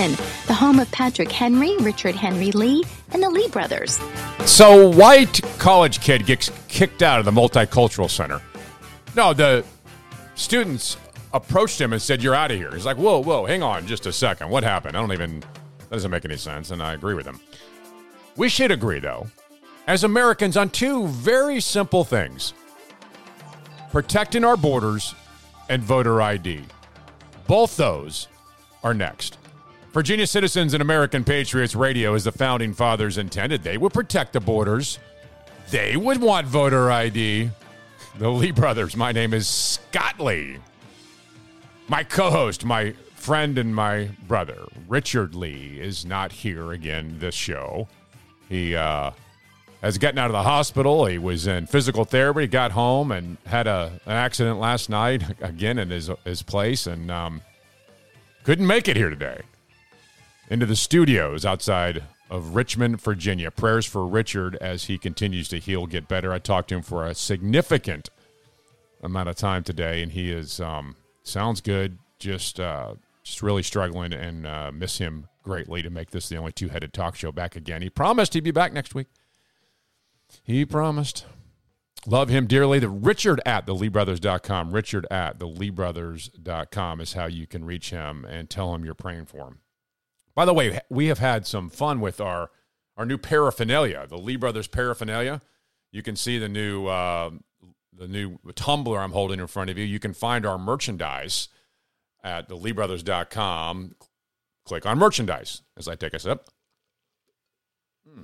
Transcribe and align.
The 0.00 0.54
home 0.54 0.80
of 0.80 0.90
Patrick 0.92 1.30
Henry, 1.30 1.76
Richard 1.76 2.14
Henry 2.14 2.52
Lee, 2.52 2.82
and 3.12 3.22
the 3.22 3.28
Lee 3.28 3.48
brothers. 3.48 4.00
So, 4.46 4.88
white 4.88 5.42
college 5.58 6.00
kid 6.00 6.24
gets 6.24 6.50
kicked 6.68 7.02
out 7.02 7.18
of 7.18 7.26
the 7.26 7.30
multicultural 7.30 8.08
center. 8.08 8.40
No, 9.14 9.34
the 9.34 9.62
students 10.36 10.96
approached 11.34 11.78
him 11.78 11.92
and 11.92 12.00
said, 12.00 12.22
You're 12.22 12.34
out 12.34 12.50
of 12.50 12.56
here. 12.56 12.70
He's 12.72 12.86
like, 12.86 12.96
Whoa, 12.96 13.22
whoa, 13.22 13.44
hang 13.44 13.62
on 13.62 13.86
just 13.86 14.06
a 14.06 14.12
second. 14.12 14.48
What 14.48 14.64
happened? 14.64 14.96
I 14.96 15.00
don't 15.00 15.12
even, 15.12 15.40
that 15.40 15.90
doesn't 15.90 16.10
make 16.10 16.24
any 16.24 16.38
sense. 16.38 16.70
And 16.70 16.82
I 16.82 16.94
agree 16.94 17.12
with 17.12 17.26
him. 17.26 17.38
We 18.36 18.48
should 18.48 18.70
agree, 18.70 19.00
though, 19.00 19.26
as 19.86 20.02
Americans, 20.02 20.56
on 20.56 20.70
two 20.70 21.08
very 21.08 21.60
simple 21.60 22.04
things 22.04 22.54
protecting 23.90 24.46
our 24.46 24.56
borders 24.56 25.14
and 25.68 25.82
voter 25.82 26.22
ID. 26.22 26.62
Both 27.46 27.76
those 27.76 28.28
are 28.82 28.94
next. 28.94 29.36
Virginia 29.92 30.24
Citizens 30.24 30.72
and 30.72 30.82
American 30.82 31.24
Patriots 31.24 31.74
Radio, 31.74 32.14
as 32.14 32.22
the 32.22 32.30
founding 32.30 32.72
fathers 32.72 33.18
intended, 33.18 33.64
they 33.64 33.76
would 33.76 33.92
protect 33.92 34.32
the 34.32 34.38
borders. 34.38 35.00
They 35.70 35.96
would 35.96 36.20
want 36.20 36.46
voter 36.46 36.92
ID. 36.92 37.50
The 38.18 38.28
Lee 38.28 38.52
brothers. 38.52 38.96
My 38.96 39.10
name 39.10 39.34
is 39.34 39.48
Scott 39.48 40.20
Lee. 40.20 40.58
My 41.88 42.04
co 42.04 42.30
host, 42.30 42.64
my 42.64 42.92
friend, 43.16 43.58
and 43.58 43.74
my 43.74 44.10
brother, 44.28 44.64
Richard 44.88 45.34
Lee, 45.34 45.78
is 45.80 46.04
not 46.04 46.30
here 46.30 46.70
again 46.70 47.16
this 47.18 47.34
show. 47.34 47.88
He 48.48 48.76
uh, 48.76 49.10
has 49.82 49.98
gotten 49.98 50.18
out 50.18 50.26
of 50.26 50.32
the 50.32 50.42
hospital. 50.44 51.06
He 51.06 51.18
was 51.18 51.48
in 51.48 51.66
physical 51.66 52.04
therapy. 52.04 52.42
He 52.42 52.46
got 52.46 52.70
home 52.70 53.10
and 53.10 53.38
had 53.44 53.66
a, 53.66 54.00
an 54.06 54.12
accident 54.12 54.60
last 54.60 54.88
night, 54.88 55.24
again 55.40 55.80
in 55.80 55.90
his, 55.90 56.10
his 56.24 56.42
place, 56.42 56.86
and 56.86 57.10
um, 57.10 57.40
couldn't 58.44 58.68
make 58.68 58.86
it 58.86 58.96
here 58.96 59.10
today. 59.10 59.40
Into 60.50 60.66
the 60.66 60.74
studios 60.74 61.46
outside 61.46 62.02
of 62.28 62.56
Richmond, 62.56 63.00
Virginia. 63.00 63.52
Prayers 63.52 63.86
for 63.86 64.04
Richard 64.04 64.56
as 64.56 64.84
he 64.84 64.98
continues 64.98 65.48
to 65.48 65.60
heal, 65.60 65.86
get 65.86 66.08
better. 66.08 66.32
I 66.32 66.40
talked 66.40 66.70
to 66.70 66.74
him 66.74 66.82
for 66.82 67.06
a 67.06 67.14
significant 67.14 68.10
amount 69.00 69.28
of 69.28 69.36
time 69.36 69.62
today, 69.62 70.02
and 70.02 70.10
he 70.10 70.32
is 70.32 70.60
um, 70.60 70.96
sounds 71.22 71.60
good. 71.60 71.98
Just 72.18 72.58
uh, 72.58 72.94
just 73.22 73.42
really 73.42 73.62
struggling, 73.62 74.12
and 74.12 74.44
uh, 74.44 74.72
miss 74.72 74.98
him 74.98 75.28
greatly 75.44 75.82
to 75.82 75.90
make 75.90 76.10
this 76.10 76.28
the 76.28 76.36
only 76.36 76.50
two 76.50 76.68
headed 76.68 76.92
talk 76.92 77.14
show 77.14 77.30
back 77.30 77.54
again. 77.54 77.80
He 77.80 77.88
promised 77.88 78.34
he'd 78.34 78.42
be 78.42 78.50
back 78.50 78.72
next 78.72 78.92
week. 78.92 79.06
He 80.42 80.64
promised. 80.64 81.26
Love 82.06 82.28
him 82.28 82.46
dearly. 82.46 82.80
The 82.80 82.88
Richard 82.88 83.40
at 83.46 83.66
the 83.66 83.74
LeeBrothers.com. 83.74 84.72
Richard 84.72 85.06
at 85.10 85.38
the 85.38 85.46
LeeBrothers.com 85.46 87.00
is 87.00 87.12
how 87.12 87.26
you 87.26 87.46
can 87.46 87.64
reach 87.64 87.90
him 87.90 88.24
and 88.24 88.50
tell 88.50 88.74
him 88.74 88.84
you're 88.84 88.94
praying 88.94 89.26
for 89.26 89.46
him. 89.46 89.58
By 90.34 90.44
the 90.44 90.54
way, 90.54 90.80
we 90.88 91.06
have 91.06 91.18
had 91.18 91.46
some 91.46 91.70
fun 91.70 92.00
with 92.00 92.20
our 92.20 92.50
our 92.96 93.06
new 93.06 93.18
paraphernalia, 93.18 94.06
the 94.08 94.18
Lee 94.18 94.36
Brothers 94.36 94.68
paraphernalia. 94.68 95.40
You 95.92 96.02
can 96.02 96.16
see 96.16 96.38
the 96.38 96.48
new 96.48 96.86
uh, 96.86 97.30
the 97.92 98.08
new 98.08 98.38
tumbler 98.54 99.00
I'm 99.00 99.12
holding 99.12 99.40
in 99.40 99.46
front 99.46 99.70
of 99.70 99.78
you. 99.78 99.84
You 99.84 99.98
can 99.98 100.14
find 100.14 100.46
our 100.46 100.58
merchandise 100.58 101.48
at 102.22 102.48
the 102.48 102.56
LeeBrothers.com. 102.56 103.94
Click 104.64 104.86
on 104.86 104.98
merchandise 104.98 105.62
as 105.76 105.88
I 105.88 105.94
take 105.94 106.14
a 106.14 106.18
sip. 106.18 106.46
Hmm. 108.08 108.22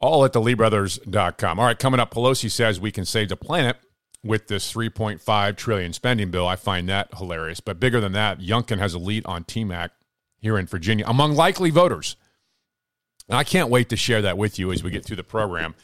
All 0.00 0.24
at 0.24 0.32
the 0.32 0.40
LeeBrothers.com. 0.40 1.58
All 1.58 1.66
right, 1.66 1.78
coming 1.78 2.00
up, 2.00 2.12
Pelosi 2.12 2.50
says 2.50 2.80
we 2.80 2.92
can 2.92 3.04
save 3.04 3.28
the 3.28 3.36
planet 3.36 3.78
with 4.26 4.48
this 4.48 4.72
3.5 4.72 5.56
trillion 5.56 5.92
spending 5.92 6.30
bill. 6.30 6.46
I 6.46 6.56
find 6.56 6.88
that 6.88 7.08
hilarious. 7.16 7.60
But 7.60 7.80
bigger 7.80 8.00
than 8.00 8.12
that, 8.12 8.40
Youngkin 8.40 8.78
has 8.78 8.94
a 8.94 8.98
lead 8.98 9.24
on 9.26 9.44
TMAC 9.44 9.90
here 10.38 10.58
in 10.58 10.66
Virginia 10.66 11.04
among 11.06 11.34
likely 11.34 11.70
voters. 11.70 12.16
And 13.28 13.36
I 13.36 13.44
can't 13.44 13.70
wait 13.70 13.88
to 13.88 13.96
share 13.96 14.22
that 14.22 14.38
with 14.38 14.58
you 14.58 14.72
as 14.72 14.82
we 14.82 14.90
get 14.90 15.04
through 15.04 15.16
the 15.16 15.24
program. 15.24 15.74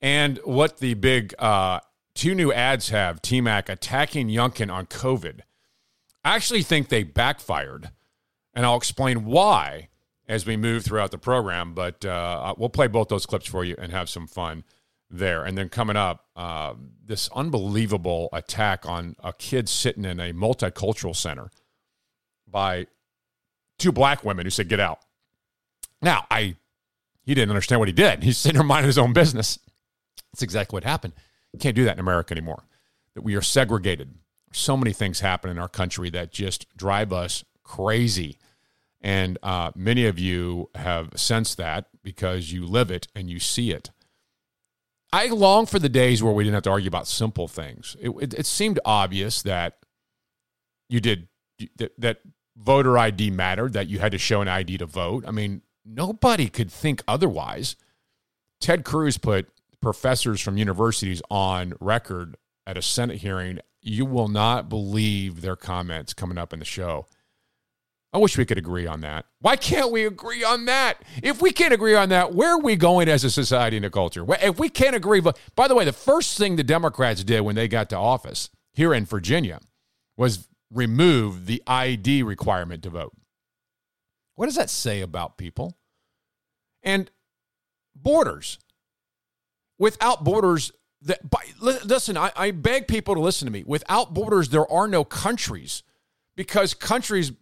And 0.00 0.38
what 0.44 0.78
the 0.78 0.94
big 0.94 1.34
uh, 1.38 1.80
two 2.14 2.34
new 2.34 2.52
ads 2.52 2.88
have 2.88 3.22
TMAC 3.22 3.68
attacking 3.68 4.28
Youngkin 4.28 4.72
on 4.72 4.86
COVID. 4.86 5.40
I 6.24 6.36
actually 6.36 6.62
think 6.62 6.88
they 6.88 7.02
backfired. 7.02 7.90
And 8.52 8.66
I'll 8.66 8.76
explain 8.76 9.24
why 9.24 9.88
as 10.28 10.44
we 10.46 10.56
move 10.56 10.84
throughout 10.84 11.12
the 11.12 11.18
program. 11.18 11.74
But 11.74 12.04
uh, 12.04 12.54
we'll 12.58 12.68
play 12.68 12.88
both 12.88 13.08
those 13.08 13.26
clips 13.26 13.46
for 13.46 13.64
you 13.64 13.76
and 13.78 13.92
have 13.92 14.08
some 14.08 14.26
fun 14.26 14.64
there. 15.10 15.44
And 15.44 15.58
then 15.58 15.68
coming 15.68 15.96
up, 15.96 16.26
uh, 16.36 16.74
this 17.04 17.28
unbelievable 17.34 18.28
attack 18.32 18.86
on 18.86 19.16
a 19.22 19.32
kid 19.32 19.68
sitting 19.68 20.04
in 20.04 20.20
a 20.20 20.32
multicultural 20.32 21.14
center 21.14 21.50
by 22.46 22.86
two 23.78 23.92
black 23.92 24.24
women 24.24 24.46
who 24.46 24.50
said, 24.50 24.68
Get 24.68 24.80
out. 24.80 25.00
Now, 26.02 26.26
I 26.30 26.56
he 27.24 27.34
didn't 27.34 27.50
understand 27.50 27.78
what 27.78 27.88
he 27.88 27.92
did. 27.92 28.22
He's 28.22 28.38
sitting 28.38 28.58
there 28.58 28.66
minding 28.66 28.88
his 28.88 28.98
own 28.98 29.12
business. 29.12 29.58
That's 30.32 30.42
exactly 30.42 30.76
what 30.76 30.84
happened. 30.84 31.12
Can't 31.58 31.76
do 31.76 31.84
that 31.84 31.94
in 31.94 32.00
America 32.00 32.32
anymore. 32.32 32.64
That 33.14 33.22
we 33.22 33.34
are 33.34 33.42
segregated. 33.42 34.14
So 34.52 34.76
many 34.76 34.92
things 34.92 35.20
happen 35.20 35.50
in 35.50 35.58
our 35.58 35.68
country 35.68 36.10
that 36.10 36.32
just 36.32 36.66
drive 36.76 37.12
us 37.12 37.44
crazy. 37.62 38.38
And 39.00 39.38
uh, 39.42 39.72
many 39.74 40.06
of 40.06 40.18
you 40.18 40.70
have 40.74 41.10
sensed 41.16 41.56
that 41.58 41.86
because 42.02 42.52
you 42.52 42.66
live 42.66 42.90
it 42.90 43.08
and 43.14 43.30
you 43.30 43.38
see 43.38 43.70
it. 43.70 43.90
I 45.12 45.26
long 45.28 45.66
for 45.66 45.78
the 45.78 45.88
days 45.88 46.22
where 46.22 46.32
we 46.32 46.44
didn't 46.44 46.54
have 46.54 46.62
to 46.64 46.70
argue 46.70 46.88
about 46.88 47.08
simple 47.08 47.48
things. 47.48 47.96
It, 48.00 48.10
it, 48.20 48.34
it 48.34 48.46
seemed 48.46 48.78
obvious 48.84 49.42
that 49.42 49.78
you 50.88 51.00
did 51.00 51.28
that, 51.76 51.92
that 51.98 52.20
voter 52.56 52.96
ID 52.96 53.30
mattered, 53.30 53.72
that 53.72 53.88
you 53.88 53.98
had 53.98 54.12
to 54.12 54.18
show 54.18 54.40
an 54.40 54.48
ID 54.48 54.78
to 54.78 54.86
vote. 54.86 55.24
I 55.26 55.30
mean, 55.30 55.62
nobody 55.84 56.48
could 56.48 56.70
think 56.70 57.02
otherwise. 57.08 57.76
Ted 58.60 58.84
Cruz 58.84 59.18
put 59.18 59.48
professors 59.80 60.40
from 60.40 60.56
universities 60.56 61.22
on 61.30 61.74
record 61.80 62.36
at 62.66 62.76
a 62.76 62.82
Senate 62.82 63.18
hearing. 63.18 63.58
You 63.80 64.04
will 64.04 64.28
not 64.28 64.68
believe 64.68 65.40
their 65.40 65.56
comments 65.56 66.12
coming 66.12 66.38
up 66.38 66.52
in 66.52 66.58
the 66.58 66.64
show. 66.64 67.06
I 68.12 68.18
wish 68.18 68.36
we 68.36 68.44
could 68.44 68.58
agree 68.58 68.86
on 68.86 69.02
that. 69.02 69.26
Why 69.40 69.54
can't 69.56 69.92
we 69.92 70.04
agree 70.04 70.42
on 70.42 70.64
that? 70.64 71.02
If 71.22 71.40
we 71.40 71.52
can't 71.52 71.72
agree 71.72 71.94
on 71.94 72.08
that, 72.08 72.34
where 72.34 72.54
are 72.54 72.60
we 72.60 72.74
going 72.74 73.08
as 73.08 73.22
a 73.22 73.30
society 73.30 73.76
and 73.76 73.86
a 73.86 73.90
culture? 73.90 74.24
If 74.42 74.58
we 74.58 74.68
can't 74.68 74.96
agree, 74.96 75.20
by 75.54 75.68
the 75.68 75.76
way, 75.76 75.84
the 75.84 75.92
first 75.92 76.36
thing 76.36 76.56
the 76.56 76.64
Democrats 76.64 77.22
did 77.22 77.42
when 77.42 77.54
they 77.54 77.68
got 77.68 77.88
to 77.90 77.96
office 77.96 78.50
here 78.72 78.92
in 78.92 79.04
Virginia 79.04 79.60
was 80.16 80.48
remove 80.72 81.46
the 81.46 81.62
ID 81.66 82.24
requirement 82.24 82.82
to 82.82 82.90
vote. 82.90 83.12
What 84.34 84.46
does 84.46 84.56
that 84.56 84.70
say 84.70 85.02
about 85.02 85.36
people? 85.36 85.76
And 86.82 87.10
borders. 87.94 88.58
Without 89.78 90.24
borders, 90.24 90.72
that, 91.02 91.30
by, 91.30 91.44
listen, 91.60 92.16
I, 92.16 92.32
I 92.34 92.50
beg 92.50 92.88
people 92.88 93.14
to 93.14 93.20
listen 93.20 93.46
to 93.46 93.52
me. 93.52 93.62
Without 93.66 94.14
borders, 94.14 94.48
there 94.48 94.70
are 94.70 94.88
no 94.88 95.04
countries 95.04 95.82
because 96.36 96.74
countries 96.74 97.32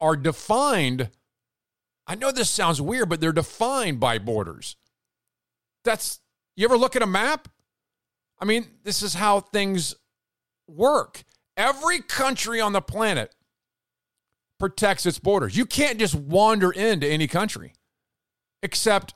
are 0.00 0.16
defined. 0.16 1.10
I 2.06 2.14
know 2.14 2.32
this 2.32 2.50
sounds 2.50 2.80
weird, 2.80 3.08
but 3.08 3.20
they're 3.20 3.32
defined 3.32 4.00
by 4.00 4.18
borders. 4.18 4.76
That's, 5.84 6.20
you 6.56 6.64
ever 6.64 6.76
look 6.76 6.96
at 6.96 7.02
a 7.02 7.06
map? 7.06 7.48
I 8.38 8.44
mean, 8.44 8.66
this 8.84 9.02
is 9.02 9.14
how 9.14 9.40
things 9.40 9.94
work. 10.66 11.24
Every 11.56 12.00
country 12.00 12.60
on 12.60 12.72
the 12.72 12.80
planet 12.80 13.34
protects 14.58 15.06
its 15.06 15.18
borders. 15.18 15.56
You 15.56 15.66
can't 15.66 15.98
just 15.98 16.14
wander 16.14 16.70
into 16.70 17.06
any 17.06 17.26
country 17.26 17.74
except 18.62 19.14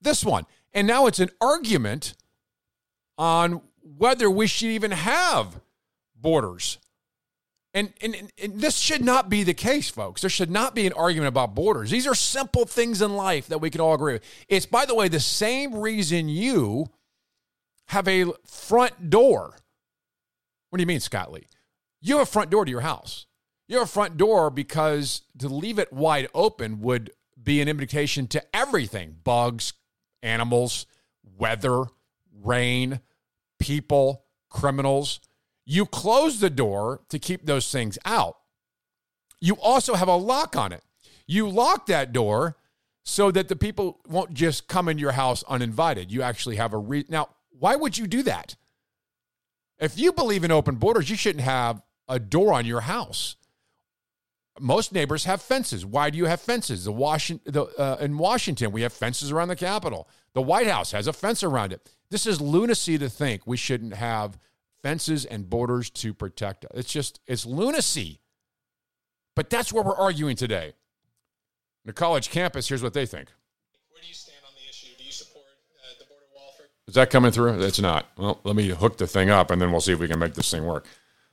this 0.00 0.24
one. 0.24 0.46
And 0.72 0.86
now 0.86 1.06
it's 1.06 1.18
an 1.18 1.30
argument 1.40 2.14
on 3.18 3.62
whether 3.82 4.30
we 4.30 4.46
should 4.46 4.70
even 4.70 4.92
have 4.92 5.60
borders. 6.14 6.78
And, 7.72 7.92
and, 8.00 8.32
and, 8.42 8.60
this 8.60 8.76
should 8.76 9.04
not 9.04 9.28
be 9.28 9.44
the 9.44 9.54
case, 9.54 9.88
folks. 9.88 10.22
There 10.22 10.30
should 10.30 10.50
not 10.50 10.74
be 10.74 10.88
an 10.88 10.92
argument 10.94 11.28
about 11.28 11.54
borders. 11.54 11.90
These 11.90 12.06
are 12.06 12.16
simple 12.16 12.64
things 12.64 13.00
in 13.00 13.14
life 13.14 13.46
that 13.46 13.60
we 13.60 13.70
can 13.70 13.80
all 13.80 13.94
agree 13.94 14.14
with. 14.14 14.24
It's, 14.48 14.66
by 14.66 14.86
the 14.86 14.94
way, 14.94 15.06
the 15.06 15.20
same 15.20 15.76
reason 15.76 16.28
you 16.28 16.86
have 17.86 18.08
a 18.08 18.32
front 18.44 19.08
door. 19.08 19.56
What 20.70 20.78
do 20.78 20.82
you 20.82 20.86
mean, 20.86 21.00
Scott 21.00 21.30
Lee? 21.30 21.46
You 22.00 22.18
have 22.18 22.26
a 22.26 22.30
front 22.30 22.50
door 22.50 22.64
to 22.64 22.70
your 22.70 22.80
house. 22.80 23.26
You 23.68 23.78
have 23.78 23.86
a 23.86 23.90
front 23.90 24.16
door 24.16 24.50
because 24.50 25.22
to 25.38 25.48
leave 25.48 25.78
it 25.78 25.92
wide 25.92 26.28
open 26.34 26.80
would 26.80 27.12
be 27.40 27.60
an 27.60 27.68
invitation 27.68 28.26
to 28.28 28.44
everything 28.56 29.16
bugs, 29.22 29.74
animals, 30.24 30.86
weather, 31.38 31.84
rain, 32.42 33.00
people, 33.60 34.24
criminals 34.48 35.20
you 35.70 35.86
close 35.86 36.40
the 36.40 36.50
door 36.50 37.00
to 37.10 37.18
keep 37.20 37.46
those 37.46 37.70
things 37.70 37.96
out. 38.04 38.38
You 39.40 39.54
also 39.54 39.94
have 39.94 40.08
a 40.08 40.16
lock 40.16 40.56
on 40.56 40.72
it. 40.72 40.82
You 41.28 41.48
lock 41.48 41.86
that 41.86 42.12
door 42.12 42.56
so 43.04 43.30
that 43.30 43.46
the 43.46 43.54
people 43.54 44.00
won't 44.08 44.34
just 44.34 44.66
come 44.66 44.88
into 44.88 45.00
your 45.00 45.12
house 45.12 45.44
uninvited. 45.48 46.10
You 46.10 46.22
actually 46.22 46.56
have 46.56 46.72
a 46.72 46.76
re- 46.76 47.04
Now, 47.08 47.28
why 47.56 47.76
would 47.76 47.96
you 47.96 48.08
do 48.08 48.24
that? 48.24 48.56
If 49.78 49.96
you 49.96 50.12
believe 50.12 50.42
in 50.42 50.50
open 50.50 50.74
borders, 50.74 51.08
you 51.08 51.14
shouldn't 51.14 51.44
have 51.44 51.80
a 52.08 52.18
door 52.18 52.52
on 52.52 52.66
your 52.66 52.80
house. 52.80 53.36
most 54.58 54.92
neighbors 54.92 55.24
have 55.24 55.40
fences. 55.40 55.86
Why 55.86 56.10
do 56.10 56.18
you 56.18 56.26
have 56.26 56.40
fences? 56.40 56.84
The 56.84 56.92
Washington, 56.92 57.52
the, 57.52 57.62
uh, 57.78 57.96
in 58.00 58.18
Washington, 58.18 58.72
we 58.72 58.82
have 58.82 58.92
fences 58.92 59.30
around 59.30 59.48
the 59.48 59.56
Capitol. 59.56 60.08
The 60.34 60.42
White 60.42 60.66
House 60.66 60.90
has 60.90 61.06
a 61.06 61.12
fence 61.12 61.44
around 61.44 61.72
it. 61.72 61.88
This 62.10 62.26
is 62.26 62.40
lunacy 62.40 62.98
to 62.98 63.08
think 63.08 63.46
we 63.46 63.56
shouldn't 63.56 63.94
have 63.94 64.36
fences 64.82 65.24
and 65.24 65.48
borders 65.48 65.90
to 65.90 66.14
protect 66.14 66.64
us. 66.64 66.70
It's 66.74 66.92
just, 66.92 67.20
it's 67.26 67.46
lunacy. 67.46 68.20
But 69.36 69.50
that's 69.50 69.72
where 69.72 69.82
we're 69.82 69.96
arguing 69.96 70.36
today. 70.36 70.74
The 71.84 71.92
college 71.92 72.30
campus, 72.30 72.68
here's 72.68 72.82
what 72.82 72.92
they 72.94 73.06
think. 73.06 73.28
Where 73.90 74.02
do 74.02 74.08
you 74.08 74.14
stand 74.14 74.38
on 74.46 74.52
the 74.54 74.68
issue? 74.68 74.88
Do 74.98 75.04
you 75.04 75.12
support 75.12 75.44
uh, 75.78 75.98
the 75.98 76.04
border 76.06 76.26
wall 76.34 76.52
for? 76.56 76.64
Is 76.88 76.94
that 76.94 77.10
coming 77.10 77.30
through? 77.30 77.62
It's 77.62 77.80
not. 77.80 78.06
Well, 78.16 78.40
let 78.44 78.56
me 78.56 78.68
hook 78.68 78.98
the 78.98 79.06
thing 79.06 79.30
up 79.30 79.50
and 79.50 79.60
then 79.60 79.70
we'll 79.70 79.80
see 79.80 79.92
if 79.92 79.98
we 79.98 80.08
can 80.08 80.18
make 80.18 80.34
this 80.34 80.50
thing 80.50 80.66
work. 80.66 80.86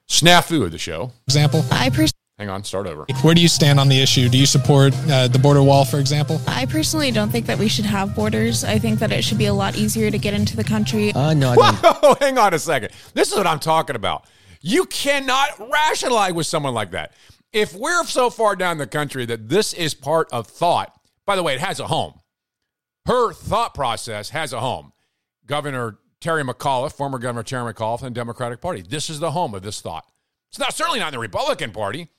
Snafu 0.08 0.64
of 0.64 0.72
the 0.72 0.78
show. 0.78 1.12
Example. 1.28 1.66
I 1.72 1.90
pers- 1.90 2.14
Hang 2.38 2.50
on, 2.50 2.64
start 2.64 2.86
over. 2.86 3.08
Where 3.24 3.34
do 3.34 3.42
you 3.42 3.48
stand 3.48 3.80
on 3.80 3.90
the 3.90 4.00
issue? 4.00 4.30
Do 4.30 4.38
you 4.38 4.46
support 4.46 4.94
uh, 5.10 5.28
the 5.28 5.40
border 5.40 5.64
wall, 5.64 5.86
for 5.86 5.98
example? 5.98 6.40
I 6.46 6.68
personally 6.68 7.10
don't 7.10 7.32
think 7.32 7.48
that 7.48 7.58
we 7.58 7.68
should 7.68 7.86
have 7.86 8.14
borders. 8.16 8.64
I 8.64 8.78
think 8.78 9.00
that 9.00 9.12
it 9.12 9.24
should 9.24 9.40
be 9.40 9.48
a 9.48 9.54
lot 9.54 9.76
easier 9.76 10.12
to 10.12 10.18
get 10.20 10.36
into 10.36 10.56
the 10.56 10.64
country. 10.64 11.12
Uh, 11.14 11.34
no, 11.34 11.54
I 11.54 11.56
don't. 11.56 11.76
Whoa, 12.04 12.16
hang 12.20 12.38
on 12.38 12.54
a 12.54 12.60
second. 12.60 12.92
This 13.16 13.32
is 13.32 13.36
what 13.36 13.48
I'm 13.48 13.58
talking 13.60 13.96
about. 13.96 14.26
You 14.62 14.86
cannot 14.86 15.50
rationalize 15.72 16.34
with 16.34 16.46
someone 16.46 16.76
like 16.76 16.92
that. 16.92 17.14
If 17.54 17.74
we're 17.74 18.04
so 18.04 18.30
far 18.30 18.56
down 18.56 18.78
the 18.78 18.86
country 18.86 19.26
that 19.26 19.50
this 19.50 19.74
is 19.74 19.96
part 19.96 20.28
of 20.32 20.46
thought, 20.46 20.96
by 21.26 21.36
the 21.36 21.42
way, 21.42 21.56
it 21.56 21.60
has 21.60 21.80
a 21.80 21.88
home. 21.88 22.20
Her 23.08 23.34
thought 23.34 23.74
process 23.74 24.30
has 24.30 24.54
a 24.54 24.60
home. 24.60 24.92
Governor 25.48 25.98
Terry 26.22 26.44
McAuliffe, 26.44 26.94
former 26.94 27.18
Governor 27.18 27.42
Terry 27.42 27.74
McAuliffe, 27.74 28.04
and 28.04 28.14
Democratic 28.14 28.62
Party. 28.62 28.84
This 28.84 29.10
is 29.10 29.20
the 29.20 29.32
home 29.32 29.56
of 29.56 29.64
this 29.64 29.82
thought. 29.82 30.06
It's 30.50 30.60
not 30.60 30.76
certainly 30.76 31.00
not 31.00 31.08
in 31.08 31.14
the 31.14 31.20
Republican 31.20 31.72
Party. 31.72 32.10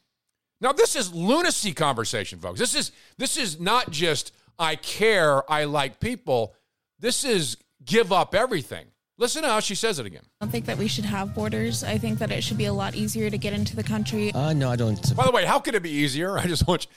Now, 0.61 0.73
this 0.73 0.97
is 0.97 1.13
lunacy 1.15 1.73
conversation, 1.73 2.39
folks. 2.41 2.59
This 2.59 2.75
is 2.75 2.93
this 3.17 3.37
is 3.37 3.61
not 3.61 3.91
just 3.91 4.33
I 4.59 4.77
care, 4.77 5.49
I 5.51 5.65
like 5.65 6.01
people. 6.01 6.55
This 6.99 7.25
is 7.25 7.57
give 7.85 8.13
up 8.13 8.35
everything. 8.35 8.87
Listen 9.19 9.43
to 9.43 9.49
how 9.49 9.61
she 9.61 9.75
says 9.75 9.99
it 9.99 10.07
again. 10.07 10.23
I 10.41 10.45
don't 10.45 10.51
think 10.51 10.67
that 10.67 10.79
we 10.79 10.87
should 10.87 11.05
have 11.05 11.35
borders. 11.35 11.83
I 11.83 11.99
think 11.99 12.21
that 12.21 12.31
it 12.31 12.43
should 12.43 12.59
be 12.59 12.67
a 12.67 12.73
lot 12.73 12.95
easier 12.95 13.31
to 13.31 13.39
get 13.39 13.53
into 13.53 13.75
the 13.75 13.83
country. 13.83 14.33
Uh, 14.33 14.53
no, 14.53 14.71
I 14.71 14.77
don't. 14.77 15.17
By 15.17 15.25
the 15.25 15.33
way, 15.33 15.45
how 15.45 15.59
could 15.59 15.75
it 15.75 15.83
be 15.83 15.91
easier? 15.91 16.39
I 16.39 16.47
just 16.47 16.67
want 16.69 16.87
you, 16.87 16.91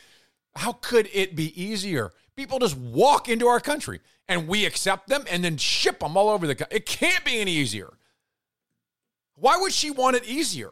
how 0.55 0.73
could 0.73 1.09
it 1.13 1.35
be 1.35 1.59
easier? 1.61 2.11
People 2.35 2.59
just 2.59 2.77
walk 2.77 3.27
into 3.27 3.47
our 3.47 3.59
country 3.59 4.01
and 4.27 4.47
we 4.47 4.65
accept 4.65 5.07
them 5.07 5.25
and 5.31 5.43
then 5.43 5.57
ship 5.57 5.99
them 5.99 6.15
all 6.15 6.29
over 6.29 6.45
the 6.45 6.55
country. 6.55 6.77
It 6.77 6.85
can't 6.85 7.25
be 7.25 7.39
any 7.39 7.51
easier. 7.53 7.91
Why 9.35 9.57
would 9.57 9.73
she 9.73 9.89
want 9.89 10.15
it 10.15 10.25
easier? 10.25 10.69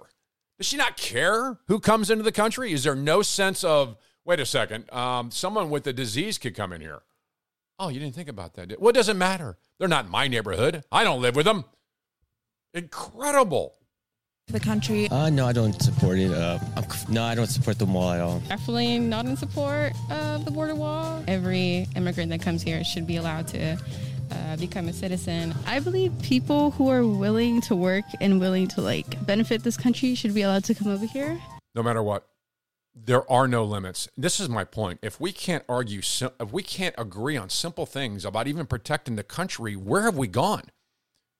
Does 0.59 0.67
she 0.67 0.75
not 0.75 0.97
care 0.97 1.57
who 1.67 1.79
comes 1.79 2.09
into 2.09 2.23
the 2.23 2.33
country? 2.33 2.73
Is 2.73 2.83
there 2.83 2.93
no 2.95 3.21
sense 3.21 3.63
of, 3.63 3.95
wait 4.25 4.41
a 4.41 4.45
second, 4.45 4.91
um, 4.91 5.31
someone 5.31 5.69
with 5.69 5.87
a 5.87 5.93
disease 5.93 6.37
could 6.37 6.53
come 6.53 6.73
in 6.73 6.81
here? 6.81 7.01
Oh, 7.79 7.87
you 7.87 7.97
didn't 7.97 8.13
think 8.13 8.27
about 8.27 8.55
that. 8.55 8.79
What 8.81 8.93
does 8.93 9.07
it 9.07 9.15
matter? 9.15 9.57
They're 9.79 9.87
not 9.87 10.05
in 10.05 10.11
my 10.11 10.27
neighborhood. 10.27 10.83
I 10.91 11.05
don't 11.05 11.21
live 11.21 11.37
with 11.37 11.45
them. 11.45 11.63
Incredible. 12.73 13.75
The 14.47 14.59
country. 14.59 15.07
Uh, 15.09 15.29
no, 15.29 15.45
I 15.45 15.53
don't 15.53 15.81
support 15.81 16.17
it. 16.17 16.31
Uh, 16.31 16.59
no, 17.07 17.23
I 17.23 17.35
don't 17.35 17.47
support 17.47 17.79
the 17.79 17.85
wall 17.85 18.11
at 18.11 18.19
all. 18.19 18.39
Definitely 18.49 18.99
not 18.99 19.27
in 19.27 19.37
support 19.37 19.93
of 20.09 20.43
the 20.43 20.51
border 20.51 20.75
wall. 20.75 21.23
Every 21.27 21.87
immigrant 21.95 22.31
that 22.31 22.41
comes 22.41 22.61
here 22.63 22.83
should 22.83 23.07
be 23.07 23.15
allowed 23.15 23.47
to 23.49 23.77
uh, 24.31 24.57
become 24.57 24.87
a 24.87 24.93
citizen. 24.93 25.53
I 25.65 25.79
believe 25.79 26.13
people 26.21 26.71
who 26.71 26.89
are 26.89 27.05
willing 27.05 27.61
to 27.61 27.75
work 27.75 28.05
and 28.21 28.39
willing 28.39 28.67
to 28.69 28.81
like 28.81 29.25
benefit 29.25 29.63
this 29.63 29.77
country 29.77 30.15
should 30.15 30.33
be 30.33 30.41
allowed 30.41 30.63
to 30.65 30.75
come 30.75 30.87
over 30.87 31.05
here. 31.05 31.39
No 31.75 31.83
matter 31.83 32.03
what, 32.03 32.27
there 32.95 33.29
are 33.31 33.47
no 33.47 33.63
limits. 33.63 34.07
This 34.17 34.39
is 34.39 34.49
my 34.49 34.63
point. 34.63 34.99
If 35.01 35.19
we 35.19 35.31
can't 35.31 35.63
argue, 35.69 35.99
if 36.01 36.51
we 36.51 36.63
can't 36.63 36.95
agree 36.97 37.37
on 37.37 37.49
simple 37.49 37.85
things 37.85 38.25
about 38.25 38.47
even 38.47 38.65
protecting 38.65 39.15
the 39.15 39.23
country, 39.23 39.75
where 39.75 40.03
have 40.03 40.17
we 40.17 40.27
gone? 40.27 40.63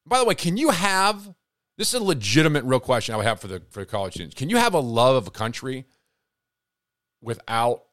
By 0.06 0.20
the 0.20 0.26
way, 0.26 0.36
can 0.36 0.58
you 0.58 0.70
have 0.70 1.34
this 1.80 1.94
is 1.94 2.02
a 2.02 2.04
legitimate, 2.04 2.66
real 2.66 2.82
question 2.82 3.14
I 3.14 3.18
would 3.18 3.26
have 3.26 3.40
for 3.40 3.48
the 3.48 3.62
for 3.70 3.80
the 3.80 3.86
college 3.86 4.14
students. 4.14 4.36
Can 4.36 4.50
you 4.50 4.58
have 4.58 4.74
a 4.74 4.82
love 4.82 5.16
of 5.16 5.28
a 5.28 5.32
country 5.32 5.86
without 7.22 7.86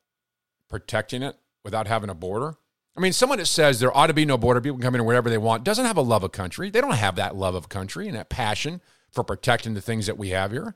protecting 0.69 1.23
it, 1.23 1.37
without 1.65 1.87
having 1.87 2.11
a 2.11 2.15
border? 2.15 2.57
I 2.97 3.01
mean, 3.01 3.13
someone 3.13 3.39
that 3.39 3.47
says 3.47 3.79
there 3.79 3.95
ought 3.97 4.07
to 4.07 4.15
be 4.15 4.25
no 4.25 4.39
border, 4.39 4.61
people 4.61 4.79
can 4.79 4.83
come 4.83 4.95
in 4.95 5.05
wherever 5.05 5.29
they 5.29 5.39
want, 5.39 5.65
doesn't 5.65 5.85
have 5.85 5.99
a 5.99 6.03
love 6.03 6.25
of 6.25 6.33
country. 6.33 6.71
They 6.71 6.81
don't 6.81 6.93
have 6.93 7.17
that 7.17 7.37
love 7.37 7.55
of 7.55 7.69
country 7.69 8.07
and 8.07 8.17
that 8.17 8.31
passion 8.31 8.81
for 9.11 9.23
protecting 9.23 9.75
the 9.75 9.83
things 9.83 10.07
that 10.07 10.17
we 10.17 10.31
have 10.31 10.51
here. 10.51 10.75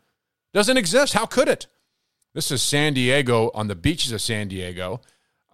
Doesn't 0.53 0.77
exist. 0.77 1.15
How 1.15 1.25
could 1.25 1.49
it? 1.49 1.67
This 2.35 2.51
is 2.51 2.63
San 2.63 2.95
Diego 2.95 3.51
on 3.55 3.69
the 3.69 3.75
beaches 3.75 4.13
of 4.13 4.21
San 4.21 4.49
Diego, 4.49 5.01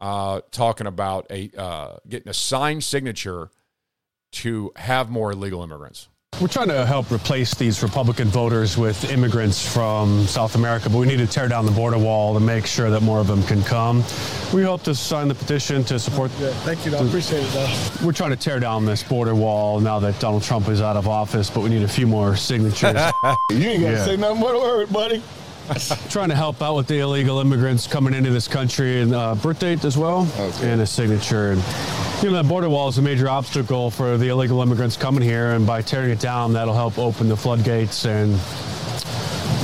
uh, 0.00 0.40
talking 0.50 0.86
about 0.86 1.26
a 1.30 1.50
uh, 1.56 1.96
getting 2.08 2.28
a 2.28 2.34
signed 2.34 2.84
signature 2.84 3.50
to 4.32 4.72
have 4.76 5.08
more 5.08 5.32
illegal 5.32 5.62
immigrants. 5.62 6.08
We're 6.38 6.48
trying 6.48 6.68
to 6.68 6.84
help 6.84 7.10
replace 7.10 7.54
these 7.54 7.82
Republican 7.82 8.28
voters 8.28 8.76
with 8.76 9.10
immigrants 9.10 9.66
from 9.66 10.26
South 10.26 10.54
America, 10.54 10.90
but 10.90 10.98
we 10.98 11.06
need 11.06 11.16
to 11.16 11.26
tear 11.26 11.48
down 11.48 11.64
the 11.64 11.72
border 11.72 11.96
wall 11.96 12.34
to 12.34 12.40
make 12.40 12.66
sure 12.66 12.90
that 12.90 13.00
more 13.02 13.20
of 13.20 13.26
them 13.26 13.42
can 13.44 13.62
come. 13.62 14.04
We 14.52 14.62
hope 14.62 14.82
to 14.82 14.94
sign 14.94 15.28
the 15.28 15.34
petition 15.34 15.82
to 15.84 15.98
support. 15.98 16.30
Yeah, 16.38 16.50
thank 16.64 16.84
you. 16.84 16.94
I 16.94 16.98
appreciate 16.98 17.42
it, 17.42 17.50
though. 17.52 18.04
We're 18.04 18.12
trying 18.12 18.30
to 18.30 18.36
tear 18.36 18.60
down 18.60 18.84
this 18.84 19.02
border 19.02 19.34
wall 19.34 19.80
now 19.80 19.98
that 20.00 20.20
Donald 20.20 20.42
Trump 20.42 20.68
is 20.68 20.82
out 20.82 20.96
of 20.98 21.08
office, 21.08 21.48
but 21.48 21.62
we 21.62 21.70
need 21.70 21.82
a 21.82 21.88
few 21.88 22.06
more 22.06 22.36
signatures. 22.36 23.00
You 23.50 23.56
ain't 23.68 23.80
got 23.82 23.88
to 23.88 23.92
Yeah. 23.94 24.04
say 24.04 24.16
nothing 24.18 24.42
but 24.42 24.54
a 24.54 24.58
word, 24.58 24.92
buddy. 24.92 25.22
trying 26.10 26.28
to 26.28 26.34
help 26.34 26.62
out 26.62 26.76
with 26.76 26.86
the 26.86 26.98
illegal 26.98 27.40
immigrants 27.40 27.86
coming 27.86 28.14
into 28.14 28.30
this 28.30 28.46
country 28.48 29.00
and 29.00 29.14
uh, 29.14 29.34
birth 29.34 29.58
date 29.58 29.84
as 29.84 29.96
well 29.98 30.28
and 30.62 30.80
a 30.80 30.86
signature 30.86 31.52
and 31.52 31.62
you 32.22 32.30
know 32.30 32.34
that 32.40 32.48
border 32.48 32.68
wall 32.68 32.88
is 32.88 32.98
a 32.98 33.02
major 33.02 33.28
obstacle 33.28 33.90
for 33.90 34.16
the 34.16 34.28
illegal 34.28 34.62
immigrants 34.62 34.96
coming 34.96 35.22
here 35.22 35.52
and 35.52 35.66
by 35.66 35.82
tearing 35.82 36.10
it 36.10 36.20
down 36.20 36.52
that'll 36.52 36.74
help 36.74 36.98
open 36.98 37.28
the 37.28 37.36
floodgates 37.36 38.06
and 38.06 38.38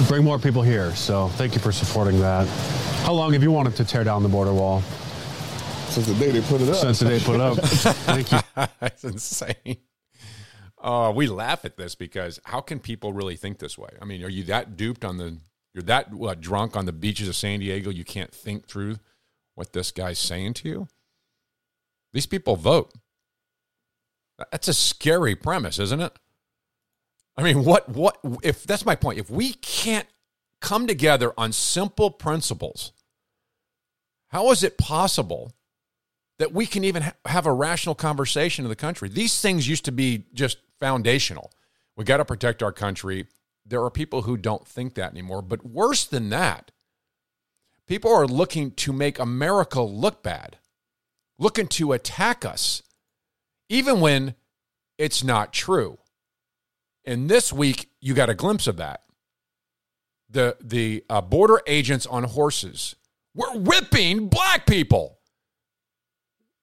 bring 0.08 0.24
more 0.24 0.38
people 0.38 0.62
here 0.62 0.94
so 0.94 1.28
thank 1.30 1.54
you 1.54 1.60
for 1.60 1.72
supporting 1.72 2.20
that 2.20 2.46
how 3.04 3.12
long 3.12 3.32
have 3.32 3.42
you 3.42 3.50
wanted 3.52 3.74
to 3.76 3.84
tear 3.84 4.04
down 4.04 4.22
the 4.22 4.28
border 4.28 4.52
wall 4.52 4.80
Since 5.88 6.06
the 6.06 6.14
day 6.14 6.30
they 6.30 6.40
put 6.42 6.60
it 6.60 6.68
up. 6.68 6.76
since 6.76 6.98
the 6.98 7.04
day 7.08 7.18
they 7.18 7.24
put 7.24 7.34
it 7.36 7.40
up 7.40 7.58
thank 8.06 8.32
you 8.32 8.38
That's 8.80 9.04
insane. 9.04 9.78
Uh, 10.80 11.12
we 11.14 11.28
laugh 11.28 11.64
at 11.64 11.76
this 11.76 11.94
because 11.94 12.40
how 12.44 12.60
can 12.60 12.80
people 12.80 13.12
really 13.12 13.36
think 13.36 13.58
this 13.60 13.78
way? 13.78 13.90
I 14.00 14.04
mean, 14.04 14.24
are 14.24 14.28
you 14.28 14.42
that 14.44 14.76
duped 14.76 15.04
on 15.04 15.16
the? 15.16 15.38
You're 15.74 15.82
that 15.84 16.12
what, 16.12 16.40
drunk 16.40 16.76
on 16.76 16.86
the 16.86 16.92
beaches 16.92 17.28
of 17.28 17.36
San 17.36 17.60
Diego? 17.60 17.90
You 17.90 18.04
can't 18.04 18.32
think 18.32 18.66
through 18.66 18.96
what 19.54 19.72
this 19.72 19.90
guy's 19.90 20.18
saying 20.18 20.54
to 20.54 20.68
you. 20.68 20.88
These 22.12 22.26
people 22.26 22.56
vote. 22.56 22.92
That's 24.50 24.68
a 24.68 24.74
scary 24.74 25.34
premise, 25.34 25.78
isn't 25.78 26.00
it? 26.00 26.12
I 27.36 27.42
mean, 27.42 27.64
what 27.64 27.88
what 27.88 28.18
if 28.42 28.64
that's 28.64 28.84
my 28.84 28.94
point? 28.94 29.18
If 29.18 29.30
we 29.30 29.54
can't 29.54 30.06
come 30.60 30.86
together 30.86 31.32
on 31.38 31.52
simple 31.52 32.10
principles, 32.10 32.92
how 34.28 34.50
is 34.50 34.62
it 34.62 34.76
possible 34.76 35.54
that 36.42 36.52
we 36.52 36.66
can 36.66 36.82
even 36.82 37.02
ha- 37.02 37.14
have 37.26 37.46
a 37.46 37.52
rational 37.52 37.94
conversation 37.94 38.64
in 38.64 38.68
the 38.68 38.74
country. 38.74 39.08
These 39.08 39.40
things 39.40 39.68
used 39.68 39.84
to 39.84 39.92
be 39.92 40.24
just 40.34 40.58
foundational. 40.80 41.52
We 41.96 42.04
got 42.04 42.16
to 42.16 42.24
protect 42.24 42.64
our 42.64 42.72
country. 42.72 43.26
There 43.64 43.82
are 43.82 43.90
people 43.90 44.22
who 44.22 44.36
don't 44.36 44.66
think 44.66 44.94
that 44.94 45.12
anymore. 45.12 45.42
But 45.42 45.64
worse 45.64 46.04
than 46.04 46.30
that, 46.30 46.70
people 47.86 48.12
are 48.12 48.26
looking 48.26 48.72
to 48.72 48.92
make 48.92 49.18
America 49.18 49.80
look 49.80 50.22
bad, 50.22 50.58
looking 51.38 51.68
to 51.68 51.92
attack 51.92 52.44
us, 52.44 52.82
even 53.68 54.00
when 54.00 54.34
it's 54.98 55.22
not 55.22 55.52
true. 55.52 55.98
And 57.04 57.28
this 57.28 57.52
week, 57.52 57.88
you 58.00 58.14
got 58.14 58.30
a 58.30 58.34
glimpse 58.34 58.66
of 58.66 58.76
that. 58.76 59.02
The, 60.30 60.56
the 60.60 61.04
uh, 61.10 61.20
border 61.20 61.60
agents 61.66 62.06
on 62.06 62.24
horses 62.24 62.96
were 63.34 63.52
whipping 63.52 64.28
black 64.28 64.66
people 64.66 65.18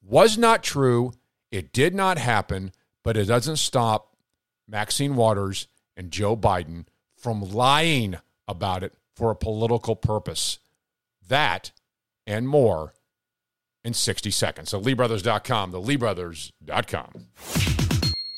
was 0.01 0.37
not 0.37 0.63
true. 0.63 1.13
It 1.51 1.71
did 1.71 1.93
not 1.93 2.17
happen, 2.17 2.71
but 3.03 3.17
it 3.17 3.25
doesn't 3.25 3.57
stop 3.57 4.15
Maxine 4.67 5.15
Waters 5.15 5.67
and 5.99 6.11
Joe 6.11 6.37
Biden 6.37 6.85
from 7.17 7.41
lying 7.41 8.15
about 8.47 8.83
it 8.83 8.93
for 9.13 9.29
a 9.29 9.35
political 9.35 9.97
purpose. 9.97 10.59
That 11.27 11.73
and 12.25 12.47
more 12.47 12.93
in 13.83 13.93
60 13.93 14.31
seconds. 14.31 14.69
So 14.69 14.79
LeeBrothers.com, 14.79 15.71
the 15.71 15.81
LeeBrothers.com. 15.81 17.11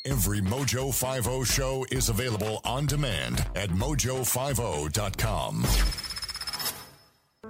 Every 0.04 0.40
Mojo 0.40 0.92
50 0.92 1.44
show 1.44 1.86
is 1.92 2.08
available 2.08 2.60
on 2.64 2.86
demand 2.86 3.46
at 3.54 3.70
mojo50.com. 3.70 6.11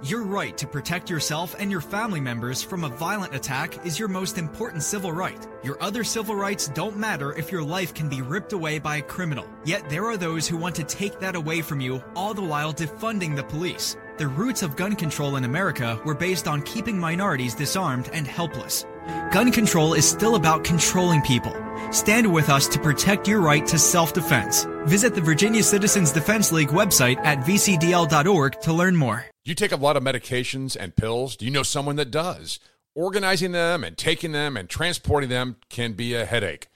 Your 0.03 0.23
right 0.23 0.57
to 0.57 0.67
protect 0.67 1.09
yourself 1.09 1.55
and 1.57 1.71
your 1.71 1.79
family 1.79 2.19
members 2.19 2.61
from 2.61 2.83
a 2.83 2.89
violent 2.89 3.33
attack 3.33 3.85
is 3.85 3.97
your 3.97 4.09
most 4.09 4.37
important 4.37 4.83
civil 4.83 5.13
right. 5.13 5.47
Your 5.63 5.81
other 5.81 6.03
civil 6.03 6.35
rights 6.35 6.67
don't 6.67 6.97
matter 6.97 7.31
if 7.31 7.53
your 7.53 7.63
life 7.63 7.93
can 7.93 8.09
be 8.09 8.21
ripped 8.21 8.51
away 8.51 8.79
by 8.79 8.97
a 8.97 9.01
criminal. 9.01 9.47
Yet 9.63 9.89
there 9.89 10.03
are 10.03 10.17
those 10.17 10.45
who 10.45 10.57
want 10.57 10.75
to 10.75 10.83
take 10.83 11.21
that 11.21 11.37
away 11.37 11.61
from 11.61 11.79
you, 11.79 12.03
all 12.17 12.33
the 12.33 12.41
while 12.41 12.73
defunding 12.73 13.33
the 13.33 13.45
police. 13.45 13.95
The 14.17 14.27
roots 14.27 14.61
of 14.61 14.75
gun 14.75 14.97
control 14.97 15.37
in 15.37 15.45
America 15.45 15.97
were 16.03 16.13
based 16.13 16.49
on 16.49 16.63
keeping 16.63 16.99
minorities 16.99 17.55
disarmed 17.55 18.09
and 18.11 18.27
helpless. 18.27 18.85
Gun 19.31 19.53
control 19.53 19.93
is 19.93 20.05
still 20.05 20.35
about 20.35 20.65
controlling 20.65 21.21
people. 21.21 21.55
Stand 21.91 22.31
with 22.31 22.49
us 22.49 22.67
to 22.67 22.79
protect 22.79 23.25
your 23.25 23.39
right 23.39 23.65
to 23.67 23.79
self-defense. 23.79 24.67
Visit 24.83 25.15
the 25.15 25.21
Virginia 25.21 25.63
Citizens 25.63 26.11
Defense 26.11 26.51
League 26.51 26.75
website 26.75 27.19
at 27.19 27.39
vcdl.org 27.45 28.59
to 28.59 28.73
learn 28.73 28.97
more. 28.97 29.32
You 29.45 29.55
take 29.55 29.73
a 29.73 29.77
lot 29.77 29.97
of 29.97 30.03
medications 30.03 30.77
and 30.79 30.95
pills. 30.95 31.35
Do 31.35 31.43
you 31.43 31.51
know 31.51 31.63
someone 31.63 31.97
that 31.97 32.11
does? 32.11 32.59
Organizing 32.95 33.51
them 33.51 33.83
and 33.83 33.97
taking 33.97 34.31
them 34.31 34.55
and 34.55 34.69
transporting 34.69 35.29
them 35.29 35.57
can 35.67 35.93
be 35.93 36.13
a 36.13 36.25
headache, 36.25 36.69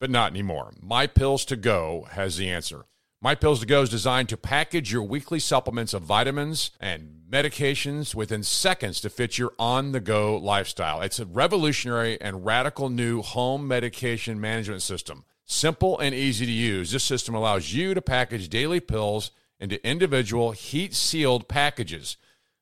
but 0.00 0.08
not 0.08 0.30
anymore. 0.30 0.72
My 0.80 1.06
Pills 1.06 1.44
to 1.46 1.56
Go 1.56 2.06
has 2.12 2.38
the 2.38 2.48
answer. 2.48 2.86
My 3.20 3.34
Pills 3.34 3.60
to 3.60 3.66
Go 3.66 3.82
is 3.82 3.90
designed 3.90 4.30
to 4.30 4.38
package 4.38 4.90
your 4.90 5.02
weekly 5.02 5.38
supplements 5.38 5.92
of 5.92 6.04
vitamins 6.04 6.70
and 6.80 7.20
medications 7.28 8.14
within 8.14 8.42
seconds 8.42 9.00
to 9.02 9.10
fit 9.10 9.36
your 9.36 9.52
on 9.58 9.92
the 9.92 10.00
go 10.00 10.38
lifestyle. 10.38 11.02
It's 11.02 11.18
a 11.18 11.26
revolutionary 11.26 12.18
and 12.18 12.46
radical 12.46 12.88
new 12.88 13.20
home 13.20 13.68
medication 13.68 14.40
management 14.40 14.80
system. 14.80 15.24
Simple 15.44 15.98
and 15.98 16.14
easy 16.14 16.46
to 16.46 16.52
use, 16.52 16.92
this 16.92 17.04
system 17.04 17.34
allows 17.34 17.74
you 17.74 17.92
to 17.92 18.00
package 18.00 18.48
daily 18.48 18.80
pills 18.80 19.32
into 19.60 19.86
individual 19.86 20.52
heat 20.52 20.94
sealed 20.94 21.48
packages. 21.48 22.16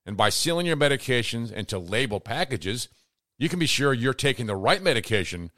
And 0.06 0.16
by 0.16 0.28
sealing 0.28 0.66
your 0.66 0.76
medications 0.76 1.50
into 1.50 1.78
label 1.78 2.20
packages, 2.20 2.88
you 3.38 3.48
can 3.48 3.58
be 3.58 3.66
sure 3.66 3.92
you're 3.92 4.14
taking 4.14 4.46
the 4.46 4.56
right 4.56 4.82
medication 4.82 5.50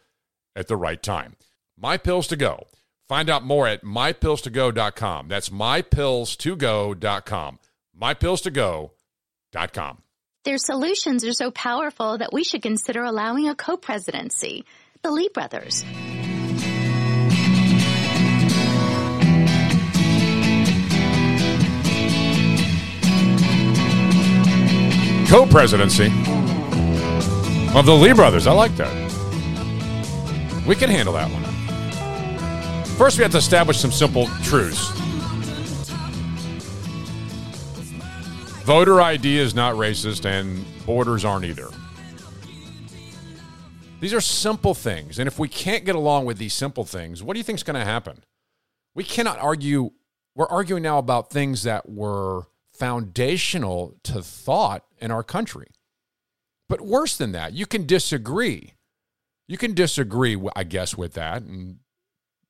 at 0.54 0.68
the 0.68 0.76
right 0.76 1.02
time. 1.02 1.36
My 1.76 1.98
Pills 1.98 2.28
to 2.28 2.36
Go. 2.36 2.66
Find 3.08 3.28
out 3.30 3.44
more 3.44 3.68
at 3.68 3.84
mypillstogo.com. 3.84 5.28
That's 5.28 5.50
mypillstogo.com. 5.50 7.58
Mypillstogo.com. 8.00 10.02
Their 10.44 10.58
solutions 10.58 11.24
are 11.24 11.32
so 11.32 11.50
powerful 11.50 12.18
that 12.18 12.32
we 12.32 12.44
should 12.44 12.62
consider 12.62 13.02
allowing 13.02 13.48
a 13.48 13.54
co 13.54 13.76
presidency. 13.76 14.64
The 15.02 15.10
Lee 15.10 15.28
brothers. 15.32 15.84
Co 25.28 25.44
presidency 25.44 26.06
of 27.76 27.84
the 27.84 27.92
Lee 27.92 28.12
brothers. 28.12 28.46
I 28.46 28.52
like 28.52 28.76
that. 28.76 28.94
We 30.66 30.76
can 30.76 30.88
handle 30.88 31.14
that 31.14 31.28
one. 31.30 31.42
First, 32.96 33.18
we 33.18 33.22
have 33.22 33.32
to 33.32 33.38
establish 33.38 33.78
some 33.78 33.90
simple 33.90 34.28
truths. 34.44 34.90
Voter 38.64 39.00
ID 39.00 39.38
is 39.38 39.54
not 39.54 39.74
racist, 39.74 40.24
and 40.24 40.64
borders 40.86 41.24
aren't 41.24 41.44
either. 41.44 41.68
These 44.00 44.14
are 44.14 44.20
simple 44.20 44.74
things. 44.74 45.18
And 45.18 45.26
if 45.26 45.38
we 45.38 45.48
can't 45.48 45.84
get 45.84 45.94
along 45.94 46.26
with 46.26 46.38
these 46.38 46.54
simple 46.54 46.84
things, 46.84 47.22
what 47.22 47.34
do 47.34 47.40
you 47.40 47.44
think 47.44 47.58
is 47.58 47.62
going 47.62 47.78
to 47.78 47.84
happen? 47.84 48.24
We 48.94 49.04
cannot 49.04 49.38
argue. 49.38 49.90
We're 50.34 50.48
arguing 50.48 50.82
now 50.82 50.98
about 50.98 51.30
things 51.30 51.64
that 51.64 51.88
were 51.88 52.44
foundational 52.78 53.96
to 54.04 54.22
thought 54.22 54.84
in 54.98 55.10
our 55.10 55.22
country. 55.22 55.68
But 56.68 56.80
worse 56.80 57.16
than 57.16 57.32
that, 57.32 57.52
you 57.52 57.66
can 57.66 57.86
disagree. 57.86 58.74
You 59.48 59.56
can 59.56 59.74
disagree, 59.74 60.40
I 60.56 60.64
guess, 60.64 60.96
with 60.96 61.14
that 61.14 61.42
and 61.42 61.78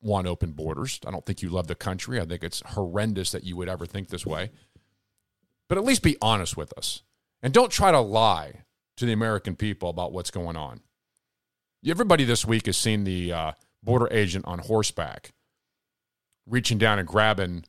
want 0.01 0.27
open 0.27 0.53
borders. 0.53 1.01
I 1.07 1.11
don't 1.11 1.27
think 1.27 1.43
you 1.43 1.51
love 1.51 1.67
the 1.67 1.75
country. 1.75 2.21
I 2.21 2.25
think 2.25 2.43
it's 2.43 2.63
horrendous 2.65 3.33
that 3.33 3.45
you 3.45 3.57
would 3.57 3.69
ever 3.69 3.87
think 3.87 4.09
this 4.09 4.25
way. 4.25 4.51
But 5.69 5.79
at 5.79 5.85
least 5.85 6.03
be 6.03 6.17
honest 6.23 6.57
with 6.57 6.73
us. 6.79 7.03
And 7.43 7.53
don't 7.53 7.73
try 7.73 7.91
to 7.91 8.01
lie 8.01 8.63
to 8.97 9.05
the 9.05 9.13
American 9.13 9.57
people 9.57 9.91
about 9.91 10.13
what's 10.13 10.31
going 10.31 10.57
on. 10.57 10.81
Everybody 11.87 12.25
this 12.25 12.47
week 12.47 12.67
has 12.67 12.77
seen 12.77 13.05
the 13.05 13.33
uh, 13.33 13.53
border 13.83 14.09
agent 14.11 14.47
on 14.47 14.61
horseback 14.61 15.33
reaching 16.47 16.79
down 16.79 16.99
and 16.99 17.07
grabbing 17.07 17.65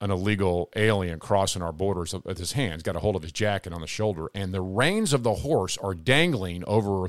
an 0.00 0.10
illegal 0.10 0.70
alien 0.76 1.18
crossing 1.18 1.62
our 1.62 1.72
borders 1.72 2.14
with 2.24 2.38
his 2.38 2.52
hands, 2.52 2.82
got 2.82 2.96
a 2.96 3.00
hold 3.00 3.16
of 3.16 3.22
his 3.22 3.32
jacket 3.32 3.72
on 3.72 3.80
the 3.80 3.86
shoulder, 3.86 4.28
and 4.34 4.52
the 4.52 4.60
reins 4.60 5.12
of 5.12 5.22
the 5.22 5.34
horse 5.34 5.78
are 5.78 5.94
dangling 5.94 6.64
over 6.66 7.08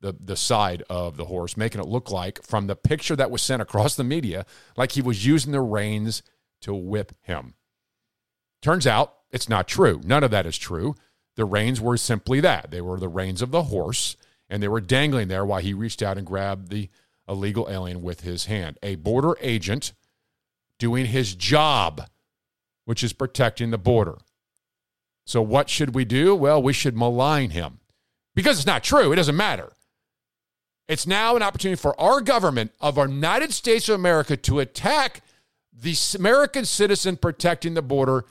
the, 0.00 0.14
the 0.18 0.36
side 0.36 0.82
of 0.88 1.16
the 1.16 1.26
horse, 1.26 1.56
making 1.56 1.80
it 1.80 1.86
look 1.86 2.10
like, 2.10 2.42
from 2.42 2.66
the 2.66 2.76
picture 2.76 3.16
that 3.16 3.30
was 3.30 3.42
sent 3.42 3.62
across 3.62 3.94
the 3.94 4.04
media, 4.04 4.46
like 4.76 4.92
he 4.92 5.02
was 5.02 5.26
using 5.26 5.52
the 5.52 5.60
reins 5.60 6.22
to 6.62 6.74
whip 6.74 7.14
him. 7.22 7.54
Turns 8.60 8.86
out 8.86 9.14
it's 9.30 9.48
not 9.48 9.68
true. 9.68 10.00
None 10.04 10.24
of 10.24 10.30
that 10.30 10.46
is 10.46 10.56
true. 10.56 10.94
The 11.36 11.44
reins 11.44 11.80
were 11.80 11.96
simply 11.96 12.40
that 12.40 12.70
they 12.70 12.80
were 12.80 13.00
the 13.00 13.08
reins 13.08 13.42
of 13.42 13.50
the 13.50 13.64
horse, 13.64 14.16
and 14.48 14.62
they 14.62 14.68
were 14.68 14.80
dangling 14.80 15.28
there 15.28 15.44
while 15.44 15.60
he 15.60 15.74
reached 15.74 16.02
out 16.02 16.18
and 16.18 16.26
grabbed 16.26 16.68
the 16.68 16.90
illegal 17.28 17.68
alien 17.70 18.02
with 18.02 18.20
his 18.20 18.46
hand. 18.46 18.78
A 18.82 18.96
border 18.96 19.36
agent 19.40 19.92
doing 20.78 21.06
his 21.06 21.34
job 21.34 22.06
which 22.84 23.02
is 23.02 23.12
protecting 23.12 23.70
the 23.70 23.78
border. 23.78 24.18
So, 25.26 25.40
what 25.40 25.70
should 25.70 25.94
we 25.94 26.04
do? 26.04 26.34
Well, 26.34 26.62
we 26.62 26.72
should 26.72 26.96
malign 26.96 27.50
him 27.50 27.78
because 28.34 28.58
it's 28.58 28.66
not 28.66 28.82
true. 28.82 29.12
It 29.12 29.16
doesn't 29.16 29.36
matter. 29.36 29.72
It's 30.88 31.06
now 31.06 31.36
an 31.36 31.42
opportunity 31.42 31.80
for 31.80 31.98
our 32.00 32.20
government 32.20 32.72
of 32.80 32.98
our 32.98 33.08
United 33.08 33.52
States 33.52 33.88
of 33.88 33.94
America 33.94 34.36
to 34.36 34.60
attack 34.60 35.22
the 35.72 35.96
American 36.16 36.64
citizen 36.64 37.16
protecting 37.16 37.74
the 37.74 37.82
border 37.82 38.24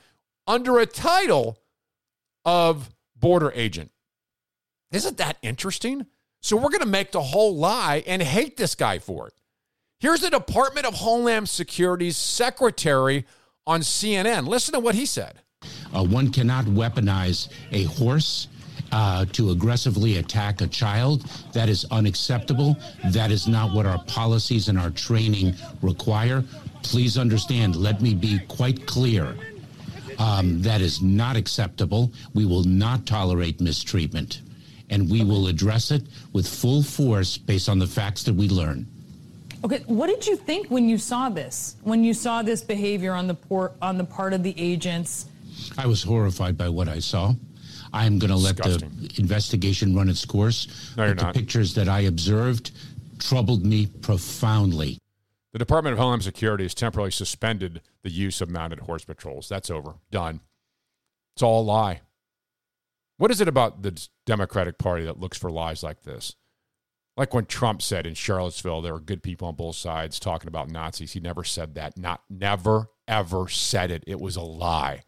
under 0.46 0.78
a 0.78 0.86
title 0.86 1.58
of 2.44 2.90
border 3.16 3.50
agent. 3.54 3.90
Isn't 4.92 5.16
that 5.16 5.38
interesting? 5.42 6.06
So, 6.42 6.56
we're 6.56 6.68
going 6.68 6.80
to 6.80 6.86
make 6.86 7.12
the 7.12 7.22
whole 7.22 7.56
lie 7.56 8.02
and 8.06 8.20
hate 8.20 8.58
this 8.58 8.74
guy 8.74 8.98
for 8.98 9.28
it. 9.28 9.34
Here's 9.98 10.20
the 10.20 10.30
Department 10.30 10.84
of 10.84 10.94
Homeland 10.94 11.48
Security's 11.48 12.16
secretary 12.16 13.24
on 13.66 13.80
CNN. 13.80 14.46
Listen 14.46 14.74
to 14.74 14.80
what 14.80 14.94
he 14.94 15.06
said. 15.06 15.40
Uh, 15.94 16.04
one 16.04 16.30
cannot 16.30 16.64
weaponize 16.64 17.48
a 17.70 17.84
horse 17.84 18.48
uh, 18.90 19.24
to 19.32 19.50
aggressively 19.50 20.18
attack 20.18 20.60
a 20.60 20.66
child. 20.66 21.22
That 21.52 21.68
is 21.68 21.84
unacceptable. 21.90 22.76
That 23.06 23.30
is 23.30 23.46
not 23.46 23.72
what 23.72 23.86
our 23.86 24.02
policies 24.04 24.68
and 24.68 24.78
our 24.78 24.90
training 24.90 25.54
require. 25.80 26.42
Please 26.82 27.16
understand, 27.16 27.76
let 27.76 28.02
me 28.02 28.14
be 28.14 28.40
quite 28.48 28.86
clear. 28.86 29.36
Um, 30.18 30.60
that 30.62 30.80
is 30.80 31.00
not 31.00 31.36
acceptable. 31.36 32.12
We 32.34 32.44
will 32.44 32.64
not 32.64 33.06
tolerate 33.06 33.60
mistreatment, 33.60 34.42
and 34.90 35.10
we 35.10 35.24
will 35.24 35.46
address 35.46 35.90
it 35.90 36.02
with 36.32 36.46
full 36.46 36.82
force 36.82 37.38
based 37.38 37.68
on 37.68 37.78
the 37.78 37.86
facts 37.86 38.24
that 38.24 38.34
we 38.34 38.48
learn. 38.48 38.91
Okay, 39.64 39.84
what 39.86 40.08
did 40.08 40.26
you 40.26 40.36
think 40.36 40.68
when 40.68 40.88
you 40.88 40.98
saw 40.98 41.28
this? 41.28 41.76
When 41.82 42.02
you 42.02 42.14
saw 42.14 42.42
this 42.42 42.62
behavior 42.62 43.12
on 43.12 43.28
the 43.28 43.34
port 43.34 43.74
on 43.80 43.96
the 43.96 44.04
part 44.04 44.32
of 44.32 44.42
the 44.42 44.54
agents? 44.58 45.26
I 45.78 45.86
was 45.86 46.02
horrified 46.02 46.58
by 46.58 46.68
what 46.68 46.88
I 46.88 46.98
saw. 46.98 47.34
I'm 47.92 48.18
going 48.18 48.30
to 48.30 48.36
let 48.36 48.56
the 48.56 49.12
investigation 49.18 49.94
run 49.94 50.08
its 50.08 50.24
course. 50.24 50.94
No, 50.96 51.04
you're 51.04 51.14
but 51.14 51.20
the 51.20 51.26
not. 51.26 51.34
pictures 51.34 51.74
that 51.74 51.88
I 51.88 52.00
observed 52.00 52.72
troubled 53.18 53.64
me 53.64 53.86
profoundly. 53.86 54.98
The 55.52 55.58
Department 55.58 55.92
of 55.92 55.98
Homeland 55.98 56.24
Security 56.24 56.64
has 56.64 56.74
temporarily 56.74 57.10
suspended 57.10 57.82
the 58.02 58.10
use 58.10 58.40
of 58.40 58.48
mounted 58.48 58.80
horse 58.80 59.04
patrols. 59.04 59.48
That's 59.48 59.70
over. 59.70 59.94
Done. 60.10 60.40
It's 61.36 61.42
all 61.42 61.60
a 61.60 61.64
lie. 61.64 62.00
What 63.18 63.30
is 63.30 63.40
it 63.40 63.48
about 63.48 63.82
the 63.82 64.08
Democratic 64.24 64.78
Party 64.78 65.04
that 65.04 65.20
looks 65.20 65.38
for 65.38 65.50
lies 65.50 65.82
like 65.82 66.02
this? 66.02 66.34
Like 67.16 67.34
when 67.34 67.44
Trump 67.44 67.82
said 67.82 68.06
in 68.06 68.14
Charlottesville, 68.14 68.80
there 68.80 68.94
were 68.94 69.00
good 69.00 69.22
people 69.22 69.48
on 69.48 69.54
both 69.54 69.76
sides 69.76 70.18
talking 70.18 70.48
about 70.48 70.70
Nazis. 70.70 71.12
He 71.12 71.20
never 71.20 71.44
said 71.44 71.74
that. 71.74 71.98
Not 71.98 72.22
never 72.30 72.88
ever 73.06 73.48
said 73.48 73.90
it. 73.90 74.04
It 74.06 74.20
was 74.20 74.36
a 74.36 74.42
lie. 74.42 75.02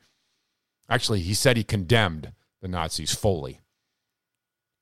Actually, 0.89 1.21
he 1.21 1.33
said 1.33 1.57
he 1.57 1.65
condemned 1.65 2.33
the 2.61 2.69
Nazis 2.69 3.15
fully. 3.15 3.61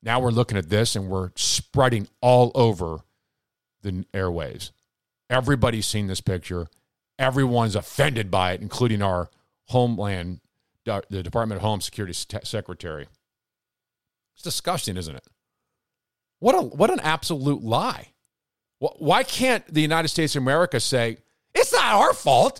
Now 0.01 0.19
we're 0.19 0.31
looking 0.31 0.57
at 0.57 0.69
this 0.69 0.95
and 0.97 1.07
we're 1.07 1.31
spreading 1.35 2.09
all 2.21 2.51
over 2.55 2.99
the 3.83 4.05
airwaves. 4.13 4.71
Everybody's 5.29 5.85
seen 5.85 6.07
this 6.07 6.19
picture. 6.19 6.67
Everyone's 7.17 7.75
offended 7.75 8.29
by 8.29 8.51
it, 8.51 8.61
including 8.61 9.01
our 9.01 9.29
Homeland, 9.67 10.41
uh, 10.87 11.01
the 11.09 11.23
Department 11.23 11.57
of 11.57 11.61
Home 11.63 11.79
Security 11.79 12.13
Secretary. 12.13 13.07
It's 14.33 14.43
disgusting, 14.43 14.97
isn't 14.97 15.15
it? 15.15 15.25
What 16.43 16.55
a 16.55 16.61
what 16.61 16.91
an 16.91 16.99
absolute 16.99 17.63
lie. 17.63 18.09
Why 18.79 19.23
can't 19.23 19.65
the 19.73 19.79
United 19.79 20.09
States 20.09 20.35
of 20.35 20.43
America 20.43 20.81
say 20.81 21.19
it's 21.55 21.71
not 21.71 21.93
our 21.93 22.13
fault? 22.13 22.59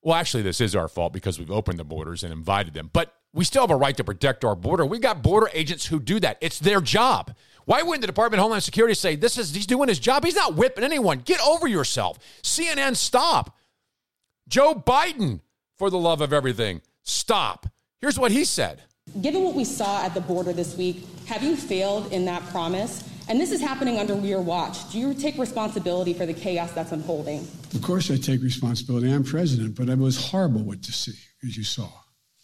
Well, 0.00 0.14
actually, 0.14 0.42
this 0.42 0.58
is 0.58 0.74
our 0.74 0.88
fault 0.88 1.12
because 1.12 1.38
we've 1.38 1.50
opened 1.50 1.78
the 1.78 1.84
borders 1.84 2.24
and 2.24 2.32
invited 2.32 2.72
them. 2.72 2.88
But 2.90 3.12
we 3.34 3.44
still 3.44 3.64
have 3.64 3.70
a 3.70 3.76
right 3.76 3.94
to 3.98 4.04
protect 4.04 4.42
our 4.42 4.56
border. 4.56 4.86
We've 4.86 5.02
got 5.02 5.22
border 5.22 5.50
agents 5.52 5.84
who 5.84 6.00
do 6.00 6.18
that. 6.20 6.38
It's 6.40 6.58
their 6.58 6.80
job. 6.80 7.36
Why 7.66 7.82
wouldn't 7.82 8.00
the 8.00 8.06
Department 8.06 8.38
of 8.38 8.44
Homeland 8.44 8.62
Security 8.62 8.94
say 8.94 9.16
this 9.16 9.36
is 9.36 9.54
he's 9.54 9.66
doing 9.66 9.90
his 9.90 9.98
job? 9.98 10.24
He's 10.24 10.34
not 10.34 10.54
whipping 10.54 10.82
anyone. 10.82 11.18
Get 11.18 11.42
over 11.42 11.68
yourself. 11.68 12.18
CNN, 12.42 12.96
stop. 12.96 13.54
Joe 14.48 14.74
Biden, 14.74 15.40
for 15.76 15.90
the 15.90 15.98
love 15.98 16.22
of 16.22 16.32
everything, 16.32 16.80
stop. 17.02 17.66
Here's 18.00 18.18
what 18.18 18.32
he 18.32 18.46
said. 18.46 18.80
Given 19.20 19.42
what 19.44 19.54
we 19.54 19.64
saw 19.64 20.02
at 20.04 20.14
the 20.14 20.20
border 20.20 20.52
this 20.52 20.76
week, 20.76 21.04
have 21.26 21.42
you 21.42 21.54
failed 21.56 22.12
in 22.12 22.24
that 22.24 22.42
promise? 22.50 23.08
And 23.28 23.40
this 23.40 23.52
is 23.52 23.60
happening 23.60 23.98
under 23.98 24.18
your 24.18 24.40
watch. 24.40 24.90
Do 24.90 24.98
you 24.98 25.14
take 25.14 25.38
responsibility 25.38 26.12
for 26.12 26.26
the 26.26 26.34
chaos 26.34 26.72
that's 26.72 26.92
unfolding? 26.92 27.46
Of 27.74 27.82
course, 27.82 28.10
I 28.10 28.16
take 28.16 28.42
responsibility. 28.42 29.10
I'm 29.12 29.22
president, 29.22 29.76
but 29.76 29.88
it 29.88 29.98
was 29.98 30.30
horrible 30.30 30.62
what 30.62 30.82
to 30.82 30.92
see, 30.92 31.14
as 31.44 31.56
you 31.56 31.64
saw. 31.64 31.88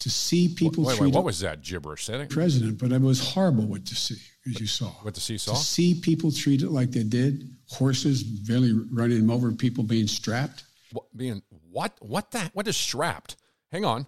To 0.01 0.09
see 0.09 0.47
people 0.47 0.83
Wait, 0.83 0.91
wait, 0.93 0.97
treated. 0.97 1.15
what 1.15 1.25
was 1.25 1.39
that 1.41 1.61
gibberish? 1.61 2.05
Say 2.05 2.21
it. 2.21 2.29
president, 2.29 2.77
but 2.77 2.91
it 2.93 3.01
was 3.01 3.19
horrible 3.33 3.65
what 3.65 3.85
to 3.87 3.95
see, 3.95 4.15
as 4.47 4.61
you 4.61 4.67
saw. 4.67 4.91
What 5.01 5.15
to 5.15 5.21
see 5.21 5.37
saw. 5.37 5.53
To 5.53 5.57
see 5.59 5.99
people 5.99 6.31
treated 6.31 6.69
like 6.69 6.91
they 6.91 7.03
did, 7.03 7.49
horses 7.67 8.23
barely 8.23 8.71
running 8.93 9.19
them 9.19 9.31
over, 9.31 9.51
people 9.51 9.83
being 9.83 10.07
strapped, 10.07 10.63
What, 10.93 11.05
being 11.17 11.41
what? 11.69 11.97
What 11.99 12.31
that? 12.31 12.51
What 12.55 12.67
is 12.69 12.77
strapped? 12.77 13.35
Hang 13.73 13.83
on. 13.83 14.07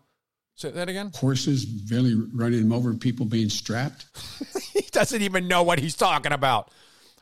Say 0.61 0.69
that 0.69 0.89
again. 0.89 1.11
horses 1.15 1.65
barely 1.65 2.13
running 2.35 2.61
them 2.61 2.71
over, 2.71 2.93
people 2.93 3.25
being 3.25 3.49
strapped. 3.49 4.05
he 4.73 4.81
doesn't 4.91 5.23
even 5.23 5.47
know 5.47 5.63
what 5.63 5.79
he's 5.79 5.95
talking 5.95 6.31
about. 6.31 6.69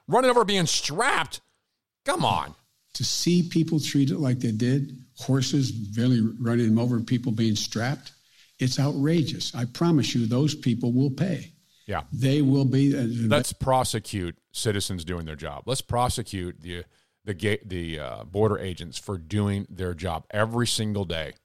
Running 0.09 0.29
over 0.29 0.43
being 0.43 0.65
strapped. 0.65 1.39
Come 2.03 2.25
on. 2.25 2.53
To 2.95 3.05
see 3.05 3.47
people 3.47 3.79
treated 3.79 4.17
like 4.17 4.39
they 4.39 4.51
did, 4.51 4.91
horses 5.17 5.71
barely 5.71 6.19
running 6.41 6.65
them 6.65 6.79
over, 6.79 6.99
people 6.99 7.31
being 7.31 7.55
strapped, 7.55 8.11
it's 8.59 8.77
outrageous. 8.77 9.55
I 9.55 9.63
promise 9.63 10.13
you, 10.13 10.25
those 10.25 10.53
people 10.53 10.91
will 10.91 11.11
pay. 11.11 11.53
Yeah. 11.87 12.03
They 12.11 12.41
will 12.41 12.65
be. 12.65 12.93
Uh, 12.97 13.05
Let's 13.29 13.53
prosecute 13.53 14.35
citizens 14.51 15.05
doing 15.05 15.25
their 15.25 15.37
job. 15.37 15.63
Let's 15.65 15.81
prosecute 15.81 16.59
the 16.59 16.83
the 17.23 17.33
ga- 17.33 17.61
the 17.65 17.99
uh, 17.99 18.23
border 18.25 18.59
agents 18.59 18.97
for 18.97 19.17
doing 19.17 19.65
their 19.69 19.93
job 19.93 20.25
every 20.29 20.67
single 20.67 21.05
day. 21.05 21.35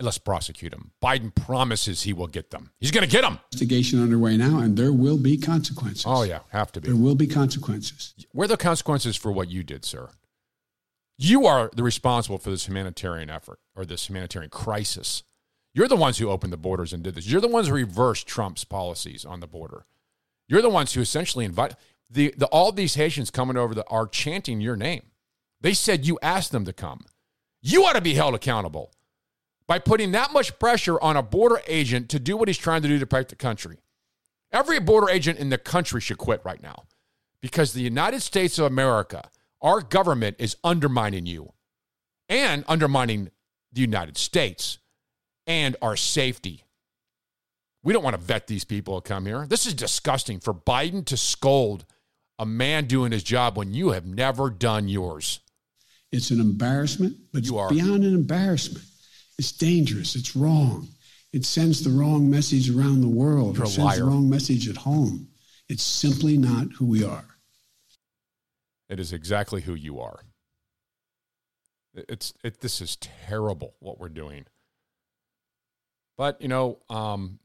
Let's 0.00 0.18
prosecute 0.18 0.72
them. 0.72 0.92
Biden 1.02 1.34
promises 1.34 2.02
he 2.02 2.12
will 2.12 2.26
get 2.26 2.50
them. 2.50 2.70
He's 2.80 2.90
going 2.90 3.06
to 3.06 3.10
get 3.10 3.22
them. 3.22 3.38
investigation 3.52 4.02
underway 4.02 4.36
now, 4.36 4.58
and 4.60 4.76
there 4.76 4.92
will 4.92 5.18
be 5.18 5.36
consequences. 5.36 6.04
Oh 6.06 6.22
yeah, 6.22 6.40
have 6.50 6.72
to 6.72 6.80
be. 6.80 6.88
There 6.88 6.96
will 6.96 7.14
be 7.14 7.26
consequences. 7.26 8.14
Where 8.32 8.46
are 8.46 8.48
the 8.48 8.56
consequences 8.56 9.16
for 9.16 9.30
what 9.30 9.48
you 9.48 9.62
did, 9.62 9.84
sir? 9.84 10.10
You 11.18 11.46
are 11.46 11.70
the 11.74 11.82
responsible 11.82 12.38
for 12.38 12.50
this 12.50 12.66
humanitarian 12.66 13.28
effort 13.28 13.58
or 13.76 13.84
this 13.84 14.08
humanitarian 14.08 14.50
crisis. 14.50 15.22
You're 15.74 15.88
the 15.88 15.96
ones 15.96 16.18
who 16.18 16.30
opened 16.30 16.52
the 16.52 16.56
borders 16.56 16.92
and 16.92 17.02
did 17.02 17.14
this. 17.14 17.26
You're 17.26 17.42
the 17.42 17.48
ones 17.48 17.68
who 17.68 17.74
reversed 17.74 18.26
Trump's 18.26 18.64
policies 18.64 19.24
on 19.24 19.40
the 19.40 19.46
border. 19.46 19.84
You're 20.48 20.62
the 20.62 20.70
ones 20.70 20.94
who 20.94 21.00
essentially 21.00 21.44
invite 21.44 21.74
the, 22.10 22.34
the 22.36 22.46
all 22.46 22.72
these 22.72 22.94
Haitians 22.94 23.30
coming 23.30 23.56
over 23.56 23.74
the, 23.74 23.86
are 23.88 24.06
chanting 24.06 24.60
your 24.60 24.76
name. 24.76 25.02
They 25.60 25.74
said 25.74 26.06
you 26.06 26.18
asked 26.22 26.52
them 26.52 26.64
to 26.64 26.72
come. 26.72 27.04
You 27.62 27.84
ought 27.84 27.92
to 27.92 28.00
be 28.00 28.14
held 28.14 28.34
accountable 28.34 28.90
by 29.70 29.78
putting 29.78 30.10
that 30.10 30.32
much 30.32 30.58
pressure 30.58 31.00
on 31.00 31.16
a 31.16 31.22
border 31.22 31.60
agent 31.68 32.08
to 32.08 32.18
do 32.18 32.36
what 32.36 32.48
he's 32.48 32.58
trying 32.58 32.82
to 32.82 32.88
do 32.88 32.98
to 32.98 33.06
protect 33.06 33.30
the 33.30 33.36
country. 33.36 33.78
Every 34.50 34.80
border 34.80 35.08
agent 35.08 35.38
in 35.38 35.48
the 35.48 35.58
country 35.58 36.00
should 36.00 36.18
quit 36.18 36.40
right 36.44 36.60
now 36.60 36.86
because 37.40 37.72
the 37.72 37.80
United 37.80 38.20
States 38.20 38.58
of 38.58 38.64
America, 38.64 39.30
our 39.62 39.80
government 39.80 40.34
is 40.40 40.56
undermining 40.64 41.24
you 41.24 41.52
and 42.28 42.64
undermining 42.66 43.30
the 43.72 43.80
United 43.80 44.16
States 44.16 44.78
and 45.46 45.76
our 45.80 45.94
safety. 45.94 46.64
We 47.84 47.92
don't 47.92 48.02
want 48.02 48.16
to 48.16 48.22
vet 48.22 48.48
these 48.48 48.64
people 48.64 48.96
who 48.96 49.02
come 49.02 49.24
here. 49.24 49.46
This 49.48 49.66
is 49.66 49.74
disgusting 49.74 50.40
for 50.40 50.52
Biden 50.52 51.04
to 51.04 51.16
scold 51.16 51.84
a 52.40 52.44
man 52.44 52.86
doing 52.86 53.12
his 53.12 53.22
job 53.22 53.56
when 53.56 53.72
you 53.72 53.90
have 53.90 54.04
never 54.04 54.50
done 54.50 54.88
yours. 54.88 55.38
It's 56.10 56.32
an 56.32 56.40
embarrassment, 56.40 57.16
but 57.32 57.44
You 57.44 57.52
it's 57.52 57.60
are. 57.60 57.68
beyond 57.70 58.02
an 58.02 58.14
embarrassment. 58.14 58.84
It's 59.40 59.52
dangerous. 59.52 60.16
It's 60.16 60.36
wrong. 60.36 60.88
It 61.32 61.46
sends 61.46 61.82
the 61.82 61.88
wrong 61.88 62.28
message 62.28 62.68
around 62.68 63.00
the 63.00 63.08
world. 63.08 63.56
You're 63.56 63.64
it 63.64 63.70
sends 63.70 63.96
the 63.96 64.04
wrong 64.04 64.28
message 64.28 64.68
at 64.68 64.76
home. 64.76 65.28
It's 65.66 65.82
simply 65.82 66.36
not 66.36 66.74
who 66.74 66.84
we 66.84 67.02
are. 67.02 67.24
It 68.90 69.00
is 69.00 69.14
exactly 69.14 69.62
who 69.62 69.72
you 69.72 69.98
are. 69.98 70.20
It's 71.94 72.34
it, 72.44 72.60
this 72.60 72.82
is 72.82 72.96
terrible 72.96 73.76
what 73.78 73.98
we're 73.98 74.10
doing. 74.10 74.44
But 76.18 76.42
you 76.42 76.48
know, 76.48 76.80
um, 76.90 77.38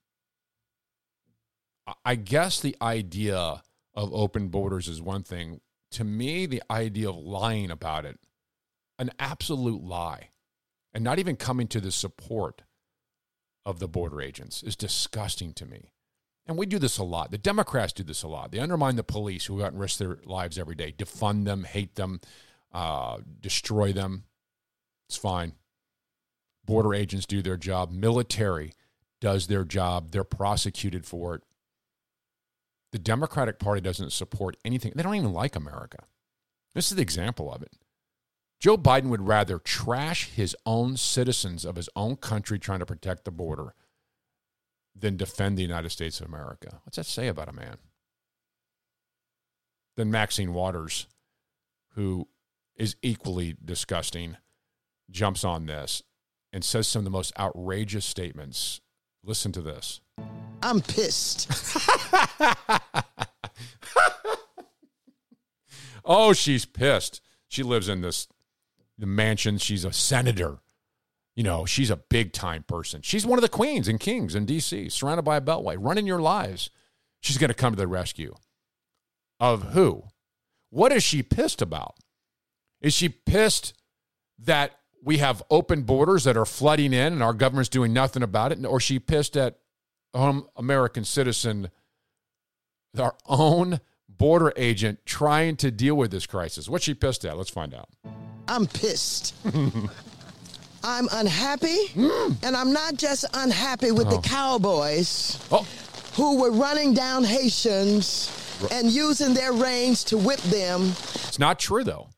I 2.04 2.16
guess 2.16 2.60
the 2.60 2.76
idea 2.82 3.64
of 3.94 4.14
open 4.14 4.50
borders 4.50 4.90
is 4.90 5.02
one 5.02 5.24
thing. 5.24 5.62
To 5.92 6.04
me, 6.04 6.46
the 6.46 6.62
idea 6.70 7.08
of 7.08 7.16
lying 7.16 7.72
about 7.72 8.04
it, 8.04 8.20
an 9.00 9.12
absolute 9.18 9.82
lie, 9.82 10.32
and 10.96 11.04
not 11.04 11.20
even 11.20 11.36
coming 11.36 11.68
to 11.68 11.82
the 11.82 11.92
support 11.92 12.62
of 13.66 13.80
the 13.80 13.88
border 13.88 14.22
agents 14.22 14.64
is 14.64 14.78
disgusting 14.78 15.52
to 15.54 15.66
me. 15.66 15.92
And 16.48 16.58
we 16.58 16.66
do 16.66 16.80
this 16.80 16.98
a 16.98 17.04
lot. 17.04 17.32
The 17.32 17.38
Democrats 17.38 17.92
do 17.92 18.04
this 18.04 18.24
a 18.24 18.30
lot. 18.30 18.52
They 18.52 18.60
undermine 18.60 18.96
the 18.96 19.04
police 19.04 19.46
who 19.46 19.58
go 19.58 19.66
out 19.66 19.74
and 19.74 19.82
risk 19.82 19.98
their 19.98 20.20
lives 20.24 20.58
every 20.58 20.76
day, 20.76 20.94
defund 20.98 21.44
them, 21.44 21.66
hate 21.66 21.96
them, 21.96 22.22
uh, 22.72 23.18
destroy 23.42 23.92
them. 23.92 24.24
It's 25.10 25.18
fine. 25.18 25.54
Border 26.64 26.94
agents 26.94 27.26
do 27.26 27.42
their 27.42 27.58
job. 27.58 27.92
Military 27.92 28.74
does 29.20 29.48
their 29.48 29.66
job. 29.66 30.12
They're 30.12 30.24
prosecuted 30.24 31.06
for 31.06 31.36
it. 31.36 31.42
The 32.94 33.00
Democratic 33.00 33.60
Party 33.60 33.82
doesn't 33.82 34.14
support 34.14 34.56
anything. 34.64 34.94
They 34.96 35.04
don't 35.04 35.16
even 35.16 35.34
like 35.34 35.58
America. 35.58 36.06
This 36.74 36.90
is 36.90 36.96
the 36.96 37.02
example 37.02 37.52
of 37.52 37.62
it. 37.62 37.74
Joe 38.60 38.78
Biden 38.78 39.10
would 39.10 39.28
rather 39.28 39.60
trash 39.60 40.30
his 40.30 40.56
own 40.66 40.98
citizens 40.98 41.66
of 41.66 41.76
his 41.76 41.90
own 41.96 42.16
country 42.16 42.58
trying 42.58 42.80
to 42.80 42.86
protect 42.86 43.26
the 43.26 43.32
border 43.32 43.74
than 44.96 45.18
defend 45.18 45.58
the 45.58 45.62
United 45.62 45.90
States 45.90 46.20
of 46.20 46.28
America. 46.28 46.80
What's 46.84 46.96
that 46.96 47.06
say 47.06 47.28
about 47.28 47.50
a 47.50 47.54
man? 47.54 47.78
Then 49.98 50.10
Maxine 50.10 50.54
Waters, 50.54 51.08
who 51.96 52.28
is 52.76 52.96
equally 53.02 53.56
disgusting, 53.64 54.38
jumps 55.10 55.44
on 55.44 55.66
this 55.66 56.02
and 56.52 56.64
says 56.64 56.88
some 56.88 57.02
of 57.02 57.06
the 57.06 57.10
most 57.12 57.34
outrageous 57.38 58.06
statements. 58.06 58.82
Listen 59.24 59.52
to 59.52 59.62
this. 59.62 60.02
I'm 60.62 60.82
pissed. 60.82 61.52
Oh, 66.06 66.34
she's 66.34 66.66
pissed. 66.66 67.20
She 67.48 67.64
lives 67.64 67.90
in 67.90 68.02
this 68.02 68.28
the 68.98 69.06
mansion. 69.06 69.58
She's 69.58 69.86
a 69.86 69.94
senator. 69.94 70.60
You 71.36 71.44
know, 71.44 71.66
she's 71.66 71.90
a 71.90 71.98
big 71.98 72.32
time 72.32 72.64
person. 72.64 73.02
She's 73.02 73.26
one 73.26 73.38
of 73.38 73.44
the 73.44 73.50
queens 73.50 73.88
and 73.88 74.00
kings 74.00 74.36
in 74.36 74.46
D.C., 74.46 74.90
surrounded 74.90 75.24
by 75.24 75.38
a 75.38 75.42
beltway, 75.42 75.76
running 75.78 76.08
your 76.08 76.22
lives. 76.22 76.70
She's 77.20 77.38
going 77.38 77.50
to 77.50 77.54
come 77.54 77.74
to 77.74 77.78
the 77.78 77.88
rescue. 77.88 78.36
Of 79.40 79.74
who? 79.74 80.04
What 80.70 80.94
is 80.94 81.04
she 81.04 81.24
pissed 81.24 81.62
about? 81.62 81.96
Is 82.80 82.94
she 82.94 83.10
pissed 83.10 83.74
that 84.40 84.80
we 85.04 85.18
have 85.18 85.44
open 85.50 85.84
borders 85.84 86.24
that 86.24 86.38
are 86.38 86.46
flooding 86.46 86.94
in 86.94 87.14
and 87.14 87.22
our 87.22 87.34
government's 87.34 87.70
doing 87.70 87.92
nothing 87.92 88.24
about 88.24 88.52
it? 88.52 88.66
Or 88.66 88.80
she 88.80 88.98
pissed 89.00 89.36
at 89.36 89.60
home 90.14 90.48
American 90.56 91.04
citizen, 91.04 91.70
our 92.98 93.16
own 93.28 93.82
border 94.08 94.54
agent 94.56 95.00
trying 95.06 95.58
to 95.58 95.72
deal 95.72 95.96
with 95.96 96.12
this 96.12 96.26
crisis? 96.26 96.70
What's 96.70 96.86
she 96.86 96.94
pissed 96.94 97.26
at? 97.26 97.38
Let's 97.38 97.50
find 97.50 97.74
out. 97.74 97.90
I'm 98.48 98.66
pissed. 98.68 99.34
I'm 100.84 101.08
unhappy, 101.12 101.88
mm. 101.96 102.36
and 102.44 102.56
I'm 102.56 102.72
not 102.72 102.96
just 102.96 103.26
unhappy 103.34 103.92
with 103.92 104.08
Oh. 104.08 104.12
the 104.18 104.22
cowboys 104.22 105.40
Oh. 105.52 105.66
who 106.14 106.40
were 106.42 106.52
running 106.52 106.94
down 106.94 107.24
Haitians 107.24 108.30
and 108.72 108.92
using 108.92 109.34
their 109.34 109.52
reins 109.52 110.04
to 110.06 110.18
whip 110.18 110.40
them. 110.42 110.94
It's 111.28 111.40
not 111.40 111.60
true, 111.60 111.84
though. 111.84 112.10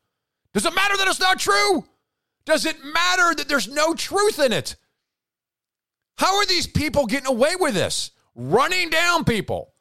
Does 0.52 0.66
it 0.66 0.74
matter 0.74 0.96
that 0.98 1.08
it's 1.08 1.20
not 1.20 1.38
true? 1.38 1.84
Does 2.44 2.66
it 2.66 2.82
matter 2.84 3.34
that 3.34 3.48
there's 3.48 3.68
no 3.68 3.94
truth 3.94 4.38
in 4.38 4.52
it? 4.52 4.76
How 6.18 6.36
are 6.36 6.46
these 6.46 6.66
people 6.66 7.06
getting 7.06 7.26
away 7.28 7.56
with 7.58 7.74
this? 7.74 8.10
Running 8.34 8.90
down 8.90 9.24
people. 9.24 9.72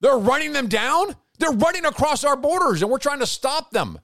They're 0.00 0.18
running 0.18 0.52
them 0.52 0.68
down? 0.68 1.16
They're 1.38 1.52
running 1.52 1.84
across 1.84 2.24
our 2.24 2.36
borders 2.36 2.82
and 2.82 2.90
we're 2.90 2.98
trying 2.98 3.20
to 3.20 3.26
stop 3.26 3.70
them. 3.70 3.98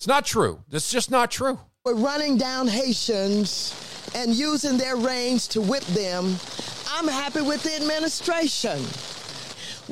It's 0.00 0.06
not 0.06 0.24
true. 0.24 0.64
It's 0.72 0.90
just 0.90 1.10
not 1.10 1.30
true. 1.30 1.60
We're 1.84 1.92
running 1.92 2.38
down 2.38 2.68
Haitians 2.68 4.10
and 4.14 4.34
using 4.34 4.78
their 4.78 4.96
reins 4.96 5.46
to 5.48 5.60
whip 5.60 5.82
them. 5.88 6.36
I'm 6.90 7.06
happy 7.06 7.42
with 7.42 7.62
the 7.62 7.76
administration. 7.76 8.78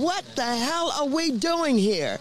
What 0.02 0.24
the 0.34 0.46
hell 0.46 0.90
are 0.98 1.06
we 1.06 1.32
doing 1.32 1.76
here? 1.76 2.16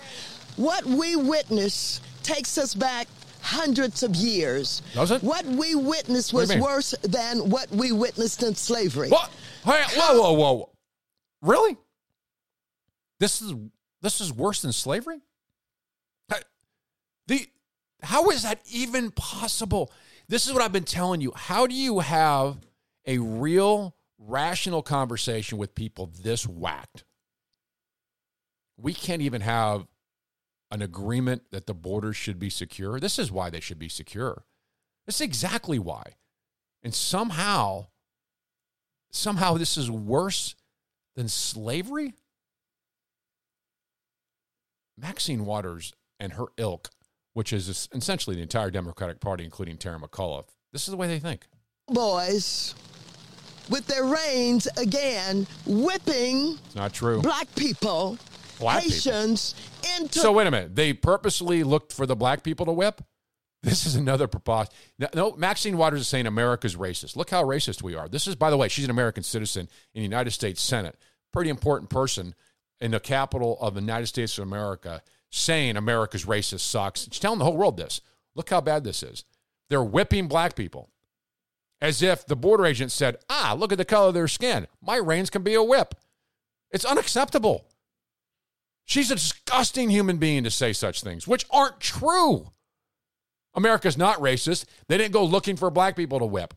What 0.57 0.85
we 0.85 1.15
witness 1.15 2.01
takes 2.23 2.57
us 2.57 2.75
back 2.75 3.07
hundreds 3.39 4.03
of 4.03 4.17
years. 4.17 4.81
Does 4.93 5.11
it? 5.11 5.23
What 5.23 5.45
we 5.45 5.73
witnessed 5.73 6.33
was 6.33 6.53
worse 6.57 6.93
than 7.03 7.49
what 7.49 7.71
we 7.71 7.93
witnessed 7.93 8.43
in 8.43 8.53
slavery. 8.55 9.07
What? 9.07 9.31
Hey, 9.63 9.81
whoa, 9.95 10.33
whoa, 10.33 10.33
whoa! 10.33 10.69
Really? 11.41 11.77
This 13.21 13.41
is 13.41 13.53
this 14.01 14.19
is 14.19 14.33
worse 14.33 14.61
than 14.61 14.73
slavery. 14.73 15.21
The 17.27 17.45
how 18.01 18.29
is 18.29 18.43
that 18.43 18.61
even 18.69 19.11
possible? 19.11 19.91
This 20.27 20.47
is 20.47 20.53
what 20.53 20.61
I've 20.61 20.73
been 20.73 20.83
telling 20.83 21.21
you. 21.21 21.31
How 21.35 21.67
do 21.67 21.75
you 21.75 21.99
have 21.99 22.57
a 23.05 23.17
real 23.17 23.95
rational 24.19 24.81
conversation 24.81 25.57
with 25.57 25.75
people 25.75 26.11
this 26.21 26.47
whacked? 26.47 27.03
We 28.77 28.93
can't 28.93 29.21
even 29.21 29.41
have 29.41 29.87
an 30.69 30.81
agreement 30.81 31.43
that 31.51 31.65
the 31.65 31.73
borders 31.73 32.17
should 32.17 32.39
be 32.39 32.49
secure. 32.49 32.99
This 32.99 33.17
is 33.17 33.31
why 33.31 33.49
they 33.49 33.59
should 33.59 33.79
be 33.79 33.89
secure. 33.89 34.43
This 35.05 35.15
is 35.15 35.21
exactly 35.21 35.79
why. 35.79 36.15
And 36.83 36.93
somehow, 36.93 37.87
somehow 39.09 39.55
this 39.55 39.77
is 39.77 39.89
worse 39.89 40.55
than 41.15 41.29
slavery? 41.29 42.13
Maxine 44.97 45.45
Waters 45.45 45.93
and 46.19 46.33
her 46.33 46.47
ilk, 46.57 46.89
which 47.37 47.53
is 47.53 47.87
essentially 47.93 48.35
the 48.35 48.41
entire 48.41 48.71
Democratic 48.71 49.19
Party, 49.19 49.43
including 49.43 49.77
Terry 49.77 49.99
McAuliffe, 49.99 50.47
this 50.73 50.87
is 50.87 50.91
the 50.91 50.97
way 50.97 51.05
they 51.05 51.19
think. 51.19 51.45
Boys 51.87 52.73
with 53.69 53.85
their 53.85 54.05
reins 54.05 54.67
again 54.75 55.45
whipping 55.67 56.57
It's 56.65 56.75
not 56.75 56.93
true. 56.93 57.21
black 57.21 57.53
people, 57.55 58.17
Black 58.57 58.81
people. 58.83 59.11
Into 59.11 60.19
So 60.19 60.31
wait 60.31 60.47
a 60.47 60.51
minute. 60.51 60.75
They 60.75 60.93
purposely 60.93 61.63
looked 61.63 61.93
for 61.93 62.07
the 62.07 62.15
black 62.15 62.41
people 62.41 62.65
to 62.65 62.71
whip? 62.71 63.03
This 63.61 63.85
is 63.85 63.95
another 63.95 64.27
preposterous. 64.27 64.75
No, 64.97 65.07
no, 65.13 65.35
Maxine 65.35 65.77
Waters 65.77 66.01
is 66.01 66.07
saying 66.07 66.25
America's 66.25 66.75
racist. 66.75 67.15
Look 67.15 67.29
how 67.29 67.43
racist 67.43 67.83
we 67.83 67.93
are. 67.93 68.07
This 68.07 68.25
is, 68.25 68.33
by 68.35 68.49
the 68.49 68.57
way, 68.57 68.67
she's 68.67 68.85
an 68.85 68.91
American 68.91 69.21
citizen 69.21 69.69
in 69.93 69.99
the 69.99 70.03
United 70.03 70.31
States 70.31 70.59
Senate. 70.59 70.95
Pretty 71.31 71.51
important 71.51 71.91
person 71.91 72.33
in 72.81 72.91
the 72.91 72.99
capital 72.99 73.59
of 73.61 73.75
the 73.75 73.81
United 73.81 74.07
States 74.07 74.37
of 74.39 74.43
America 74.43 75.03
saying 75.29 75.77
America's 75.77 76.25
racist 76.25 76.61
sucks. 76.61 77.03
She's 77.03 77.19
telling 77.19 77.39
the 77.39 77.45
whole 77.45 77.57
world 77.57 77.77
this. 77.77 78.01
Look 78.35 78.49
how 78.49 78.61
bad 78.61 78.83
this 78.83 79.03
is. 79.03 79.23
They're 79.69 79.83
whipping 79.83 80.27
black 80.27 80.55
people 80.55 80.89
as 81.81 82.01
if 82.01 82.25
the 82.25 82.35
border 82.35 82.65
agent 82.65 82.91
said, 82.91 83.17
ah, 83.29 83.55
look 83.57 83.71
at 83.71 83.77
the 83.77 83.85
color 83.85 84.07
of 84.07 84.13
their 84.13 84.27
skin. 84.27 84.67
My 84.81 84.97
reins 84.97 85.29
can 85.29 85.43
be 85.43 85.53
a 85.53 85.63
whip. 85.63 85.95
It's 86.71 86.85
unacceptable. 86.85 87.65
She's 88.85 89.11
a 89.11 89.15
disgusting 89.15 89.89
human 89.89 90.17
being 90.17 90.43
to 90.43 90.51
say 90.51 90.73
such 90.73 91.01
things, 91.03 91.27
which 91.27 91.45
aren't 91.51 91.79
true. 91.79 92.47
America's 93.53 93.97
not 93.97 94.19
racist. 94.19 94.65
They 94.87 94.97
didn't 94.97 95.13
go 95.13 95.25
looking 95.25 95.55
for 95.57 95.69
black 95.69 95.95
people 95.95 96.19
to 96.19 96.25
whip. 96.25 96.53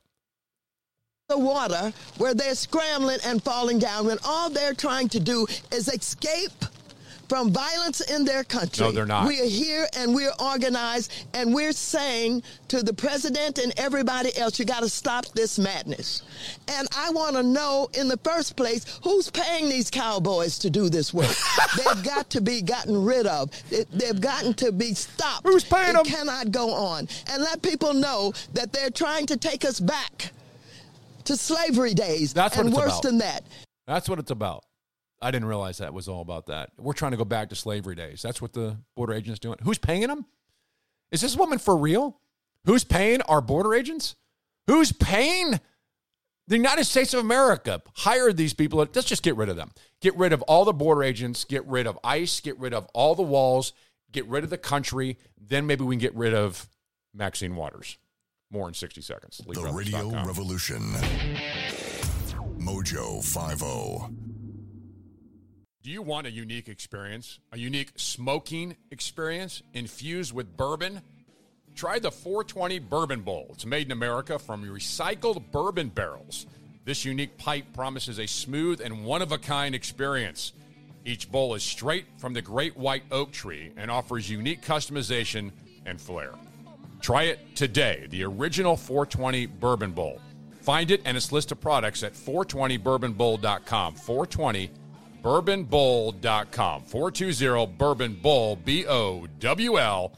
the 1.28 1.38
water 1.38 1.92
where 2.18 2.34
they're 2.34 2.54
scrambling 2.54 3.18
and 3.24 3.42
falling 3.42 3.78
down 3.78 4.06
when 4.06 4.18
all 4.24 4.50
they're 4.50 4.74
trying 4.74 5.08
to 5.08 5.20
do 5.20 5.46
is 5.70 5.88
escape 5.88 6.64
from 7.30 7.52
violence 7.52 8.00
in 8.00 8.24
their 8.24 8.42
country. 8.42 8.84
No, 8.84 8.90
they're 8.90 9.06
not. 9.06 9.28
We 9.28 9.40
are 9.40 9.44
here 9.46 9.86
and 9.96 10.12
we're 10.12 10.32
organized 10.40 11.12
and 11.32 11.54
we're 11.54 11.70
saying 11.70 12.42
to 12.66 12.82
the 12.82 12.92
president 12.92 13.58
and 13.58 13.72
everybody 13.76 14.36
else, 14.36 14.58
you 14.58 14.64
got 14.64 14.80
to 14.80 14.88
stop 14.88 15.26
this 15.26 15.56
madness. 15.56 16.22
And 16.66 16.88
I 16.98 17.10
want 17.10 17.36
to 17.36 17.44
know 17.44 17.88
in 17.94 18.08
the 18.08 18.16
first 18.24 18.56
place 18.56 18.98
who's 19.04 19.30
paying 19.30 19.68
these 19.68 19.90
cowboys 19.92 20.58
to 20.58 20.70
do 20.70 20.88
this 20.88 21.14
work. 21.14 21.30
They've 21.76 22.02
got 22.04 22.28
to 22.30 22.40
be 22.40 22.62
gotten 22.62 23.04
rid 23.04 23.28
of. 23.28 23.50
They- 23.70 23.84
They've 23.92 24.20
gotten 24.20 24.52
to 24.54 24.72
be 24.72 24.92
stopped. 24.94 25.46
Who's 25.46 25.62
paying 25.62 25.92
them? 25.92 26.04
It 26.04 26.08
cannot 26.08 26.50
go 26.50 26.72
on. 26.74 27.06
And 27.30 27.42
let 27.44 27.62
people 27.62 27.94
know 27.94 28.32
that 28.54 28.72
they're 28.72 28.90
trying 28.90 29.26
to 29.26 29.36
take 29.36 29.64
us 29.64 29.78
back 29.78 30.32
to 31.26 31.36
slavery 31.36 31.94
days 31.94 32.32
That's 32.32 32.56
what 32.56 32.66
and 32.66 32.74
worse 32.74 32.86
about. 32.86 33.02
than 33.02 33.18
that. 33.18 33.44
That's 33.86 34.08
what 34.08 34.18
it's 34.18 34.32
about. 34.32 34.64
I 35.22 35.30
didn't 35.30 35.48
realize 35.48 35.78
that 35.78 35.92
was 35.92 36.08
all 36.08 36.22
about 36.22 36.46
that. 36.46 36.70
We're 36.78 36.94
trying 36.94 37.10
to 37.10 37.16
go 37.16 37.24
back 37.24 37.50
to 37.50 37.54
slavery 37.54 37.94
days. 37.94 38.22
That's 38.22 38.40
what 38.40 38.52
the 38.52 38.78
border 38.96 39.12
agent's 39.12 39.38
doing. 39.38 39.58
Who's 39.62 39.78
paying 39.78 40.06
them? 40.06 40.24
Is 41.12 41.20
this 41.20 41.36
woman 41.36 41.58
for 41.58 41.76
real? 41.76 42.18
Who's 42.64 42.84
paying 42.84 43.20
our 43.22 43.40
border 43.40 43.74
agents? 43.74 44.16
Who's 44.66 44.92
paying 44.92 45.60
the 46.46 46.56
United 46.56 46.84
States 46.84 47.12
of 47.12 47.20
America? 47.20 47.82
Hired 47.96 48.36
these 48.36 48.54
people. 48.54 48.78
Let's 48.78 49.04
just 49.08 49.22
get 49.22 49.36
rid 49.36 49.48
of 49.48 49.56
them. 49.56 49.72
Get 50.00 50.16
rid 50.16 50.32
of 50.32 50.42
all 50.42 50.64
the 50.64 50.72
border 50.72 51.02
agents. 51.02 51.44
Get 51.44 51.66
rid 51.66 51.86
of 51.86 51.98
ICE. 52.02 52.40
Get 52.40 52.58
rid 52.58 52.72
of 52.72 52.86
all 52.94 53.14
the 53.14 53.22
walls. 53.22 53.72
Get 54.12 54.26
rid 54.26 54.44
of 54.44 54.50
the 54.50 54.58
country. 54.58 55.18
Then 55.38 55.66
maybe 55.66 55.84
we 55.84 55.96
can 55.96 56.00
get 56.00 56.14
rid 56.14 56.34
of 56.34 56.66
Maxine 57.14 57.56
Waters. 57.56 57.98
More 58.50 58.68
in 58.68 58.74
60 58.74 59.00
seconds. 59.00 59.40
The 59.46 59.72
Radio. 59.72 60.10
Revolution. 60.24 60.80
Mojo 62.58 63.18
oh. 63.18 64.08
50. 64.08 64.29
Do 65.82 65.90
you 65.90 66.02
want 66.02 66.26
a 66.26 66.30
unique 66.30 66.68
experience? 66.68 67.38
A 67.52 67.58
unique 67.58 67.92
smoking 67.96 68.76
experience 68.90 69.62
infused 69.72 70.34
with 70.34 70.54
bourbon? 70.54 71.00
Try 71.74 71.98
the 71.98 72.10
420 72.10 72.80
Bourbon 72.80 73.22
Bowl. 73.22 73.46
It's 73.54 73.64
made 73.64 73.86
in 73.86 73.92
America 73.92 74.38
from 74.38 74.62
recycled 74.62 75.50
bourbon 75.50 75.88
barrels. 75.88 76.44
This 76.84 77.06
unique 77.06 77.38
pipe 77.38 77.64
promises 77.72 78.18
a 78.18 78.26
smooth 78.26 78.82
and 78.82 79.06
one 79.06 79.22
of 79.22 79.32
a 79.32 79.38
kind 79.38 79.74
experience. 79.74 80.52
Each 81.06 81.30
bowl 81.32 81.54
is 81.54 81.62
straight 81.62 82.04
from 82.18 82.34
the 82.34 82.42
great 82.42 82.76
white 82.76 83.04
oak 83.10 83.32
tree 83.32 83.72
and 83.78 83.90
offers 83.90 84.28
unique 84.28 84.60
customization 84.60 85.50
and 85.86 85.98
flair. 85.98 86.32
Try 87.00 87.22
it 87.22 87.56
today, 87.56 88.06
the 88.10 88.24
original 88.24 88.76
420 88.76 89.46
Bourbon 89.46 89.92
Bowl. 89.92 90.20
Find 90.60 90.90
it 90.90 91.00
and 91.06 91.16
its 91.16 91.32
list 91.32 91.52
of 91.52 91.60
products 91.60 92.02
at 92.02 92.12
420bourbonbowl.com. 92.12 93.94
420 93.94 94.70
bourbonbowl.com. 95.22 96.82
420 96.84 97.66
Bourbon 97.76 98.14
Bowl, 98.14 98.56
B 98.56 98.86
O 98.86 99.26
W 99.38 99.78
L 99.78 100.12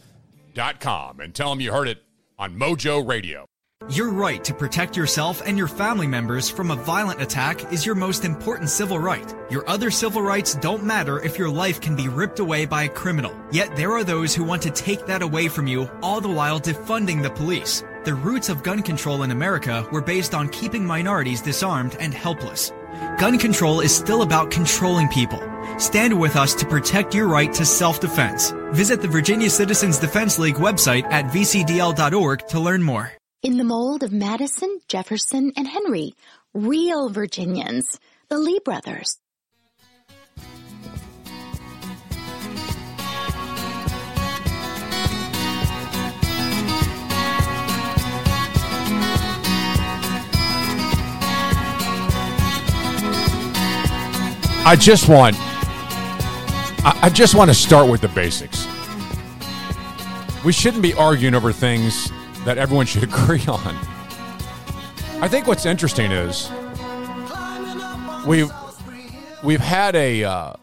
dot 0.54 0.80
com. 0.80 1.20
And 1.20 1.34
tell 1.34 1.50
them 1.50 1.60
you 1.60 1.72
heard 1.72 1.88
it 1.88 2.02
on 2.38 2.58
Mojo 2.58 3.06
Radio. 3.06 3.46
Your 3.90 4.10
right 4.10 4.44
to 4.44 4.54
protect 4.54 4.96
yourself 4.96 5.42
and 5.44 5.58
your 5.58 5.66
family 5.66 6.06
members 6.06 6.48
from 6.48 6.70
a 6.70 6.76
violent 6.76 7.20
attack 7.20 7.72
is 7.72 7.84
your 7.84 7.96
most 7.96 8.24
important 8.24 8.70
civil 8.70 8.98
right. 8.98 9.34
Your 9.50 9.68
other 9.68 9.90
civil 9.90 10.22
rights 10.22 10.54
don't 10.54 10.84
matter 10.84 11.20
if 11.20 11.36
your 11.36 11.50
life 11.50 11.80
can 11.80 11.96
be 11.96 12.06
ripped 12.06 12.38
away 12.38 12.64
by 12.64 12.84
a 12.84 12.88
criminal. 12.88 13.34
Yet 13.50 13.74
there 13.74 13.90
are 13.92 14.04
those 14.04 14.36
who 14.36 14.44
want 14.44 14.62
to 14.62 14.70
take 14.70 15.04
that 15.06 15.20
away 15.20 15.48
from 15.48 15.66
you, 15.66 15.90
all 16.00 16.20
the 16.20 16.28
while 16.28 16.60
defunding 16.60 17.22
the 17.22 17.30
police. 17.30 17.82
The 18.04 18.14
roots 18.14 18.48
of 18.48 18.62
gun 18.62 18.82
control 18.82 19.24
in 19.24 19.32
America 19.32 19.86
were 19.90 20.00
based 20.00 20.32
on 20.32 20.48
keeping 20.48 20.86
minorities 20.86 21.40
disarmed 21.40 21.96
and 21.98 22.14
helpless. 22.14 22.72
Gun 23.18 23.38
control 23.38 23.80
is 23.80 23.94
still 23.94 24.22
about 24.22 24.50
controlling 24.50 25.08
people. 25.08 25.40
Stand 25.78 26.18
with 26.20 26.36
us 26.36 26.54
to 26.56 26.66
protect 26.66 27.14
your 27.14 27.28
right 27.28 27.52
to 27.54 27.64
self-defense. 27.64 28.52
Visit 28.72 29.00
the 29.00 29.08
Virginia 29.08 29.50
Citizens 29.50 29.98
Defense 29.98 30.38
League 30.38 30.56
website 30.56 31.04
at 31.04 31.26
vcdl.org 31.26 32.48
to 32.48 32.60
learn 32.60 32.82
more. 32.82 33.12
In 33.42 33.56
the 33.56 33.64
mold 33.64 34.02
of 34.02 34.12
Madison, 34.12 34.80
Jefferson, 34.86 35.52
and 35.56 35.66
Henry, 35.66 36.14
real 36.54 37.08
Virginians, 37.08 37.98
the 38.28 38.38
Lee 38.38 38.60
brothers. 38.64 39.18
I 54.64 54.76
just 54.76 55.08
want 55.08 55.36
I, 56.84 57.10
just 57.12 57.34
want 57.34 57.50
to 57.50 57.54
start 57.54 57.88
with 57.90 58.00
the 58.00 58.08
basics. 58.08 58.66
We 60.44 60.52
shouldn't 60.52 60.82
be 60.82 60.94
arguing 60.94 61.34
over 61.34 61.52
things 61.52 62.10
that 62.44 62.58
everyone 62.58 62.86
should 62.86 63.02
agree 63.02 63.44
on. 63.46 63.76
I 65.20 65.28
think 65.28 65.46
what's 65.46 65.66
interesting 65.66 66.12
is 66.12 66.50
we've 68.26 68.50
we've 69.42 69.60
had 69.60 69.96
a 69.96 70.24
uh, 70.24 70.54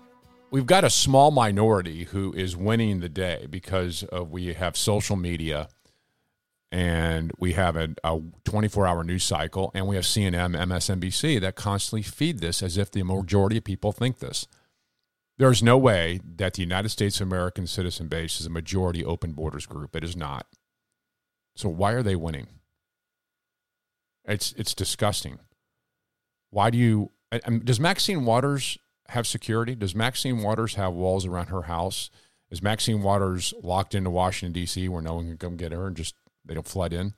we've 0.51 0.65
got 0.65 0.83
a 0.85 0.89
small 0.89 1.31
minority 1.31 2.05
who 2.05 2.33
is 2.33 2.55
winning 2.55 3.01
the 3.01 3.09
day 3.09 3.47
because 3.49 4.03
of 4.03 4.31
we 4.31 4.53
have 4.53 4.77
social 4.77 5.17
media 5.17 5.67
and 6.71 7.31
we 7.39 7.53
have 7.53 7.75
a, 7.75 7.89
a 8.03 8.21
24 8.45 8.85
hour 8.85 9.03
news 9.03 9.23
cycle 9.23 9.71
and 9.73 9.87
we 9.87 9.95
have 9.95 10.05
CNN, 10.05 10.55
MSNBC 10.55 11.41
that 11.41 11.55
constantly 11.55 12.03
feed 12.03 12.39
this 12.39 12.61
as 12.61 12.77
if 12.77 12.91
the 12.91 13.03
majority 13.03 13.57
of 13.57 13.63
people 13.63 13.91
think 13.91 14.19
this. 14.19 14.47
There's 15.37 15.63
no 15.63 15.77
way 15.77 16.19
that 16.35 16.55
the 16.55 16.61
United 16.61 16.89
States 16.89 17.21
American 17.21 17.65
citizen 17.65 18.07
base 18.07 18.39
is 18.39 18.45
a 18.45 18.51
majority 18.51 19.05
open 19.05 19.31
borders 19.31 19.65
group. 19.65 19.95
It 19.95 20.03
is 20.03 20.15
not. 20.15 20.45
So 21.55 21.69
why 21.69 21.93
are 21.93 22.03
they 22.03 22.15
winning? 22.15 22.47
It's 24.25 24.53
it's 24.57 24.75
disgusting. 24.75 25.39
Why 26.51 26.69
do 26.69 26.77
you? 26.77 27.11
Does 27.63 27.79
Maxine 27.79 28.25
Waters 28.25 28.77
have 29.09 29.25
security? 29.25 29.75
Does 29.75 29.95
Maxine 29.95 30.43
Waters 30.43 30.75
have 30.75 30.93
walls 30.93 31.25
around 31.25 31.47
her 31.47 31.63
house 31.63 32.09
Is 32.51 32.61
Maxine 32.61 33.01
Waters 33.01 33.53
locked 33.63 33.95
into 33.95 34.09
Washington 34.09 34.53
D.C. 34.53 34.87
where 34.89 35.01
no 35.01 35.15
one 35.15 35.25
can 35.25 35.37
come 35.37 35.57
get 35.57 35.71
her 35.71 35.87
and 35.87 35.95
just 35.95 36.15
they 36.49 36.55
don't 36.55 36.67
flood 36.67 36.91
in? 36.91 37.13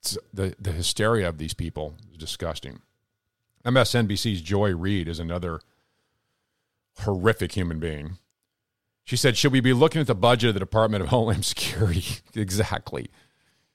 It's 0.00 0.18
the 0.32 0.56
the 0.58 0.72
hysteria 0.72 1.28
of 1.28 1.38
these 1.38 1.54
people 1.54 1.94
is 2.10 2.16
disgusting. 2.16 2.80
MSNBC's 3.64 4.40
Joy 4.40 4.74
Reid 4.74 5.06
is 5.06 5.18
another 5.18 5.60
horrific 7.00 7.52
human 7.52 7.78
being. 7.78 8.16
She 9.04 9.16
said, 9.16 9.36
Should 9.36 9.52
we 9.52 9.60
be 9.60 9.72
looking 9.72 10.00
at 10.00 10.06
the 10.06 10.14
budget 10.14 10.48
of 10.48 10.54
the 10.54 10.60
Department 10.60 11.02
of 11.02 11.08
Homeland 11.10 11.44
Security? 11.44 12.04
exactly. 12.34 13.10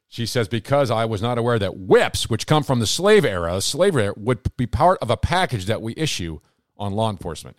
She 0.07 0.25
says, 0.25 0.47
Because 0.47 0.89
I 0.89 1.05
was 1.05 1.21
not 1.21 1.37
aware 1.37 1.59
that 1.59 1.77
whips, 1.77 2.29
which 2.29 2.47
come 2.47 2.63
from 2.63 2.79
the 2.79 2.87
slave 2.87 3.25
era, 3.25 3.61
slavery 3.61 4.05
era, 4.05 4.13
would 4.17 4.55
be 4.57 4.65
part 4.65 4.97
of 5.01 5.09
a 5.09 5.17
package 5.17 5.65
that 5.65 5.81
we 5.81 5.93
issue 5.97 6.39
on 6.77 6.93
law 6.93 7.09
enforcement. 7.09 7.57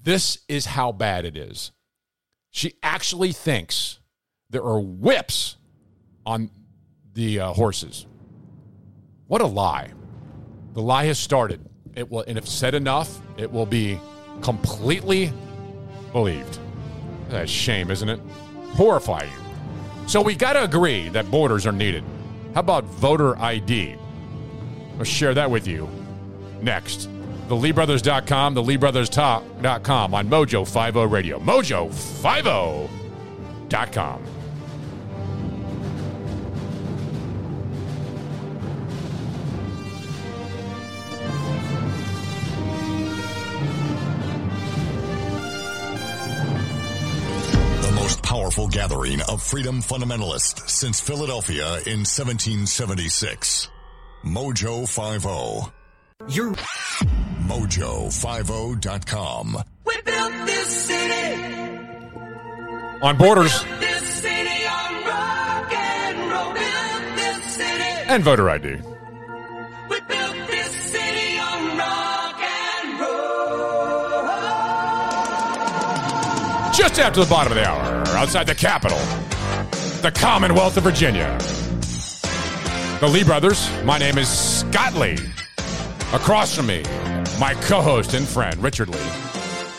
This 0.00 0.38
is 0.48 0.66
how 0.66 0.92
bad 0.92 1.24
it 1.24 1.36
is. 1.36 1.72
She 2.50 2.74
actually 2.82 3.32
thinks 3.32 3.98
there 4.54 4.62
are 4.62 4.78
whips 4.78 5.56
on 6.24 6.48
the 7.14 7.40
uh, 7.40 7.52
horses. 7.52 8.06
What 9.26 9.40
a 9.40 9.46
lie. 9.46 9.90
The 10.74 10.80
lie 10.80 11.06
has 11.06 11.18
started. 11.18 11.68
It 11.96 12.08
will, 12.08 12.22
and 12.28 12.38
if 12.38 12.48
said 12.48 12.74
enough, 12.74 13.20
it 13.36 13.50
will 13.50 13.66
be 13.66 13.98
completely 14.42 15.32
believed. 16.12 16.60
That's 17.30 17.50
shame, 17.50 17.90
isn't 17.90 18.08
it? 18.08 18.20
Horrifying. 18.74 19.32
So 20.06 20.22
we 20.22 20.36
got 20.36 20.52
to 20.52 20.62
agree 20.62 21.08
that 21.08 21.28
borders 21.32 21.66
are 21.66 21.72
needed. 21.72 22.04
How 22.54 22.60
about 22.60 22.84
voter 22.84 23.36
ID? 23.38 23.96
I'll 24.98 25.04
share 25.04 25.34
that 25.34 25.50
with 25.50 25.66
you 25.66 25.88
next. 26.62 27.08
The 27.48 27.56
LeeBrothers.com, 27.56 28.54
the 28.54 28.62
LeeBrothers.com 28.62 30.14
on 30.14 30.28
Mojo 30.28 30.64
50 30.64 31.06
Radio. 31.06 31.40
Mojo50.com. 31.40 34.33
powerful 48.44 48.68
gathering 48.68 49.22
of 49.22 49.42
freedom 49.42 49.80
fundamentalists 49.80 50.68
since 50.68 51.00
Philadelphia 51.00 51.76
in 51.86 52.04
1776. 52.04 53.70
Mojo 54.22 54.86
50. 54.86 55.72
You're 56.28 56.52
Mojo50.com. 57.48 59.56
We 59.86 59.98
built 60.02 60.32
this 60.44 60.68
city. 60.68 61.42
On 63.00 63.16
borders 63.16 63.64
This 63.80 64.06
city 64.20 64.66
on 64.66 65.04
rock 65.06 65.72
and 65.72 66.30
roll. 66.30 66.52
Built 66.52 67.16
this 67.16 67.42
city. 67.56 68.04
and 68.08 68.22
voter 68.22 68.50
ID. 68.50 68.76
We 69.88 70.00
built 70.02 70.36
this 70.48 70.70
city 70.92 71.38
on 71.38 71.78
rock 71.78 72.42
and 72.42 73.00
roll. 73.00 74.26
Just 76.74 76.98
after 76.98 77.20
the 77.24 77.30
bottom 77.30 77.52
of 77.52 77.56
the 77.56 77.64
hour, 77.66 77.93
outside 78.16 78.46
the 78.46 78.54
capital, 78.54 78.98
the 80.02 80.12
Commonwealth 80.14 80.76
of 80.76 80.84
Virginia. 80.84 81.36
The 83.00 83.08
Lee 83.08 83.24
Brothers. 83.24 83.68
My 83.84 83.98
name 83.98 84.18
is 84.18 84.28
Scott 84.28 84.94
Lee. 84.94 85.18
Across 86.12 86.54
from 86.54 86.66
me, 86.66 86.82
my 87.38 87.54
co 87.62 87.80
host 87.82 88.14
and 88.14 88.26
friend, 88.26 88.56
Richard 88.62 88.88
Lee, 88.88 88.98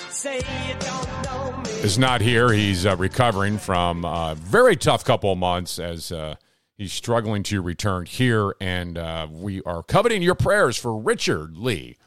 Say 0.09 0.37
you 0.67 0.75
don't 0.79 1.23
know 1.23 1.55
me. 1.63 1.69
is 1.81 1.97
not 1.97 2.21
here. 2.21 2.51
He's 2.51 2.85
uh, 2.85 2.95
recovering 2.97 3.57
from 3.57 4.03
a 4.05 4.35
very 4.37 4.75
tough 4.75 5.05
couple 5.05 5.31
of 5.31 5.37
months 5.37 5.79
as 5.79 6.11
uh, 6.11 6.35
he's 6.77 6.91
struggling 6.91 7.41
to 7.43 7.61
return 7.61 8.05
here. 8.05 8.53
And 8.59 8.97
uh, 8.97 9.27
we 9.31 9.61
are 9.63 9.81
coveting 9.81 10.21
your 10.21 10.35
prayers 10.35 10.77
for 10.77 10.97
Richard 10.97 11.57
Lee 11.57 11.97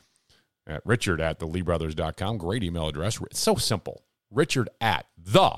at 0.67 0.83
richard 0.85 1.21
at 1.21 1.39
the 1.39 1.47
theleebrothers.com. 1.47 2.37
Great 2.37 2.63
email 2.63 2.87
address. 2.89 3.19
It's 3.31 3.41
so 3.41 3.55
simple. 3.55 4.03
Richard 4.31 4.69
at 4.83 5.07
the 5.17 5.57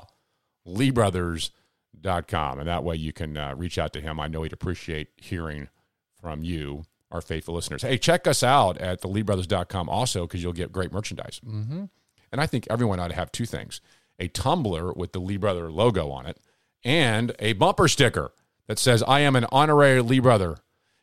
leebrothers.com. 0.71 2.59
And 2.59 2.69
that 2.69 2.85
way 2.85 2.97
you 2.97 3.13
can 3.13 3.37
uh, 3.37 3.55
reach 3.57 3.79
out 3.79 3.93
to 3.95 4.01
him. 4.01 4.21
I 4.21 4.29
know 4.29 4.43
he'd 4.43 4.53
appreciate 4.53 5.09
hearing 5.17 5.69
from 6.21 6.43
you, 6.43 6.85
our 7.11 7.21
faithful 7.21 7.55
listeners. 7.55 7.83
Hey, 7.83 7.99
check 7.99 8.27
us 8.27 8.43
out 8.43 8.79
at 8.79 9.03
theleebrothers.com 9.03 9.89
also 9.89 10.27
because 10.27 10.43
you'll 10.43 10.53
get 10.53 10.73
great 10.73 10.93
merchandise. 10.93 11.41
Mm-hmm. 11.47 11.85
And 12.33 12.41
I 12.41 12.47
think 12.47 12.67
everyone 12.71 13.01
ought 13.01 13.09
to 13.09 13.15
have 13.15 13.33
two 13.33 13.47
things 13.47 13.81
a 14.19 14.29
tumbler 14.29 14.93
with 14.93 15.13
the 15.13 15.19
Lee 15.19 15.39
Brother 15.39 15.71
logo 15.73 16.11
on 16.11 16.27
it 16.27 16.39
and 16.85 17.35
a 17.39 17.55
bumper 17.55 17.89
sticker 17.89 18.33
that 18.67 18.79
says, 18.79 19.03
I 19.03 19.21
am 19.21 19.35
an 19.35 19.47
honorary 19.51 20.01
Lee 20.03 20.21
Brother. 20.21 20.59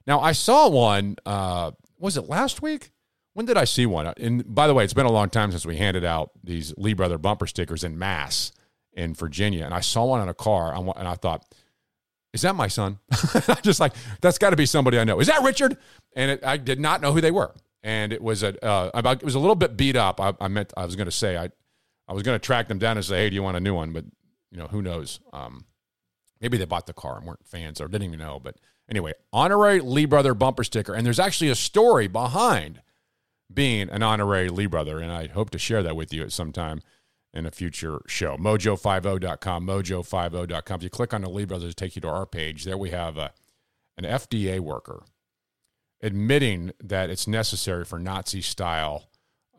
Now, 0.05 0.19
I 0.19 0.31
saw 0.31 0.69
one, 0.69 1.17
uh, 1.25 1.71
was 1.99 2.15
it 2.15 2.29
last 2.29 2.61
week? 2.61 2.91
When 3.33 3.45
did 3.45 3.57
I 3.57 3.65
see 3.65 3.85
one? 3.85 4.07
And 4.17 4.55
by 4.55 4.67
the 4.67 4.73
way, 4.73 4.83
it's 4.83 4.93
been 4.93 5.05
a 5.05 5.11
long 5.11 5.29
time 5.29 5.51
since 5.51 5.65
we 5.65 5.77
handed 5.77 6.05
out 6.05 6.31
these 6.43 6.73
Lee 6.77 6.93
Brother 6.93 7.17
bumper 7.17 7.45
stickers 7.45 7.83
in 7.83 7.99
mass 7.99 8.51
in 8.97 9.13
Virginia. 9.13 9.63
And 9.63 9.73
I 9.73 9.79
saw 9.79 10.05
one 10.05 10.19
on 10.19 10.27
a 10.27 10.33
car 10.33 10.73
and 10.75 11.07
I 11.07 11.13
thought, 11.13 11.45
is 12.33 12.41
that 12.41 12.55
my 12.55 12.67
son? 12.67 12.99
I 13.47 13.59
just 13.61 13.79
like, 13.79 13.93
that's 14.19 14.37
got 14.37 14.49
to 14.49 14.55
be 14.55 14.65
somebody 14.65 14.99
I 14.99 15.05
know. 15.05 15.19
Is 15.19 15.27
that 15.27 15.43
Richard? 15.43 15.77
And 16.15 16.31
it, 16.31 16.43
I 16.43 16.57
did 16.57 16.79
not 16.79 16.99
know 17.01 17.13
who 17.13 17.21
they 17.21 17.31
were. 17.31 17.53
And 17.83 18.11
it 18.11 18.21
was 18.21 18.43
a, 18.43 18.63
uh, 18.65 18.91
about, 18.93 19.17
it 19.17 19.23
was 19.23 19.35
a 19.35 19.39
little 19.39 19.55
bit 19.55 19.77
beat 19.77 19.95
up. 19.95 20.19
I, 20.19 20.33
I 20.41 20.47
meant, 20.47 20.73
I 20.75 20.83
was 20.83 20.95
going 20.95 21.05
to 21.05 21.11
say, 21.11 21.37
I, 21.37 21.49
I 22.07 22.13
was 22.13 22.23
going 22.23 22.35
to 22.35 22.43
track 22.43 22.67
them 22.67 22.79
down 22.79 22.97
and 22.97 23.05
say, 23.05 23.17
hey, 23.17 23.29
do 23.29 23.35
you 23.35 23.43
want 23.43 23.55
a 23.55 23.61
new 23.61 23.75
one? 23.75 23.93
But, 23.93 24.05
you 24.51 24.57
know, 24.57 24.67
who 24.67 24.81
knows? 24.81 25.19
Um, 25.31 25.65
maybe 26.41 26.57
they 26.57 26.65
bought 26.65 26.87
the 26.87 26.93
car 26.93 27.17
and 27.17 27.25
weren't 27.25 27.45
fans 27.45 27.79
or 27.79 27.87
didn't 27.87 28.07
even 28.07 28.19
know. 28.19 28.39
But 28.43 28.55
anyway, 28.89 29.13
honorary 29.31 29.79
Lee 29.79 30.05
Brother 30.05 30.33
bumper 30.33 30.63
sticker. 30.63 30.95
And 30.95 31.05
there's 31.05 31.19
actually 31.19 31.49
a 31.49 31.55
story 31.55 32.07
behind 32.07 32.81
being 33.53 33.89
an 33.89 34.03
honorary 34.03 34.49
Lee 34.49 34.65
Brother. 34.65 34.99
And 34.99 35.11
I 35.11 35.27
hope 35.27 35.51
to 35.51 35.59
share 35.59 35.83
that 35.83 35.95
with 35.95 36.13
you 36.13 36.23
at 36.23 36.31
some 36.31 36.51
time 36.51 36.81
in 37.37 37.45
a 37.45 37.51
future 37.51 38.01
show. 38.07 38.35
Mojo50.com, 38.35 39.67
mojo50.com. 39.67 40.75
If 40.77 40.83
you 40.83 40.89
click 40.89 41.13
on 41.13 41.21
the 41.21 41.29
Lee 41.29 41.45
Brothers, 41.45 41.75
take 41.75 41.95
you 41.95 42.01
to 42.01 42.09
our 42.09 42.25
page. 42.25 42.65
There 42.65 42.77
we 42.77 42.89
have 42.89 43.17
a, 43.17 43.31
an 43.97 44.05
FDA 44.05 44.59
worker 44.59 45.03
admitting 46.01 46.71
that 46.83 47.09
it's 47.09 47.27
necessary 47.27 47.85
for 47.85 47.99
Nazi 47.99 48.41
style 48.41 49.09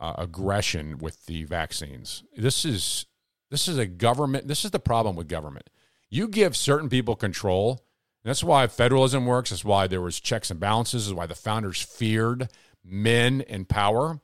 uh, 0.01 0.15
aggression 0.19 0.99
with 0.99 1.27
the 1.27 1.45
vaccines. 1.45 2.25
This 2.37 2.65
is 2.65 3.07
this 3.51 3.69
is 3.69 3.79
a 3.79 3.87
government. 3.87 4.49
This 4.49 4.65
is 4.65 4.73
the 4.73 4.79
problem 4.79 5.17
with 5.17 5.29
government. 5.29 5.71
You 6.11 6.29
give 6.29 6.57
certain 6.57 6.89
people 6.89 7.17
control. 7.17 7.85
that's 8.25 8.45
why 8.45 8.67
federalism 8.67 9.25
works. 9.25 9.51
That's 9.51 9.65
why 9.65 9.87
there 9.87 10.03
was 10.03 10.21
checks 10.21 10.51
and 10.51 10.61
balances. 10.61 11.07
Is 11.07 11.15
why 11.15 11.27
the 11.27 11.35
founders 11.35 11.81
feared 11.81 12.49
men 12.85 13.41
in 13.43 13.65
power, 13.65 14.21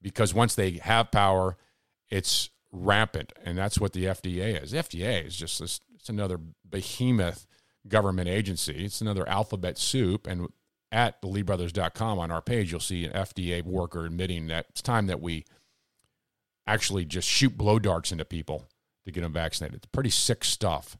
because 0.00 0.32
once 0.32 0.54
they 0.54 0.72
have 0.82 1.10
power, 1.10 1.56
it's 2.08 2.50
rampant, 2.74 3.32
and 3.44 3.56
that's 3.56 3.78
what 3.78 3.92
the 3.92 4.04
FDA 4.04 4.62
is. 4.62 4.72
The 4.72 4.78
FDA 4.78 5.24
is 5.24 5.36
just 5.36 5.60
this. 5.60 5.80
It's 5.94 6.08
another 6.08 6.38
behemoth 6.68 7.46
government 7.88 8.28
agency. 8.28 8.84
It's 8.84 9.00
another 9.00 9.26
alphabet 9.28 9.78
soup, 9.78 10.26
and 10.26 10.48
at 10.92 11.22
theleebrothers.com 11.22 12.18
on 12.18 12.30
our 12.30 12.42
page, 12.42 12.70
you'll 12.70 12.80
see 12.80 13.04
an 13.04 13.12
FDA 13.12 13.62
worker 13.62 14.04
admitting 14.04 14.48
that 14.48 14.66
it's 14.70 14.82
time 14.82 15.06
that 15.06 15.20
we 15.20 15.44
actually 16.66 17.04
just 17.04 17.28
shoot 17.28 17.56
blow 17.56 17.78
darts 17.78 18.12
into 18.12 18.24
people 18.24 18.68
to 19.04 19.10
get 19.10 19.22
them 19.22 19.32
vaccinated. 19.32 19.76
It's 19.76 19.86
pretty 19.86 20.10
sick 20.10 20.44
stuff. 20.44 20.96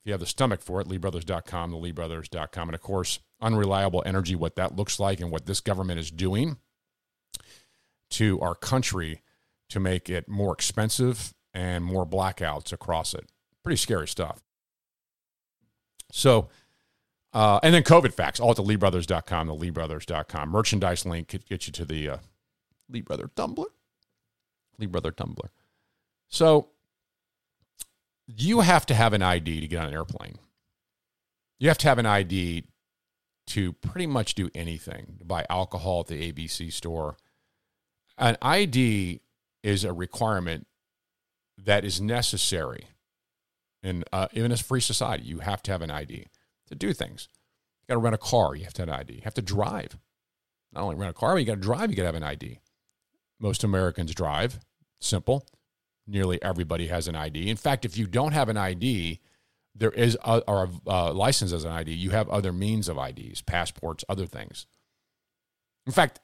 If 0.00 0.06
you 0.06 0.12
have 0.12 0.20
the 0.20 0.26
stomach 0.26 0.62
for 0.62 0.80
it, 0.80 0.88
leebrothers.com, 0.88 1.72
theleebrothers.com. 1.72 2.68
And 2.68 2.74
of 2.74 2.80
course, 2.80 3.20
unreliable 3.40 4.02
energy, 4.06 4.34
what 4.34 4.56
that 4.56 4.76
looks 4.76 4.98
like 4.98 5.20
and 5.20 5.30
what 5.30 5.46
this 5.46 5.60
government 5.60 6.00
is 6.00 6.10
doing 6.10 6.58
to 8.10 8.40
our 8.40 8.54
country 8.54 9.20
to 9.68 9.80
make 9.80 10.08
it 10.08 10.28
more 10.28 10.52
expensive 10.52 11.34
and 11.52 11.84
more 11.84 12.06
blackouts 12.06 12.72
across 12.72 13.14
it. 13.14 13.30
Pretty 13.62 13.76
scary 13.76 14.06
stuff. 14.06 14.42
So, 16.12 16.48
uh, 17.32 17.60
and 17.62 17.74
then 17.74 17.82
COVID 17.82 18.12
facts, 18.12 18.40
all 18.40 18.50
at 18.50 18.56
the 18.56 18.62
LeeBrothers.com, 18.62 19.48
the 19.48 19.54
LeeBrothers.com. 19.54 20.48
Merchandise 20.48 21.04
link 21.04 21.28
could 21.28 21.46
get 21.46 21.66
you 21.66 21.72
to 21.72 21.84
the 21.84 22.08
uh, 22.08 22.16
Lee 22.88 23.00
Brother 23.00 23.30
tumbler. 23.34 23.66
Lee 24.78 24.86
Brother 24.86 25.10
tumbler. 25.10 25.50
So 26.28 26.68
you 28.26 28.60
have 28.60 28.86
to 28.86 28.94
have 28.94 29.12
an 29.12 29.22
ID 29.22 29.60
to 29.60 29.68
get 29.68 29.80
on 29.80 29.88
an 29.88 29.94
airplane. 29.94 30.38
You 31.58 31.68
have 31.68 31.78
to 31.78 31.88
have 31.88 31.98
an 31.98 32.06
ID 32.06 32.64
to 33.48 33.72
pretty 33.74 34.06
much 34.06 34.34
do 34.34 34.50
anything, 34.54 35.16
to 35.18 35.24
buy 35.24 35.46
alcohol 35.48 36.00
at 36.00 36.08
the 36.08 36.32
ABC 36.32 36.72
store. 36.72 37.16
An 38.18 38.36
ID 38.42 39.20
is 39.66 39.82
a 39.82 39.92
requirement 39.92 40.64
that 41.58 41.84
is 41.84 42.00
necessary 42.00 42.86
in 43.82 44.04
uh, 44.12 44.28
even 44.32 44.46
in 44.46 44.52
a 44.52 44.56
free 44.56 44.80
society. 44.80 45.24
You 45.24 45.40
have 45.40 45.60
to 45.64 45.72
have 45.72 45.82
an 45.82 45.90
ID 45.90 46.26
to 46.68 46.74
do 46.76 46.92
things. 46.92 47.28
You 47.82 47.94
got 47.94 47.94
to 47.94 48.04
rent 48.04 48.14
a 48.14 48.18
car. 48.18 48.54
You 48.54 48.62
have 48.62 48.74
to 48.74 48.82
have 48.82 48.88
an 48.88 48.94
ID. 48.94 49.14
You 49.14 49.20
have 49.24 49.34
to 49.34 49.42
drive. 49.42 49.98
Not 50.72 50.84
only 50.84 50.94
rent 50.94 51.10
a 51.10 51.14
car, 51.14 51.34
but 51.34 51.38
you 51.38 51.46
got 51.46 51.56
to 51.56 51.60
drive. 51.60 51.90
You 51.90 51.96
got 51.96 52.02
to 52.02 52.06
have 52.06 52.14
an 52.14 52.22
ID. 52.22 52.60
Most 53.40 53.64
Americans 53.64 54.14
drive. 54.14 54.60
Simple. 55.00 55.44
nearly 56.06 56.40
everybody 56.42 56.86
has 56.86 57.08
an 57.08 57.16
ID. 57.16 57.50
In 57.50 57.56
fact, 57.56 57.84
if 57.84 57.98
you 57.98 58.06
don't 58.06 58.32
have 58.32 58.48
an 58.48 58.56
ID, 58.56 59.18
there 59.74 59.90
is 59.90 60.16
a, 60.24 60.38
or 60.46 60.70
a 60.86 60.90
uh, 60.90 61.12
license 61.12 61.52
as 61.52 61.64
an 61.64 61.72
ID. 61.72 61.92
You 61.92 62.10
have 62.10 62.28
other 62.28 62.52
means 62.52 62.88
of 62.88 62.98
IDs, 62.98 63.42
passports, 63.42 64.04
other 64.08 64.26
things. 64.26 64.66
In 65.86 65.92
fact, 65.92 66.20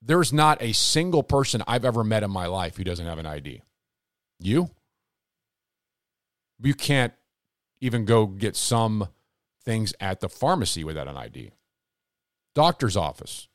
there's 0.00 0.32
not 0.32 0.62
a 0.62 0.72
single 0.72 1.22
person 1.22 1.62
I've 1.66 1.84
ever 1.84 2.04
met 2.04 2.22
in 2.22 2.30
my 2.30 2.46
life 2.46 2.76
who 2.76 2.84
doesn't 2.84 3.06
have 3.06 3.18
an 3.18 3.26
ID. 3.26 3.62
You? 4.40 4.70
You 6.60 6.74
can't 6.74 7.12
even 7.80 8.04
go 8.04 8.26
get 8.26 8.56
some 8.56 9.08
things 9.64 9.94
at 10.00 10.20
the 10.20 10.28
pharmacy 10.28 10.84
without 10.84 11.08
an 11.08 11.16
ID. 11.16 11.52
Doctor's 12.54 12.96
office. 12.96 13.48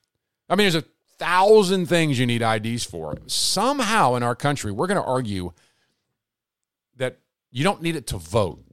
I 0.50 0.56
mean, 0.56 0.66
there's 0.66 0.76
a 0.76 0.88
thousand 1.18 1.88
things 1.88 2.20
you 2.20 2.26
need 2.26 2.42
IDs 2.42 2.84
for. 2.84 3.18
Somehow 3.28 4.16
in 4.16 4.24
our 4.24 4.36
country, 4.36 4.72
we're 4.72 4.88
going 4.88 5.02
to 5.02 5.08
argue 5.08 5.54
that 6.98 7.20
you 7.52 7.64
don't 7.64 7.82
need 7.82 7.96
it 7.96 8.08
to 8.08 8.18
vote. 8.18 8.64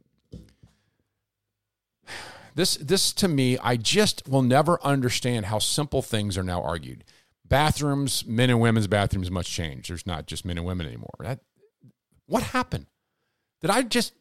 This, 2.54 2.76
this 2.76 3.12
to 3.14 3.28
me, 3.28 3.56
I 3.58 3.76
just 3.76 4.28
will 4.28 4.42
never 4.42 4.82
understand 4.82 5.46
how 5.46 5.60
simple 5.60 6.02
things 6.02 6.36
are 6.36 6.42
now 6.42 6.62
argued. 6.62 7.04
Bathrooms, 7.50 8.24
men 8.26 8.48
and 8.48 8.60
women's 8.60 8.86
bathrooms 8.86 9.30
must 9.30 9.50
change. 9.50 9.88
There's 9.88 10.06
not 10.06 10.26
just 10.26 10.44
men 10.44 10.56
and 10.56 10.66
women 10.66 10.86
anymore. 10.86 11.10
That, 11.18 11.40
what 12.26 12.42
happened? 12.44 12.86
Did 13.60 13.70
I 13.70 13.82
just 13.82 14.14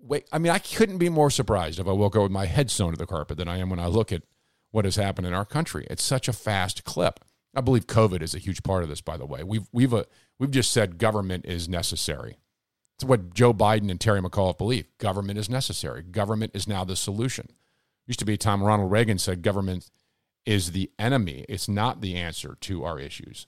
wait? 0.00 0.26
I 0.32 0.38
mean, 0.38 0.50
I 0.50 0.58
couldn't 0.58 0.98
be 0.98 1.10
more 1.10 1.30
surprised 1.30 1.78
if 1.78 1.86
I 1.86 1.92
woke 1.92 2.16
up 2.16 2.22
with 2.22 2.32
my 2.32 2.46
head 2.46 2.70
sewn 2.70 2.92
to 2.92 2.98
the 2.98 3.06
carpet 3.06 3.36
than 3.36 3.48
I 3.48 3.58
am 3.58 3.70
when 3.70 3.78
I 3.78 3.86
look 3.86 4.10
at 4.10 4.22
what 4.70 4.86
has 4.86 4.96
happened 4.96 5.26
in 5.26 5.34
our 5.34 5.44
country. 5.44 5.86
It's 5.90 6.02
such 6.02 6.26
a 6.26 6.32
fast 6.32 6.84
clip. 6.84 7.20
I 7.54 7.60
believe 7.60 7.86
COVID 7.86 8.22
is 8.22 8.34
a 8.34 8.38
huge 8.38 8.62
part 8.62 8.82
of 8.82 8.88
this. 8.88 9.00
By 9.00 9.16
the 9.16 9.26
way, 9.26 9.44
we've 9.44 9.68
we've 9.72 9.92
uh, 9.92 10.04
we've 10.38 10.50
just 10.50 10.72
said 10.72 10.98
government 10.98 11.44
is 11.44 11.68
necessary. 11.68 12.38
It's 12.96 13.04
what 13.04 13.34
Joe 13.34 13.52
Biden 13.52 13.90
and 13.90 14.00
Terry 14.00 14.22
McAuliffe 14.22 14.58
believe. 14.58 14.86
Government 14.98 15.38
is 15.38 15.50
necessary. 15.50 16.02
Government 16.02 16.52
is 16.54 16.66
now 16.66 16.84
the 16.84 16.96
solution. 16.96 17.48
Used 18.06 18.18
to 18.20 18.24
be 18.24 18.34
a 18.34 18.38
time 18.38 18.62
Ronald 18.62 18.90
Reagan 18.90 19.18
said 19.18 19.42
government 19.42 19.90
is 20.46 20.72
the 20.72 20.90
enemy. 20.98 21.44
It's 21.48 21.68
not 21.68 22.00
the 22.00 22.16
answer 22.16 22.56
to 22.62 22.84
our 22.84 22.98
issues. 22.98 23.46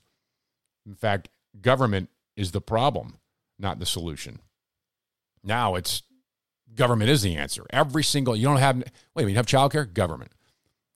In 0.85 0.95
fact, 0.95 1.29
government 1.61 2.09
is 2.35 2.51
the 2.51 2.61
problem, 2.61 3.17
not 3.59 3.79
the 3.79 3.85
solution. 3.85 4.39
Now 5.43 5.75
it's 5.75 6.03
government 6.75 7.09
is 7.09 7.21
the 7.21 7.35
answer. 7.35 7.65
Every 7.69 8.03
single 8.03 8.35
you 8.35 8.47
don't 8.47 8.57
have 8.57 8.83
wait, 9.15 9.27
you 9.27 9.35
have 9.35 9.45
childcare, 9.45 9.91
government. 9.91 10.31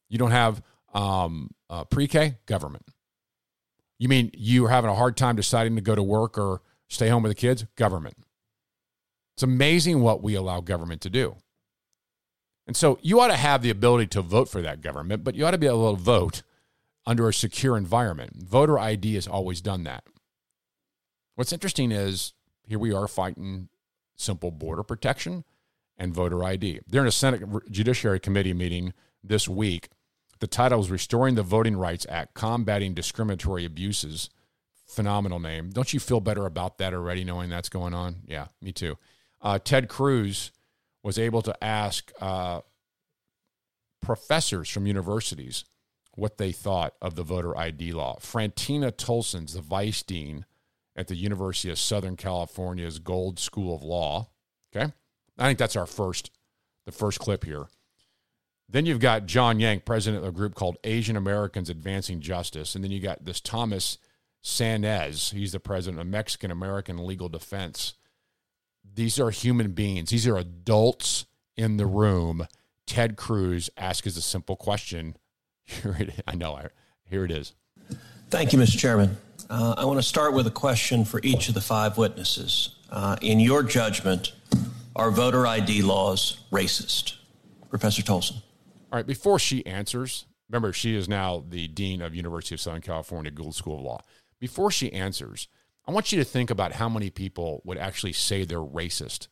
You 0.10 0.17
don't 0.17 0.31
have 0.31 0.62
um, 0.93 1.51
uh, 1.69 1.83
pre-K, 1.83 2.38
government. 2.45 2.86
You 3.99 4.07
mean 4.07 4.31
you're 4.33 4.69
having 4.69 4.89
a 4.89 4.95
hard 4.95 5.17
time 5.17 5.36
deciding 5.36 5.75
to 5.75 5.81
go 5.81 5.95
to 5.95 6.03
work 6.03 6.38
or 6.38 6.62
stay 6.88 7.10
home 7.10 7.23
with 7.23 7.31
the 7.31 7.36
kids? 7.36 7.65
Government. 7.75 8.15
It's 9.36 9.43
amazing 9.43 10.01
what 10.01 10.23
we 10.23 10.36
allow 10.36 10.62
government 10.62 11.01
to 11.01 11.10
do. 11.10 11.36
And 12.67 12.75
so 12.75 12.99
you 13.01 13.19
ought 13.21 13.30
to 13.30 13.38
have 13.38 13.62
the 13.62 13.69
ability 13.69 14.08
to 14.08 14.21
vote 14.21 14.49
for 14.49 14.62
that 14.62 14.82
government, 14.82 15.23
but 15.23 15.36
you 15.36 15.45
ought 15.45 15.51
to 15.51 15.58
be 15.58 15.67
able 15.67 15.95
to 15.95 16.01
vote 16.01 16.43
under 17.06 17.30
a 17.30 17.34
secure 17.34 17.77
environment. 17.77 18.34
Voter 18.36 18.77
ID 18.77 19.15
has 19.15 19.25
always 19.25 19.62
done 19.62 19.86
that. 19.86 20.03
What's 21.36 21.53
interesting 21.53 21.91
is 21.91 22.34
here 22.67 22.77
we 22.77 22.93
are 22.93 23.08
fighting 23.08 23.69
simple 24.17 24.51
border 24.51 24.84
protection 24.84 25.45
and 25.97 26.13
voter 26.13 26.43
ID. 26.43 26.82
They're 26.88 27.01
in 27.01 27.08
a 27.08 27.12
Senate 27.12 27.43
Judiciary 27.71 28.19
Committee 28.19 28.53
meeting 28.53 28.93
this 29.23 29.47
week. 29.47 29.89
The 30.39 30.47
title 30.47 30.82
is 30.82 30.91
Restoring 30.91 31.36
the 31.36 31.43
Voting 31.43 31.77
Rights 31.77 32.06
Act 32.10 32.34
Combating 32.34 32.93
Discriminatory 32.93 33.65
Abuses. 33.65 34.30
Phenomenal 34.86 35.39
name. 35.39 35.69
Don't 35.69 35.93
you 35.93 35.99
feel 35.99 36.19
better 36.19 36.45
about 36.45 36.77
that 36.77 36.93
already, 36.93 37.23
knowing 37.23 37.49
that's 37.49 37.69
going 37.69 37.93
on? 37.93 38.17
Yeah, 38.25 38.47
me 38.62 38.71
too. 38.71 38.97
Uh, 39.41 39.58
Ted 39.58 39.88
Cruz 39.88 40.51
was 41.03 41.17
able 41.19 41.41
to 41.41 41.63
ask 41.63 42.12
uh, 42.19 42.62
professors 44.01 44.69
from 44.69 44.88
universities 44.88 45.65
what 46.15 46.38
they 46.38 46.51
thought 46.51 46.95
of 47.01 47.15
the 47.15 47.23
voter 47.23 47.55
ID 47.57 47.93
law. 47.93 48.17
Franita 48.19 48.95
Tolson's 48.95 49.53
the 49.53 49.62
vice 49.62 50.01
dean 50.01 50.45
at 50.95 51.07
the 51.07 51.15
University 51.15 51.69
of 51.69 51.77
Southern 51.77 52.17
California's 52.17 52.99
Gould 52.99 53.39
School 53.39 53.75
of 53.75 53.83
Law. 53.83 54.29
Okay. 54.75 54.91
I 55.38 55.47
think 55.47 55.60
that's 55.60 55.75
our 55.75 55.86
first, 55.86 56.31
the 56.86 56.91
first 56.91 57.19
clip 57.19 57.45
here. 57.45 57.67
Then 58.67 58.86
you've 58.86 58.99
got 58.99 59.27
John 59.27 59.60
Yang, 59.60 59.81
president 59.81 60.23
of 60.23 60.29
a 60.29 60.36
group 60.36 60.55
called 60.55 60.77
Asian 60.83 61.15
Americans 61.15 61.69
Advancing 61.69 62.19
Justice. 62.19 62.75
And 62.75 62.83
then 62.83 62.91
you 62.91 62.99
got 62.99 63.23
this 63.23 63.39
Thomas 63.39 63.97
Saenz. 64.43 65.31
He's 65.33 65.51
the 65.51 65.60
president 65.60 66.01
of 66.01 66.07
Mexican 66.07 66.51
American 66.51 67.05
Legal 67.05 67.29
Defense. 67.29 67.93
These 68.95 69.19
are 69.19 69.30
human 69.30 69.71
beings, 69.71 70.10
these 70.10 70.28
are 70.28 70.38
adults 70.38 71.26
in 71.56 71.78
the 71.78 71.86
room. 71.86 72.47
Ted 72.86 73.17
Cruz 73.17 73.69
asks 73.78 74.15
a 74.15 74.21
simple 74.21 74.56
question. 74.56 75.17
Here 75.65 75.97
it 76.00 76.10
is. 76.10 76.21
I 76.26 76.36
know. 76.36 76.60
Here 77.10 77.26
it 77.26 77.32
is. 77.32 77.54
Thank 78.30 78.54
you, 78.54 78.60
Mr. 78.60 78.78
Chairman. 78.78 79.17
Uh, 79.50 79.76
I 79.78 79.86
want 79.86 80.00
to 80.00 80.04
start 80.04 80.34
with 80.34 80.47
a 80.47 80.52
question 80.52 81.06
for 81.06 81.19
each 81.23 81.47
of 81.47 81.54
the 81.54 81.62
five 81.62 81.97
witnesses. 81.97 82.76
Uh, 82.89 83.17
in 83.21 83.39
your 83.39 83.63
judgment, 83.63 84.34
are 84.95 85.12
voter 85.12 85.45
ID 85.45 85.82
laws 85.82 86.43
racist? 86.52 87.15
Professor 87.69 88.02
Tolson. 88.02 88.41
All 88.91 89.00
right, 89.00 89.06
before 89.06 89.39
she 89.39 89.65
answers, 89.65 90.26
remember 90.50 90.73
she 90.73 90.95
is 90.95 91.08
now 91.08 91.43
the 91.47 91.67
dean 91.67 92.02
of 92.02 92.15
University 92.15 92.56
of 92.56 92.62
Southern 92.62 92.82
California 92.82 93.32
Gould 93.32 93.56
School 93.56 93.78
of 93.78 93.84
Law. 93.84 94.02
Before 94.39 94.71
she 94.71 94.91
answers, 94.93 95.47
I 95.88 95.91
want 95.91 96.12
you 96.12 96.19
to 96.19 96.26
think 96.26 96.50
about 96.50 96.73
how 96.73 96.89
many 96.89 97.10
people 97.10 97.62
would 97.63 97.78
actually 97.78 98.13
say 98.13 98.43
they're 98.43 98.60
racist. 98.60 99.28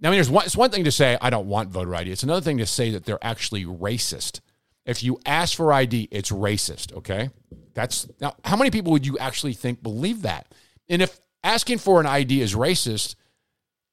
Now, 0.00 0.08
I 0.08 0.12
mean, 0.12 0.18
there's 0.18 0.30
one, 0.30 0.44
it's 0.44 0.56
one 0.56 0.70
thing 0.70 0.84
to 0.84 0.92
say 0.92 1.18
I 1.20 1.30
don't 1.30 1.46
want 1.46 1.70
voter 1.70 1.94
ID. 1.94 2.10
It's 2.10 2.22
another 2.22 2.40
thing 2.40 2.58
to 2.58 2.66
say 2.66 2.90
that 2.90 3.04
they're 3.04 3.22
actually 3.22 3.64
racist. 3.64 4.40
If 4.86 5.02
you 5.02 5.20
ask 5.26 5.56
for 5.56 5.72
ID, 5.72 6.08
it's 6.10 6.30
racist. 6.30 6.94
Okay, 6.96 7.30
that's 7.74 8.08
now. 8.20 8.34
How 8.44 8.56
many 8.56 8.70
people 8.70 8.92
would 8.92 9.06
you 9.06 9.18
actually 9.18 9.52
think 9.52 9.82
believe 9.82 10.22
that? 10.22 10.46
And 10.88 11.02
if 11.02 11.20
asking 11.44 11.78
for 11.78 12.00
an 12.00 12.06
ID 12.06 12.40
is 12.40 12.54
racist, 12.54 13.14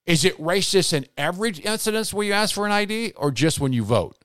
is 0.06 0.24
it 0.24 0.38
racist 0.38 0.94
in 0.94 1.06
every 1.18 1.50
incident 1.50 2.14
where 2.14 2.26
you 2.26 2.34
ask 2.34 2.56
for 2.56 2.66
an 2.66 2.72
ID, 2.72 3.14
or 3.18 3.32
just 3.32 3.60
when 3.60 3.74
you 3.74 3.84
vote? 3.84 4.16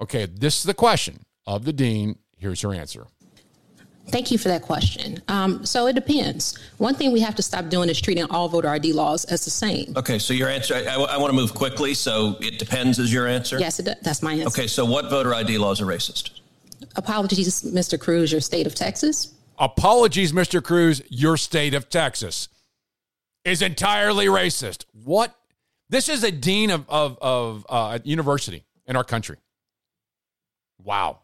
Okay, 0.00 0.26
this 0.26 0.58
is 0.58 0.64
the 0.64 0.74
question 0.74 1.20
of 1.46 1.64
the 1.64 1.72
dean. 1.72 2.18
Here's 2.38 2.62
her 2.62 2.72
answer. 2.72 3.06
Thank 4.08 4.30
you 4.30 4.38
for 4.38 4.48
that 4.48 4.62
question. 4.62 5.20
Um, 5.28 5.66
so 5.66 5.88
it 5.88 5.94
depends. 5.94 6.56
One 6.78 6.94
thing 6.94 7.12
we 7.12 7.20
have 7.20 7.34
to 7.36 7.42
stop 7.42 7.68
doing 7.68 7.88
is 7.88 8.00
treating 8.00 8.24
all 8.30 8.48
voter 8.48 8.68
ID 8.68 8.92
laws 8.92 9.24
as 9.24 9.44
the 9.44 9.50
same. 9.50 9.94
Okay, 9.96 10.18
so 10.18 10.32
your 10.32 10.48
answer, 10.48 10.74
I, 10.74 10.84
I, 10.84 10.94
I 10.94 11.16
want 11.16 11.30
to 11.30 11.36
move 11.36 11.54
quickly, 11.54 11.92
so 11.92 12.36
it 12.40 12.58
depends 12.58 12.98
is 12.98 13.12
your 13.12 13.26
answer? 13.26 13.58
Yes, 13.58 13.80
it, 13.80 13.88
that's 14.02 14.22
my 14.22 14.34
answer. 14.34 14.48
Okay, 14.48 14.66
so 14.68 14.84
what 14.84 15.10
voter 15.10 15.34
ID 15.34 15.58
laws 15.58 15.80
are 15.80 15.86
racist? 15.86 16.40
Apologies, 16.94 17.62
Mr. 17.62 17.98
Cruz, 17.98 18.30
your 18.30 18.40
state 18.40 18.66
of 18.66 18.74
Texas. 18.74 19.34
Apologies, 19.58 20.32
Mr. 20.32 20.62
Cruz, 20.62 21.02
your 21.08 21.36
state 21.36 21.74
of 21.74 21.88
Texas 21.88 22.48
is 23.44 23.62
entirely 23.62 24.26
racist. 24.26 24.84
What? 25.04 25.34
This 25.88 26.08
is 26.08 26.22
a 26.24 26.30
dean 26.30 26.70
of, 26.70 26.88
of, 26.88 27.18
of 27.20 27.66
uh, 27.68 27.98
university 28.04 28.64
in 28.86 28.96
our 28.96 29.04
country. 29.04 29.38
Wow. 30.82 31.20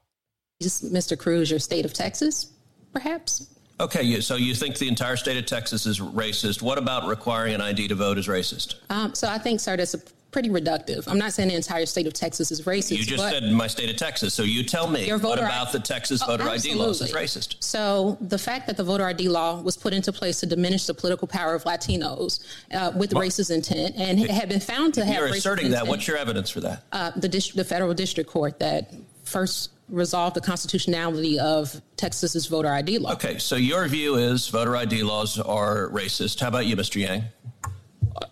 Mr. 0.61 1.19
Cruz, 1.19 1.51
your 1.51 1.59
state 1.59 1.85
of 1.85 1.93
Texas, 1.93 2.53
perhaps? 2.93 3.49
Okay, 3.81 4.21
so 4.21 4.37
you 4.37 4.55
think 4.55 4.79
the 4.79 4.87
entire 4.89 5.17
state 5.17 5.37
of 5.39 5.47
Texas 5.47 5.87
is 5.87 5.99
racist. 5.99 6.63
What 6.63 6.79
about 6.79 7.07
requiring 7.09 7.55
an 7.55 7.61
ID 7.61 7.89
to 7.89 7.95
vote 7.95 8.19
is 8.19 8.29
racist? 8.29 8.77
Um, 8.91 9.15
so 9.15 9.29
I 9.29 9.39
think, 9.39 9.59
sir, 9.61 9.77
that's 9.77 9.95
a 9.95 9.99
pretty 10.31 10.51
reductive. 10.51 11.07
I'm 11.09 11.19
not 11.19 11.33
saying 11.33 11.49
the 11.49 11.57
entire 11.57 11.85
state 11.85 12.07
of 12.07 12.13
Texas 12.13 12.51
is 12.53 12.63
racist. 12.63 12.97
You 12.97 13.05
just 13.05 13.29
said 13.29 13.43
my 13.53 13.67
state 13.67 13.91
of 13.91 13.97
Texas, 13.97 14.33
so 14.35 14.45
you 14.45 14.63
tell 14.63 14.89
me 14.89 15.11
what 15.11 15.39
about 15.39 15.69
I- 15.69 15.73
the 15.73 15.81
Texas 15.81 16.23
Oh, 16.23 16.27
voter 16.27 16.49
ID 16.49 16.75
laws 16.75 17.03
is 17.03 17.13
racist? 17.13 17.57
So 17.61 18.17
the 18.21 18.39
fact 18.39 18.67
that 18.69 18.77
the 18.77 18.85
voter 18.85 19.05
ID 19.05 19.29
law 19.29 19.61
was 19.61 19.77
put 19.77 19.93
into 19.93 20.13
place 20.13 20.39
to 20.41 20.47
diminish 20.47 20.87
the 20.87 20.95
political 20.95 21.27
power 21.29 21.55
of 21.55 21.65
Latinos 21.65 22.41
uh, 22.73 22.93
with 22.95 23.13
What? 23.13 23.27
racist 23.27 23.51
intent 23.51 23.97
and 23.97 24.21
it 24.21 24.31
had 24.31 24.49
been 24.49 24.61
found 24.61 24.95
to 24.95 25.05
have 25.05 25.17
You're 25.17 25.27
asserting 25.35 25.67
that. 25.71 25.79
intent. 25.81 25.89
What's 25.89 26.07
your 26.09 26.17
evidence 26.19 26.49
for 26.51 26.61
that? 26.61 26.85
uh, 26.93 27.11
the, 27.17 27.29
dis- 27.29 27.51
the 27.53 27.65
federal 27.65 27.93
district 27.95 28.31
court 28.31 28.59
that 28.61 28.95
first 29.25 29.71
resolved 29.89 30.37
the 30.37 30.41
constitutionality 30.41 31.39
of 31.39 31.81
Texas's 31.97 32.47
voter 32.47 32.73
ID 32.73 32.99
law. 32.99 33.13
Okay, 33.13 33.39
so 33.39 33.57
your 33.57 33.87
view 33.89 34.17
is 34.17 34.49
voter 34.49 34.77
ID 34.77 35.03
laws 35.03 35.39
are 35.39 35.89
racist. 35.91 36.41
How 36.41 36.49
about 36.49 36.67
you, 36.67 36.77
Mr. 36.77 36.97
Yang? 36.97 37.25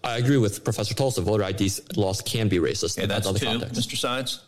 I 0.05 0.19
agree 0.19 0.37
with 0.37 0.65
Professor 0.65 0.95
Tolson. 0.95 1.25
Voter 1.25 1.45
ID 1.45 1.71
laws 1.97 2.21
can 2.21 2.49
be 2.49 2.59
racist. 2.59 2.99
Okay, 2.99 3.07
that's 3.07 3.27
on 3.27 3.35
two. 3.35 3.47
context. 3.47 3.75
Mr. 3.75 3.97
Saenz? 3.97 4.41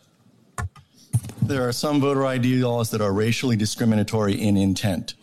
There 1.41 1.67
are 1.67 1.73
some 1.73 1.99
voter 1.99 2.25
ID 2.25 2.63
laws 2.63 2.89
that 2.91 3.01
are 3.01 3.11
racially 3.11 3.55
discriminatory 3.55 4.33
in 4.33 4.55
intent. 4.55 5.15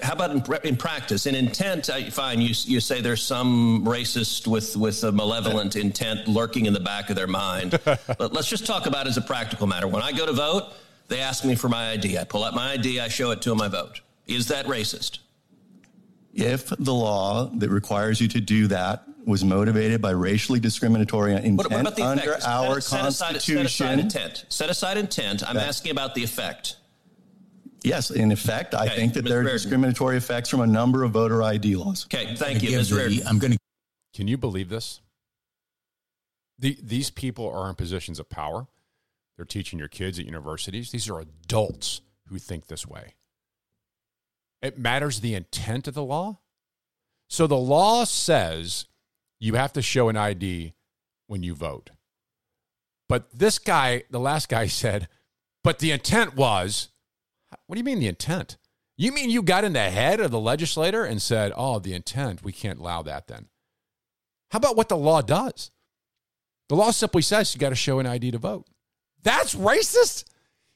How 0.00 0.12
about 0.12 0.30
in, 0.30 0.44
in 0.64 0.76
practice? 0.76 1.26
In 1.26 1.34
intent, 1.34 1.90
uh, 1.90 2.02
fine. 2.10 2.40
You, 2.40 2.54
you 2.64 2.78
say 2.78 3.00
there's 3.00 3.22
some 3.22 3.84
racist 3.84 4.46
with, 4.46 4.76
with 4.76 5.02
a 5.02 5.10
malevolent 5.10 5.74
intent 5.74 6.28
lurking 6.28 6.66
in 6.66 6.72
the 6.72 6.80
back 6.80 7.10
of 7.10 7.16
their 7.16 7.26
mind. 7.26 7.80
but 7.84 8.32
let's 8.32 8.48
just 8.48 8.64
talk 8.64 8.86
about 8.86 9.06
it 9.06 9.10
as 9.10 9.16
a 9.16 9.22
practical 9.22 9.66
matter. 9.66 9.88
When 9.88 10.02
I 10.02 10.12
go 10.12 10.24
to 10.24 10.32
vote, 10.32 10.72
they 11.12 11.20
ask 11.20 11.44
me 11.44 11.54
for 11.54 11.68
my 11.68 11.90
ID. 11.90 12.18
I 12.18 12.24
pull 12.24 12.42
out 12.44 12.54
my 12.54 12.72
ID, 12.72 12.98
I 13.00 13.08
show 13.08 13.30
it 13.32 13.42
to 13.42 13.50
them, 13.50 13.60
I 13.60 13.68
vote. 13.68 14.00
Is 14.26 14.48
that 14.48 14.66
racist? 14.66 15.18
If 16.34 16.68
the 16.78 16.94
law 16.94 17.50
that 17.56 17.68
requires 17.68 18.20
you 18.20 18.28
to 18.28 18.40
do 18.40 18.66
that 18.68 19.04
was 19.26 19.44
motivated 19.44 20.00
by 20.00 20.10
racially 20.10 20.58
discriminatory 20.58 21.34
intent 21.34 21.58
What, 21.58 21.70
what 21.70 21.80
about 21.82 21.96
the 21.96 22.02
under 22.04 22.30
effect? 22.32 22.46
our 22.46 22.80
set, 22.80 23.04
aside, 23.06 23.32
Constitution, 23.34 23.68
set 23.68 23.84
aside 23.86 23.98
intent. 24.00 24.44
Set 24.48 24.70
aside 24.70 24.96
intent. 24.96 25.46
I'm 25.48 25.54
That- 25.56 25.68
asking 25.68 25.92
about 25.92 26.14
the 26.14 26.24
effect. 26.24 26.76
yes, 27.84 28.10
in 28.10 28.32
effect, 28.32 28.74
I 28.74 28.88
think 28.88 29.12
that 29.14 29.24
Ms. 29.24 29.30
there 29.30 29.38
are 29.40 29.42
Reardon. 29.42 29.54
discriminatory 29.62 30.16
effects 30.16 30.48
from 30.48 30.60
a 30.60 30.66
number 30.66 31.02
of 31.04 31.12
voter 31.12 31.42
ID 31.42 31.76
laws. 31.76 32.06
Okay, 32.06 32.34
thank 32.36 32.62
you, 32.62 32.70
Ms. 32.76 32.92
Reardon. 32.92 33.20
I'm 33.26 33.38
going 33.38 33.52
to. 33.52 33.58
Can 34.14 34.26
you 34.28 34.36
believe 34.38 34.68
this? 34.70 35.00
The, 36.58 36.76
these 36.82 37.10
people 37.10 37.48
are 37.50 37.68
in 37.68 37.74
positions 37.74 38.18
of 38.18 38.28
power. 38.30 38.66
They're 39.42 39.46
teaching 39.46 39.80
your 39.80 39.88
kids 39.88 40.20
at 40.20 40.24
universities. 40.24 40.92
These 40.92 41.10
are 41.10 41.18
adults 41.18 42.00
who 42.28 42.38
think 42.38 42.68
this 42.68 42.86
way. 42.86 43.14
It 44.62 44.78
matters 44.78 45.18
the 45.18 45.34
intent 45.34 45.88
of 45.88 45.94
the 45.94 46.04
law. 46.04 46.38
So 47.28 47.48
the 47.48 47.56
law 47.56 48.04
says 48.04 48.86
you 49.40 49.54
have 49.54 49.72
to 49.72 49.82
show 49.82 50.08
an 50.08 50.16
ID 50.16 50.74
when 51.26 51.42
you 51.42 51.56
vote. 51.56 51.90
But 53.08 53.36
this 53.36 53.58
guy, 53.58 54.04
the 54.10 54.20
last 54.20 54.48
guy 54.48 54.66
said, 54.68 55.08
but 55.64 55.80
the 55.80 55.90
intent 55.90 56.36
was, 56.36 56.90
what 57.66 57.74
do 57.74 57.80
you 57.80 57.84
mean 57.84 57.98
the 57.98 58.06
intent? 58.06 58.58
You 58.96 59.10
mean 59.10 59.28
you 59.28 59.42
got 59.42 59.64
in 59.64 59.72
the 59.72 59.90
head 59.90 60.20
of 60.20 60.30
the 60.30 60.38
legislator 60.38 61.04
and 61.04 61.20
said, 61.20 61.52
oh, 61.56 61.80
the 61.80 61.94
intent, 61.94 62.44
we 62.44 62.52
can't 62.52 62.78
allow 62.78 63.02
that 63.02 63.26
then? 63.26 63.48
How 64.52 64.58
about 64.58 64.76
what 64.76 64.88
the 64.88 64.96
law 64.96 65.20
does? 65.20 65.72
The 66.68 66.76
law 66.76 66.92
simply 66.92 67.22
says 67.22 67.52
you 67.52 67.60
got 67.60 67.70
to 67.70 67.74
show 67.74 67.98
an 67.98 68.06
ID 68.06 68.30
to 68.30 68.38
vote. 68.38 68.68
That's 69.22 69.54
racist. 69.54 70.24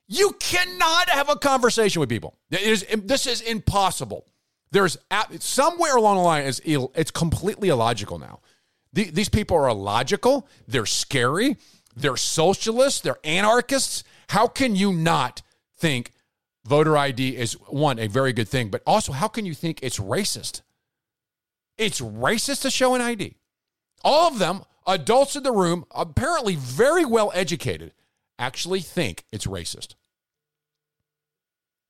You 0.09 0.32
cannot 0.38 1.09
have 1.09 1.28
a 1.28 1.36
conversation 1.36 2.01
with 2.01 2.09
people. 2.09 2.36
This 2.51 3.26
is 3.26 3.40
impossible. 3.40 4.26
There's 4.70 4.97
somewhere 5.40 5.97
along 5.97 6.16
the 6.16 6.22
line, 6.22 6.44
it's, 6.44 6.61
it's 6.64 7.11
completely 7.11 7.68
illogical 7.68 8.18
now. 8.18 8.40
The- 8.92 9.11
these 9.11 9.28
people 9.28 9.57
are 9.57 9.68
illogical. 9.68 10.49
They're 10.68 10.86
scary. 10.86 11.57
They're 11.97 12.16
socialists. 12.16 13.01
They're 13.01 13.18
anarchists. 13.24 14.05
How 14.28 14.47
can 14.47 14.76
you 14.76 14.92
not 14.92 15.42
think 15.76 16.12
voter 16.64 16.97
ID 16.97 17.36
is 17.36 17.55
one, 17.68 17.99
a 17.99 18.07
very 18.07 18.32
good 18.32 18.49
thing, 18.49 18.70
but 18.70 18.82
also 18.86 19.12
how 19.12 19.28
can 19.28 19.47
you 19.47 19.55
think 19.55 19.80
it's 19.82 19.99
racist? 19.99 20.62
It's 21.78 22.01
racist 22.01 22.62
to 22.62 22.70
show 22.70 22.94
an 22.94 23.01
ID. 23.01 23.36
All 24.03 24.28
of 24.28 24.38
them, 24.38 24.62
adults 24.86 25.36
in 25.36 25.42
the 25.42 25.53
room, 25.53 25.84
apparently 25.90 26.57
very 26.57 27.05
well 27.05 27.30
educated, 27.34 27.92
actually 28.39 28.80
think 28.80 29.24
it's 29.32 29.47
racist. 29.47 29.95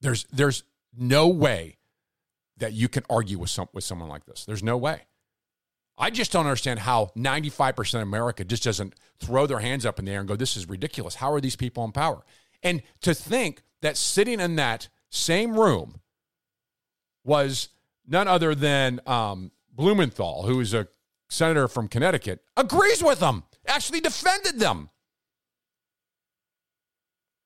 There's 0.00 0.24
there's 0.32 0.62
no 0.96 1.28
way 1.28 1.78
that 2.58 2.72
you 2.72 2.88
can 2.88 3.04
argue 3.10 3.38
with 3.38 3.50
some 3.50 3.68
with 3.72 3.84
someone 3.84 4.08
like 4.08 4.26
this. 4.26 4.44
There's 4.44 4.62
no 4.62 4.76
way. 4.76 5.02
I 5.98 6.10
just 6.10 6.30
don't 6.30 6.44
understand 6.44 6.80
how 6.80 7.10
95% 7.16 7.94
of 7.94 8.02
America 8.02 8.44
just 8.44 8.64
doesn't 8.64 8.94
throw 9.18 9.46
their 9.46 9.60
hands 9.60 9.86
up 9.86 9.98
in 9.98 10.04
the 10.04 10.12
air 10.12 10.20
and 10.20 10.28
go, 10.28 10.36
this 10.36 10.56
is 10.56 10.68
ridiculous. 10.68 11.14
How 11.14 11.32
are 11.32 11.40
these 11.40 11.56
people 11.56 11.84
in 11.84 11.92
power? 11.92 12.22
And 12.62 12.82
to 13.00 13.14
think 13.14 13.62
that 13.80 13.96
sitting 13.96 14.40
in 14.40 14.56
that 14.56 14.88
same 15.08 15.58
room 15.58 16.00
was 17.24 17.70
none 18.06 18.28
other 18.28 18.54
than 18.54 19.00
um, 19.06 19.52
Blumenthal, 19.72 20.44
who 20.44 20.60
is 20.60 20.74
a 20.74 20.86
senator 21.28 21.66
from 21.66 21.88
Connecticut, 21.88 22.42
agrees 22.56 23.02
with 23.02 23.20
them, 23.20 23.44
actually 23.66 24.00
defended 24.00 24.58
them. 24.58 24.90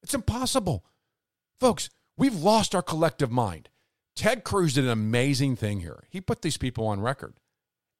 It's 0.02 0.14
impossible. 0.14 0.84
Folks, 1.58 1.90
we've 2.16 2.34
lost 2.34 2.74
our 2.74 2.82
collective 2.82 3.30
mind. 3.30 3.68
Ted 4.16 4.44
Cruz 4.44 4.74
did 4.74 4.84
an 4.84 4.90
amazing 4.90 5.56
thing 5.56 5.80
here. 5.80 6.04
He 6.10 6.20
put 6.20 6.42
these 6.42 6.56
people 6.56 6.86
on 6.86 7.00
record. 7.00 7.34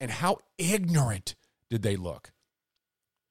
And 0.01 0.11
how 0.11 0.38
ignorant 0.59 1.34
did 1.68 1.82
they 1.82 1.96
look? 1.96 2.32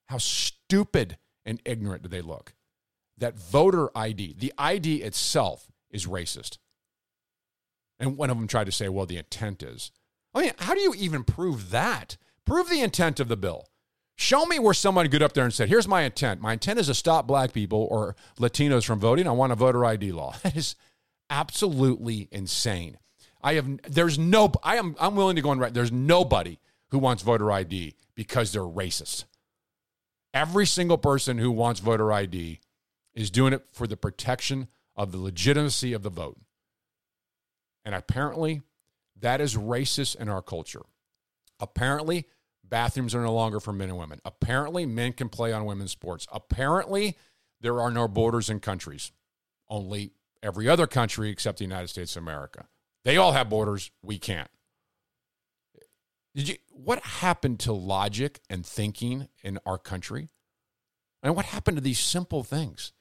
How 0.07 0.17
stupid 0.17 1.17
and 1.45 1.61
ignorant 1.65 2.03
did 2.03 2.11
they 2.11 2.21
look? 2.21 2.53
That 3.17 3.37
voter 3.37 3.89
ID, 3.95 4.35
the 4.37 4.53
ID 4.57 5.03
itself, 5.03 5.71
is 5.89 6.05
racist. 6.05 6.57
And 7.99 8.17
one 8.17 8.29
of 8.29 8.37
them 8.37 8.47
tried 8.47 8.67
to 8.67 8.71
say, 8.71 8.87
well, 8.87 9.05
the 9.05 9.17
intent 9.17 9.61
is. 9.61 9.91
I 10.33 10.41
mean, 10.41 10.51
how 10.59 10.73
do 10.73 10.79
you 10.79 10.93
even 10.95 11.23
prove 11.23 11.71
that? 11.71 12.17
Prove 12.45 12.69
the 12.69 12.81
intent 12.81 13.19
of 13.19 13.27
the 13.27 13.37
bill. 13.37 13.67
Show 14.19 14.45
me 14.45 14.59
where 14.59 14.73
someone 14.73 15.07
got 15.07 15.21
up 15.21 15.31
there 15.31 15.45
and 15.45 15.53
said, 15.53 15.69
here's 15.69 15.87
my 15.87 16.01
intent. 16.01 16.41
My 16.41 16.51
intent 16.51 16.77
is 16.77 16.87
to 16.87 16.93
stop 16.93 17.25
black 17.25 17.53
people 17.53 17.87
or 17.89 18.17
Latinos 18.37 18.83
from 18.83 18.99
voting. 18.99 19.29
I 19.29 19.31
want 19.31 19.53
a 19.53 19.55
voter 19.55 19.85
ID 19.85 20.11
law. 20.11 20.35
That 20.43 20.57
is 20.57 20.75
absolutely 21.29 22.27
insane. 22.29 22.97
I 23.41 23.53
have 23.53 23.81
there's 23.83 24.19
no 24.19 24.51
I 24.61 24.75
am 24.75 24.97
I'm 24.99 25.15
willing 25.15 25.37
to 25.37 25.41
go 25.41 25.51
on 25.51 25.59
right. 25.59 25.73
There's 25.73 25.93
nobody 25.93 26.59
who 26.89 26.99
wants 26.99 27.23
voter 27.23 27.49
ID 27.49 27.95
because 28.13 28.51
they're 28.51 28.61
racist. 28.63 29.23
Every 30.33 30.65
single 30.65 30.97
person 30.97 31.37
who 31.37 31.49
wants 31.49 31.79
voter 31.79 32.11
ID 32.11 32.59
is 33.13 33.31
doing 33.31 33.53
it 33.53 33.67
for 33.71 33.87
the 33.87 33.95
protection 33.95 34.67
of 34.97 35.13
the 35.13 35.17
legitimacy 35.17 35.93
of 35.93 36.03
the 36.03 36.09
vote. 36.09 36.37
And 37.85 37.95
apparently 37.95 38.63
that 39.17 39.39
is 39.39 39.55
racist 39.55 40.17
in 40.17 40.27
our 40.27 40.41
culture. 40.41 40.83
Apparently 41.61 42.25
bathrooms 42.69 43.15
are 43.15 43.21
no 43.21 43.33
longer 43.33 43.59
for 43.59 43.73
men 43.73 43.89
and 43.89 43.97
women. 43.97 44.19
Apparently 44.25 44.85
men 44.85 45.13
can 45.13 45.29
play 45.29 45.51
on 45.51 45.65
women's 45.65 45.91
sports. 45.91 46.27
Apparently 46.31 47.17
there 47.61 47.81
are 47.81 47.91
no 47.91 48.07
borders 48.07 48.49
in 48.49 48.59
countries. 48.59 49.11
Only 49.69 50.11
every 50.41 50.67
other 50.67 50.87
country 50.87 51.29
except 51.29 51.59
the 51.59 51.65
United 51.65 51.87
States 51.89 52.15
of 52.15 52.23
America. 52.23 52.67
They 53.03 53.17
all 53.17 53.31
have 53.33 53.49
borders. 53.49 53.91
We 54.01 54.17
can't. 54.17 54.49
Did 56.35 56.49
you? 56.49 56.55
What 56.69 57.03
happened 57.03 57.59
to 57.61 57.73
logic 57.73 58.39
and 58.49 58.65
thinking 58.65 59.27
in 59.43 59.59
our 59.65 59.77
country? 59.77 60.29
And 61.21 61.35
what 61.35 61.45
happened 61.45 61.77
to 61.77 61.83
these 61.83 61.99
simple 61.99 62.43
things? 62.43 62.93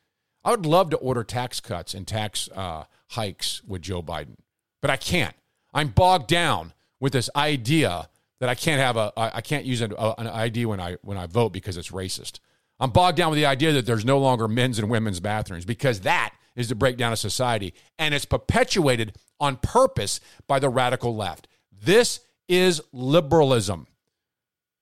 I 0.45 0.51
would 0.51 0.67
love 0.67 0.91
to 0.91 0.97
order 0.97 1.25
tax 1.25 1.61
cuts 1.61 1.95
and 1.95 2.07
tax 2.07 2.49
uh, 2.55 2.85
hikes 3.11 3.63
with 3.65 3.83
Joe 3.83 4.03
Biden, 4.03 4.37
but 4.81 4.91
I 4.91 4.97
can't. 4.97 5.35
I'm 5.75 5.89
bogged 5.89 6.29
down 6.29 6.73
with 7.01 7.13
this 7.13 7.29
idea 7.37 8.09
that 8.41 8.49
I 8.49 8.55
can't 8.55 8.81
have 8.81 8.97
a 8.97 9.13
I 9.17 9.41
can't 9.41 9.65
use 9.65 9.81
an, 9.81 9.93
a, 9.99 10.15
an 10.19 10.27
ID 10.27 10.67
when 10.67 10.81
I 10.81 10.97
when 11.03 11.19
I 11.19 11.27
vote 11.27 11.53
because 11.53 11.77
it's 11.77 11.91
racist. 11.91 12.41
I'm 12.81 12.91
bogged 12.91 13.17
down 13.17 13.31
with 13.31 13.39
the 13.39 13.47
idea 13.47 13.73
that 13.73 13.87
there's 13.87 14.05
no 14.05 14.19
longer 14.19 14.47
men's 14.47 14.79
and 14.79 14.89
women's 14.89 15.19
bathrooms 15.19 15.65
because 15.65 16.01
that 16.01 16.35
is 16.55 16.69
the 16.69 16.77
breakdown 16.77 17.13
of 17.13 17.19
society 17.19 17.75
and 17.99 18.15
it's 18.15 18.25
perpetuated 18.25 19.17
on 19.41 19.57
purpose 19.57 20.21
by 20.47 20.59
the 20.59 20.69
radical 20.69 21.17
left. 21.17 21.49
This 21.73 22.21
is 22.49 22.81
liberalism. 22.93 23.89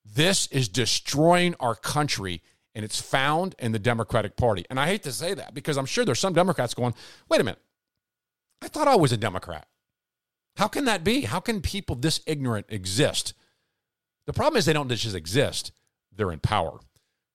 This 0.05 0.47
is 0.47 0.69
destroying 0.69 1.55
our 1.59 1.75
country 1.75 2.41
and 2.75 2.85
it's 2.85 3.01
found 3.01 3.55
in 3.57 3.71
the 3.71 3.79
Democratic 3.79 4.37
Party. 4.37 4.63
And 4.69 4.79
I 4.79 4.85
hate 4.85 5.01
to 5.03 5.11
say 5.11 5.33
that 5.33 5.55
because 5.55 5.77
I'm 5.77 5.87
sure 5.87 6.05
there's 6.05 6.19
some 6.19 6.33
Democrats 6.33 6.75
going, 6.75 6.93
"Wait 7.27 7.41
a 7.41 7.43
minute. 7.43 7.61
I 8.61 8.67
thought 8.67 8.87
I 8.87 8.95
was 8.95 9.11
a 9.11 9.17
Democrat." 9.17 9.67
How 10.57 10.67
can 10.67 10.85
that 10.85 11.03
be? 11.03 11.21
How 11.21 11.39
can 11.39 11.61
people 11.61 11.95
this 11.95 12.19
ignorant 12.25 12.65
exist? 12.69 13.33
The 14.27 14.33
problem 14.33 14.57
is 14.57 14.65
they 14.65 14.73
don't 14.73 14.89
just 14.89 15.15
exist, 15.15 15.71
they're 16.15 16.31
in 16.33 16.39
power. 16.39 16.79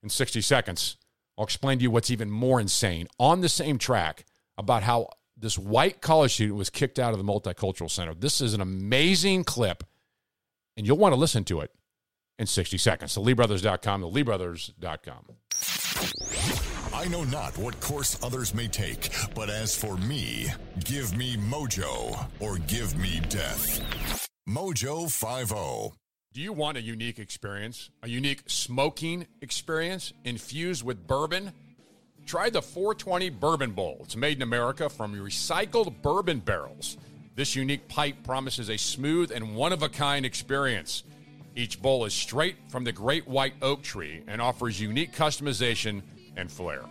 In 0.02 0.10
60 0.10 0.40
seconds, 0.42 0.98
I'll 1.38 1.44
explain 1.44 1.78
to 1.78 1.82
you 1.82 1.90
what's 1.90 2.10
even 2.10 2.30
more 2.30 2.60
insane 2.60 3.08
on 3.18 3.40
the 3.40 3.48
same 3.48 3.78
track 3.78 4.26
about 4.58 4.82
how 4.82 5.08
this 5.36 5.58
white 5.58 6.02
college 6.02 6.34
student 6.34 6.58
was 6.58 6.68
kicked 6.68 6.98
out 6.98 7.12
of 7.12 7.18
the 7.18 7.24
multicultural 7.24 7.90
center. 7.90 8.14
This 8.14 8.42
is 8.42 8.52
an 8.52 8.60
amazing 8.60 9.44
clip, 9.44 9.84
and 10.76 10.86
you'll 10.86 10.98
want 10.98 11.14
to 11.14 11.18
listen 11.18 11.44
to 11.44 11.60
it 11.60 11.70
in 12.38 12.46
60 12.46 12.76
seconds. 12.76 13.14
The 13.14 13.22
LeeBrothers.com, 13.22 14.02
the 14.02 14.08
LeeBrothers.com. 14.08 15.26
I 16.94 17.08
know 17.08 17.24
not 17.24 17.56
what 17.56 17.80
course 17.80 18.22
others 18.22 18.52
may 18.52 18.68
take, 18.68 19.08
but 19.34 19.48
as 19.48 19.74
for 19.74 19.96
me, 19.96 20.48
give 20.84 21.16
me 21.16 21.36
mojo 21.36 22.28
or 22.38 22.58
give 22.58 22.94
me 22.98 23.20
death. 23.30 24.28
Mojo 24.46 25.08
oh. 25.56 25.88
50. 25.88 26.01
Do 26.32 26.40
you 26.40 26.54
want 26.54 26.78
a 26.78 26.80
unique 26.80 27.18
experience? 27.18 27.90
A 28.02 28.08
unique 28.08 28.44
smoking 28.46 29.26
experience 29.42 30.14
infused 30.24 30.82
with 30.82 31.06
bourbon? 31.06 31.52
Try 32.24 32.48
the 32.48 32.62
420 32.62 33.28
Bourbon 33.28 33.72
Bowl. 33.72 33.98
It's 34.04 34.16
made 34.16 34.38
in 34.38 34.42
America 34.42 34.88
from 34.88 35.14
recycled 35.14 36.00
bourbon 36.00 36.38
barrels. 36.38 36.96
This 37.34 37.54
unique 37.54 37.86
pipe 37.86 38.16
promises 38.24 38.70
a 38.70 38.78
smooth 38.78 39.30
and 39.30 39.54
one 39.54 39.74
of 39.74 39.82
a 39.82 39.90
kind 39.90 40.24
experience. 40.24 41.04
Each 41.54 41.82
bowl 41.82 42.06
is 42.06 42.14
straight 42.14 42.56
from 42.68 42.84
the 42.84 42.92
great 42.92 43.28
white 43.28 43.54
oak 43.60 43.82
tree 43.82 44.22
and 44.26 44.40
offers 44.40 44.80
unique 44.80 45.14
customization 45.14 46.00
and 46.38 46.50
flair. 46.50 46.84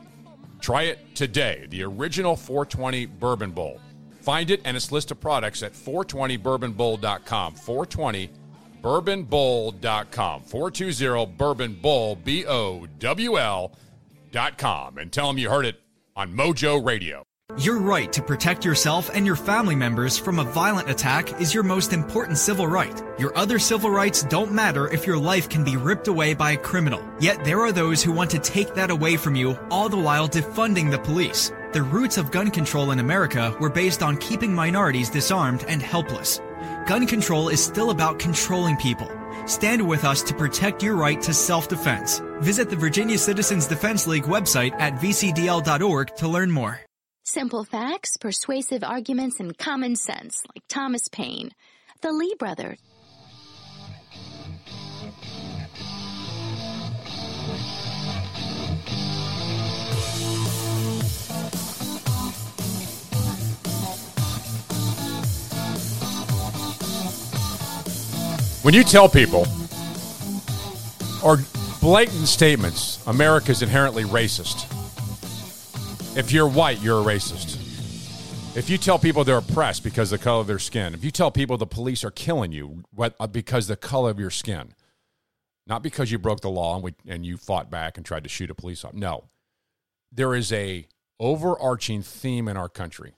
Try 0.59 0.83
it 0.83 1.15
today, 1.15 1.65
the 1.71 1.81
original 1.81 2.35
420 2.35 3.07
Bourbon 3.07 3.53
Bowl. 3.53 3.81
Find 4.21 4.51
it 4.51 4.61
and 4.65 4.77
its 4.77 4.91
list 4.91 5.09
of 5.09 5.19
products 5.19 5.63
at 5.63 5.73
420bourbonbowl.com. 5.73 7.55
420 7.55 8.29
bourbonbowl.com 8.81 10.41
420 10.43 11.25
bourbon 11.37 11.73
bowl 11.73 12.15
b 12.15 12.45
o 12.45 12.87
w 12.99 13.37
l 13.37 13.71
dot 14.31 14.57
com 14.57 14.97
and 14.97 15.11
tell 15.11 15.27
them 15.27 15.37
you 15.37 15.49
heard 15.49 15.65
it 15.65 15.79
on 16.15 16.33
mojo 16.33 16.83
radio 16.83 17.23
Your 17.57 17.79
right 17.79 18.11
to 18.13 18.21
protect 18.21 18.63
yourself 18.63 19.09
and 19.13 19.25
your 19.25 19.35
family 19.35 19.75
members 19.75 20.17
from 20.17 20.39
a 20.39 20.43
violent 20.45 20.89
attack 20.89 21.41
is 21.41 21.53
your 21.53 21.63
most 21.63 21.91
important 21.91 22.37
civil 22.37 22.65
right. 22.65 23.03
Your 23.19 23.37
other 23.37 23.59
civil 23.59 23.91
rights 23.91 24.23
don't 24.23 24.53
matter 24.53 24.87
if 24.87 25.05
your 25.05 25.17
life 25.17 25.49
can 25.49 25.65
be 25.65 25.75
ripped 25.75 26.07
away 26.07 26.33
by 26.33 26.51
a 26.51 26.57
criminal. 26.57 27.01
Yet 27.19 27.43
there 27.43 27.59
are 27.59 27.73
those 27.73 28.01
who 28.01 28.13
want 28.13 28.31
to 28.31 28.39
take 28.39 28.73
that 28.75 28.89
away 28.89 29.17
from 29.17 29.35
you, 29.35 29.59
all 29.69 29.89
the 29.89 29.97
while 29.97 30.29
defunding 30.29 30.89
the 30.89 30.99
police. 30.99 31.51
The 31.73 31.83
roots 31.83 32.17
of 32.17 32.31
gun 32.31 32.51
control 32.51 32.91
in 32.91 32.99
America 32.99 33.53
were 33.59 33.69
based 33.69 34.01
on 34.01 34.15
keeping 34.17 34.53
minorities 34.53 35.09
disarmed 35.09 35.65
and 35.67 35.81
helpless. 35.81 36.39
Gun 36.85 37.07
control 37.07 37.49
is 37.49 37.63
still 37.63 37.89
about 37.89 38.19
controlling 38.19 38.77
people. 38.77 39.09
Stand 39.45 39.87
with 39.87 40.03
us 40.03 40.21
to 40.23 40.33
protect 40.33 40.83
your 40.83 40.95
right 40.95 41.21
to 41.21 41.33
self-defense. 41.33 42.21
Visit 42.39 42.69
the 42.69 42.75
Virginia 42.75 43.17
Citizens 43.17 43.67
Defense 43.67 44.07
League 44.07 44.23
website 44.23 44.73
at 44.79 44.95
vcdl.org 44.95 46.15
to 46.17 46.27
learn 46.27 46.51
more. 46.51 46.79
Simple 47.23 47.63
facts, 47.63 48.17
persuasive 48.17 48.83
arguments, 48.83 49.39
and 49.39 49.57
common 49.57 49.95
sense, 49.95 50.43
like 50.53 50.63
Thomas 50.67 51.07
Paine. 51.07 51.51
The 52.01 52.11
Lee 52.11 52.35
brothers. 52.37 52.79
When 68.61 68.75
you 68.75 68.83
tell 68.83 69.09
people, 69.09 69.47
or 71.23 71.39
blatant 71.81 72.27
statements, 72.27 73.03
America's 73.07 73.63
inherently 73.63 74.03
racist. 74.03 74.67
If 76.15 76.31
you're 76.31 76.47
white, 76.47 76.79
you're 76.79 77.01
a 77.01 77.03
racist. 77.03 77.57
If 78.55 78.69
you 78.69 78.77
tell 78.77 78.99
people 78.99 79.23
they're 79.23 79.37
oppressed 79.37 79.83
because 79.83 80.11
of 80.11 80.19
the 80.19 80.23
color 80.23 80.41
of 80.41 80.47
their 80.47 80.59
skin, 80.59 80.93
if 80.93 81.03
you 81.03 81.09
tell 81.09 81.31
people 81.31 81.57
the 81.57 81.65
police 81.65 82.03
are 82.03 82.11
killing 82.11 82.51
you 82.51 82.83
uh, 82.99 83.25
because 83.25 83.65
the 83.65 83.75
color 83.75 84.11
of 84.11 84.19
your 84.19 84.29
skin, 84.29 84.75
not 85.65 85.81
because 85.81 86.11
you 86.11 86.19
broke 86.19 86.41
the 86.41 86.49
law 86.49 86.75
and, 86.75 86.83
we, 86.83 86.93
and 87.07 87.25
you 87.25 87.37
fought 87.37 87.71
back 87.71 87.97
and 87.97 88.05
tried 88.05 88.23
to 88.23 88.29
shoot 88.29 88.51
a 88.51 88.53
police 88.55 88.85
officer. 88.85 88.99
No, 88.99 89.23
there 90.11 90.35
is 90.35 90.51
a 90.53 90.87
overarching 91.19 92.03
theme 92.03 92.47
in 92.47 92.57
our 92.57 92.69
country. 92.69 93.13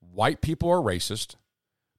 White 0.00 0.42
people 0.42 0.70
are 0.70 0.80
racist. 0.80 1.34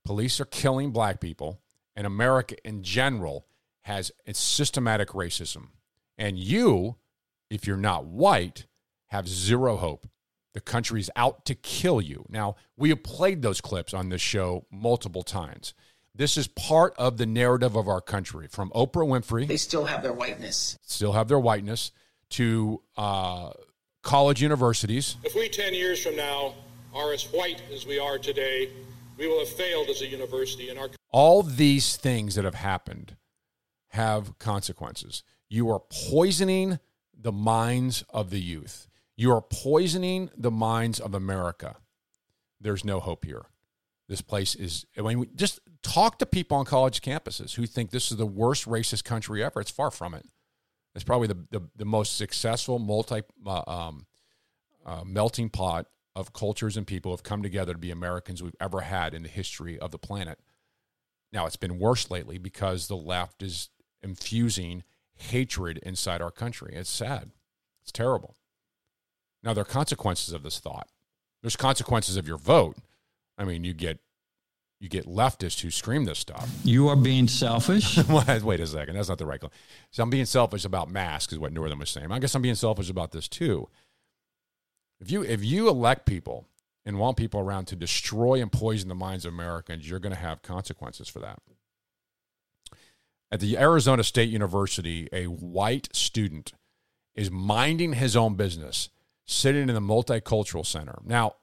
Police 0.10 0.40
are 0.40 0.46
killing 0.46 0.90
black 0.90 1.20
people, 1.20 1.62
and 1.96 2.08
America 2.08 2.56
in 2.68 2.82
general 2.82 3.46
has 3.82 4.12
a 4.26 4.34
systematic 4.34 5.10
racism. 5.10 5.68
And 6.18 6.40
you, 6.40 6.96
if 7.52 7.68
you're 7.68 7.78
not 7.78 8.06
white, 8.06 8.66
have 9.10 9.28
zero 9.28 9.78
hope. 9.78 10.10
The 10.56 10.62
country's 10.62 11.12
out 11.16 11.46
to 11.46 11.54
kill 11.54 12.02
you. 12.02 12.26
Now, 12.28 12.56
we 12.76 12.90
have 12.90 13.04
played 13.04 13.44
those 13.44 13.62
clips 13.62 13.94
on 13.94 14.10
this 14.10 14.20
show 14.20 14.66
multiple 14.72 15.22
times. 15.22 15.76
This 16.16 16.38
is 16.38 16.48
part 16.48 16.96
of 16.98 17.18
the 17.18 17.28
narrative 17.28 17.76
of 17.76 17.88
our 17.88 18.02
country 18.02 18.48
from 18.48 18.72
Oprah 18.72 19.08
Winfrey. 19.08 19.48
They 19.48 19.58
still 19.58 19.86
have 19.86 20.02
their 20.02 20.14
whiteness. 20.14 20.80
Still 20.82 21.14
have 21.14 21.28
their 21.28 21.40
whiteness 21.40 21.92
to 22.32 22.82
uh, 22.98 23.52
college 24.02 24.42
universities. 24.42 25.18
If 25.24 25.36
we 25.36 25.50
10 25.50 25.76
years 25.76 26.02
from 26.02 26.16
now 26.16 26.56
are 26.96 27.14
as 27.14 27.26
white 27.26 27.62
as 27.72 27.86
we 27.86 28.00
are 28.00 28.18
today, 28.18 28.72
we 29.20 29.28
will 29.28 29.40
have 29.40 29.50
failed 29.50 29.90
as 29.90 30.02
a 30.02 30.08
university 30.08 30.70
in 30.70 30.78
our 30.78 30.90
all 31.12 31.44
these 31.44 31.98
things 31.98 32.36
that 32.36 32.46
have 32.46 32.56
happened 32.56 33.18
have 33.90 34.40
consequences. 34.40 35.24
You 35.50 35.70
are 35.72 35.82
poisoning 36.10 36.80
the 37.20 37.32
minds 37.32 38.04
of 38.10 38.30
the 38.30 38.40
youth. 38.40 38.88
You 39.18 39.34
are 39.34 39.42
poisoning 39.42 40.30
the 40.38 40.52
minds 40.52 41.00
of 41.00 41.14
America. 41.14 41.78
There's 42.62 42.86
no 42.86 43.00
hope 43.00 43.26
here. 43.26 43.48
This 44.08 44.22
place 44.22 44.56
is, 44.56 44.86
I 44.98 45.02
mean, 45.02 45.28
just 45.36 45.60
talk 45.82 46.20
to 46.20 46.26
people 46.26 46.58
on 46.58 46.66
college 46.66 47.02
campuses 47.02 47.56
who 47.56 47.66
think 47.66 47.92
this 47.92 48.12
is 48.12 48.18
the 48.18 48.26
worst 48.26 48.68
racist 48.68 49.04
country 49.04 49.44
ever. 49.44 49.60
It's 49.60 49.72
far 49.72 49.92
from 49.92 50.14
it. 50.14 50.26
It's 50.96 51.04
probably 51.04 51.28
the, 51.28 51.38
the, 51.52 51.62
the 51.76 51.86
most 51.86 52.18
successful 52.18 52.80
multi 52.80 53.22
uh, 53.46 53.64
um, 53.68 54.06
uh, 54.86 55.04
melting 55.06 55.50
pot 55.50 55.88
of 56.20 56.34
cultures 56.34 56.76
and 56.76 56.86
people 56.86 57.12
have 57.12 57.24
come 57.24 57.42
together 57.42 57.72
to 57.72 57.80
be 57.80 57.92
Americans 57.92 58.44
we've 58.44 58.56
ever 58.60 58.82
had 58.82 59.14
in 59.14 59.24
the 59.24 59.30
history 59.30 59.80
of 59.80 59.92
the 59.92 59.98
planet. 59.98 60.38
Now, 61.32 61.46
it's 61.46 61.56
been 61.56 61.80
worse 61.80 62.12
lately 62.12 62.38
because 62.38 62.88
the 62.88 62.98
left 62.98 63.42
is 63.42 63.70
infusing 64.04 64.84
hatred 65.16 65.78
inside 65.80 66.22
our 66.22 66.32
country. 66.32 66.74
It's 66.76 66.90
sad. 66.90 67.32
It's 67.82 67.92
terrible. 67.92 68.36
Now, 69.44 69.54
there 69.54 69.62
are 69.62 69.66
consequences 69.66 70.34
of 70.34 70.44
this 70.44 70.60
thought. 70.60 70.90
There's 71.42 71.56
consequences 71.56 72.18
of 72.18 72.28
your 72.28 72.38
vote. 72.38 72.76
I 73.38 73.46
mean, 73.46 73.64
you 73.64 73.74
get 73.74 74.00
you 74.82 74.88
get 74.88 75.06
leftists 75.06 75.60
who 75.60 75.72
scream 75.72 76.06
this 76.06 76.20
stuff. 76.20 76.50
You 76.64 76.88
are 76.88 76.96
being 76.96 77.28
selfish. 77.28 77.98
Wait 78.10 78.60
a 78.60 78.68
second. 78.68 78.96
That's 78.96 79.10
not 79.10 79.18
the 79.18 79.26
right. 79.26 79.42
So 79.92 80.04
I'm 80.04 80.10
being 80.10 80.26
selfish 80.26 80.64
about 80.64 80.90
masks, 80.90 81.34
is 81.34 81.40
what 81.40 81.52
Northam 81.52 81.80
was 81.80 81.90
saying. 81.90 82.12
I 82.12 82.20
guess 82.20 82.34
I'm 82.34 82.42
being 82.42 82.56
selfish 82.56 82.90
about 82.90 83.12
this 83.12 83.28
too. 83.28 83.68
If 85.00 85.12
you 85.12 85.24
if 85.24 85.44
you 85.44 85.70
elect 85.70 86.06
people 86.06 86.48
and 86.86 87.00
want 87.00 87.18
people 87.18 87.40
around 87.40 87.66
to 87.66 87.76
destroy 87.76 88.42
and 88.42 88.52
poison 88.52 88.90
the 88.90 88.96
minds 88.96 89.26
of 89.26 89.34
Americans, 89.34 89.90
you're 89.90 90.00
going 90.00 90.14
to 90.14 90.20
have 90.20 90.42
consequences 90.42 91.08
for 91.08 91.20
that. 91.20 91.40
At 93.32 93.40
the 93.40 93.58
Arizona 93.58 94.04
State 94.04 94.30
University, 94.30 95.08
a 95.14 95.26
white 95.26 95.90
student 95.96 96.54
is 97.16 97.30
minding 97.30 97.94
his 97.94 98.16
own 98.16 98.36
business, 98.36 98.90
sitting 99.26 99.70
in 99.70 99.76
the 99.76 99.82
multicultural 99.82 100.66
center. 100.66 100.98
Now, 101.04 101.36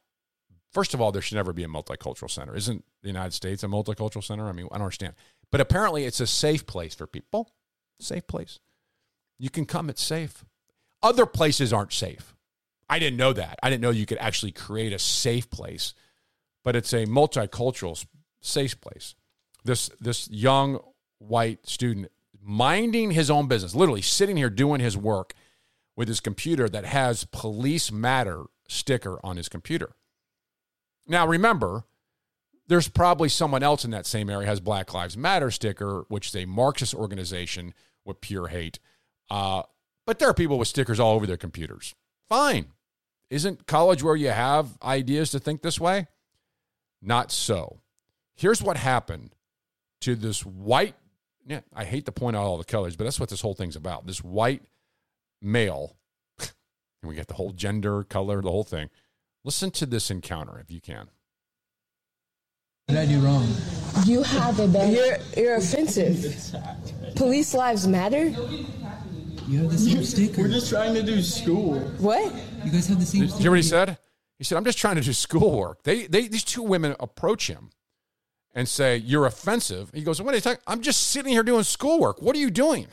first 0.72 0.94
of 0.94 1.00
all, 1.00 1.12
there 1.12 1.22
should 1.22 1.36
never 1.36 1.52
be 1.52 1.64
a 1.64 1.68
multicultural 1.68 2.30
center. 2.30 2.56
Isn't 2.56 2.84
the 3.02 3.08
United 3.08 3.34
States 3.34 3.62
a 3.62 3.68
multicultural 3.68 4.24
center? 4.24 4.48
I 4.48 4.52
mean, 4.52 4.66
I 4.72 4.76
don't 4.76 4.82
understand. 4.82 5.14
But 5.52 5.60
apparently, 5.60 6.04
it's 6.04 6.20
a 6.20 6.26
safe 6.26 6.66
place 6.66 6.94
for 6.94 7.06
people. 7.06 7.52
Safe 8.00 8.26
place. 8.26 8.58
You 9.38 9.50
can 9.50 9.64
come, 9.64 9.88
it's 9.88 10.02
safe. 10.02 10.44
Other 11.02 11.26
places 11.26 11.72
aren't 11.72 11.92
safe. 11.92 12.35
I 12.88 12.98
didn't 12.98 13.16
know 13.16 13.32
that. 13.32 13.58
I 13.62 13.70
didn't 13.70 13.82
know 13.82 13.90
you 13.90 14.06
could 14.06 14.18
actually 14.18 14.52
create 14.52 14.92
a 14.92 14.98
safe 14.98 15.50
place, 15.50 15.94
but 16.64 16.76
it's 16.76 16.92
a 16.92 17.06
multicultural 17.06 18.04
safe 18.40 18.80
place. 18.80 19.14
This 19.64 19.90
this 20.00 20.30
young 20.30 20.78
white 21.18 21.66
student 21.68 22.08
minding 22.40 23.10
his 23.10 23.30
own 23.30 23.48
business, 23.48 23.74
literally 23.74 24.02
sitting 24.02 24.36
here 24.36 24.50
doing 24.50 24.80
his 24.80 24.96
work 24.96 25.34
with 25.96 26.06
his 26.08 26.20
computer 26.20 26.68
that 26.68 26.84
has 26.84 27.24
police 27.24 27.90
matter 27.90 28.44
sticker 28.68 29.18
on 29.24 29.36
his 29.36 29.48
computer. 29.48 29.96
Now 31.08 31.26
remember, 31.26 31.84
there's 32.68 32.88
probably 32.88 33.28
someone 33.28 33.62
else 33.62 33.84
in 33.84 33.90
that 33.92 34.06
same 34.06 34.28
area 34.28 34.46
has 34.46 34.60
Black 34.60 34.92
Lives 34.92 35.16
Matter 35.16 35.50
sticker, 35.50 36.04
which 36.08 36.28
is 36.28 36.36
a 36.36 36.46
Marxist 36.46 36.94
organization 36.94 37.74
with 38.04 38.20
pure 38.20 38.48
hate. 38.48 38.78
Uh, 39.30 39.62
but 40.04 40.18
there 40.18 40.28
are 40.28 40.34
people 40.34 40.58
with 40.58 40.68
stickers 40.68 41.00
all 41.00 41.14
over 41.14 41.26
their 41.26 41.36
computers. 41.36 41.94
Fine. 42.28 42.66
Isn't 43.30 43.66
college 43.66 44.02
where 44.02 44.16
you 44.16 44.30
have 44.30 44.78
ideas 44.82 45.30
to 45.32 45.38
think 45.38 45.62
this 45.62 45.80
way? 45.80 46.06
Not 47.02 47.32
so. 47.32 47.80
Here's 48.34 48.62
what 48.62 48.76
happened 48.76 49.34
to 50.02 50.14
this 50.14 50.44
white, 50.44 50.94
yeah, 51.46 51.60
I 51.74 51.84
hate 51.84 52.06
to 52.06 52.12
point 52.12 52.36
out 52.36 52.44
all 52.44 52.58
the 52.58 52.64
colors, 52.64 52.96
but 52.96 53.04
that's 53.04 53.18
what 53.18 53.28
this 53.28 53.40
whole 53.40 53.54
thing's 53.54 53.76
about. 53.76 54.06
This 54.06 54.22
white 54.22 54.62
male, 55.40 55.96
and 56.38 56.50
we 57.04 57.14
get 57.14 57.28
the 57.28 57.34
whole 57.34 57.52
gender, 57.52 58.04
color, 58.04 58.42
the 58.42 58.50
whole 58.50 58.64
thing. 58.64 58.90
Listen 59.44 59.70
to 59.72 59.86
this 59.86 60.10
encounter 60.10 60.58
if 60.58 60.70
you 60.70 60.80
can. 60.80 61.08
What 62.86 62.94
did 62.94 62.98
I 62.98 63.06
do 63.06 63.20
wrong? 63.20 63.48
You 64.04 64.22
have 64.22 64.60
a 64.60 64.68
bad. 64.68 64.92
You're 64.92 65.16
you're 65.36 65.56
offensive. 65.56 66.36
Police 67.16 67.52
lives 67.54 67.88
matter. 67.88 68.32
You 69.48 69.60
have 69.60 69.70
the 69.70 69.78
same 69.78 70.02
sticker. 70.04 70.42
We're 70.42 70.48
just 70.48 70.68
trying 70.68 70.94
to 70.94 71.02
do 71.02 71.22
school. 71.22 71.78
What? 71.98 72.32
You 72.64 72.72
guys 72.72 72.88
have 72.88 72.98
the 72.98 73.06
same 73.06 73.22
Did 73.22 73.30
you 73.30 73.38
hear 73.38 73.50
what 73.52 73.58
he 73.58 73.62
said? 73.62 73.98
He 74.38 74.44
said, 74.44 74.58
I'm 74.58 74.64
just 74.64 74.78
trying 74.78 74.96
to 74.96 75.00
do 75.00 75.12
schoolwork. 75.12 75.84
They, 75.84 76.06
they, 76.06 76.28
these 76.28 76.44
two 76.44 76.62
women 76.62 76.96
approach 76.98 77.46
him 77.46 77.70
and 78.54 78.68
say, 78.68 78.96
You're 78.96 79.26
offensive. 79.26 79.90
He 79.94 80.02
goes, 80.02 80.20
What 80.20 80.34
are 80.34 80.36
you 80.36 80.40
talking? 80.40 80.60
I'm 80.66 80.82
just 80.82 81.08
sitting 81.08 81.32
here 81.32 81.44
doing 81.44 81.62
schoolwork. 81.62 82.20
What 82.20 82.34
are 82.34 82.40
you 82.40 82.50
doing? 82.50 82.88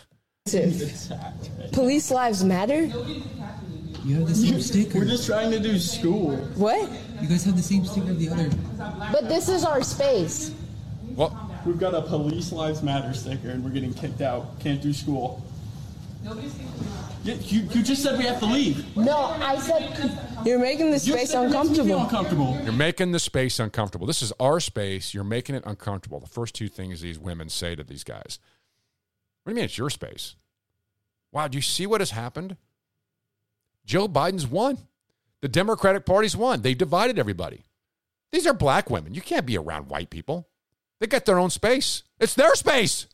Police 1.72 2.12
lives 2.12 2.43
matter. 2.43 2.84
You 4.06 4.16
have 4.16 4.28
the 4.28 4.36
same 4.36 4.62
sticker. 4.62 4.99
We're 4.99 5.06
just 5.06 5.26
trying 5.26 5.49
to 5.51 5.60
do 5.60 5.80
school. 5.80 6.36
What? 6.56 6.89
You 7.22 7.28
guys 7.28 7.45
have 7.45 7.56
the 7.56 7.64
same 7.64 7.86
sticker 7.86 8.12
of 8.12 8.20
the 8.20 8.30
other. 8.30 8.49
But 9.12 9.30
this 9.30 9.49
is 9.49 9.64
our 9.64 9.82
space. 9.82 10.54
What? 11.16 11.34
We've 11.66 11.80
got 11.80 11.95
a 11.95 12.01
Police 12.01 12.51
Lives 12.51 12.84
Matter 12.84 13.14
sticker 13.14 13.49
and 13.49 13.64
we're 13.64 13.70
getting 13.72 13.93
kicked 13.93 14.22
out. 14.22 14.60
Can't 14.60 14.82
do 14.82 14.93
school. 14.93 15.41
You, 17.24 17.34
you, 17.36 17.61
you 17.71 17.84
just 17.84 18.03
said 18.03 18.17
we 18.17 18.26
have 18.26 18.39
to 18.39 18.45
leave. 18.45 18.95
No, 18.97 19.17
I 19.41 19.57
said 19.57 20.11
you're 20.45 20.59
making 20.59 20.88
the 20.91 20.97
You 20.97 21.13
space 21.13 21.32
said 21.32 21.45
it 21.45 21.49
makes 21.51 21.69
me 21.69 21.76
feel 21.76 21.99
uncomfortable. 21.99 22.53
uncomfortable. 22.53 22.63
You're 22.63 22.74
making 22.74 23.11
the 23.11 23.19
space 23.19 23.59
uncomfortable. 23.59 24.07
This 24.07 24.21
is 24.21 24.34
our 24.39 24.59
space. 24.59 25.13
You're 25.13 25.24
making 25.24 25.55
it 25.55 25.63
uncomfortable. 25.65 26.19
The 26.19 26.28
first 26.28 26.53
two 26.55 26.67
things 26.67 27.01
these 27.01 27.19
women 27.19 27.49
say 27.49 27.76
to 27.76 27.84
these 27.84 28.03
guys. 28.03 28.39
What 29.43 29.51
do 29.51 29.51
you 29.51 29.55
mean 29.55 29.65
it's 29.65 29.78
your 29.78 29.89
space? 29.89 30.36
Wow, 31.32 31.47
do 31.47 31.57
you 31.57 31.61
see 31.61 31.88
what 31.88 32.01
has 32.01 32.11
happened? 32.11 32.57
Joe 33.86 34.07
Biden's 34.07 34.47
won. 34.47 34.78
The 35.41 35.49
Democratic 35.49 36.05
Party's 36.05 36.38
won. 36.38 36.61
They 36.61 36.74
divided 36.74 37.19
everybody. 37.19 37.63
These 38.32 38.47
are 38.47 38.53
black 38.53 38.89
women. 38.89 39.13
You 39.13 39.21
can't 39.21 39.45
be 39.45 39.57
around 39.57 39.89
white 39.89 40.09
people. 40.09 40.47
They 40.99 41.07
got 41.07 41.26
their 41.26 41.39
own 41.39 41.49
space. 41.49 42.03
It's 42.19 42.34
their 42.34 42.55
space. 42.55 43.07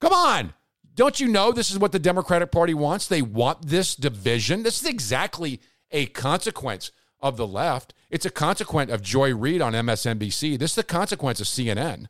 Come 0.00 0.12
on. 0.12 0.54
Don't 0.98 1.20
you 1.20 1.28
know 1.28 1.52
this 1.52 1.70
is 1.70 1.78
what 1.78 1.92
the 1.92 2.00
Democratic 2.00 2.50
Party 2.50 2.74
wants? 2.74 3.06
They 3.06 3.22
want 3.22 3.68
this 3.68 3.94
division. 3.94 4.64
This 4.64 4.82
is 4.82 4.88
exactly 4.88 5.60
a 5.92 6.06
consequence 6.06 6.90
of 7.20 7.36
the 7.36 7.46
left. 7.46 7.94
It's 8.10 8.26
a 8.26 8.30
consequence 8.30 8.90
of 8.90 9.00
Joy 9.00 9.32
Reid 9.32 9.62
on 9.62 9.74
MSNBC. 9.74 10.58
This 10.58 10.72
is 10.72 10.74
the 10.74 10.82
consequence 10.82 11.40
of 11.40 11.46
CNN. 11.46 12.06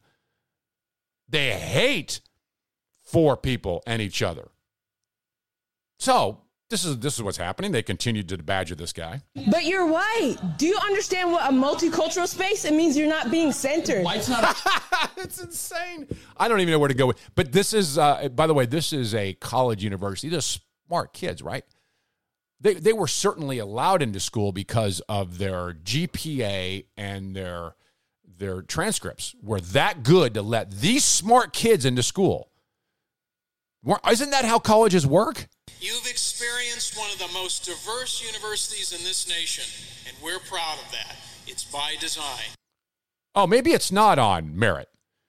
They 1.28 1.52
hate 1.52 2.22
for 3.02 3.36
people 3.36 3.82
and 3.86 4.00
each 4.00 4.22
other. 4.22 4.48
So 5.98 6.44
this 6.70 6.84
is 6.84 6.98
this 6.98 7.14
is 7.14 7.22
what's 7.22 7.36
happening. 7.36 7.72
They 7.72 7.82
continue 7.82 8.22
to 8.22 8.38
badger 8.38 8.74
this 8.74 8.92
guy. 8.92 9.22
But 9.50 9.64
you're 9.64 9.86
white. 9.86 10.36
Do 10.58 10.66
you 10.66 10.76
understand 10.76 11.32
what 11.32 11.48
a 11.48 11.52
multicultural 11.52 12.28
space? 12.28 12.64
It 12.64 12.74
means 12.74 12.96
you're 12.96 13.08
not 13.08 13.30
being 13.30 13.52
centered. 13.52 14.04
White's 14.04 14.28
not. 14.28 14.56
it's 15.16 15.40
insane. 15.40 16.06
I 16.36 16.48
don't 16.48 16.60
even 16.60 16.72
know 16.72 16.78
where 16.78 16.88
to 16.88 16.94
go 16.94 17.06
with. 17.06 17.18
But 17.34 17.52
this 17.52 17.72
is, 17.72 17.96
uh, 17.96 18.28
by 18.28 18.46
the 18.46 18.54
way, 18.54 18.66
this 18.66 18.92
is 18.92 19.14
a 19.14 19.34
college 19.34 19.82
university. 19.82 20.28
They're 20.28 20.40
smart 20.40 21.14
kids, 21.14 21.42
right? 21.42 21.64
They 22.60 22.74
they 22.74 22.92
were 22.92 23.08
certainly 23.08 23.58
allowed 23.58 24.02
into 24.02 24.20
school 24.20 24.52
because 24.52 25.00
of 25.08 25.38
their 25.38 25.72
GPA 25.72 26.84
and 26.96 27.34
their 27.34 27.76
their 28.36 28.60
transcripts 28.62 29.34
were 29.42 29.60
that 29.60 30.02
good 30.02 30.34
to 30.34 30.42
let 30.42 30.70
these 30.70 31.04
smart 31.04 31.52
kids 31.52 31.84
into 31.84 32.02
school. 32.02 32.50
Isn't 34.10 34.30
that 34.30 34.44
how 34.44 34.58
colleges 34.58 35.06
work? 35.06 35.48
You've 35.80 36.06
experienced 36.06 36.98
one 36.98 37.10
of 37.12 37.18
the 37.18 37.32
most 37.32 37.64
diverse 37.64 38.24
universities 38.24 38.92
in 38.92 39.04
this 39.04 39.28
nation, 39.28 39.64
and 40.08 40.16
we're 40.22 40.40
proud 40.40 40.78
of 40.84 40.90
that. 40.92 41.16
It's 41.46 41.64
by 41.64 41.94
design. 42.00 42.50
Oh, 43.34 43.46
maybe 43.46 43.70
it's 43.70 43.92
not 43.92 44.18
on 44.18 44.58
merit. 44.58 44.88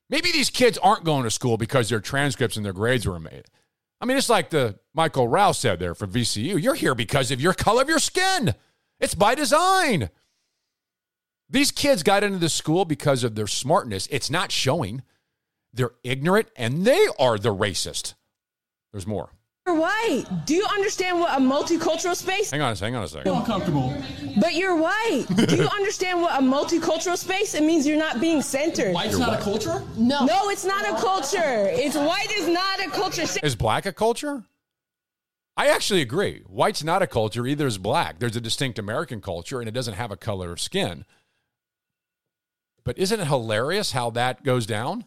Maybe 0.09 0.31
these 0.31 0.49
kids 0.49 0.79
aren't 0.79 1.03
going 1.03 1.23
to 1.23 1.31
school 1.31 1.57
because 1.57 1.89
their 1.89 1.99
transcripts 1.99 2.57
and 2.57 2.65
their 2.65 2.73
grades 2.73 3.05
were 3.05 3.19
made. 3.19 3.45
I 4.01 4.05
mean, 4.05 4.17
it's 4.17 4.29
like 4.29 4.49
the 4.49 4.79
Michael 4.95 5.27
Rouse 5.27 5.59
said 5.59 5.79
there 5.79 5.93
for 5.93 6.07
VCU. 6.07 6.61
You're 6.61 6.73
here 6.73 6.95
because 6.95 7.29
of 7.29 7.39
your 7.39 7.53
color 7.53 7.83
of 7.83 7.89
your 7.89 7.99
skin. 7.99 8.55
It's 8.99 9.13
by 9.13 9.35
design. 9.35 10.09
These 11.47 11.71
kids 11.71 12.01
got 12.01 12.23
into 12.23 12.39
the 12.39 12.49
school 12.49 12.85
because 12.85 13.23
of 13.23 13.35
their 13.35 13.47
smartness. 13.47 14.07
It's 14.09 14.29
not 14.29 14.51
showing. 14.51 15.03
They're 15.73 15.91
ignorant 16.03 16.47
and 16.55 16.85
they 16.85 17.07
are 17.19 17.37
the 17.37 17.53
racist. 17.53 18.15
There's 18.91 19.07
more. 19.07 19.31
You're 19.69 19.79
white. 19.79 20.25
Do 20.45 20.55
you 20.55 20.65
understand 20.65 21.19
what 21.19 21.31
a 21.31 21.39
multicultural 21.39 22.15
space? 22.15 22.49
Hang 22.49 22.61
on 22.61 22.73
a 22.73 22.75
second. 22.75 22.93
Hang 22.93 22.99
on 23.01 23.03
a 23.03 23.07
second. 23.07 23.31
uncomfortable. 23.31 23.93
But 24.41 24.55
you're 24.55 24.75
white. 24.75 25.25
Do 25.47 25.55
you 25.57 25.67
understand 25.67 26.23
what 26.23 26.33
a 26.33 26.41
multicultural 26.43 27.15
space? 27.15 27.53
It 27.53 27.61
means 27.61 27.85
you're 27.85 27.95
not 27.95 28.19
being 28.19 28.41
centered. 28.41 28.95
White's 28.95 29.19
not 29.19 29.39
a 29.39 29.43
culture? 29.43 29.83
No. 29.95 30.25
No, 30.25 30.49
it's 30.49 30.65
not 30.65 30.89
a 30.89 30.99
culture. 30.99 31.69
It's 31.71 31.95
white 31.95 32.31
is 32.35 32.47
not 32.47 32.83
a 32.83 32.89
culture. 32.89 33.25
Is 33.43 33.55
black 33.55 33.85
a 33.85 33.93
culture? 33.93 34.43
I 35.55 35.67
actually 35.67 36.01
agree. 36.01 36.41
White's 36.47 36.83
not 36.83 37.03
a 37.03 37.07
culture, 37.07 37.45
either 37.45 37.67
is 37.67 37.77
black. 37.77 38.17
There's 38.17 38.35
a 38.35 38.41
distinct 38.41 38.79
American 38.79 39.21
culture, 39.21 39.59
and 39.59 39.67
it 39.67 39.73
doesn't 39.73 39.93
have 39.93 40.09
a 40.09 40.17
color 40.17 40.51
of 40.51 40.59
skin. 40.59 41.05
But 42.83 42.97
isn't 42.97 43.19
it 43.19 43.27
hilarious 43.27 43.91
how 43.91 44.09
that 44.11 44.43
goes 44.43 44.65
down? 44.65 45.05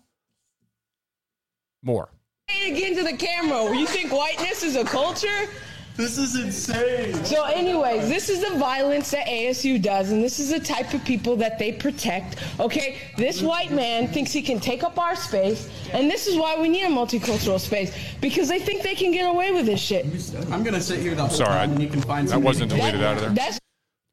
More. 1.82 2.10
Say 2.52 2.68
it 2.68 2.76
again 2.76 2.96
to 2.96 3.04
the 3.04 3.16
camera. 3.16 3.74
You 3.76 3.86
think 3.86 4.12
whiteness 4.12 4.62
is 4.62 4.76
a 4.76 4.84
culture? 4.84 5.48
This 5.96 6.16
is 6.16 6.36
insane. 6.36 7.22
So, 7.24 7.44
anyways, 7.44 8.08
this 8.08 8.30
is 8.30 8.40
the 8.40 8.56
violence 8.58 9.10
that 9.10 9.26
ASU 9.26 9.80
does, 9.80 10.10
and 10.10 10.24
this 10.24 10.38
is 10.38 10.50
the 10.50 10.60
type 10.60 10.94
of 10.94 11.04
people 11.04 11.36
that 11.36 11.58
they 11.58 11.72
protect. 11.72 12.38
Okay, 12.58 12.98
this 13.18 13.42
white 13.42 13.70
man 13.70 14.08
thinks 14.08 14.32
he 14.32 14.40
can 14.40 14.58
take 14.58 14.82
up 14.82 14.98
our 14.98 15.14
space, 15.14 15.68
and 15.92 16.10
this 16.10 16.26
is 16.26 16.36
why 16.36 16.58
we 16.58 16.68
need 16.68 16.84
a 16.84 16.88
multicultural 16.88 17.60
space 17.60 17.94
because 18.22 18.48
they 18.48 18.58
think 18.58 18.82
they 18.82 18.94
can 18.94 19.12
get 19.12 19.28
away 19.28 19.52
with 19.52 19.66
this 19.66 19.80
shit. 19.80 20.06
I'm 20.50 20.62
gonna 20.62 20.80
sit 20.80 21.00
here 21.00 21.14
the 21.14 21.26
whole 21.26 21.30
Sorry, 21.30 21.50
I, 21.50 21.64
and 21.64 21.80
you 21.80 21.88
can 21.88 22.00
find 22.00 22.26
that 22.28 22.40
wasn't 22.40 22.70
to- 22.70 22.76
deleted 22.76 23.02
out 23.02 23.16
of 23.16 23.22
there. 23.22 23.30
That's 23.30 23.58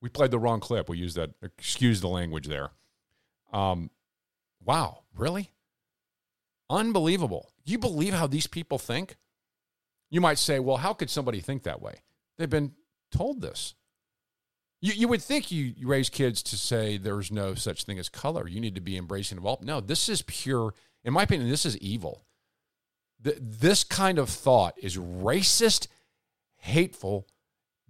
we 0.02 0.10
played 0.10 0.32
the 0.32 0.40
wrong 0.40 0.60
clip. 0.60 0.90
We 0.90 0.98
used 0.98 1.16
that. 1.16 1.32
Excuse 1.42 2.02
the 2.02 2.10
language 2.10 2.48
there. 2.48 2.72
Um, 3.54 3.90
wow, 4.66 5.04
really? 5.16 5.52
Unbelievable. 6.70 7.50
You 7.70 7.78
believe 7.78 8.14
how 8.14 8.28
these 8.28 8.48
people 8.48 8.78
think? 8.78 9.16
You 10.10 10.22
might 10.22 10.40
say, 10.40 10.60
well, 10.60 10.78
how 10.78 10.94
could 10.94 11.10
somebody 11.10 11.40
think 11.40 11.64
that 11.64 11.82
way? 11.82 11.96
They've 12.38 12.50
been 12.50 12.74
told 13.12 13.42
this. 13.42 13.76
You, 14.82 14.94
you 14.94 15.08
would 15.08 15.22
think 15.22 15.52
you, 15.52 15.74
you 15.76 15.88
raise 15.88 16.10
kids 16.10 16.42
to 16.44 16.56
say 16.58 16.98
there's 16.98 17.32
no 17.32 17.54
such 17.54 17.84
thing 17.84 18.00
as 18.00 18.10
color. 18.10 18.48
You 18.48 18.60
need 18.60 18.76
to 18.76 18.82
be 18.82 18.98
embracing 18.98 19.38
of 19.38 19.46
all. 19.46 19.60
No, 19.62 19.82
this 19.82 20.10
is 20.10 20.22
pure, 20.24 20.74
in 21.04 21.14
my 21.14 21.24
opinion, 21.24 21.50
this 21.50 21.66
is 21.66 21.78
evil. 21.78 22.26
Th- 23.24 23.38
this 23.40 23.84
kind 23.84 24.18
of 24.18 24.30
thought 24.30 24.76
is 24.78 24.98
racist, 24.98 25.88
hateful, 26.58 27.28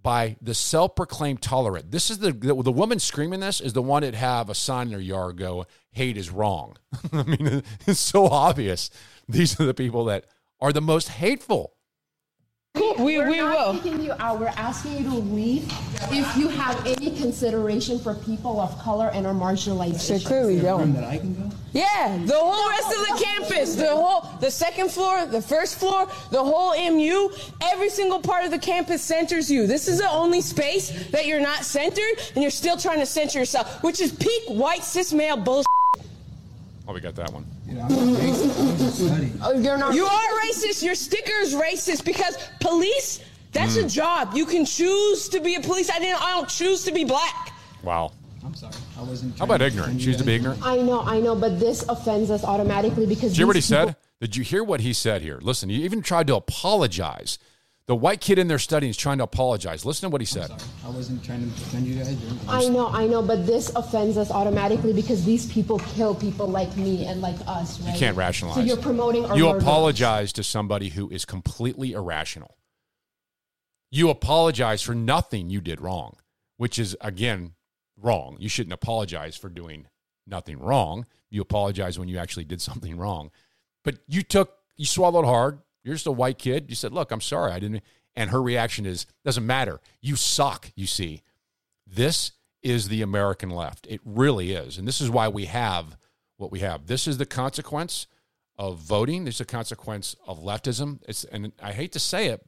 by 0.02 0.36
the 0.40 0.54
self-proclaimed 0.54 1.42
tolerant. 1.42 1.90
This 1.90 2.10
is 2.10 2.18
the, 2.18 2.32
the 2.32 2.54
the 2.54 2.72
woman 2.72 2.98
screaming 2.98 3.40
this 3.40 3.60
is 3.60 3.72
the 3.72 3.82
one 3.82 4.02
that 4.02 4.14
have 4.14 4.48
a 4.48 4.54
sign 4.54 4.86
in 4.86 4.92
their 4.92 5.00
yard 5.00 5.36
go 5.36 5.66
hate 5.92 6.16
is 6.16 6.30
wrong. 6.30 6.76
I 7.12 7.22
mean, 7.24 7.62
it's 7.86 8.00
so 8.00 8.26
obvious. 8.26 8.90
These 9.28 9.60
are 9.60 9.66
the 9.66 9.74
people 9.74 10.04
that 10.06 10.26
are 10.60 10.72
the 10.72 10.80
most 10.80 11.08
hateful. 11.08 11.74
We, 13.00 13.18
We're 13.18 13.28
we 13.30 13.36
not 13.38 13.74
will. 13.74 13.80
kicking 13.80 14.02
you 14.02 14.12
out. 14.18 14.40
We're 14.40 14.48
asking 14.48 14.98
you 14.98 15.04
to 15.04 15.16
leave 15.16 15.64
if 16.12 16.36
you 16.36 16.48
have 16.48 16.86
any 16.86 17.10
consideration 17.16 17.98
for 17.98 18.14
people 18.14 18.60
of 18.60 18.78
color 18.78 19.10
and 19.12 19.26
our 19.26 19.32
marginalized. 19.32 20.00
So 20.00 20.18
clearly 20.18 20.60
don't. 20.60 20.92
That 20.92 21.04
I 21.04 21.18
can 21.18 21.34
go? 21.34 21.50
Yeah, 21.72 22.18
the 22.24 22.34
whole 22.34 22.68
rest 22.68 22.88
of 22.88 23.18
the 23.18 23.24
campus, 23.24 23.74
the 23.76 23.88
whole, 23.88 24.28
the 24.40 24.50
second 24.50 24.90
floor, 24.90 25.24
the 25.24 25.40
first 25.40 25.78
floor, 25.78 26.08
the 26.30 26.42
whole 26.42 26.74
MU, 26.92 27.30
every 27.62 27.88
single 27.88 28.20
part 28.20 28.44
of 28.44 28.50
the 28.50 28.58
campus 28.58 29.02
centers 29.02 29.50
you. 29.50 29.66
This 29.66 29.88
is 29.88 29.98
the 29.98 30.10
only 30.10 30.40
space 30.40 31.08
that 31.10 31.26
you're 31.26 31.40
not 31.40 31.64
centered, 31.64 32.18
and 32.34 32.42
you're 32.42 32.50
still 32.50 32.76
trying 32.76 32.98
to 33.00 33.06
center 33.06 33.38
yourself, 33.38 33.82
which 33.82 34.00
is 34.00 34.12
peak 34.12 34.42
white 34.48 34.82
cis 34.82 35.12
male 35.12 35.36
bullshit. 35.36 35.66
Oh, 36.90 36.92
we 36.92 37.00
got 37.00 37.14
that 37.14 37.32
one. 37.32 37.46
Oh, 39.42 39.52
you're 39.56 39.78
not. 39.78 39.94
You 39.94 40.06
are 40.06 40.40
racist. 40.40 40.82
Your 40.82 40.96
sticker 40.96 41.34
is 41.40 41.54
racist 41.54 42.04
because 42.04 42.36
police. 42.58 43.20
That's 43.52 43.76
a 43.76 43.82
hmm. 43.82 43.88
job. 43.88 44.32
You 44.34 44.44
can 44.44 44.64
choose 44.64 45.28
to 45.28 45.38
be 45.38 45.54
a 45.54 45.60
police. 45.60 45.88
I 45.88 46.00
didn't. 46.00 46.20
I 46.20 46.32
don't 46.32 46.48
choose 46.48 46.82
to 46.86 46.92
be 46.92 47.04
black. 47.04 47.52
Wow. 47.84 48.10
I'm 48.44 48.56
sorry. 48.56 48.74
I 48.98 49.02
wasn't. 49.02 49.38
How 49.38 49.44
about 49.44 49.62
ignorant? 49.62 50.00
Choose 50.00 50.16
to 50.16 50.24
be 50.24 50.34
ignorant. 50.34 50.66
I 50.66 50.78
know, 50.78 51.02
I 51.02 51.20
know, 51.20 51.36
but 51.36 51.60
this 51.60 51.84
offends 51.88 52.28
us 52.28 52.42
automatically 52.42 53.06
because. 53.06 53.30
Did 53.30 53.38
you 53.38 53.42
hear 53.42 53.46
what 53.46 53.56
he 53.56 53.62
people- 53.62 53.86
said? 53.86 53.96
Did 54.20 54.36
you 54.36 54.42
hear 54.42 54.64
what 54.64 54.80
he 54.80 54.92
said 54.92 55.22
here? 55.22 55.38
Listen, 55.40 55.68
he 55.68 55.84
even 55.84 56.02
tried 56.02 56.26
to 56.26 56.34
apologize. 56.34 57.38
The 57.90 57.96
white 57.96 58.20
kid 58.20 58.38
in 58.38 58.46
there 58.46 58.60
studying 58.60 58.90
is 58.90 58.96
trying 58.96 59.18
to 59.18 59.24
apologize. 59.24 59.84
Listen 59.84 60.08
to 60.08 60.12
what 60.12 60.20
he 60.20 60.24
said. 60.24 60.48
I 60.84 60.88
wasn't 60.90 61.24
trying 61.24 61.40
to 61.40 61.46
defend 61.58 61.88
you 61.88 61.96
guys. 61.96 62.16
I 62.48 62.68
know, 62.68 62.86
I 62.86 63.08
know, 63.08 63.20
but 63.20 63.48
this 63.48 63.68
offends 63.74 64.16
us 64.16 64.30
automatically 64.30 64.92
because 64.92 65.24
these 65.24 65.52
people 65.52 65.80
kill 65.80 66.14
people 66.14 66.46
like 66.46 66.76
me 66.76 67.06
and 67.06 67.20
like 67.20 67.34
us, 67.48 67.80
right? 67.80 67.92
You 67.92 67.98
can't 67.98 68.16
rationalize. 68.16 68.58
So 68.58 68.62
you're 68.62 68.76
promoting 68.76 69.24
our 69.24 69.36
You 69.36 69.46
murder. 69.46 69.58
apologize 69.58 70.32
to 70.34 70.44
somebody 70.44 70.90
who 70.90 71.10
is 71.10 71.24
completely 71.24 71.90
irrational. 71.94 72.58
You 73.90 74.08
apologize 74.08 74.82
for 74.82 74.94
nothing 74.94 75.50
you 75.50 75.60
did 75.60 75.80
wrong, 75.80 76.14
which 76.58 76.78
is 76.78 76.96
again 77.00 77.54
wrong. 77.96 78.36
You 78.38 78.48
shouldn't 78.48 78.72
apologize 78.72 79.36
for 79.36 79.48
doing 79.48 79.88
nothing 80.28 80.60
wrong. 80.60 81.06
You 81.28 81.42
apologize 81.42 81.98
when 81.98 82.06
you 82.06 82.18
actually 82.18 82.44
did 82.44 82.62
something 82.62 82.96
wrong. 82.96 83.32
But 83.82 83.98
you 84.06 84.22
took 84.22 84.58
you 84.76 84.86
swallowed 84.86 85.24
hard. 85.24 85.58
You're 85.82 85.94
just 85.94 86.06
a 86.06 86.12
white 86.12 86.38
kid. 86.38 86.66
You 86.68 86.74
said, 86.74 86.92
"Look, 86.92 87.10
I'm 87.10 87.20
sorry. 87.20 87.52
I 87.52 87.58
didn't." 87.58 87.82
And 88.14 88.30
her 88.30 88.42
reaction 88.42 88.86
is, 88.86 89.06
"Doesn't 89.24 89.46
matter. 89.46 89.80
You 90.00 90.16
suck." 90.16 90.72
You 90.74 90.86
see, 90.86 91.22
this 91.86 92.32
is 92.62 92.88
the 92.88 93.02
American 93.02 93.50
left. 93.50 93.86
It 93.88 94.00
really 94.04 94.52
is, 94.52 94.78
and 94.78 94.86
this 94.86 95.00
is 95.00 95.10
why 95.10 95.28
we 95.28 95.46
have 95.46 95.96
what 96.36 96.50
we 96.50 96.60
have. 96.60 96.86
This 96.86 97.06
is 97.06 97.18
the 97.18 97.26
consequence 97.26 98.06
of 98.56 98.78
voting. 98.78 99.24
This 99.24 99.36
is 99.36 99.40
a 99.42 99.46
consequence 99.46 100.16
of 100.26 100.40
leftism. 100.40 101.00
It's 101.08 101.24
and 101.24 101.52
I 101.62 101.72
hate 101.72 101.92
to 101.92 102.00
say 102.00 102.26
it, 102.26 102.44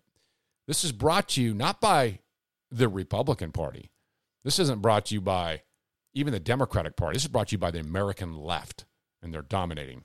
this 0.66 0.84
is 0.84 0.92
brought 0.92 1.28
to 1.30 1.42
you 1.42 1.54
not 1.54 1.80
by 1.80 2.20
the 2.70 2.88
Republican 2.88 3.52
Party. 3.52 3.90
This 4.44 4.58
isn't 4.58 4.82
brought 4.82 5.06
to 5.06 5.14
you 5.14 5.20
by 5.20 5.62
even 6.14 6.32
the 6.32 6.40
Democratic 6.40 6.96
Party. 6.96 7.16
This 7.16 7.24
is 7.24 7.28
brought 7.28 7.48
to 7.48 7.52
you 7.52 7.58
by 7.58 7.70
the 7.70 7.80
American 7.80 8.36
left, 8.36 8.84
and 9.20 9.32
they're 9.32 9.42
dominating. 9.42 10.04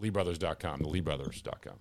LeeBrothers.com, 0.00 0.80
the 0.80 0.88
LeeBrothers.com. 0.88 1.78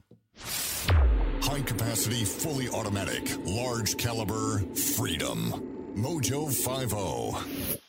High 1.41 1.61
capacity, 1.61 2.25
fully 2.25 2.69
automatic, 2.69 3.29
large 3.45 3.97
caliber, 3.97 4.59
freedom. 4.75 5.53
Mojo 5.95 6.47
oh. 6.93 7.31
50. 7.33 7.79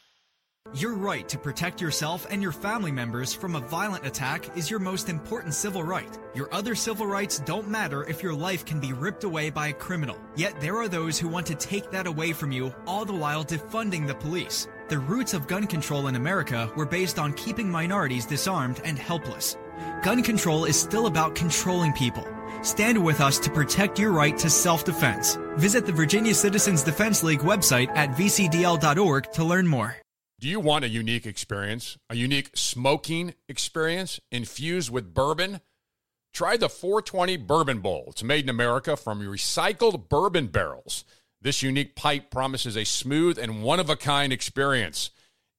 Your 0.75 0.95
right 0.95 1.29
to 1.29 1.37
protect 1.37 1.81
yourself 1.81 2.29
and 2.31 2.41
your 2.41 2.53
family 2.53 2.93
members 2.93 3.35
from 3.35 3.57
a 3.57 3.61
violent 3.61 4.07
attack 4.07 4.57
is 4.57 4.71
your 4.71 4.79
most 4.79 5.09
important 5.09 5.53
civil 5.53 5.83
right. 5.83 6.17
Your 6.33 6.53
other 6.55 6.77
civil 6.77 7.07
rights 7.07 7.41
don't 7.41 7.69
matter 7.69 8.05
if 8.05 8.23
your 8.23 8.35
life 8.35 8.65
can 8.65 8.79
be 8.79 8.93
ripped 8.93 9.25
away 9.25 9.51
by 9.51 9.69
a 9.69 9.73
criminal. 9.73 10.17
Yet 10.37 10.61
there 10.61 10.77
are 10.77 10.87
those 10.87 11.19
who 11.19 11.27
want 11.27 11.47
to 11.47 11.57
take 11.57 11.91
that 11.91 12.07
away 12.07 12.33
from 12.33 12.53
you, 12.53 12.73
all 12.87 13.05
the 13.05 13.13
while 13.13 13.45
defunding 13.45 14.07
the 14.07 14.15
police. 14.15 14.69
The 14.89 14.99
roots 14.99 15.35
of 15.35 15.49
gun 15.49 15.67
control 15.67 16.07
in 16.07 16.15
America 16.15 16.71
were 16.77 16.87
based 16.87 17.19
on 17.19 17.33
keeping 17.33 17.69
minorities 17.69 18.25
disarmed 18.25 18.81
and 18.85 18.97
helpless. 18.97 19.57
Gun 20.03 20.23
control 20.23 20.65
is 20.65 20.81
still 20.81 21.07
about 21.07 21.35
controlling 21.35 21.93
people. 21.93 22.27
Stand 22.63 23.03
with 23.03 23.21
us 23.21 23.39
to 23.41 23.51
protect 23.51 23.99
your 23.99 24.13
right 24.13 24.37
to 24.39 24.51
self 24.51 24.85
defense. 24.85 25.39
Visit 25.57 25.87
the 25.87 25.93
Virginia 25.93 26.35
Citizens 26.35 26.83
Defense 26.83 27.23
League 27.23 27.41
website 27.41 27.89
at 27.97 28.11
vcdl.org 28.11 29.33
to 29.33 29.45
learn 29.45 29.67
more. 29.67 29.97
Do 30.39 30.49
you 30.49 30.61
want 30.61 30.85
a 30.85 30.89
unique 30.89 31.27
experience? 31.27 31.99
A 32.09 32.17
unique 32.17 32.51
smoking 32.55 33.35
experience 33.49 34.21
infused 34.33 34.91
with 34.91 35.13
bourbon? 35.13 35.61
Try 36.33 36.57
the 36.57 36.69
420 36.69 37.37
Bourbon 37.39 37.81
Bowl. 37.81 38.07
It's 38.09 38.23
made 38.23 38.45
in 38.45 38.49
America 38.49 38.97
from 38.97 39.21
recycled 39.21 40.09
bourbon 40.09 40.47
barrels. 40.47 41.05
This 41.43 41.63
unique 41.63 41.95
pipe 41.97 42.31
promises 42.31 42.77
a 42.77 42.85
smooth 42.85 43.39
and 43.39 43.63
one 43.63 43.81
of 43.81 43.91
a 43.91 43.97
kind 43.97 44.33
experience. 44.33 45.11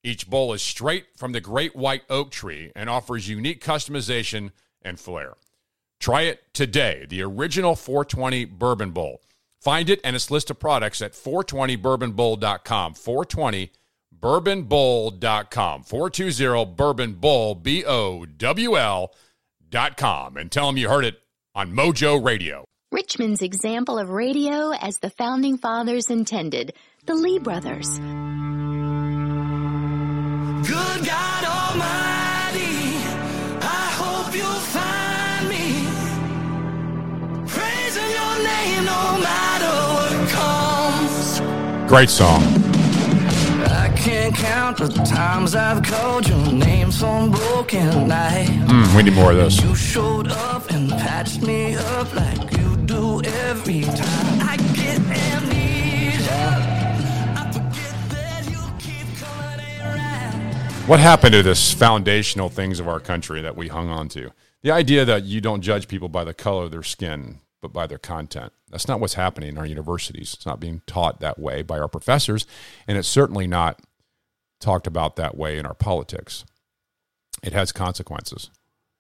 Each 0.04 0.30
bowl 0.30 0.54
is 0.54 0.62
straight 0.62 1.06
from 1.16 1.32
the 1.32 1.42
great 1.42 1.76
white 1.76 2.04
oak 2.10 2.32
tree 2.32 2.72
and 2.76 2.90
offers 2.90 3.30
unique 3.30 3.64
customization 3.64 4.52
and 4.82 5.00
flair. 5.00 5.34
Try 6.00 6.24
it 6.24 6.42
today, 6.54 7.06
the 7.08 7.22
original 7.22 7.76
420 7.76 8.46
Bourbon 8.46 8.92
Bowl. 8.92 9.22
Find 9.60 9.90
it 9.90 10.02
and 10.04 10.16
its 10.16 10.32
list 10.32 10.50
of 10.50 10.60
products 10.60 11.02
at 11.02 11.14
420bourbonbowl.com. 11.14 12.96
420 12.96 13.72
bourbonbowl.com 14.20 15.84
420 15.84 16.66
bourbon 16.76 17.14
bowl 17.14 17.56
b-o-w-l 17.56 19.16
dot 19.70 19.98
com 19.98 20.38
and 20.38 20.52
tell 20.52 20.68
them 20.68 20.78
you 20.78 20.88
heard 20.88 21.06
it 21.06 21.16
on 21.56 21.74
mojo 21.74 22.24
radio 22.24 22.64
Richmond's 22.92 23.42
example 23.42 23.98
of 23.98 24.10
radio 24.10 24.72
as 24.72 25.00
the 25.00 25.10
founding 25.10 25.58
fathers 25.58 26.10
intended, 26.10 26.74
the 27.06 27.16
Lee 27.16 27.40
brothers. 27.40 28.00
Good 30.68 31.06
God 31.06 31.44
Almighty, 31.44 32.98
I 33.62 33.86
hope 34.02 34.36
you'll 34.36 34.64
find 34.78 35.50
me 35.50 35.86
praising 37.48 38.10
your 38.20 38.36
name 38.44 38.86
no 38.86 39.18
matter 39.28 39.74
what 39.96 40.30
comes. 40.30 41.40
great 41.90 42.10
song 42.10 42.44
I 43.84 43.92
can't 43.96 44.36
count 44.36 44.78
the 44.78 44.90
times 45.04 45.56
I've 45.56 45.82
called 45.84 46.28
your 46.28 46.52
name 46.52 46.92
some 46.92 47.32
broken 47.32 48.08
night. 48.08 48.48
mm, 48.48 48.96
we 48.96 49.04
need 49.04 49.14
more 49.14 49.32
of 49.32 49.38
this 49.38 49.62
You 49.64 49.74
showed 49.76 50.28
up 50.28 50.70
and 50.70 50.90
patched 50.92 51.42
me 51.42 51.76
up 51.76 52.14
like 52.16 52.52
you 52.58 52.78
do 52.78 53.24
every 53.24 53.82
time. 53.82 54.41
What 60.92 61.00
happened 61.00 61.32
to 61.32 61.42
this 61.42 61.74
foundational 61.74 62.50
things 62.50 62.78
of 62.78 62.86
our 62.86 63.00
country 63.00 63.42
that 63.42 63.56
we 63.56 63.70
hung 63.70 63.88
on 63.88 64.10
to? 64.10 64.30
The 64.62 64.72
idea 64.72 65.06
that 65.06 65.24
you 65.24 65.40
don't 65.40 65.62
judge 65.62 65.88
people 65.88 66.10
by 66.10 66.26
the 66.26 66.34
color 66.34 66.66
of 66.66 66.72
their 66.72 66.84
skin 66.84 67.40
but 67.62 67.72
by 67.72 67.88
their 67.88 67.98
content. 67.98 68.52
That's 68.70 68.90
not 68.90 69.00
what's 69.00 69.14
happening 69.14 69.48
in 69.48 69.58
our 69.58 69.66
universities. 69.66 70.34
It's 70.34 70.46
not 70.46 70.60
being 70.60 70.82
taught 70.88 71.22
that 71.22 71.40
way 71.40 71.62
by 71.62 71.80
our 71.80 71.88
professors 71.88 72.46
and 72.90 72.98
it's 72.98 73.08
certainly 73.08 73.48
not 73.48 73.80
talked 74.60 74.86
about 74.86 75.16
that 75.16 75.38
way 75.38 75.58
in 75.58 75.66
our 75.66 75.74
politics. 75.74 76.44
It 77.42 77.54
has 77.54 77.72
consequences 77.72 78.50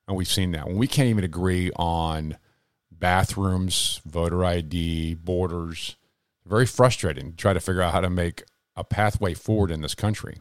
and 0.07 0.15
we've 0.15 0.29
seen 0.29 0.51
that. 0.53 0.67
When 0.67 0.77
we 0.77 0.87
can't 0.87 1.09
even 1.09 1.25
agree 1.25 1.71
on 1.75 2.37
bathrooms 2.89 3.99
voter 4.05 4.45
id 4.45 5.15
borders. 5.15 5.97
Very 6.45 6.65
frustrating 6.65 7.31
to 7.31 7.37
try 7.37 7.51
to 7.51 7.59
figure 7.59 7.81
out 7.81 7.91
how 7.91 7.99
to 7.99 8.09
make 8.09 8.43
a 8.77 8.85
pathway 8.85 9.33
forward 9.33 9.71
in 9.71 9.81
this 9.81 9.93
country 9.93 10.37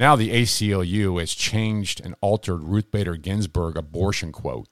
now 0.00 0.16
the 0.16 0.30
ACLU 0.30 1.20
has 1.20 1.34
changed 1.34 2.00
and 2.02 2.16
altered 2.20 2.62
Ruth 2.64 2.90
Bader 2.90 3.16
Ginsburg 3.16 3.76
abortion 3.76 4.32
quote. 4.32 4.68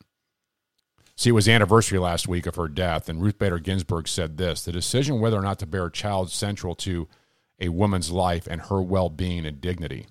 See, 1.17 1.31
it 1.31 1.33
was 1.33 1.47
the 1.47 1.53
anniversary 1.53 1.99
last 1.99 2.27
week 2.27 2.47
of 2.47 2.55
her 2.55 2.69
death, 2.69 3.09
and 3.09 3.21
Ruth 3.21 3.39
Bader 3.39 3.59
Ginsburg 3.59 4.09
said 4.09 4.39
this 4.39 4.65
The 4.65 4.73
decision 4.73 5.21
whether 5.21 5.37
or 5.37 5.43
not 5.43 5.59
to 5.59 5.67
bear 5.67 5.87
a 5.87 5.93
child 5.93 6.29
is 6.29 6.33
central 6.33 6.75
to 6.77 7.09
a 7.61 7.69
woman's 7.69 8.11
life 8.11 8.47
and 8.47 8.63
her 8.63 8.81
well 8.81 9.11
being 9.11 9.45
and 9.45 9.61
dignity. 9.61 10.07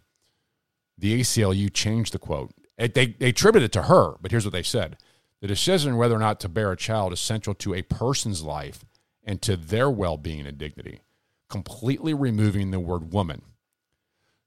The 0.97 1.19
ACLU 1.19 1.73
changed 1.73 2.13
the 2.13 2.19
quote. 2.19 2.51
They, 2.77 2.87
they 2.87 3.29
attributed 3.29 3.67
it 3.67 3.71
to 3.73 3.83
her, 3.83 4.15
but 4.21 4.31
here's 4.31 4.45
what 4.45 4.51
they 4.51 4.63
said 4.63 4.97
The 5.41 5.47
decision 5.47 5.97
whether 5.97 6.15
or 6.15 6.19
not 6.19 6.39
to 6.41 6.49
bear 6.49 6.71
a 6.71 6.77
child 6.77 7.13
is 7.13 7.19
central 7.19 7.55
to 7.55 7.73
a 7.73 7.81
person's 7.81 8.43
life 8.43 8.85
and 9.23 9.41
to 9.41 9.57
their 9.57 9.89
well 9.89 10.17
being 10.17 10.45
and 10.45 10.57
dignity, 10.57 11.01
completely 11.49 12.13
removing 12.13 12.69
the 12.69 12.79
word 12.79 13.13
woman. 13.13 13.41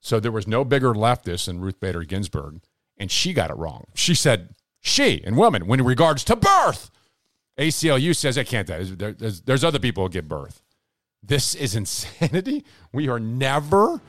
So 0.01 0.19
there 0.19 0.33
was 0.33 0.47
no 0.47 0.65
bigger 0.65 0.95
leftist 0.95 1.47
than 1.47 1.61
Ruth 1.61 1.79
Bader 1.79 2.05
Ginsburg, 2.05 2.61
and 2.97 3.11
she 3.11 3.33
got 3.33 3.51
it 3.51 3.57
wrong. 3.57 3.85
She 3.95 4.15
said 4.15 4.55
she 4.81 5.23
and 5.25 5.37
woman 5.37 5.67
when 5.67 5.81
in 5.81 5.87
regards 5.87 6.25
to 6.25 6.37
birth. 6.37 6.91
ACLU 7.59 8.17
says 8.17 8.39
I 8.39 8.45
can't. 8.45 8.67
There, 8.67 9.13
there's, 9.13 9.43
there's 9.43 9.65
other 9.65 9.79
people 9.79 10.05
who 10.05 10.09
give 10.09 10.29
birth. 10.29 10.63
This 11.23 11.55
is 11.55 11.75
insanity. 11.77 12.65
We 12.93 13.09
are 13.09 13.21
never, 13.21 14.01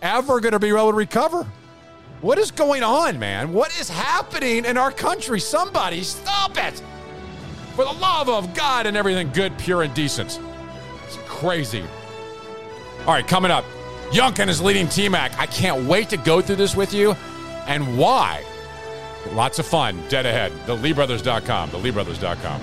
ever 0.00 0.40
going 0.40 0.52
to 0.52 0.60
be 0.60 0.68
able 0.68 0.90
to 0.90 0.96
recover. 0.96 1.46
What 2.20 2.38
is 2.38 2.50
going 2.50 2.82
on, 2.82 3.18
man? 3.18 3.52
What 3.52 3.78
is 3.80 3.88
happening 3.88 4.66
in 4.66 4.76
our 4.76 4.92
country? 4.92 5.40
Somebody 5.40 6.02
stop 6.02 6.56
it. 6.58 6.80
For 7.74 7.84
the 7.84 7.92
love 7.92 8.28
of 8.28 8.52
God 8.54 8.86
and 8.86 8.96
everything 8.96 9.30
good, 9.32 9.56
pure, 9.58 9.82
and 9.82 9.94
decent. 9.94 10.38
It's 11.06 11.16
crazy. 11.26 11.82
All 13.00 13.14
right, 13.14 13.26
coming 13.26 13.50
up, 13.50 13.64
Youngkin 14.10 14.48
is 14.48 14.60
leading 14.60 14.88
T-Mac. 14.88 15.38
I 15.38 15.46
can't 15.46 15.86
wait 15.86 16.08
to 16.08 16.16
go 16.16 16.40
through 16.40 16.56
this 16.56 16.74
with 16.74 16.92
you 16.92 17.14
and 17.66 17.96
why. 17.96 18.44
Lots 19.32 19.60
of 19.60 19.66
fun 19.66 20.02
dead 20.08 20.26
ahead. 20.26 20.50
TheLeeBrothers.com. 20.66 21.70
TheLeeBrothers.com. 21.70 22.60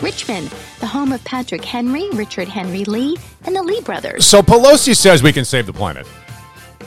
Richmond, 0.00 0.50
the 0.80 0.86
home 0.86 1.12
of 1.12 1.22
Patrick 1.24 1.64
Henry, 1.64 2.08
Richard 2.10 2.48
Henry 2.48 2.84
Lee, 2.84 3.16
the 3.58 3.64
Lee 3.64 3.80
brothers. 3.80 4.26
So 4.26 4.42
Pelosi 4.42 4.96
says 4.96 5.22
we 5.22 5.32
can 5.32 5.44
save 5.44 5.66
the 5.66 5.72
planet. 5.72 6.06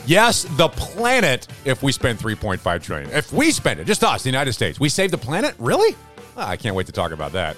Yes, 0.05 0.43
the 0.51 0.69
planet 0.69 1.47
if 1.65 1.83
we 1.83 1.91
spend 1.91 2.17
3.5 2.17 2.81
trillion. 2.81 3.09
If 3.11 3.31
we 3.31 3.51
spend 3.51 3.79
it, 3.79 3.85
just 3.85 4.03
us, 4.03 4.23
the 4.23 4.29
United 4.29 4.53
States, 4.53 4.79
we 4.79 4.89
save 4.89 5.11
the 5.11 5.17
planet? 5.17 5.53
Really? 5.59 5.95
Ah, 6.37 6.49
I 6.49 6.57
can't 6.57 6.75
wait 6.75 6.87
to 6.87 6.91
talk 6.91 7.11
about 7.11 7.33
that. 7.33 7.57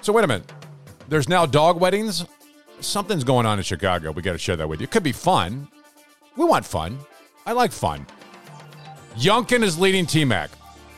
So 0.00 0.12
wait 0.12 0.24
a 0.24 0.26
minute. 0.26 0.50
There's 1.08 1.28
now 1.28 1.46
dog 1.46 1.78
weddings. 1.78 2.24
Something's 2.80 3.22
going 3.22 3.46
on 3.46 3.58
in 3.58 3.64
Chicago. 3.64 4.10
We 4.10 4.22
got 4.22 4.32
to 4.32 4.38
share 4.38 4.56
that 4.56 4.68
with 4.68 4.80
you. 4.80 4.84
It 4.84 4.90
could 4.90 5.02
be 5.04 5.12
fun. 5.12 5.68
We 6.36 6.44
want 6.44 6.64
fun. 6.64 6.98
I 7.46 7.52
like 7.52 7.70
fun. 7.70 8.06
Youngkin 9.16 9.62
is 9.62 9.78
leading 9.78 10.06
T-Mac 10.06 10.50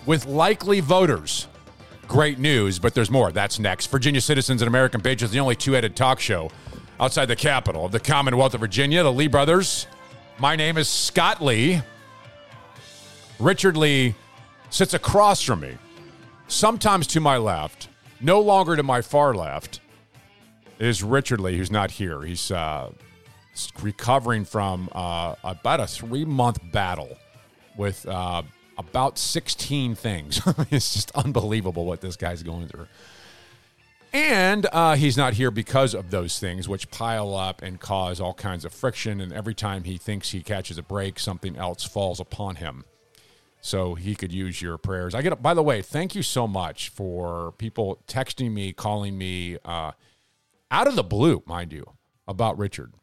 with 0.07 0.24
likely 0.26 0.80
voters. 0.80 1.49
Great 2.07 2.39
news, 2.39 2.78
but 2.78 2.95
there's 2.95 3.11
more. 3.11 3.32
That's 3.32 3.59
next. 3.59 3.87
Virginia 3.87 4.20
Citizens 4.20 4.62
and 4.62 4.68
American 4.68 5.01
Patriots, 5.01 5.32
the 5.32 5.41
only 5.41 5.57
two-headed 5.57 5.97
talk 5.97 6.20
show 6.20 6.51
outside 7.01 7.26
the 7.26 7.36
capital 7.36 7.84
of 7.84 7.92
the 7.92 8.01
Commonwealth 8.01 8.55
of 8.55 8.61
Virginia, 8.61 9.03
the 9.03 9.12
Lee 9.12 9.26
brothers. 9.26 9.86
My 10.38 10.57
name 10.57 10.76
is 10.78 10.88
Scott 10.88 11.42
Lee. 11.42 11.82
Richard 13.38 13.76
Lee 13.76 14.14
sits 14.70 14.95
across 14.95 15.42
from 15.42 15.61
me, 15.61 15.76
sometimes 16.49 17.07
to 17.09 17.20
my 17.20 17.36
left, 17.36 17.88
no 18.20 18.40
longer 18.40 18.76
to 18.76 18.82
my 18.82 19.03
far 19.03 19.34
left, 19.34 19.80
is 20.78 21.03
Richard 21.03 21.40
Lee, 21.40 21.57
who's 21.57 21.70
not 21.70 21.90
here. 21.90 22.22
He's 22.22 22.51
uh, 22.51 22.90
recovering 23.80 24.45
from 24.45 24.88
uh, 24.92 25.34
about 25.42 25.80
a 25.80 25.86
three 25.86 26.24
month 26.24 26.59
battle 26.72 27.16
with 27.76 28.07
uh, 28.07 28.42
about 28.78 29.18
16 29.18 29.95
things. 29.95 30.40
it's 30.70 30.95
just 30.95 31.11
unbelievable 31.12 31.84
what 31.84 32.01
this 32.01 32.16
guy's 32.16 32.42
going 32.42 32.68
through. 32.68 32.86
And 34.15 34.69
uh, 34.73 34.95
he's 34.95 35.17
not 35.17 35.35
here 35.35 35.51
because 35.51 35.93
of 35.93 36.12
those 36.12 36.39
things, 36.39 36.69
which 36.69 36.89
pile 36.93 37.35
up 37.35 37.62
and 37.62 37.81
cause 37.81 38.21
all 38.21 38.33
kinds 38.33 38.65
of 38.65 38.73
friction. 38.73 39.21
And 39.21 39.33
every 39.33 39.55
time 39.55 39.83
he 39.83 39.99
thinks 39.99 40.31
he 40.31 40.41
catches 40.41 40.79
a 40.79 40.85
break, 40.85 41.19
something 41.19 41.57
else 41.57 41.83
falls 41.83 42.21
upon 42.21 42.57
him. 42.57 42.85
So 43.61 43.97
he 43.97 44.15
could 44.15 44.31
use 44.31 44.62
your 44.62 44.79
prayers. 44.79 45.17
I 45.17 45.23
get. 45.23 45.43
By 45.43 45.53
the 45.53 45.65
way, 45.65 45.83
thank 45.83 46.15
you 46.15 46.23
so 46.23 46.47
much 46.47 46.91
for 46.91 47.55
people 47.59 48.03
texting 48.07 48.53
me, 48.53 48.73
calling 48.73 49.19
me, 49.19 49.59
uh, 49.65 49.93
out 50.71 50.87
of 50.87 50.95
the 50.95 51.03
blue, 51.03 51.43
mind 51.45 51.73
you, 51.73 51.85
about 52.29 52.57
Richard. 52.57 52.95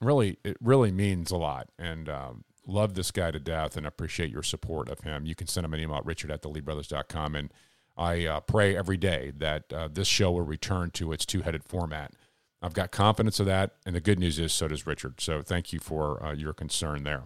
Really, 0.00 0.38
it 0.44 0.58
really 0.60 0.92
means 0.92 1.32
a 1.32 1.38
lot. 1.38 1.70
And 1.76 2.08
um, 2.08 2.44
love 2.68 2.94
this 2.94 3.10
guy 3.10 3.32
to 3.32 3.40
death 3.40 3.76
and 3.76 3.84
appreciate 3.84 4.30
your 4.30 4.44
support 4.44 4.88
of 4.88 5.00
him. 5.00 5.26
You 5.26 5.34
can 5.34 5.48
send 5.48 5.64
him 5.64 5.74
an 5.74 5.80
email 5.80 5.96
at 5.96 6.06
richard 6.06 6.30
at 6.30 6.42
theleebrothers.com. 6.42 7.34
And 7.34 7.52
I 8.00 8.24
uh, 8.24 8.40
pray 8.40 8.74
every 8.74 8.96
day 8.96 9.30
that 9.36 9.70
uh, 9.70 9.88
this 9.92 10.08
show 10.08 10.32
will 10.32 10.40
return 10.40 10.90
to 10.92 11.12
its 11.12 11.26
two 11.26 11.42
headed 11.42 11.62
format. 11.62 12.14
I've 12.62 12.72
got 12.72 12.92
confidence 12.92 13.38
of 13.40 13.46
that. 13.46 13.72
And 13.84 13.94
the 13.94 14.00
good 14.00 14.18
news 14.18 14.38
is, 14.38 14.54
so 14.54 14.68
does 14.68 14.86
Richard. 14.86 15.20
So 15.20 15.42
thank 15.42 15.70
you 15.70 15.78
for 15.78 16.24
uh, 16.24 16.32
your 16.32 16.54
concern 16.54 17.04
there. 17.04 17.24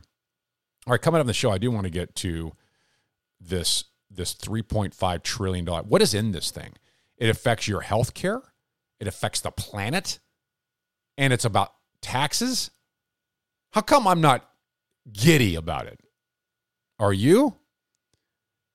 All 0.86 0.90
right, 0.90 1.00
coming 1.00 1.20
up 1.20 1.22
in 1.22 1.28
the 1.28 1.32
show, 1.32 1.52
I 1.52 1.58
do 1.58 1.70
want 1.70 1.84
to 1.84 1.90
get 1.90 2.14
to 2.16 2.52
this 3.40 3.84
this 4.10 4.34
3.5 4.34 5.22
trillion 5.22 5.64
dollar. 5.64 5.82
What 5.82 6.02
is 6.02 6.12
in 6.12 6.32
this 6.32 6.50
thing? 6.50 6.74
It 7.16 7.28
affects 7.28 7.66
your 7.66 7.80
health 7.80 8.14
care. 8.14 8.42
It 9.00 9.08
affects 9.08 9.40
the 9.40 9.50
planet. 9.50 10.18
And 11.16 11.32
it's 11.32 11.44
about 11.44 11.72
taxes. 12.00 12.70
How 13.70 13.80
come 13.80 14.06
I'm 14.06 14.20
not 14.20 14.48
giddy 15.12 15.54
about 15.54 15.86
it? 15.86 16.00
Are 16.98 17.12
you? 17.12 17.56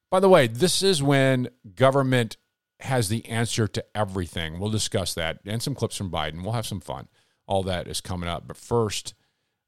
By 0.09 0.19
the 0.19 0.29
way, 0.29 0.47
this 0.47 0.81
is 0.81 1.03
when 1.03 1.49
government 1.75 2.37
has 2.81 3.09
the 3.09 3.25
answer 3.27 3.67
to 3.67 3.85
everything. 3.95 4.59
We'll 4.59 4.69
discuss 4.69 5.13
that 5.13 5.39
and 5.45 5.61
some 5.61 5.75
clips 5.75 5.97
from 5.97 6.09
Biden. 6.11 6.43
We'll 6.43 6.53
have 6.53 6.65
some 6.65 6.79
fun. 6.79 7.07
All 7.45 7.63
that 7.63 7.87
is 7.87 8.01
coming 8.01 8.29
up. 8.29 8.47
But 8.47 8.57
first, 8.57 9.13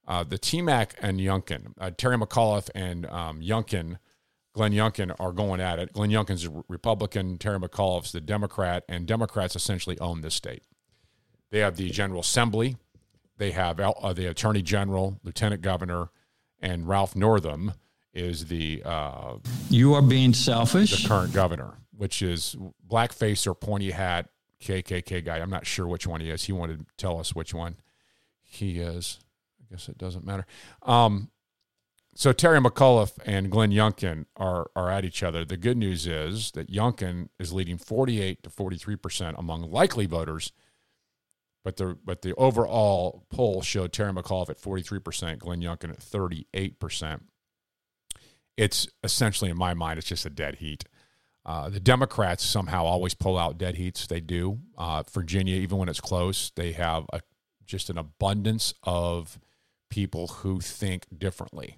uh, 0.07 0.23
the 0.23 0.39
TMAC 0.39 0.91
and 0.99 1.19
Youngkin, 1.19 1.73
uh, 1.79 1.91
Terry 1.95 2.17
McAuliffe 2.17 2.69
and 2.73 3.05
um, 3.07 3.41
Youngkin, 3.41 3.97
Glenn 4.53 4.71
Youngkin 4.71 5.15
are 5.19 5.31
going 5.31 5.61
at 5.61 5.79
it. 5.79 5.93
Glenn 5.93 6.09
Youngkin's 6.09 6.45
a 6.45 6.63
Republican, 6.67 7.37
Terry 7.37 7.59
McAuliffe's 7.59 8.11
the 8.11 8.21
Democrat, 8.21 8.83
and 8.89 9.05
Democrats 9.05 9.55
essentially 9.55 9.99
own 9.99 10.21
this 10.21 10.35
state. 10.35 10.63
They 11.51 11.59
have 11.59 11.77
the 11.77 11.89
General 11.89 12.21
Assembly, 12.21 12.77
they 13.37 13.51
have 13.51 13.79
uh, 13.79 14.13
the 14.13 14.27
Attorney 14.27 14.61
General, 14.61 15.19
Lieutenant 15.23 15.61
Governor, 15.61 16.09
and 16.59 16.87
Ralph 16.87 17.15
Northam 17.15 17.73
is 18.13 18.45
the 18.45 18.81
uh, 18.85 19.37
you 19.69 19.93
are 19.93 20.01
being 20.01 20.33
selfish. 20.33 21.03
The 21.03 21.07
current 21.07 21.33
governor, 21.33 21.77
which 21.95 22.21
is 22.21 22.55
blackface 22.87 23.47
or 23.47 23.53
pointy 23.53 23.91
hat 23.91 24.29
KKK 24.61 25.25
guy. 25.25 25.39
I'm 25.39 25.49
not 25.49 25.65
sure 25.65 25.87
which 25.87 26.07
one 26.07 26.21
he 26.21 26.29
is. 26.29 26.43
He 26.43 26.51
wanted 26.53 26.79
to 26.79 26.85
tell 26.97 27.19
us 27.19 27.33
which 27.33 27.53
one 27.53 27.77
he 28.43 28.79
is. 28.79 29.19
I 29.61 29.73
guess 29.73 29.89
it 29.89 29.97
doesn't 29.97 30.25
matter. 30.25 30.45
Um, 30.83 31.31
so 32.13 32.33
Terry 32.33 32.59
McAuliffe 32.59 33.17
and 33.25 33.49
Glenn 33.49 33.71
Youngkin 33.71 34.25
are 34.35 34.69
are 34.75 34.91
at 34.91 35.05
each 35.05 35.23
other. 35.23 35.45
The 35.45 35.57
good 35.57 35.77
news 35.77 36.07
is 36.07 36.51
that 36.51 36.69
Youngkin 36.69 37.29
is 37.39 37.53
leading 37.53 37.77
48 37.77 38.43
to 38.43 38.49
43 38.49 38.95
percent 38.97 39.35
among 39.39 39.71
likely 39.71 40.05
voters, 40.05 40.51
but 41.63 41.77
the 41.77 41.97
but 42.03 42.21
the 42.21 42.35
overall 42.35 43.25
poll 43.29 43.61
showed 43.61 43.93
Terry 43.93 44.11
McAuliffe 44.11 44.49
at 44.49 44.59
43 44.59 44.99
percent, 44.99 45.39
Glenn 45.39 45.61
Youngkin 45.61 45.91
at 45.91 46.03
38 46.03 46.79
percent. 46.79 47.23
It's 48.57 48.87
essentially, 49.03 49.49
in 49.49 49.57
my 49.57 49.73
mind, 49.73 49.97
it's 49.97 50.07
just 50.07 50.25
a 50.25 50.29
dead 50.29 50.55
heat. 50.55 50.83
Uh, 51.45 51.69
the 51.69 51.79
Democrats 51.79 52.43
somehow 52.45 52.85
always 52.85 53.13
pull 53.13 53.37
out 53.37 53.57
dead 53.57 53.75
heats. 53.75 54.05
They 54.05 54.19
do. 54.19 54.59
Uh, 54.77 55.03
Virginia, 55.11 55.55
even 55.55 55.77
when 55.77 55.89
it's 55.89 56.01
close, 56.01 56.51
they 56.55 56.73
have 56.73 57.05
a, 57.11 57.21
just 57.65 57.89
an 57.89 57.97
abundance 57.97 58.73
of 58.83 59.39
people 59.89 60.27
who 60.27 60.59
think 60.59 61.05
differently. 61.17 61.77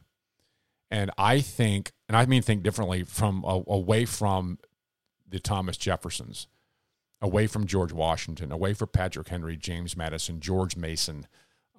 And 0.92 1.12
I 1.18 1.40
think, 1.40 1.92
and 2.08 2.18
I 2.18 2.26
mean 2.26 2.42
think 2.42 2.62
differently 2.62 3.04
from 3.04 3.44
uh, 3.46 3.62
away 3.68 4.06
from 4.06 4.60
the 5.28 5.40
Thomas 5.40 5.78
Jeffersons, 5.78 6.48
away 7.22 7.48
from 7.48 7.66
George 7.66 7.94
Washington, 7.94 8.52
away 8.52 8.74
from 8.74 8.90
Patrick 8.90 9.30
Henry, 9.30 9.58
James 9.58 9.96
Madison, 9.98 10.40
George 10.40 10.76
Mason, 10.76 11.26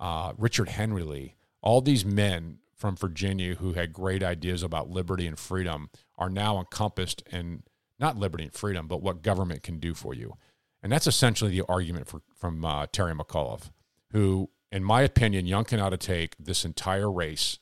uh, 0.01 0.33
Richard 0.39 0.71
Henry 0.71 1.03
Lee. 1.03 1.35
All 1.63 1.81
these 1.81 2.05
men 2.05 2.59
from 2.77 2.97
Virginia 2.97 3.55
who 3.55 3.73
had 3.73 3.93
great 3.93 4.23
ideas 4.23 4.63
about 4.63 4.91
liberty 4.91 5.27
and 5.27 5.39
freedom 5.39 5.91
are 6.17 6.31
now 6.31 6.59
encompassed 6.59 7.23
in 7.31 7.63
not 7.99 8.17
liberty 8.17 8.45
and 8.45 8.53
freedom, 8.53 8.89
but 8.89 9.03
what 9.03 9.23
government 9.23 9.63
can 9.63 9.79
do 9.79 9.95
for 9.95 10.15
you. 10.15 10.35
And 10.83 10.93
that's 10.93 11.07
essentially 11.07 11.51
the 11.51 11.67
argument 11.69 12.09
for, 12.09 12.23
from 12.35 12.65
uh, 12.65 12.87
Terry 12.93 13.15
McAuliffe, 13.15 13.71
who 14.11 14.51
in 14.75 14.83
my 14.83 15.03
opinion, 15.03 15.47
Youngkin 15.47 15.81
ought 15.81 15.91
to 15.91 15.97
take 15.97 16.35
this 16.37 16.65
entire 16.65 17.11
race 17.11 17.61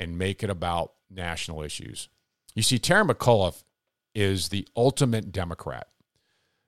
and 0.00 0.18
make 0.18 0.42
it 0.42 0.50
about 0.50 0.94
national 1.08 1.62
issues. 1.62 2.08
You 2.56 2.64
see, 2.64 2.76
Terry 2.76 3.04
McAuliffe 3.04 3.62
is 4.16 4.48
the 4.48 4.66
ultimate 4.76 5.30
Democrat. 5.30 5.86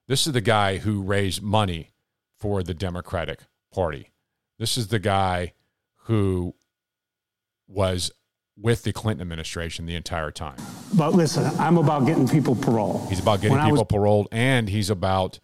This 0.07 0.24
is 0.24 0.35
the 0.35 0.41
guy 0.41 0.78
who 0.78 1.03
raised 1.03 1.43
money 1.43 1.91
for 2.39 2.62
the 2.62 2.74
Democratic 2.74 3.41
Party. 3.74 4.12
This 4.57 4.78
is 4.78 4.87
the 4.87 5.01
guy 5.01 5.55
who 6.05 6.55
was 7.73 8.11
with 8.57 8.83
the 8.85 8.93
Clinton 8.93 9.23
administration 9.23 9.87
the 9.87 9.95
entire 9.95 10.31
time. 10.31 10.57
But 10.95 11.14
listen, 11.14 11.45
I'm 11.59 11.79
about 11.79 12.07
getting 12.07 12.29
people 12.29 12.55
paroled. 12.55 13.09
He's 13.09 13.20
about 13.20 13.41
getting 13.41 13.57
when 13.57 13.64
people 13.64 13.79
was- 13.79 13.87
paroled, 13.89 14.29
and 14.31 14.68
he's 14.68 14.91
about 14.91 15.39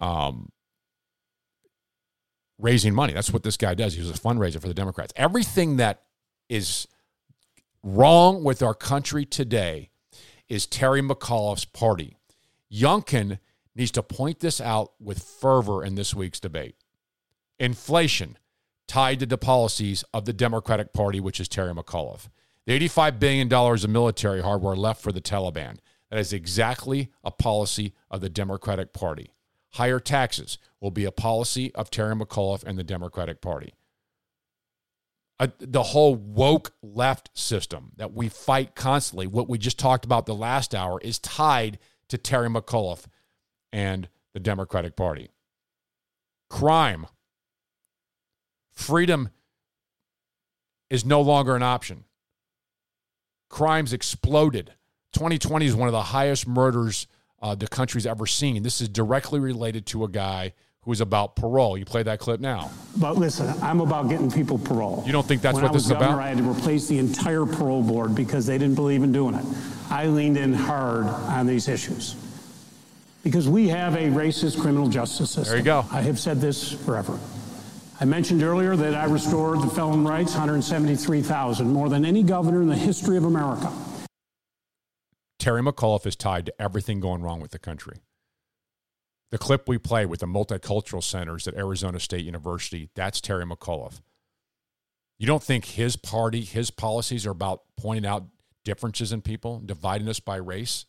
um, 0.00 0.50
raising 2.58 2.94
money. 2.94 3.12
That's 3.12 3.32
what 3.32 3.42
this 3.42 3.56
guy 3.56 3.74
does. 3.74 3.94
He's 3.94 4.10
a 4.10 4.14
fundraiser 4.14 4.60
for 4.60 4.68
the 4.68 4.74
Democrats. 4.74 5.12
Everything 5.16 5.76
that 5.78 6.02
is 6.48 6.86
wrong 7.82 8.44
with 8.44 8.62
our 8.62 8.74
country 8.74 9.24
today 9.24 9.90
is 10.48 10.66
Terry 10.66 11.00
McAuliffe's 11.00 11.64
party. 11.64 12.16
Youngkin 12.70 13.38
needs 13.74 13.90
to 13.92 14.02
point 14.02 14.40
this 14.40 14.60
out 14.60 14.92
with 15.00 15.22
fervor 15.22 15.84
in 15.84 15.94
this 15.94 16.14
week's 16.14 16.40
debate. 16.40 16.76
Inflation 17.58 18.36
tied 18.88 19.20
to 19.20 19.26
the 19.26 19.38
policies 19.38 20.04
of 20.12 20.24
the 20.24 20.32
Democratic 20.32 20.92
Party, 20.92 21.20
which 21.20 21.40
is 21.40 21.48
Terry 21.48 21.72
McAuliffe. 21.72 22.28
The 22.66 22.78
$85 22.78 23.18
billion 23.18 23.52
of 23.52 23.88
military 23.88 24.42
hardware 24.42 24.76
left 24.76 25.02
for 25.02 25.12
the 25.12 25.20
Taliban. 25.20 25.78
That 26.10 26.18
is 26.18 26.32
exactly 26.32 27.10
a 27.24 27.30
policy 27.30 27.94
of 28.10 28.20
the 28.20 28.28
Democratic 28.28 28.92
Party. 28.92 29.30
Higher 29.74 29.98
taxes 29.98 30.58
will 30.80 30.90
be 30.90 31.06
a 31.06 31.10
policy 31.10 31.74
of 31.74 31.90
Terry 31.90 32.14
McAuliffe 32.14 32.64
and 32.64 32.78
the 32.78 32.84
Democratic 32.84 33.40
Party. 33.40 33.72
The 35.58 35.82
whole 35.82 36.14
woke 36.14 36.72
left 36.82 37.30
system 37.36 37.92
that 37.96 38.12
we 38.12 38.28
fight 38.28 38.76
constantly, 38.76 39.26
what 39.26 39.48
we 39.48 39.58
just 39.58 39.78
talked 39.78 40.04
about 40.04 40.26
the 40.26 40.34
last 40.34 40.74
hour, 40.74 41.00
is 41.00 41.18
tied 41.18 41.78
to 42.08 42.18
Terry 42.18 42.48
McAuliffe 42.48 43.06
and 43.72 44.08
the 44.34 44.40
Democratic 44.40 44.94
Party. 44.94 45.30
Crime, 46.48 47.06
freedom 48.82 49.30
is 50.90 51.04
no 51.04 51.20
longer 51.20 51.56
an 51.56 51.62
option. 51.62 52.04
Crimes 53.48 53.92
exploded. 53.92 54.72
2020 55.12 55.66
is 55.66 55.74
one 55.74 55.88
of 55.88 55.92
the 55.92 56.02
highest 56.02 56.46
murders 56.46 57.06
uh, 57.40 57.54
the 57.54 57.66
country's 57.66 58.06
ever 58.06 58.26
seen. 58.26 58.62
This 58.62 58.80
is 58.80 58.88
directly 58.88 59.40
related 59.40 59.86
to 59.86 60.04
a 60.04 60.08
guy 60.08 60.52
who 60.82 60.92
is 60.92 61.00
about 61.00 61.36
parole. 61.36 61.76
You 61.78 61.84
play 61.84 62.02
that 62.02 62.18
clip 62.18 62.40
now. 62.40 62.70
But 62.96 63.16
listen, 63.16 63.52
I'm 63.62 63.80
about 63.80 64.08
getting 64.08 64.30
people 64.30 64.58
parole. 64.58 65.02
You 65.06 65.12
don't 65.12 65.26
think 65.26 65.42
that's 65.42 65.54
when 65.54 65.64
what 65.64 65.72
this 65.72 65.84
is 65.84 65.90
about? 65.90 66.18
I 66.18 66.28
had 66.28 66.38
to 66.38 66.50
replace 66.50 66.88
the 66.88 66.98
entire 66.98 67.46
parole 67.46 67.82
board 67.82 68.14
because 68.14 68.46
they 68.46 68.58
didn't 68.58 68.74
believe 68.74 69.02
in 69.02 69.12
doing 69.12 69.34
it. 69.34 69.44
I 69.90 70.06
leaned 70.06 70.38
in 70.38 70.52
hard 70.52 71.06
on 71.06 71.46
these 71.46 71.68
issues 71.68 72.16
because 73.22 73.48
we 73.48 73.68
have 73.68 73.94
a 73.94 74.08
racist 74.08 74.60
criminal 74.60 74.88
justice 74.88 75.30
system. 75.30 75.44
There 75.52 75.58
you 75.58 75.64
go. 75.64 75.84
I 75.92 76.00
have 76.02 76.18
said 76.18 76.40
this 76.40 76.72
forever. 76.72 77.18
I 78.02 78.04
mentioned 78.04 78.42
earlier 78.42 78.74
that 78.74 78.96
I 78.96 79.04
restored 79.04 79.62
the 79.62 79.68
felon 79.68 80.04
rights, 80.04 80.32
173,000, 80.32 81.72
more 81.72 81.88
than 81.88 82.04
any 82.04 82.24
governor 82.24 82.60
in 82.60 82.66
the 82.66 82.74
history 82.74 83.16
of 83.16 83.22
America. 83.22 83.72
Terry 85.38 85.62
McAuliffe 85.62 86.04
is 86.04 86.16
tied 86.16 86.46
to 86.46 86.54
everything 86.60 86.98
going 86.98 87.22
wrong 87.22 87.40
with 87.40 87.52
the 87.52 87.60
country. 87.60 87.98
The 89.30 89.38
clip 89.38 89.68
we 89.68 89.78
play 89.78 90.04
with 90.04 90.18
the 90.18 90.26
multicultural 90.26 91.00
centers 91.00 91.46
at 91.46 91.54
Arizona 91.54 92.00
State 92.00 92.24
University, 92.24 92.90
that's 92.96 93.20
Terry 93.20 93.44
McAuliffe. 93.44 94.00
You 95.16 95.28
don't 95.28 95.40
think 95.44 95.66
his 95.66 95.94
party, 95.94 96.40
his 96.40 96.72
policies 96.72 97.24
are 97.24 97.30
about 97.30 97.62
pointing 97.76 98.04
out 98.04 98.24
differences 98.64 99.12
in 99.12 99.22
people, 99.22 99.62
dividing 99.64 100.08
us 100.08 100.18
by 100.18 100.38
race? 100.38 100.86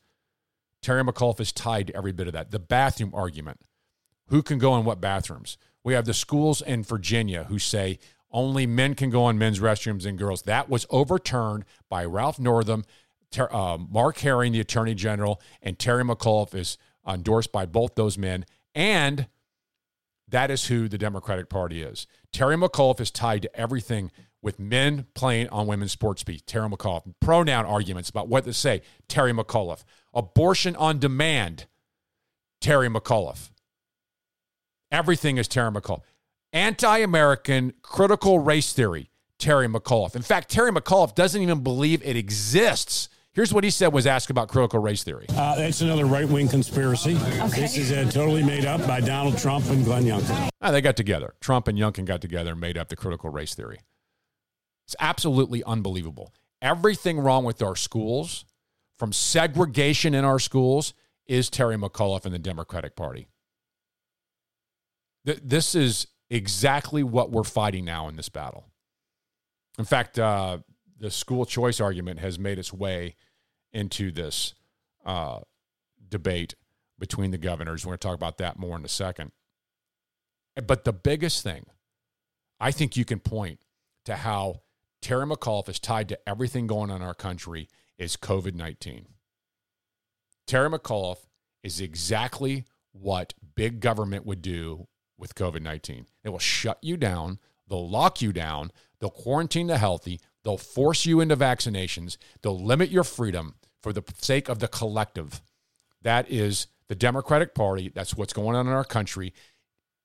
Terry 0.81 1.03
McAuliffe 1.03 1.41
is 1.41 1.51
tied 1.51 1.85
to 1.85 1.95
every 1.95 2.11
bit 2.11 2.25
of 2.25 2.33
that. 2.33 2.49
The 2.49 2.57
bathroom 2.57 3.11
argument 3.13 3.59
who 4.29 4.41
can 4.41 4.57
go 4.57 4.75
in 4.77 4.83
what 4.83 4.99
bathrooms? 4.99 5.59
We 5.83 5.93
have 5.93 6.05
the 6.05 6.13
schools 6.13 6.61
in 6.61 6.83
Virginia 6.83 7.45
who 7.45 7.59
say 7.59 7.99
only 8.31 8.65
men 8.65 8.95
can 8.95 9.09
go 9.09 9.29
in 9.29 9.37
men's 9.37 9.59
restrooms 9.59 10.05
and 10.05 10.17
girls. 10.17 10.43
That 10.43 10.69
was 10.69 10.85
overturned 10.89 11.65
by 11.89 12.05
Ralph 12.05 12.39
Northam 12.39 12.83
Ter- 13.31 13.51
uh, 13.51 13.77
Mark 13.77 14.19
Herring, 14.19 14.53
the 14.53 14.59
Attorney 14.59 14.95
General, 14.95 15.41
and 15.61 15.77
Terry 15.77 16.03
McAuliffe 16.03 16.55
is 16.55 16.77
endorsed 17.07 17.51
by 17.51 17.65
both 17.65 17.95
those 17.95 18.17
men. 18.17 18.45
And 18.73 19.27
that 20.27 20.49
is 20.49 20.67
who 20.67 20.87
the 20.87 20.97
Democratic 20.97 21.49
Party 21.49 21.81
is. 21.81 22.07
Terry 22.31 22.55
McAuliffe 22.55 22.99
is 23.01 23.11
tied 23.11 23.41
to 23.43 23.55
everything 23.55 24.11
with 24.41 24.59
men 24.59 25.07
playing 25.13 25.49
on 25.49 25.67
women's 25.67 25.91
sports 25.91 26.21
speech. 26.21 26.45
Terry 26.45 26.69
McAuliffe. 26.69 27.13
Pronoun 27.19 27.65
arguments 27.65 28.09
about 28.09 28.27
what 28.27 28.45
to 28.45 28.53
say. 28.53 28.81
Terry 29.07 29.31
McAuliffe. 29.31 29.83
Abortion 30.13 30.75
on 30.75 30.99
demand. 30.99 31.65
Terry 32.61 32.89
McAuliffe. 32.89 33.49
Everything 34.93 35.39
is 35.39 35.47
Terry 35.47 35.71
McAuliffe. 35.71 36.03
anti 36.53 36.99
American 36.99 37.73
critical 37.81 38.37
race 38.37 38.73
theory, 38.73 39.09
Terry 39.39 39.67
McAuliffe. 39.67 40.15
In 40.15 40.21
fact, 40.21 40.49
Terry 40.49 40.71
McAuliffe 40.71 41.15
doesn't 41.15 41.41
even 41.41 41.63
believe 41.63 42.03
it 42.05 42.15
exists. 42.15 43.09
Here's 43.33 43.51
what 43.51 43.63
he 43.63 43.71
said 43.71 43.87
was 43.87 44.05
asked 44.05 44.29
about 44.29 44.49
critical 44.49 44.79
race 44.79 45.03
theory. 45.03 45.25
Uh, 45.29 45.55
it's 45.57 45.81
another 45.81 46.05
right 46.05 46.29
wing 46.29 46.47
conspiracy. 46.47 47.15
This 47.55 47.75
is 47.75 47.91
uh, 47.91 48.07
totally 48.11 48.43
made 48.43 48.65
up 48.65 48.85
by 48.85 49.01
Donald 49.01 49.39
Trump 49.39 49.65
and 49.71 49.83
Glenn 49.83 50.03
Youngkin. 50.03 50.49
Ah, 50.61 50.69
they 50.69 50.79
got 50.79 50.95
together. 50.95 51.33
Trump 51.41 51.67
and 51.67 51.75
Youngkin 51.75 52.05
got 52.05 52.21
together 52.21 52.51
and 52.51 52.61
made 52.61 52.77
up 52.77 52.89
the 52.89 52.95
critical 52.95 53.31
race 53.31 53.55
theory. 53.55 53.79
It's 54.85 54.95
absolutely 54.99 55.63
unbelievable. 55.63 56.31
Everything 56.61 57.19
wrong 57.19 57.43
with 57.45 57.63
our 57.63 57.75
schools, 57.75 58.45
from 58.99 59.11
segregation 59.11 60.13
in 60.13 60.23
our 60.23 60.37
schools, 60.37 60.93
is 61.25 61.49
Terry 61.49 61.77
McAuliffe 61.77 62.25
and 62.25 62.33
the 62.35 62.39
Democratic 62.39 62.95
Party. 62.95 63.25
Th- 65.25 65.39
This 65.43 65.75
is 65.75 66.07
exactly 66.29 67.03
what 67.03 67.31
we're 67.31 67.43
fighting 67.43 67.85
now 67.85 68.07
in 68.07 68.15
this 68.15 68.29
battle. 68.29 68.65
In 69.77 69.85
fact, 69.85 70.19
uh, 70.19 70.59
the 70.99 71.11
school 71.11 71.45
choice 71.45 71.79
argument 71.79 72.19
has 72.19 72.39
made 72.39 72.59
its 72.59 72.71
way 72.71 73.15
into 73.71 74.11
this 74.11 74.53
uh, 75.05 75.39
debate 76.09 76.55
between 76.99 77.31
the 77.31 77.37
governors. 77.37 77.85
We're 77.85 77.91
going 77.91 77.99
to 77.99 78.07
talk 78.07 78.15
about 78.15 78.37
that 78.37 78.57
more 78.57 78.77
in 78.77 78.85
a 78.85 78.89
second. 78.89 79.31
But 80.55 80.83
the 80.83 80.93
biggest 80.93 81.43
thing, 81.43 81.65
I 82.59 82.71
think 82.71 82.95
you 82.95 83.05
can 83.05 83.19
point 83.19 83.59
to 84.05 84.15
how 84.17 84.61
Terry 85.01 85.25
McAuliffe 85.25 85.69
is 85.69 85.79
tied 85.79 86.07
to 86.09 86.29
everything 86.29 86.67
going 86.67 86.91
on 86.91 86.97
in 86.97 87.01
our 87.01 87.15
country 87.15 87.67
is 87.97 88.15
COVID 88.15 88.53
19. 88.53 89.07
Terry 90.45 90.69
McAuliffe 90.69 91.25
is 91.63 91.81
exactly 91.81 92.65
what 92.91 93.33
big 93.55 93.79
government 93.79 94.25
would 94.25 94.41
do 94.41 94.87
with 95.17 95.35
COVID 95.35 95.61
19. 95.61 96.07
They 96.23 96.29
will 96.29 96.39
shut 96.39 96.77
you 96.81 96.97
down, 96.97 97.39
they'll 97.67 97.89
lock 97.89 98.21
you 98.21 98.33
down, 98.33 98.71
they'll 98.99 99.09
quarantine 99.09 99.67
the 99.67 99.77
healthy, 99.77 100.19
they'll 100.43 100.57
force 100.57 101.05
you 101.05 101.19
into 101.19 101.37
vaccinations, 101.37 102.17
they'll 102.41 102.61
limit 102.61 102.89
your 102.89 103.03
freedom 103.03 103.55
for 103.81 103.93
the 103.93 104.03
sake 104.17 104.49
of 104.49 104.59
the 104.59 104.67
collective. 104.67 105.41
That 106.01 106.29
is 106.29 106.67
the 106.87 106.95
Democratic 106.95 107.55
Party. 107.55 107.91
That's 107.93 108.15
what's 108.15 108.33
going 108.33 108.55
on 108.55 108.67
in 108.67 108.73
our 108.73 108.83
country. 108.83 109.33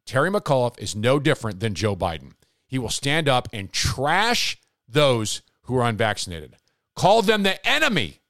Terry 0.07 0.31
McAuliffe 0.31 0.79
is 0.79 0.97
no 0.97 1.19
different 1.19 1.61
than 1.61 1.75
Joe 1.75 1.95
Biden. 1.95 2.33
He 2.67 2.79
will 2.79 2.89
stand 2.89 3.29
up 3.29 3.49
and 3.53 3.73
trash 3.73 4.59
those 4.89 5.43
who 5.63 5.77
are 5.77 5.89
unvaccinated, 5.89 6.57
call 6.97 7.21
them 7.23 7.43
the 7.43 7.67
enemy. 7.67 8.21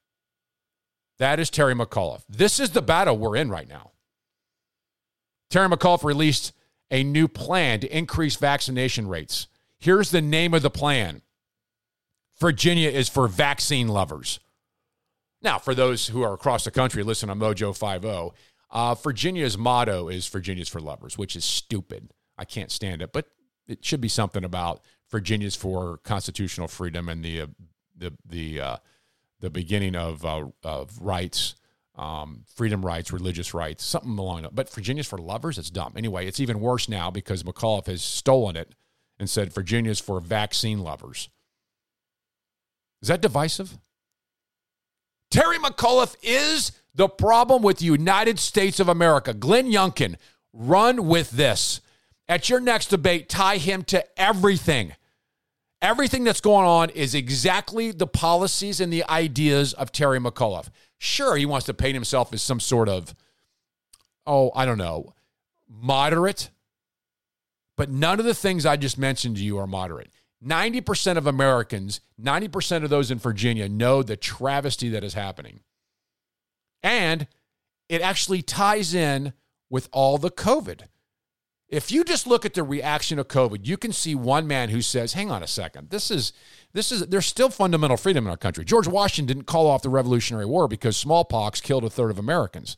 That 1.19 1.41
is 1.41 1.51
Terry 1.51 1.75
McAuliffe. 1.75 2.23
This 2.29 2.59
is 2.61 2.71
the 2.71 2.83
battle 2.83 3.17
we're 3.17 3.37
in 3.37 3.49
right 3.49 3.69
now. 3.69 3.93
Terry 5.51 5.69
McAuliffe 5.69 6.05
released 6.05 6.53
a 6.91 7.05
new 7.05 7.29
plan 7.29 7.81
to 7.81 7.97
increase 7.97 8.37
vaccination 8.37 9.09
rates. 9.09 9.47
Here's 9.79 10.11
the 10.11 10.23
name 10.23 10.55
of 10.55 10.63
the 10.63 10.71
plan 10.71 11.23
Virginia 12.39 12.89
is 12.89 13.09
for 13.09 13.29
vaccine 13.29 13.89
lovers. 13.89 14.41
Now, 15.43 15.59
for 15.59 15.75
those 15.75 16.09
who 16.09 16.23
are 16.23 16.35
across 16.35 16.65
the 16.65 16.71
country, 16.71 17.03
listen 17.03 17.31
on 17.31 17.39
Mojo 17.39 17.77
50. 17.77 18.37
Uh, 18.71 18.95
Virginia's 18.95 19.57
motto 19.57 20.09
is 20.09 20.27
Virginia's 20.29 20.69
for 20.69 20.81
lovers, 20.81 21.17
which 21.17 21.37
is 21.37 21.45
stupid. 21.45 22.13
I 22.37 22.45
can't 22.45 22.71
stand 22.71 23.03
it, 23.03 23.13
but 23.13 23.27
it 23.67 23.85
should 23.85 24.01
be 24.01 24.09
something 24.09 24.45
about 24.45 24.81
Virginia's 25.11 25.57
for 25.57 25.99
constitutional 25.99 26.69
freedom 26.69 27.09
and 27.09 27.25
the 27.25 27.43
uh, 27.43 27.47
the 27.97 28.13
the 28.25 28.61
uh, 28.61 28.77
the 29.41 29.51
beginning 29.51 29.97
of 29.97 30.25
uh, 30.25 30.47
of 30.63 31.01
rights, 31.01 31.55
um, 31.99 32.45
freedom 32.55 32.85
rights, 32.85 33.13
religious 33.13 33.53
rights, 33.53 33.85
something 33.85 34.17
along 34.17 34.43
that. 34.43 34.55
But 34.55 34.71
Virginia's 34.71 35.09
for 35.09 35.19
lovers, 35.19 35.59
it's 35.59 35.71
dumb. 35.71 35.95
Anyway, 35.97 36.27
it's 36.27 36.41
even 36.41 36.61
worse 36.61 36.89
now 36.89 37.11
because 37.11 37.43
McAuliffe 37.43 37.87
has 37.87 38.03
stolen 38.03 38.57
it 38.57 38.75
and 39.19 39.29
said 39.29 39.53
Virginia's 39.53 39.99
for 39.99 40.21
vaccine 40.21 40.79
lovers. 40.79 41.29
Is 43.03 43.09
that 43.09 43.21
divisive? 43.21 43.79
Terry 45.31 45.59
McAuliffe 45.59 46.17
is 46.23 46.73
the 46.95 47.09
problem 47.09 47.63
with 47.63 47.79
the 47.79 47.85
United 47.85 48.39
States 48.39 48.81
of 48.81 48.89
America. 48.89 49.35
Glenn 49.35 49.71
Youngkin, 49.71 50.17
run 50.53 51.07
with 51.07 51.33
this. 51.33 51.81
At 52.29 52.49
your 52.49 52.61
next 52.61 52.87
debate, 52.87 53.29
tie 53.29 53.57
him 53.57 53.83
to 53.85 54.05
everything. 54.21 54.95
Everything 55.81 56.25
that's 56.25 56.41
going 56.41 56.67
on 56.67 56.91
is 56.91 57.15
exactly 57.15 57.93
the 57.93 58.07
policies 58.07 58.81
and 58.81 58.93
the 58.93 59.09
ideas 59.09 59.73
of 59.75 59.93
Terry 59.93 60.19
McAuliffe. 60.19 60.69
Sure, 60.99 61.37
he 61.37 61.47
wants 61.47 61.67
to 61.67 61.75
paint 61.75 61.95
himself 61.95 62.33
as 62.33 62.43
some 62.43 62.61
sort 62.61 62.89
of, 62.89 63.15
oh, 64.27 64.51
I 64.55 64.65
don't 64.65 64.79
know, 64.79 65.15
moderate, 65.69 66.51
but 67.77 67.91
none 67.91 68.19
of 68.19 68.27
the 68.27 68.35
things 68.35 68.67
I 68.67 68.77
just 68.77 68.99
mentioned 68.99 69.37
to 69.37 69.45
you 69.45 69.59
are 69.59 69.67
moderate. 69.67 70.11
90% 70.45 71.17
of 71.17 71.27
Americans, 71.27 72.01
90% 72.21 72.85
of 72.85 72.91
those 72.91 73.11
in 73.11 73.19
Virginia 73.19 73.69
know 73.69 74.03
the 74.03 74.17
travesty 74.17 74.89
that 74.91 75.05
is 75.05 75.15
happening. 75.15 75.61
And 76.83 77.27
it 77.89 78.03
actually 78.03 78.43
ties 78.43 78.95
in 78.95 79.33
with 79.71 79.89
all 79.93 80.19
the 80.19 80.31
COVID. 80.31 80.83
If 81.69 81.93
you 81.93 82.03
just 82.03 82.27
look 82.27 82.47
at 82.47 82.55
the 82.55 82.63
reaction 82.63 83.19
of 83.19 83.29
COVID, 83.29 83.67
you 83.67 83.77
can 83.77 83.93
see 83.93 84.15
one 84.15 84.47
man 84.47 84.71
who 84.71 84.81
says, 84.81 85.13
"Hang 85.13 85.31
on 85.31 85.43
a 85.43 85.47
second. 85.47 85.91
This 85.91 86.11
is 86.11 86.33
this 86.73 86.93
is 86.93 87.07
there's 87.07 87.27
still 87.27 87.51
fundamental 87.51 87.97
freedom 87.97 88.27
in 88.27 88.31
our 88.31 88.37
country." 88.37 88.65
George 88.65 88.87
Washington 88.87 89.27
didn't 89.27 89.47
call 89.47 89.67
off 89.67 89.83
the 89.83 89.89
Revolutionary 89.89 90.47
War 90.47 90.69
because 90.69 90.97
smallpox 90.97 91.61
killed 91.61 91.85
a 91.85 91.91
third 91.91 92.11
of 92.11 92.19
Americans. 92.19 92.77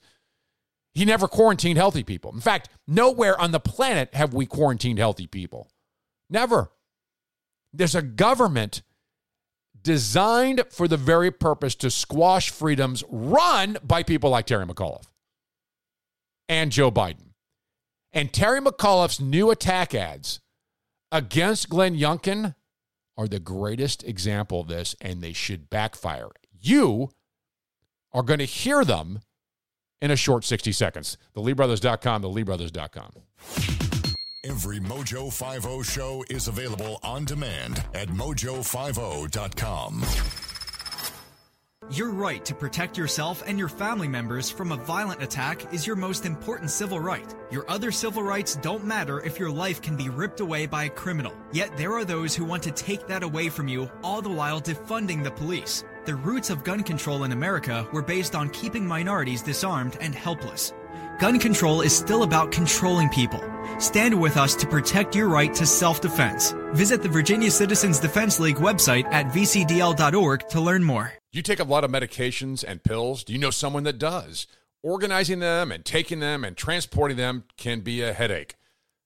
He 0.92 1.04
never 1.04 1.28
quarantined 1.28 1.76
healthy 1.76 2.02
people. 2.02 2.32
In 2.32 2.40
fact, 2.40 2.68
nowhere 2.86 3.40
on 3.40 3.52
the 3.52 3.60
planet 3.60 4.14
have 4.14 4.34
we 4.34 4.46
quarantined 4.46 4.98
healthy 4.98 5.26
people. 5.26 5.70
Never. 6.28 6.72
There's 7.72 7.94
a 7.94 8.02
government 8.02 8.82
designed 9.80 10.64
for 10.70 10.88
the 10.88 10.96
very 10.96 11.30
purpose 11.30 11.74
to 11.76 11.90
squash 11.90 12.50
freedoms 12.50 13.04
run 13.08 13.78
by 13.82 14.02
people 14.02 14.30
like 14.30 14.46
Terry 14.46 14.66
McAuliffe 14.66 15.06
and 16.48 16.72
Joe 16.72 16.90
Biden. 16.90 17.34
And 18.12 18.32
Terry 18.32 18.60
McAuliffe's 18.60 19.20
new 19.20 19.50
attack 19.50 19.94
ads 19.94 20.40
against 21.12 21.68
Glenn 21.68 21.96
Youngkin 21.96 22.56
are 23.20 23.28
the 23.28 23.38
greatest 23.38 24.02
example 24.04 24.62
of 24.62 24.68
this, 24.68 24.96
and 24.98 25.20
they 25.20 25.34
should 25.34 25.68
backfire. 25.68 26.30
You 26.58 27.10
are 28.14 28.22
going 28.22 28.38
to 28.38 28.46
hear 28.46 28.82
them 28.82 29.20
in 30.00 30.10
a 30.10 30.16
short 30.16 30.42
60 30.42 30.72
seconds. 30.72 31.18
TheLeeBrothers.com, 31.36 32.22
TheLeeBrothers.com. 32.22 33.10
Every 34.42 34.80
Mojo 34.80 35.30
50 35.30 35.82
show 35.82 36.24
is 36.30 36.48
available 36.48 36.98
on 37.02 37.26
demand 37.26 37.84
at 37.92 38.08
mojo50.com. 38.08 40.49
Your 41.90 42.10
right 42.10 42.44
to 42.44 42.54
protect 42.54 42.96
yourself 42.96 43.42
and 43.44 43.58
your 43.58 43.68
family 43.68 44.06
members 44.06 44.48
from 44.48 44.70
a 44.70 44.76
violent 44.76 45.24
attack 45.24 45.74
is 45.74 45.84
your 45.84 45.96
most 45.96 46.24
important 46.24 46.70
civil 46.70 47.00
right. 47.00 47.34
Your 47.50 47.68
other 47.68 47.90
civil 47.90 48.22
rights 48.22 48.54
don't 48.54 48.84
matter 48.84 49.18
if 49.22 49.40
your 49.40 49.50
life 49.50 49.82
can 49.82 49.96
be 49.96 50.08
ripped 50.08 50.38
away 50.38 50.66
by 50.66 50.84
a 50.84 50.88
criminal. 50.88 51.32
Yet 51.50 51.76
there 51.76 51.92
are 51.94 52.04
those 52.04 52.32
who 52.32 52.44
want 52.44 52.62
to 52.62 52.70
take 52.70 53.08
that 53.08 53.24
away 53.24 53.48
from 53.48 53.66
you, 53.66 53.90
all 54.04 54.22
the 54.22 54.30
while 54.30 54.60
defunding 54.60 55.24
the 55.24 55.32
police. 55.32 55.82
The 56.04 56.14
roots 56.14 56.48
of 56.48 56.62
gun 56.62 56.84
control 56.84 57.24
in 57.24 57.32
America 57.32 57.88
were 57.92 58.02
based 58.02 58.36
on 58.36 58.50
keeping 58.50 58.86
minorities 58.86 59.42
disarmed 59.42 59.98
and 60.00 60.14
helpless. 60.14 60.72
Gun 61.18 61.40
control 61.40 61.80
is 61.80 61.94
still 61.94 62.22
about 62.22 62.52
controlling 62.52 63.08
people. 63.08 63.42
Stand 63.80 64.14
with 64.18 64.36
us 64.36 64.54
to 64.54 64.66
protect 64.68 65.16
your 65.16 65.26
right 65.26 65.52
to 65.54 65.66
self 65.66 66.00
defense. 66.00 66.54
Visit 66.72 67.02
the 67.02 67.08
Virginia 67.08 67.50
Citizens 67.50 67.98
Defense 67.98 68.38
League 68.38 68.58
website 68.58 69.06
at 69.06 69.26
vcdl.org 69.26 70.48
to 70.50 70.60
learn 70.60 70.84
more. 70.84 71.19
Do 71.32 71.38
you 71.38 71.44
take 71.44 71.60
a 71.60 71.64
lot 71.64 71.84
of 71.84 71.92
medications 71.92 72.64
and 72.66 72.82
pills? 72.82 73.22
Do 73.22 73.32
you 73.32 73.38
know 73.38 73.50
someone 73.50 73.84
that 73.84 74.00
does? 74.00 74.48
Organizing 74.82 75.38
them 75.38 75.70
and 75.70 75.84
taking 75.84 76.18
them 76.18 76.42
and 76.42 76.56
transporting 76.56 77.16
them 77.16 77.44
can 77.56 77.82
be 77.82 78.02
a 78.02 78.12
headache, 78.12 78.56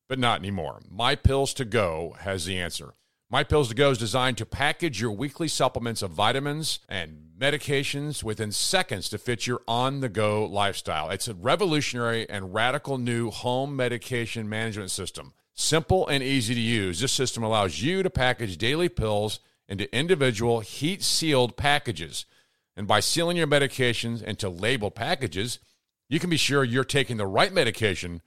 but 0.09 0.19
not 0.19 0.39
anymore. 0.39 0.81
My 0.91 1.17
Pills 1.17 1.53
to 1.55 1.67
Go 1.67 2.17
has 2.21 2.47
the 2.47 2.59
answer. 2.59 2.95
My 3.29 3.45
Pills 3.45 3.69
to 3.69 3.75
Go 3.75 3.91
is 3.91 3.99
designed 3.99 4.39
to 4.39 4.47
package 4.47 5.03
your 5.03 5.11
weekly 5.11 5.49
supplements 5.49 6.01
of 6.01 6.13
vitamins 6.13 6.79
and 6.89 7.29
medications 7.39 8.23
within 8.23 8.53
seconds 8.53 9.11
to 9.11 9.19
fit 9.19 9.47
your 9.47 9.61
on 9.69 10.01
the 10.01 10.09
go 10.09 10.47
lifestyle. 10.47 11.11
It's 11.11 11.29
a 11.29 11.35
revolutionary 11.35 12.27
and 12.31 12.55
radical 12.55 12.97
new 12.97 13.31
home 13.31 13.77
medication 13.77 14.49
management 14.49 14.93
system. 14.93 15.35
Simple 15.53 16.09
and 16.09 16.23
easy 16.23 16.55
to 16.55 16.61
use, 16.61 17.01
this 17.01 17.13
system 17.13 17.43
allows 17.43 17.83
you 17.83 18.03
to 18.03 18.09
package 18.09 18.57
daily 18.57 18.89
pills 18.89 19.41
into 19.69 19.95
individual 19.97 20.61
heat 20.61 21.03
sealed 21.03 21.57
packages. 21.57 22.27
And 22.77 22.87
by 22.87 23.01
sealing 23.01 23.37
your 23.37 23.47
medications 23.47 24.23
into 24.23 24.49
labeled 24.49 24.95
packages, 24.95 25.59
you 26.09 26.21
can 26.21 26.31
be 26.31 26.37
sure 26.37 26.65
you're 26.65 26.85
taking 26.85 27.17
the 27.17 27.27
right 27.27 27.53
medication 27.53 28.23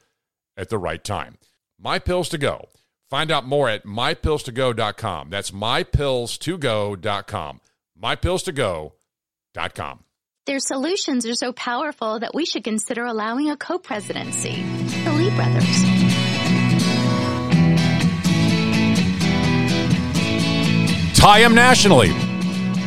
at 0.55 0.69
the 0.69 0.77
right 0.77 1.03
time. 1.03 1.37
My 1.79 1.99
Pills 1.99 2.29
to 2.29 2.37
Go. 2.37 2.69
Find 3.09 3.31
out 3.31 3.45
more 3.45 3.69
at 3.69 3.85
mypillstogo.com. 3.85 5.29
That's 5.29 5.51
mypillstogo.com. 5.51 7.61
Mypillstogo.com. 8.01 10.03
Their 10.45 10.59
solutions 10.59 11.25
are 11.25 11.35
so 11.35 11.51
powerful 11.51 12.19
that 12.19 12.33
we 12.33 12.45
should 12.45 12.63
consider 12.63 13.05
allowing 13.05 13.49
a 13.49 13.57
co-presidency. 13.57 14.63
The 15.03 15.13
Lee 15.13 15.35
brothers. 15.35 16.06
Tie 21.17 21.39
him 21.39 21.55
nationally. 21.55 22.09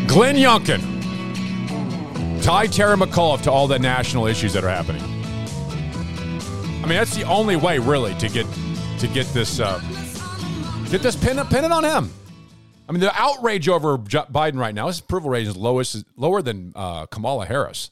Glenn 0.06 0.36
Youngkin. 0.36 0.80
Tie 2.44 2.66
Terry 2.68 2.96
McAuliffe 2.96 3.42
to 3.42 3.50
all 3.50 3.66
the 3.66 3.76
national 3.76 4.28
issues 4.28 4.52
that 4.52 4.62
are 4.62 4.68
happening. 4.68 5.02
I 6.84 6.86
mean, 6.86 6.96
that's 6.96 7.16
the 7.16 7.24
only 7.24 7.56
way, 7.56 7.80
really, 7.80 8.14
to 8.14 8.28
get 8.28 8.46
to 9.00 9.08
get 9.08 9.26
this 9.34 9.58
uh, 9.58 9.80
get 10.92 11.02
this 11.02 11.16
pin 11.16 11.44
pin 11.48 11.64
it 11.64 11.72
on 11.72 11.82
him. 11.82 12.08
I 12.88 12.92
mean, 12.92 13.00
the 13.00 13.12
outrage 13.20 13.68
over 13.68 13.98
Biden 13.98 14.60
right 14.60 14.76
now, 14.76 14.86
his 14.86 15.00
approval 15.00 15.30
rating 15.30 15.50
is 15.50 15.56
lowest, 15.56 16.04
lower 16.16 16.40
than 16.40 16.72
uh, 16.76 17.06
Kamala 17.06 17.46
Harris. 17.46 17.90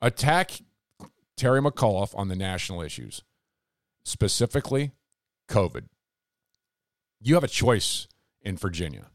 Attack 0.00 0.62
Terry 1.36 1.60
McAuliffe 1.60 2.16
on 2.16 2.28
the 2.28 2.36
national 2.36 2.80
issues, 2.80 3.22
specifically 4.02 4.92
COVID. 5.46 5.88
You 7.20 7.34
have 7.34 7.44
a 7.44 7.48
choice 7.48 8.06
in 8.42 8.56
Virginia. 8.56 9.10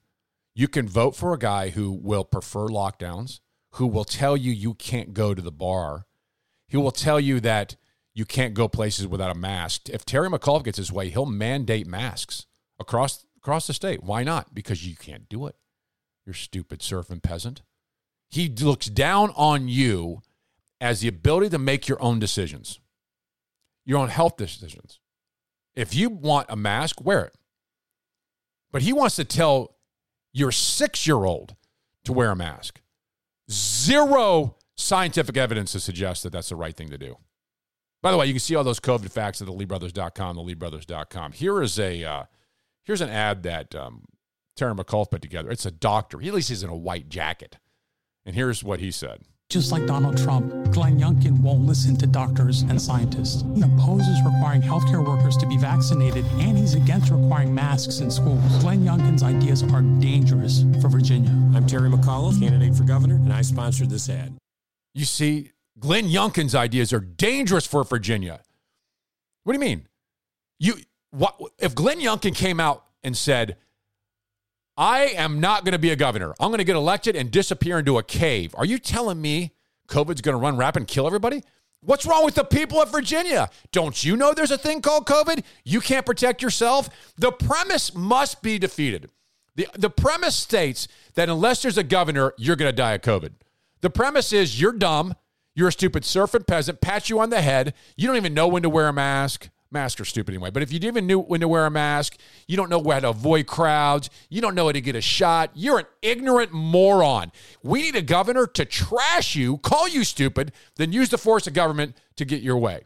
You 0.53 0.67
can 0.67 0.87
vote 0.87 1.15
for 1.15 1.33
a 1.33 1.39
guy 1.39 1.69
who 1.69 1.91
will 1.91 2.23
prefer 2.23 2.67
lockdowns, 2.67 3.39
who 3.71 3.87
will 3.87 4.05
tell 4.05 4.37
you 4.37 4.51
you 4.51 4.73
can't 4.73 5.13
go 5.13 5.33
to 5.33 5.41
the 5.41 5.51
bar. 5.51 6.05
He 6.67 6.77
will 6.77 6.91
tell 6.91 7.19
you 7.19 7.39
that 7.41 7.75
you 8.13 8.25
can't 8.25 8.53
go 8.53 8.67
places 8.67 9.07
without 9.07 9.35
a 9.35 9.39
mask. 9.39 9.89
If 9.89 10.05
Terry 10.05 10.29
McAuliffe 10.29 10.63
gets 10.63 10.77
his 10.77 10.91
way, 10.91 11.09
he'll 11.09 11.25
mandate 11.25 11.85
masks 11.85 12.45
across 12.79 13.25
across 13.37 13.67
the 13.67 13.73
state. 13.73 14.01
Why 14.01 14.23
not? 14.23 14.55
Because 14.55 14.87
you 14.87 14.95
can't 14.95 15.29
do 15.29 15.45
it. 15.45 15.55
You're 16.25 16.33
stupid 16.33 16.79
surfing 16.79 17.21
peasant. 17.21 17.61
He 18.29 18.49
looks 18.49 18.87
down 18.87 19.31
on 19.35 19.67
you 19.67 20.21
as 20.81 21.01
the 21.01 21.07
ability 21.07 21.49
to 21.49 21.59
make 21.59 21.87
your 21.87 22.01
own 22.01 22.17
decisions, 22.17 22.79
your 23.85 23.99
own 23.99 24.09
health 24.09 24.37
decisions. 24.37 24.99
If 25.75 25.93
you 25.93 26.09
want 26.09 26.47
a 26.49 26.55
mask, 26.55 27.03
wear 27.03 27.25
it. 27.25 27.35
But 28.75 28.81
he 28.81 28.91
wants 28.91 29.15
to 29.15 29.23
tell 29.23 29.77
your 30.33 30.51
six 30.51 31.07
year 31.07 31.23
old 31.23 31.55
to 32.03 32.11
wear 32.11 32.31
a 32.31 32.35
mask. 32.35 32.81
Zero 33.49 34.57
scientific 34.75 35.37
evidence 35.37 35.71
to 35.71 35.79
suggest 35.79 36.23
that 36.23 36.33
that's 36.33 36.49
the 36.49 36.57
right 36.57 36.75
thing 36.75 36.89
to 36.89 36.97
do. 36.97 37.15
By 38.03 38.11
the 38.11 38.17
way, 38.17 38.25
you 38.25 38.33
can 38.33 38.41
see 38.41 38.53
all 38.53 38.65
those 38.65 38.81
COVID 38.81 39.13
facts 39.13 39.39
at 39.41 39.47
the 39.47 39.53
LeeBrothers.com, 39.53 40.35
the 40.35 40.41
LeeBrothers.com. 40.41 41.31
Here 41.31 41.61
is 41.61 41.79
a 41.79 42.03
uh, 42.03 42.23
here's 42.83 42.99
an 42.99 43.07
ad 43.07 43.43
that 43.43 43.73
um, 43.75 44.03
Terry 44.57 44.75
McAuliffe 44.75 45.11
put 45.11 45.21
together. 45.21 45.49
It's 45.51 45.65
a 45.65 45.71
doctor. 45.71 46.19
He 46.19 46.27
at 46.27 46.33
least 46.33 46.49
he's 46.49 46.61
in 46.61 46.69
a 46.69 46.75
white 46.75 47.07
jacket. 47.07 47.57
And 48.25 48.35
here's 48.35 48.61
what 48.61 48.81
he 48.81 48.91
said. 48.91 49.21
Just 49.49 49.71
like 49.71 49.85
Donald 49.85 50.17
Trump, 50.17 50.51
Glenn 50.73 50.99
Youngkin 50.99 51.39
won't 51.39 51.65
listen 51.65 51.95
to 51.97 52.07
doctors 52.07 52.63
and 52.63 52.81
scientists. 52.81 53.43
He 53.53 53.61
opposes 53.61 54.19
requiring 54.25 54.61
healthcare 54.61 55.05
workers 55.05 55.37
to 55.37 55.45
be 55.45 55.55
vaccinated, 55.55 56.25
and 56.39 56.57
he's 56.57 56.73
against 56.73 57.11
requiring 57.11 57.53
masks 57.53 57.99
in 57.99 58.09
schools. 58.09 58.41
Glenn 58.59 58.83
Youngkin's 58.83 59.21
ideas 59.21 59.61
are 59.63 59.81
dangerous 59.99 60.65
for 60.81 60.89
Virginia. 60.89 61.29
I'm 61.55 61.67
Terry 61.67 61.89
McAuliffe, 61.89 62.39
candidate 62.39 62.75
for 62.75 62.83
governor, 62.83 63.15
and 63.15 63.31
I 63.31 63.43
sponsored 63.43 63.91
this 63.91 64.09
ad. 64.09 64.33
You 64.95 65.05
see, 65.05 65.51
Glenn 65.79 66.05
Youngkin's 66.05 66.55
ideas 66.55 66.91
are 66.91 66.99
dangerous 66.99 67.67
for 67.67 67.83
Virginia. 67.83 68.41
What 69.43 69.53
do 69.53 69.59
you 69.59 69.65
mean? 69.65 69.87
You 70.59 70.75
what 71.11 71.35
if 71.59 71.75
Glenn 71.75 71.99
Youngkin 71.99 72.35
came 72.35 72.59
out 72.59 72.83
and 73.03 73.15
said, 73.15 73.57
I 74.77 75.03
am 75.15 75.39
not 75.39 75.63
going 75.63 75.73
to 75.73 75.79
be 75.79 75.91
a 75.91 75.95
governor. 75.95 76.33
I'm 76.39 76.49
going 76.49 76.57
to 76.57 76.65
get 76.65 76.75
elected 76.75 77.15
and 77.15 77.31
disappear 77.31 77.79
into 77.79 77.97
a 77.97 78.03
cave. 78.03 78.53
Are 78.57 78.65
you 78.65 78.77
telling 78.77 79.21
me 79.21 79.53
COVID's 79.87 80.21
going 80.21 80.33
to 80.33 80.39
run 80.39 80.57
rapid 80.57 80.81
and 80.81 80.87
kill 80.87 81.07
everybody? 81.07 81.43
What's 81.81 82.05
wrong 82.05 82.25
with 82.25 82.35
the 82.35 82.43
people 82.43 82.81
of 82.81 82.91
Virginia? 82.91 83.49
Don't 83.71 84.03
you 84.03 84.17
know 84.17 84.33
there's 84.33 84.51
a 84.51 84.57
thing 84.57 84.81
called 84.81 85.05
COVID? 85.05 85.43
You 85.63 85.79
can't 85.79 86.05
protect 86.05 86.41
yourself? 86.41 86.89
The 87.17 87.31
premise 87.31 87.93
must 87.93 88.41
be 88.41 88.57
defeated. 88.57 89.09
The, 89.55 89.67
the 89.77 89.89
premise 89.89 90.35
states 90.35 90.87
that 91.13 91.29
unless 91.29 91.61
there's 91.61 91.77
a 91.77 91.83
governor, 91.83 92.33
you're 92.37 92.55
going 92.55 92.69
to 92.69 92.75
die 92.75 92.93
of 92.93 93.01
COVID. 93.01 93.33
The 93.81 93.89
premise 93.89 94.33
is 94.33 94.59
you're 94.59 94.73
dumb, 94.73 95.15
you're 95.53 95.69
a 95.69 95.71
stupid 95.71 96.03
surfing 96.03 96.47
peasant, 96.47 96.81
pat 96.81 97.09
you 97.09 97.19
on 97.19 97.29
the 97.29 97.41
head, 97.41 97.73
you 97.95 98.07
don't 98.07 98.17
even 98.17 98.33
know 98.33 98.47
when 98.47 98.63
to 98.63 98.69
wear 98.69 98.87
a 98.87 98.93
mask. 98.93 99.49
Masks 99.75 100.01
are 100.01 100.05
stupid 100.05 100.33
anyway. 100.33 100.49
But 100.49 100.63
if 100.63 100.73
you 100.73 100.79
even 100.83 101.05
knew 101.05 101.19
when 101.19 101.41
to 101.41 101.47
wear 101.47 101.67
a 101.67 101.69
mask, 101.69 102.17
you 102.47 102.57
don't 102.57 102.69
know 102.69 102.81
how 102.81 102.99
to 102.99 103.09
avoid 103.09 103.45
crowds, 103.45 104.09
you 104.29 104.41
don't 104.41 104.55
know 104.55 104.65
how 104.65 104.71
to 104.71 104.81
get 104.81 104.95
a 104.95 105.01
shot, 105.01 105.51
you're 105.53 105.79
an 105.79 105.85
ignorant 106.01 106.51
moron. 106.51 107.31
We 107.61 107.83
need 107.83 107.95
a 107.95 108.01
governor 108.01 108.47
to 108.47 108.65
trash 108.65 109.35
you, 109.35 109.57
call 109.57 109.87
you 109.87 110.03
stupid, 110.03 110.53
then 110.77 110.91
use 110.91 111.09
the 111.09 111.17
force 111.17 111.45
of 111.45 111.53
government 111.53 111.95
to 112.15 112.25
get 112.25 112.41
your 112.41 112.57
way. 112.57 112.85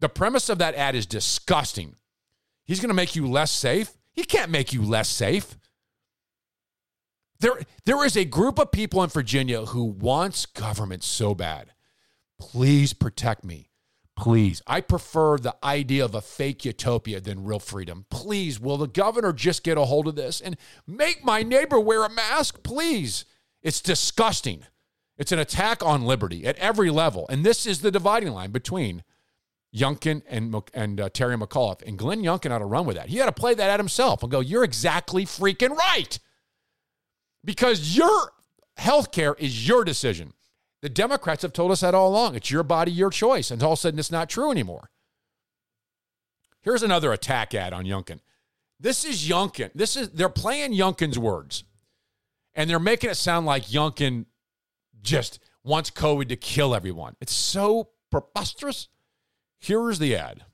The 0.00 0.08
premise 0.08 0.48
of 0.48 0.58
that 0.58 0.74
ad 0.74 0.96
is 0.96 1.06
disgusting. 1.06 1.94
He's 2.64 2.80
going 2.80 2.88
to 2.88 2.94
make 2.94 3.14
you 3.14 3.26
less 3.28 3.52
safe. 3.52 3.92
He 4.12 4.24
can't 4.24 4.50
make 4.50 4.72
you 4.72 4.82
less 4.82 5.08
safe. 5.08 5.56
There, 7.40 7.60
there 7.84 8.04
is 8.04 8.16
a 8.16 8.24
group 8.24 8.58
of 8.58 8.72
people 8.72 9.02
in 9.02 9.10
Virginia 9.10 9.66
who 9.66 9.84
wants 9.84 10.46
government 10.46 11.04
so 11.04 11.34
bad. 11.34 11.72
Please 12.38 12.92
protect 12.92 13.44
me. 13.44 13.71
Please. 14.16 14.62
I 14.66 14.80
prefer 14.80 15.38
the 15.38 15.56
idea 15.64 16.04
of 16.04 16.14
a 16.14 16.20
fake 16.20 16.64
utopia 16.64 17.20
than 17.20 17.44
real 17.44 17.58
freedom. 17.58 18.06
Please, 18.10 18.60
will 18.60 18.76
the 18.76 18.86
governor 18.86 19.32
just 19.32 19.64
get 19.64 19.78
a 19.78 19.84
hold 19.84 20.06
of 20.06 20.16
this 20.16 20.40
and 20.40 20.56
make 20.86 21.24
my 21.24 21.42
neighbor 21.42 21.80
wear 21.80 22.04
a 22.04 22.10
mask? 22.10 22.62
Please. 22.62 23.24
It's 23.62 23.80
disgusting. 23.80 24.66
It's 25.16 25.32
an 25.32 25.38
attack 25.38 25.84
on 25.84 26.02
liberty 26.02 26.46
at 26.46 26.56
every 26.56 26.90
level. 26.90 27.26
And 27.28 27.44
this 27.44 27.66
is 27.66 27.80
the 27.80 27.90
dividing 27.90 28.32
line 28.32 28.50
between 28.50 29.02
Youngkin 29.74 30.22
and, 30.28 30.54
and 30.74 31.00
uh, 31.00 31.08
Terry 31.08 31.36
McAuliffe. 31.36 31.82
And 31.86 31.98
Glenn 31.98 32.22
Youngkin 32.22 32.50
ought 32.50 32.58
to 32.58 32.64
run 32.64 32.86
with 32.86 32.96
that. 32.96 33.08
He 33.08 33.20
ought 33.20 33.26
to 33.26 33.32
play 33.32 33.54
that 33.54 33.70
at 33.70 33.80
himself 33.80 34.22
and 34.22 34.30
go, 34.30 34.40
You're 34.40 34.64
exactly 34.64 35.24
freaking 35.24 35.76
right. 35.76 36.18
Because 37.44 37.96
your 37.96 38.32
health 38.76 39.12
care 39.12 39.34
is 39.34 39.66
your 39.66 39.84
decision. 39.84 40.32
The 40.82 40.88
Democrats 40.88 41.42
have 41.42 41.52
told 41.52 41.70
us 41.70 41.80
that 41.80 41.94
all 41.94 42.08
along. 42.08 42.34
It's 42.34 42.50
your 42.50 42.64
body, 42.64 42.90
your 42.90 43.10
choice. 43.10 43.50
And 43.52 43.62
all 43.62 43.72
of 43.72 43.78
a 43.78 43.80
sudden, 43.80 44.00
it's 44.00 44.10
not 44.10 44.28
true 44.28 44.50
anymore. 44.50 44.90
Here's 46.60 46.82
another 46.82 47.12
attack 47.12 47.54
ad 47.54 47.72
on 47.72 47.84
Youngkin. 47.84 48.18
This 48.78 49.04
is 49.04 49.28
Youngkin. 49.28 49.70
This 49.74 49.96
is 49.96 50.10
they're 50.10 50.28
playing 50.28 50.72
Youngkin's 50.72 51.18
words, 51.18 51.62
and 52.54 52.68
they're 52.68 52.80
making 52.80 53.10
it 53.10 53.16
sound 53.16 53.46
like 53.46 53.66
Youngkin 53.66 54.26
just 55.02 55.38
wants 55.62 55.90
COVID 55.90 56.28
to 56.28 56.36
kill 56.36 56.74
everyone. 56.74 57.14
It's 57.20 57.32
so 57.32 57.90
preposterous. 58.10 58.88
Here's 59.60 60.00
the 60.00 60.16
ad. 60.16 60.44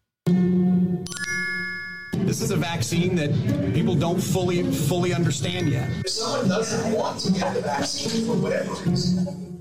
This 2.13 2.43
is 2.43 2.51
a 2.51 2.57
vaccine 2.57 3.15
that 3.17 3.31
people 3.73 3.95
don't 3.95 4.21
fully 4.21 4.63
fully 4.73 5.15
understand 5.15 5.71
yet. 5.71 5.89
If 6.01 6.11
someone 6.11 6.49
doesn't 6.49 6.93
want 6.93 7.21
to 7.21 7.33
get 7.33 7.55
the 7.55 7.63
vaccine 7.63 8.27
for 8.27 8.35
whatever 8.35 8.75
reason, 8.85 9.58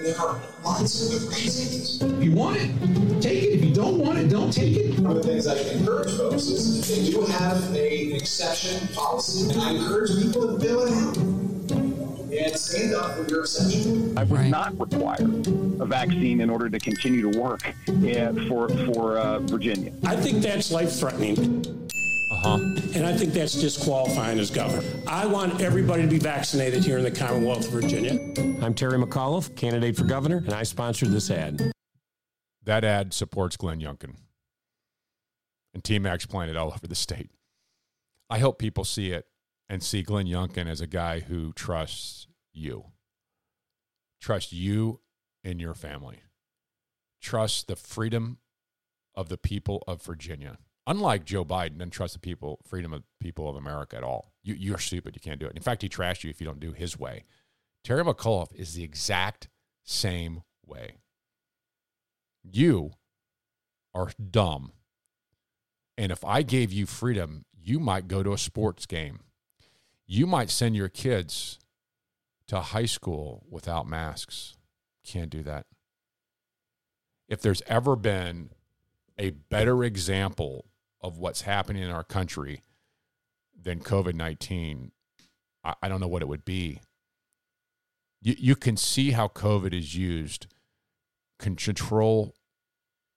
and 0.00 0.14
there 0.14 0.20
are 0.20 0.40
lots 0.64 1.02
of 1.02 1.20
good 1.20 1.28
reasons. 1.28 2.00
If 2.02 2.24
you 2.24 2.32
want 2.32 2.56
it, 2.56 3.22
take 3.22 3.42
it. 3.42 3.54
If 3.54 3.64
you 3.64 3.74
don't 3.74 3.98
want 3.98 4.18
it, 4.18 4.28
don't 4.28 4.50
take 4.50 4.76
it. 4.76 4.98
One 4.98 5.16
of 5.16 5.22
the 5.22 5.28
things 5.28 5.46
I 5.46 5.58
encourage 5.58 6.16
folks 6.16 6.44
is 6.44 6.78
if 6.78 6.96
they 6.96 7.10
do 7.10 7.26
have 7.26 7.74
a, 7.74 8.10
an 8.10 8.16
exception 8.16 8.88
policy, 8.94 9.50
and 9.50 9.60
I 9.60 9.72
encourage 9.72 10.10
people 10.22 10.56
to 10.56 10.64
fill 10.64 10.86
it 10.86 10.92
out 10.92 11.16
and 11.18 12.56
stand 12.56 12.94
up 12.94 13.16
for 13.16 13.24
your 13.28 13.40
exception. 13.40 14.16
I 14.16 14.24
would 14.24 14.46
not 14.46 14.78
require 14.78 15.20
a 15.20 15.86
vaccine 15.86 16.40
in 16.40 16.48
order 16.48 16.70
to 16.70 16.78
continue 16.78 17.30
to 17.30 17.38
work 17.38 17.66
uh, 17.66 18.32
for 18.48 18.68
for 18.86 19.18
uh, 19.18 19.40
Virginia. 19.40 19.92
I 20.06 20.16
think 20.16 20.42
that's 20.42 20.70
life 20.70 20.92
threatening. 20.92 21.90
Uh-huh. 22.42 22.56
And 22.94 23.06
I 23.06 23.14
think 23.14 23.34
that's 23.34 23.52
disqualifying 23.52 24.38
as 24.38 24.50
governor. 24.50 24.82
I 25.06 25.26
want 25.26 25.60
everybody 25.60 26.02
to 26.04 26.08
be 26.08 26.18
vaccinated 26.18 26.82
here 26.82 26.96
in 26.96 27.04
the 27.04 27.10
Commonwealth 27.10 27.66
of 27.66 27.72
Virginia. 27.72 28.18
I'm 28.62 28.72
Terry 28.72 28.98
McAuliffe, 28.98 29.54
candidate 29.56 29.94
for 29.94 30.04
governor, 30.04 30.38
and 30.38 30.54
I 30.54 30.62
sponsored 30.62 31.10
this 31.10 31.30
ad. 31.30 31.70
That 32.64 32.82
ad 32.82 33.12
supports 33.12 33.58
Glenn 33.58 33.80
Youngkin. 33.80 34.14
And 35.74 35.84
Team 35.84 36.02
Max 36.02 36.24
playing 36.24 36.48
it 36.48 36.56
all 36.56 36.68
over 36.68 36.86
the 36.86 36.94
state. 36.94 37.30
I 38.30 38.38
hope 38.38 38.58
people 38.58 38.84
see 38.84 39.10
it 39.10 39.26
and 39.68 39.82
see 39.82 40.02
Glenn 40.02 40.26
Youngkin 40.26 40.66
as 40.66 40.80
a 40.80 40.86
guy 40.86 41.20
who 41.20 41.52
trusts 41.52 42.26
you. 42.54 42.86
Trust 44.18 44.50
you 44.50 45.00
and 45.44 45.60
your 45.60 45.74
family. 45.74 46.20
Trust 47.20 47.68
the 47.68 47.76
freedom 47.76 48.38
of 49.14 49.28
the 49.28 49.36
people 49.36 49.84
of 49.86 50.02
Virginia. 50.02 50.56
Unlike 50.90 51.24
Joe 51.24 51.44
Biden, 51.44 51.78
doesn't 51.78 51.92
trust 51.92 52.14
the 52.14 52.18
people, 52.18 52.58
freedom 52.66 52.92
of 52.92 53.04
people 53.20 53.48
of 53.48 53.54
America 53.54 53.96
at 53.96 54.02
all. 54.02 54.32
You, 54.42 54.54
you're 54.54 54.78
stupid. 54.78 55.14
You 55.14 55.20
can't 55.20 55.38
do 55.38 55.46
it. 55.46 55.54
In 55.54 55.62
fact, 55.62 55.82
he 55.82 55.88
trashed 55.88 56.24
you 56.24 56.30
if 56.30 56.40
you 56.40 56.46
don't 56.48 56.58
do 56.58 56.72
his 56.72 56.98
way. 56.98 57.22
Terry 57.84 58.02
McAuliffe 58.02 58.52
is 58.56 58.74
the 58.74 58.82
exact 58.82 59.48
same 59.84 60.42
way. 60.66 60.96
You 62.42 62.90
are 63.94 64.10
dumb. 64.32 64.72
And 65.96 66.10
if 66.10 66.24
I 66.24 66.42
gave 66.42 66.72
you 66.72 66.86
freedom, 66.86 67.44
you 67.56 67.78
might 67.78 68.08
go 68.08 68.24
to 68.24 68.32
a 68.32 68.38
sports 68.38 68.84
game. 68.84 69.20
You 70.08 70.26
might 70.26 70.50
send 70.50 70.74
your 70.74 70.88
kids 70.88 71.60
to 72.48 72.58
high 72.58 72.86
school 72.86 73.46
without 73.48 73.86
masks. 73.86 74.56
Can't 75.06 75.30
do 75.30 75.44
that. 75.44 75.66
If 77.28 77.40
there's 77.40 77.62
ever 77.68 77.94
been 77.94 78.50
a 79.20 79.30
better 79.30 79.84
example 79.84 80.66
of 81.00 81.18
what's 81.18 81.42
happening 81.42 81.82
in 81.82 81.90
our 81.90 82.04
country 82.04 82.62
than 83.60 83.80
COVID 83.80 84.14
19, 84.14 84.92
I, 85.64 85.74
I 85.82 85.88
don't 85.88 86.00
know 86.00 86.08
what 86.08 86.22
it 86.22 86.28
would 86.28 86.44
be. 86.44 86.80
You, 88.22 88.34
you 88.38 88.56
can 88.56 88.76
see 88.76 89.12
how 89.12 89.28
COVID 89.28 89.72
is 89.72 89.96
used, 89.96 90.46
can 91.38 91.56
control 91.56 92.34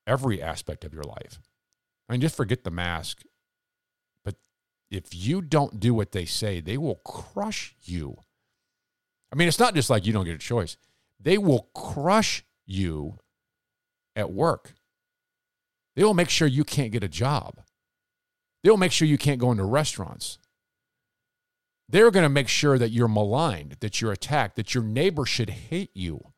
every 0.07 0.41
aspect 0.41 0.83
of 0.83 0.93
your 0.93 1.03
life. 1.03 1.39
I 2.07 2.13
mean, 2.13 2.21
just 2.21 2.35
forget 2.35 2.63
the 2.63 2.71
mask. 2.71 3.23
But 4.23 4.35
if 4.89 5.13
you 5.13 5.41
don't 5.41 5.79
do 5.79 5.93
what 5.93 6.11
they 6.11 6.25
say, 6.25 6.59
they 6.59 6.77
will 6.77 7.01
crush 7.05 7.75
you. 7.83 8.17
I 9.31 9.35
mean, 9.35 9.47
it's 9.47 9.59
not 9.59 9.75
just 9.75 9.89
like 9.89 10.05
you 10.05 10.13
don't 10.13 10.25
get 10.25 10.35
a 10.35 10.39
choice, 10.39 10.77
they 11.19 11.37
will 11.37 11.69
crush 11.73 12.45
you 12.65 13.17
at 14.15 14.31
work. 14.31 14.73
They 15.95 16.03
will 16.03 16.13
make 16.13 16.29
sure 16.29 16.47
you 16.47 16.63
can't 16.63 16.91
get 16.91 17.03
a 17.03 17.09
job. 17.09 17.61
They 18.63 18.69
will 18.69 18.77
make 18.77 18.91
sure 18.91 19.07
you 19.07 19.17
can't 19.17 19.39
go 19.39 19.51
into 19.51 19.65
restaurants. 19.65 20.39
They're 21.89 22.11
going 22.11 22.23
to 22.23 22.29
make 22.29 22.47
sure 22.47 22.77
that 22.77 22.91
you're 22.91 23.07
maligned, 23.07 23.77
that 23.81 24.01
you're 24.01 24.11
attacked, 24.11 24.55
that 24.55 24.73
your 24.73 24.83
neighbor 24.83 25.25
should 25.25 25.49
hate 25.49 25.91
you. 25.93 26.31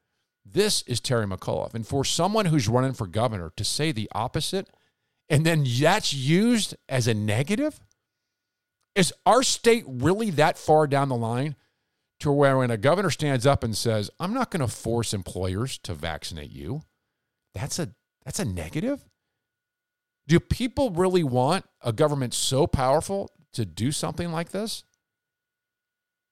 This 0.44 0.82
is 0.84 1.00
Terry 1.00 1.26
McAuliffe. 1.26 1.74
And 1.74 1.88
for 1.88 2.04
someone 2.04 2.48
who's 2.48 2.68
running 2.68 2.94
for 2.94 3.08
governor 3.08 3.52
to 3.56 3.64
say 3.64 3.92
the 3.92 4.10
opposite, 4.14 4.70
and 5.30 5.46
then 5.46 5.66
that's 5.80 6.14
used 6.14 6.76
as 6.88 7.08
a 7.08 7.14
negative? 7.14 7.80
Is 8.96 9.14
our 9.26 9.44
state 9.44 9.84
really 9.88 10.30
that 10.32 10.58
far 10.58 10.88
down 10.88 11.10
the 11.10 11.16
line 11.16 11.56
to 12.22 12.32
where 12.32 12.58
when 12.58 12.72
a 12.72 12.78
governor 12.78 13.10
stands 13.10 13.46
up 13.46 13.64
and 13.64 13.76
says, 13.76 14.10
I'm 14.20 14.34
not 14.34 14.52
going 14.52 14.62
to 14.62 14.74
force 14.74 15.14
employers 15.14 15.78
to 15.80 15.94
vaccinate 15.94 16.52
you, 16.52 16.82
that's 17.54 17.78
a 17.80 17.90
that's 18.24 18.40
a 18.40 18.46
negative? 18.46 19.06
Do 20.28 20.40
people 20.40 20.90
really 20.90 21.24
want 21.24 21.66
a 21.82 21.94
government 21.94 22.34
so 22.34 22.66
powerful 22.68 23.32
to 23.54 23.66
do 23.66 23.92
something 23.92 24.32
like 24.32 24.50
this? 24.50 24.84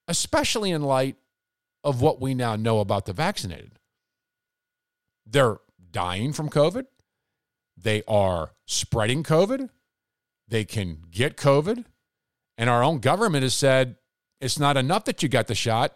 Especially 0.08 0.72
in 0.72 0.82
light 0.82 1.16
of 1.84 2.02
what 2.02 2.20
we 2.20 2.34
now 2.34 2.56
know 2.56 2.80
about 2.80 3.06
the 3.06 3.14
vaccinated. 3.14 3.80
They're 5.26 5.58
dying 5.92 6.34
from 6.34 6.50
COVID. 6.50 6.86
They 7.78 8.04
are 8.08 8.52
spreading 8.66 9.24
COVID. 9.24 9.70
They 10.48 10.66
can 10.66 11.00
get 11.12 11.38
COVID. 11.38 11.86
And 12.58 12.70
our 12.70 12.84
own 12.84 13.00
government 13.00 13.44
has 13.44 13.54
said 13.54 13.98
it's 14.42 14.60
not 14.60 14.78
enough 14.78 15.06
that 15.06 15.24
you 15.24 15.30
got 15.30 15.48
the 15.48 15.56
shot. 15.56 15.96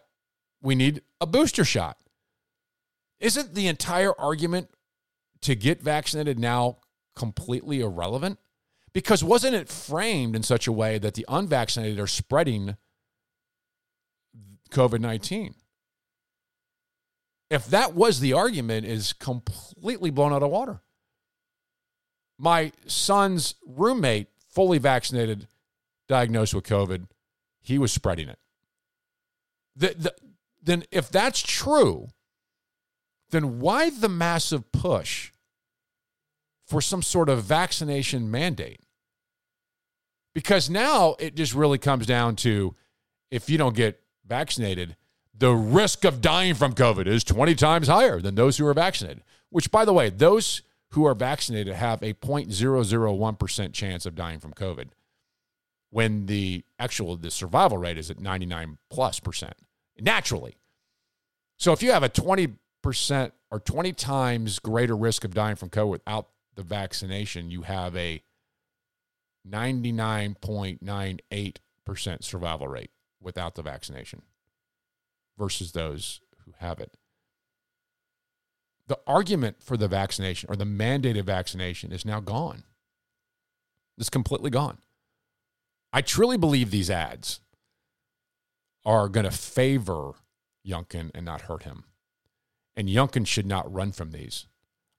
We 0.61 0.75
need 0.75 1.01
a 1.19 1.25
booster 1.25 1.65
shot. 1.65 1.97
Isn't 3.19 3.55
the 3.55 3.67
entire 3.67 4.13
argument 4.19 4.69
to 5.41 5.55
get 5.55 5.81
vaccinated 5.81 6.39
now 6.39 6.77
completely 7.17 7.81
irrelevant? 7.81 8.39
Because 8.93 9.23
wasn't 9.23 9.55
it 9.55 9.67
framed 9.67 10.35
in 10.35 10.43
such 10.43 10.67
a 10.67 10.71
way 10.71 10.97
that 10.97 11.15
the 11.15 11.25
unvaccinated 11.27 11.99
are 11.99 12.07
spreading 12.07 12.77
COVID 14.71 15.01
19? 15.01 15.53
If 17.49 17.67
that 17.67 17.93
was 17.93 18.19
the 18.19 18.33
argument, 18.33 18.85
is 18.85 19.13
completely 19.13 20.09
blown 20.09 20.33
out 20.33 20.43
of 20.43 20.49
water. 20.49 20.81
My 22.37 22.71
son's 22.85 23.55
roommate, 23.65 24.27
fully 24.49 24.77
vaccinated, 24.77 25.47
diagnosed 26.07 26.53
with 26.53 26.65
COVID, 26.65 27.07
he 27.61 27.77
was 27.77 27.91
spreading 27.91 28.29
it. 28.29 28.39
The, 29.75 29.95
the, 29.97 30.15
then, 30.61 30.83
if 30.91 31.09
that's 31.09 31.41
true, 31.41 32.09
then 33.29 33.59
why 33.59 33.89
the 33.89 34.09
massive 34.09 34.71
push 34.71 35.31
for 36.67 36.81
some 36.81 37.01
sort 37.01 37.29
of 37.29 37.43
vaccination 37.43 38.29
mandate? 38.29 38.81
Because 40.35 40.69
now 40.69 41.15
it 41.19 41.35
just 41.35 41.55
really 41.55 41.79
comes 41.79 42.05
down 42.05 42.35
to 42.37 42.75
if 43.31 43.49
you 43.49 43.57
don't 43.57 43.75
get 43.75 43.99
vaccinated, 44.25 44.95
the 45.33 45.53
risk 45.53 46.03
of 46.03 46.21
dying 46.21 46.53
from 46.53 46.73
COVID 46.73 47.07
is 47.07 47.23
20 47.23 47.55
times 47.55 47.87
higher 47.87 48.19
than 48.19 48.35
those 48.35 48.57
who 48.57 48.67
are 48.67 48.73
vaccinated. 48.73 49.23
Which, 49.49 49.71
by 49.71 49.85
the 49.85 49.93
way, 49.93 50.09
those 50.09 50.61
who 50.91 51.05
are 51.05 51.13
vaccinated 51.13 51.73
have 51.73 52.01
a 52.01 52.13
0.001% 52.13 53.73
chance 53.73 54.05
of 54.05 54.15
dying 54.15 54.39
from 54.39 54.53
COVID 54.53 54.89
when 55.89 56.25
the 56.25 56.63
actual 56.79 57.15
the 57.15 57.31
survival 57.31 57.77
rate 57.77 57.97
is 57.97 58.11
at 58.11 58.19
99 58.19 58.77
plus 58.89 59.19
percent 59.19 59.53
naturally. 59.99 60.57
So 61.57 61.71
if 61.71 61.81
you 61.81 61.91
have 61.91 62.03
a 62.03 62.09
20% 62.09 62.57
or 63.49 63.59
20 63.59 63.93
times 63.93 64.59
greater 64.59 64.95
risk 64.95 65.23
of 65.23 65.33
dying 65.33 65.55
from 65.55 65.69
COVID 65.69 65.89
without 65.89 66.27
the 66.57 66.63
vaccination, 66.63 67.49
you 67.49 67.61
have 67.61 67.95
a 67.95 68.21
99.98% 69.49 72.23
survival 72.23 72.67
rate 72.67 72.91
without 73.21 73.55
the 73.55 73.61
vaccination 73.61 74.23
versus 75.37 75.71
those 75.71 76.19
who 76.43 76.51
have 76.57 76.79
it. 76.79 76.97
The 78.87 78.99
argument 79.07 79.57
for 79.61 79.77
the 79.77 79.87
vaccination 79.87 80.49
or 80.49 80.55
the 80.55 80.65
mandated 80.65 81.25
vaccination 81.25 81.91
is 81.91 82.05
now 82.05 82.19
gone. 82.19 82.63
It's 83.97 84.09
completely 84.09 84.49
gone. 84.49 84.79
I 85.93 86.01
truly 86.01 86.37
believe 86.37 86.71
these 86.71 86.89
ads 86.89 87.39
are 88.85 89.09
going 89.09 89.25
to 89.25 89.31
favor 89.31 90.13
Youngkin 90.65 91.11
and 91.13 91.25
not 91.25 91.41
hurt 91.41 91.63
him. 91.63 91.83
And 92.75 92.89
Youngkin 92.89 93.25
should 93.25 93.45
not 93.45 93.71
run 93.71 93.91
from 93.91 94.11
these. 94.11 94.47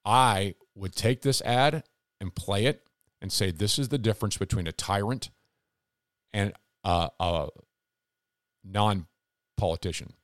I 0.04 0.54
would 0.74 0.94
take 0.94 1.22
this 1.22 1.40
ad 1.42 1.84
and 2.20 2.34
play 2.34 2.66
it 2.66 2.82
and 3.20 3.32
say 3.32 3.50
this 3.50 3.78
is 3.78 3.88
the 3.88 3.98
difference 3.98 4.36
between 4.36 4.66
a 4.66 4.72
tyrant 4.72 5.30
and 6.32 6.52
a, 6.84 7.10
a 7.18 7.48
non 8.64 9.06
politician. 9.56 10.14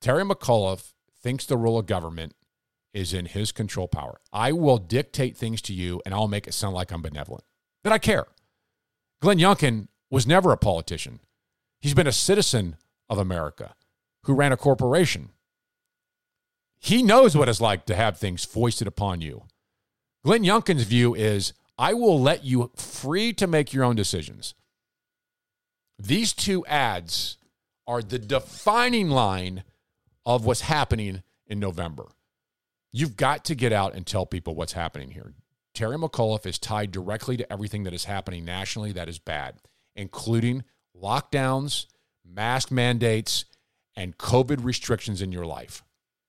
Terry 0.00 0.24
McAuliffe 0.24 0.92
thinks 1.22 1.46
the 1.46 1.56
role 1.56 1.78
of 1.78 1.86
government 1.86 2.34
is 2.92 3.12
in 3.12 3.26
his 3.26 3.52
control 3.52 3.88
power. 3.88 4.20
I 4.32 4.52
will 4.52 4.78
dictate 4.78 5.36
things 5.36 5.60
to 5.62 5.72
you 5.74 6.00
and 6.04 6.14
I'll 6.14 6.28
make 6.28 6.46
it 6.46 6.54
sound 6.54 6.74
like 6.74 6.90
I'm 6.90 7.02
benevolent. 7.02 7.44
That 7.84 7.92
I 7.92 7.98
care. 7.98 8.26
Glenn 9.20 9.38
Youngkin 9.38 9.88
was 10.10 10.26
never 10.26 10.52
a 10.52 10.56
politician. 10.56 11.20
He's 11.80 11.94
been 11.94 12.06
a 12.06 12.12
citizen 12.12 12.76
of 13.08 13.18
America 13.18 13.74
who 14.24 14.34
ran 14.34 14.52
a 14.52 14.56
corporation. 14.56 15.30
He 16.78 17.02
knows 17.02 17.36
what 17.36 17.48
it's 17.48 17.60
like 17.60 17.86
to 17.86 17.96
have 17.96 18.18
things 18.18 18.44
foisted 18.44 18.86
upon 18.86 19.20
you. 19.20 19.44
Glenn 20.24 20.44
Youngkin's 20.44 20.84
view 20.84 21.14
is 21.14 21.52
I 21.78 21.94
will 21.94 22.20
let 22.20 22.44
you 22.44 22.70
free 22.74 23.32
to 23.34 23.46
make 23.46 23.72
your 23.72 23.84
own 23.84 23.96
decisions. 23.96 24.54
These 25.98 26.32
two 26.32 26.64
ads 26.66 27.38
are 27.86 28.02
the 28.02 28.18
defining 28.18 29.10
line 29.10 29.64
of 30.24 30.44
what's 30.44 30.62
happening 30.62 31.22
in 31.46 31.60
November. 31.60 32.08
You've 32.92 33.16
got 33.16 33.44
to 33.46 33.54
get 33.54 33.72
out 33.72 33.94
and 33.94 34.06
tell 34.06 34.26
people 34.26 34.54
what's 34.54 34.72
happening 34.72 35.10
here. 35.10 35.34
Terry 35.74 35.96
McAuliffe 35.96 36.46
is 36.46 36.58
tied 36.58 36.90
directly 36.90 37.36
to 37.36 37.52
everything 37.52 37.84
that 37.84 37.92
is 37.92 38.06
happening 38.06 38.44
nationally 38.44 38.92
that 38.92 39.08
is 39.08 39.18
bad, 39.18 39.56
including 39.94 40.64
lockdowns, 41.00 41.86
mask 42.24 42.70
mandates, 42.70 43.44
and 43.94 44.16
COVID 44.18 44.64
restrictions 44.64 45.22
in 45.22 45.32
your 45.32 45.46
life. 45.46 45.84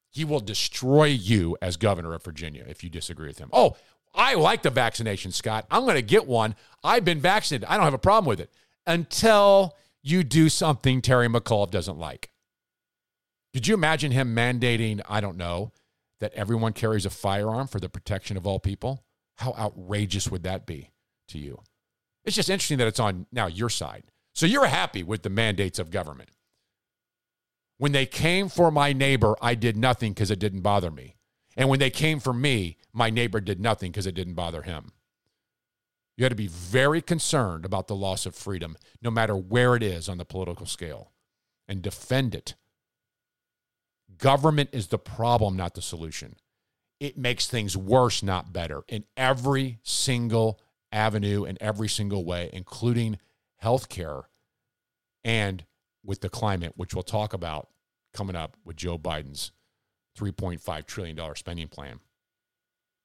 He 0.10 0.26
will 0.26 0.40
destroy 0.40 1.06
you 1.06 1.58
as 1.62 1.78
governor 1.78 2.14
of 2.14 2.24
Virginia 2.24 2.66
if 2.68 2.84
you 2.84 2.90
disagree 2.90 3.28
with 3.28 3.40
him. 3.40 3.50
Oh, 3.54 3.76
I 4.16 4.34
like 4.34 4.64
the 4.64 4.70
vaccination, 4.70 5.32
Scott. 5.32 5.68
I'm 5.70 5.84
going 5.84 5.96
to 5.96 6.02
get 6.02 6.26
one. 6.26 6.56
I've 6.84 7.06
been 7.06 7.20
vaccinated. 7.20 7.68
I 7.70 7.76
don't 7.76 7.86
have 7.86 7.94
a 7.94 8.00
problem 8.00 8.28
with 8.28 8.40
it 8.40 8.52
until 8.86 9.76
you 10.02 10.24
do 10.24 10.50
something 10.50 11.02
Terry 11.02 11.28
McAuliffe 11.28 11.72
doesn't 11.72 12.00
like. 12.00 12.32
Could 13.54 13.68
you 13.68 13.74
imagine 13.74 14.12
him 14.12 14.36
mandating, 14.36 15.02
I 15.08 15.22
don't 15.22 15.38
know, 15.38 15.72
that 16.20 16.34
everyone 16.34 16.74
carries 16.74 17.06
a 17.06 17.10
firearm 17.10 17.68
for 17.68 17.80
the 17.80 17.90
protection 17.90 18.38
of 18.38 18.48
all 18.48 18.60
people? 18.60 19.04
How 19.36 19.54
outrageous 19.54 20.30
would 20.30 20.44
that 20.44 20.66
be 20.66 20.92
to 21.28 21.38
you? 21.38 21.62
It's 22.24 22.36
just 22.36 22.50
interesting 22.50 22.78
that 22.80 22.88
it's 22.88 23.00
on 23.00 23.28
now 23.32 23.48
your 23.48 23.70
side. 23.70 24.04
So 24.34 24.46
you're 24.46 24.68
happy 24.68 25.04
with 25.04 25.24
the 25.24 25.30
mandates 25.30 25.80
of 25.80 25.92
government. 25.92 26.30
When 27.78 27.91
they 27.91 28.06
came 28.06 28.49
for 28.49 28.72
my 28.72 28.94
neighbor, 28.94 29.36
I 29.41 29.56
did 29.56 29.78
nothing 29.78 30.14
because 30.14 30.32
it 30.32 30.40
didn't 30.40 30.62
bother 30.62 30.90
me. 30.90 31.16
And 31.56 31.70
when 31.70 31.80
they 31.80 31.90
came 31.90 32.20
for 32.20 32.34
me, 32.34 32.78
my 32.94 33.10
neighbor 33.10 33.40
did 33.40 33.60
nothing 33.60 33.91
because 33.91 34.08
it 34.08 34.16
didn't 34.16 34.34
bother 34.36 34.64
him. 34.64 34.91
You 36.16 36.24
got 36.24 36.30
to 36.30 36.36
be 36.36 36.48
very 36.48 37.02
concerned 37.02 37.66
about 37.66 37.88
the 37.88 37.95
loss 37.95 38.26
of 38.26 38.34
freedom, 38.34 38.76
no 39.02 39.12
matter 39.12 39.36
where 39.36 39.76
it 39.76 39.84
is 39.84 40.10
on 40.10 40.18
the 40.18 40.26
political 40.26 40.66
scale, 40.66 41.12
and 41.68 41.82
defend 41.82 42.34
it. 42.34 42.56
Government 44.18 44.70
is 44.72 44.88
the 44.88 44.98
problem, 44.98 45.56
not 45.56 45.76
the 45.76 45.82
solution. 45.82 46.36
It 46.99 47.18
makes 47.18 47.48
things 47.48 47.78
worse, 47.78 48.24
not 48.24 48.52
better, 48.52 48.84
in 48.88 49.04
every 49.16 49.80
single 49.84 50.60
avenue, 50.91 51.44
in 51.44 51.58
every 51.62 51.88
single 51.88 52.26
way, 52.26 52.49
including 52.52 53.20
healthcare 53.64 54.24
and 55.24 55.66
with 56.08 56.22
the 56.22 56.30
climate, 56.30 56.74
which 56.78 56.96
we'll 56.96 57.04
talk 57.04 57.34
about 57.34 57.68
coming 58.14 58.36
up 58.36 58.58
with 58.66 58.78
Joe 58.78 58.98
Biden's 58.98 59.52
$3.5 60.18 60.86
trillion 60.88 61.36
spending 61.36 61.68
plan. 61.68 62.00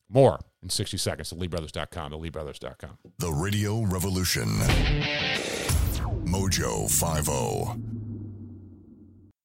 More 0.09 0.41
in 0.62 0.70
60 0.70 0.97
seconds 0.97 1.33
at 1.33 1.39
LeeBrothers.com, 1.39 2.12
the 2.12 2.19
LeeBrothers.com. 2.19 2.99
The 3.19 3.33
Radio 3.33 3.83
Revolution. 3.83 4.47
Mojo 6.24 6.89
oh. 7.29 7.74
50. 7.74 7.83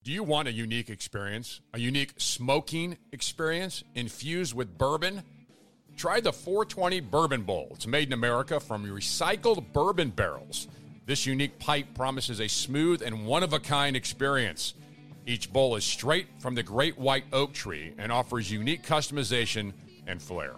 Do 0.04 0.12
you 0.14 0.24
want 0.24 0.48
a 0.48 0.54
unique 0.54 0.90
experience? 0.90 1.60
A 1.74 1.80
unique 1.80 2.14
smoking 2.18 2.98
experience 3.12 3.84
infused 3.96 4.54
with 4.54 4.78
bourbon? 4.78 5.24
Try 5.98 6.22
the 6.22 6.32
420 6.32 7.02
Bourbon 7.02 7.42
Bowl. 7.42 7.70
It's 7.72 7.88
made 7.88 8.08
in 8.08 8.14
America 8.14 8.60
from 8.60 8.86
recycled 8.86 9.74
bourbon 9.74 10.12
barrels. 10.12 10.68
This 11.08 11.26
unique 11.26 11.58
pipe 11.58 11.96
promises 11.96 12.40
a 12.42 12.50
smooth 12.50 13.02
and 13.02 13.26
one 13.26 13.42
of 13.42 13.54
a 13.54 13.60
kind 13.60 13.96
experience. 13.96 14.74
Each 15.26 15.52
bowl 15.52 15.78
is 15.78 15.86
straight 15.86 16.28
from 16.40 16.54
the 16.54 16.64
great 16.64 16.98
white 16.98 17.24
oak 17.32 17.54
tree 17.54 17.94
and 17.98 18.12
offers 18.12 18.52
unique 18.52 18.86
customization 18.86 19.72
and 20.06 20.22
flair. 20.22 20.56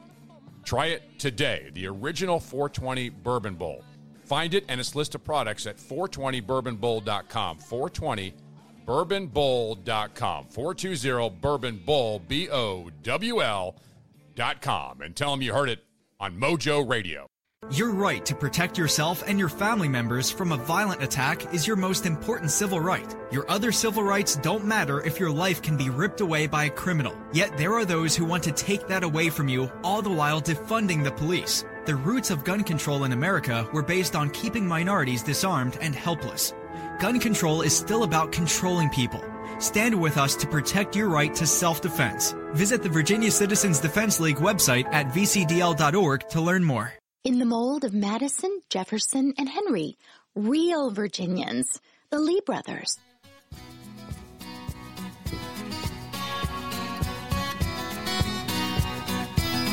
Try 0.65 0.87
it 0.87 1.03
today, 1.19 1.69
the 1.73 1.85
original 1.85 2.39
420 2.39 3.09
Bourbon 3.09 3.53
Bowl. 3.53 3.83
Find 4.25 4.55
it 4.55 4.65
and 4.67 4.79
its 4.79 4.95
list 4.95 5.13
of 5.13 5.23
products 5.23 5.67
at 5.67 5.77
420bourbonbowl.com. 5.77 7.59
420bourbonbowl.com. 7.59 10.45
420 10.45 11.29
Bourbon 11.41 11.77
Bowl, 11.85 12.19
B 12.27 12.49
O 12.49 12.89
W 13.03 13.43
L.com. 13.43 15.01
And 15.01 15.15
tell 15.15 15.29
them 15.29 15.43
you 15.43 15.53
heard 15.53 15.69
it 15.69 15.83
on 16.19 16.39
Mojo 16.39 16.89
Radio. 16.89 17.27
Your 17.71 17.91
right 17.91 18.25
to 18.25 18.33
protect 18.33 18.79
yourself 18.79 19.23
and 19.27 19.37
your 19.37 19.47
family 19.47 19.87
members 19.87 20.31
from 20.31 20.51
a 20.51 20.57
violent 20.57 21.03
attack 21.03 21.53
is 21.53 21.67
your 21.67 21.75
most 21.75 22.07
important 22.07 22.49
civil 22.49 22.79
right. 22.79 23.15
Your 23.31 23.47
other 23.47 23.71
civil 23.71 24.01
rights 24.01 24.37
don't 24.37 24.65
matter 24.65 25.05
if 25.05 25.19
your 25.19 25.29
life 25.29 25.61
can 25.61 25.77
be 25.77 25.91
ripped 25.91 26.19
away 26.19 26.47
by 26.47 26.63
a 26.63 26.69
criminal. 26.71 27.15
Yet 27.31 27.55
there 27.59 27.75
are 27.75 27.85
those 27.85 28.15
who 28.15 28.25
want 28.25 28.41
to 28.45 28.51
take 28.51 28.87
that 28.87 29.03
away 29.03 29.29
from 29.29 29.47
you, 29.47 29.71
all 29.83 30.01
the 30.01 30.09
while 30.09 30.41
defunding 30.41 31.03
the 31.03 31.11
police. 31.11 31.63
The 31.85 31.95
roots 31.95 32.31
of 32.31 32.43
gun 32.43 32.63
control 32.63 33.03
in 33.03 33.11
America 33.11 33.69
were 33.71 33.83
based 33.83 34.15
on 34.15 34.31
keeping 34.31 34.65
minorities 34.65 35.21
disarmed 35.21 35.77
and 35.79 35.93
helpless. 35.93 36.55
Gun 36.99 37.19
control 37.19 37.61
is 37.61 37.77
still 37.77 38.01
about 38.01 38.31
controlling 38.31 38.89
people. 38.89 39.23
Stand 39.59 39.93
with 39.93 40.17
us 40.17 40.35
to 40.37 40.47
protect 40.47 40.95
your 40.95 41.07
right 41.07 41.35
to 41.35 41.45
self 41.45 41.81
defense. 41.81 42.33
Visit 42.53 42.81
the 42.81 42.89
Virginia 42.89 43.29
Citizens 43.29 43.79
Defense 43.79 44.19
League 44.19 44.37
website 44.37 44.91
at 44.91 45.09
vcdl.org 45.09 46.27
to 46.29 46.41
learn 46.41 46.63
more. 46.63 46.98
In 47.23 47.39
the 47.39 47.45
mold 47.45 47.83
of 47.83 47.93
Madison, 47.93 48.61
Jefferson, 48.69 49.33
and 49.37 49.49
Henry, 49.49 49.97
real 50.35 50.89
Virginians, 50.89 51.79
the 52.09 52.19
Lee 52.19 52.41
brothers. 52.45 52.97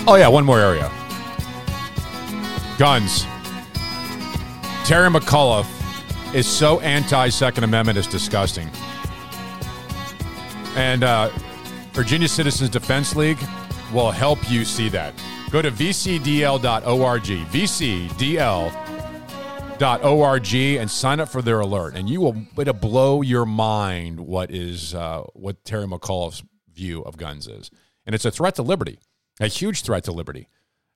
Oh, 0.08 0.16
yeah, 0.16 0.28
one 0.28 0.44
more 0.44 0.60
area 0.60 0.90
guns. 2.78 3.24
Terry 4.84 5.08
McAuliffe 5.08 5.66
is 6.34 6.46
so 6.46 6.80
anti 6.80 7.28
Second 7.28 7.64
Amendment, 7.64 7.98
it's 7.98 8.06
disgusting. 8.06 8.70
And 10.76 11.02
uh, 11.02 11.30
Virginia 11.92 12.28
Citizens 12.28 12.70
Defense 12.70 13.16
League 13.16 13.38
will 13.92 14.10
help 14.10 14.50
you 14.50 14.64
see 14.64 14.88
that. 14.90 15.14
Go 15.50 15.62
to 15.62 15.70
vcdl.org, 15.70 17.22
vcdl.org, 17.22 18.76
and 20.54 20.90
sign 20.90 21.20
up 21.20 21.28
for 21.28 21.42
their 21.42 21.60
alert. 21.60 21.94
And 21.94 22.10
you 22.10 22.20
will, 22.20 22.36
it'll 22.58 22.74
blow 22.74 23.22
your 23.22 23.46
mind 23.46 24.20
what 24.20 24.50
is, 24.50 24.94
uh, 24.94 25.22
what 25.34 25.64
Terry 25.64 25.86
McAuliffe's 25.86 26.42
view 26.72 27.02
of 27.02 27.16
guns 27.16 27.46
is. 27.46 27.70
And 28.04 28.14
it's 28.14 28.24
a 28.24 28.30
threat 28.30 28.56
to 28.56 28.62
liberty, 28.62 28.98
a 29.40 29.46
huge 29.46 29.82
threat 29.82 30.04
to 30.04 30.12
liberty. 30.12 30.48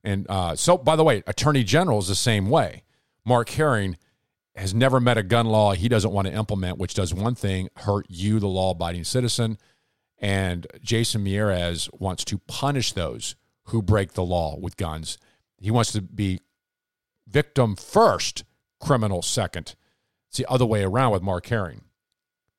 And 0.03 0.27
uh, 0.29 0.57
so, 0.57 0.79
by 0.79 0.97
the 0.97 1.05
way, 1.05 1.23
Attorney 1.27 1.65
General 1.65 1.99
is 1.99 2.09
the 2.09 2.15
same 2.15 2.49
way. 2.49 2.83
Mark 3.25 3.51
Herring 3.51 3.97
has 4.57 4.75
never 4.75 4.99
met 4.99 5.19
a 5.19 5.23
gun 5.23 5.47
law 5.47 5.73
he 5.73 5.89
doesn't 5.89 6.13
want 6.13 6.27
to 6.27 6.35
implement, 6.35 6.79
which 6.79 6.95
does 6.95 7.15
one 7.15 7.35
thing 7.35 7.69
hurt 7.77 8.07
you, 8.09 8.41
the 8.41 8.49
law 8.49 8.73
abiding 8.73 9.05
citizen. 9.05 9.59
And 10.19 10.67
Jason 10.83 11.25
Miyares 11.25 11.89
wants 11.99 12.25
to 12.27 12.39
punish 12.39 12.93
those 12.93 13.37
who 13.71 13.83
break 13.83 14.13
the 14.13 14.25
law 14.25 14.57
with 14.59 14.77
guns. 14.77 15.19
He 15.59 15.71
wants 15.71 15.93
to 15.93 16.01
be 16.01 16.41
victim 17.27 17.77
first, 17.77 18.45
criminal 18.81 19.23
second. 19.23 19.75
It's 20.29 20.39
the 20.39 20.51
other 20.51 20.67
way 20.67 20.83
around 20.83 21.13
with 21.13 21.23
Mark 21.23 21.47
Herring. 21.47 21.83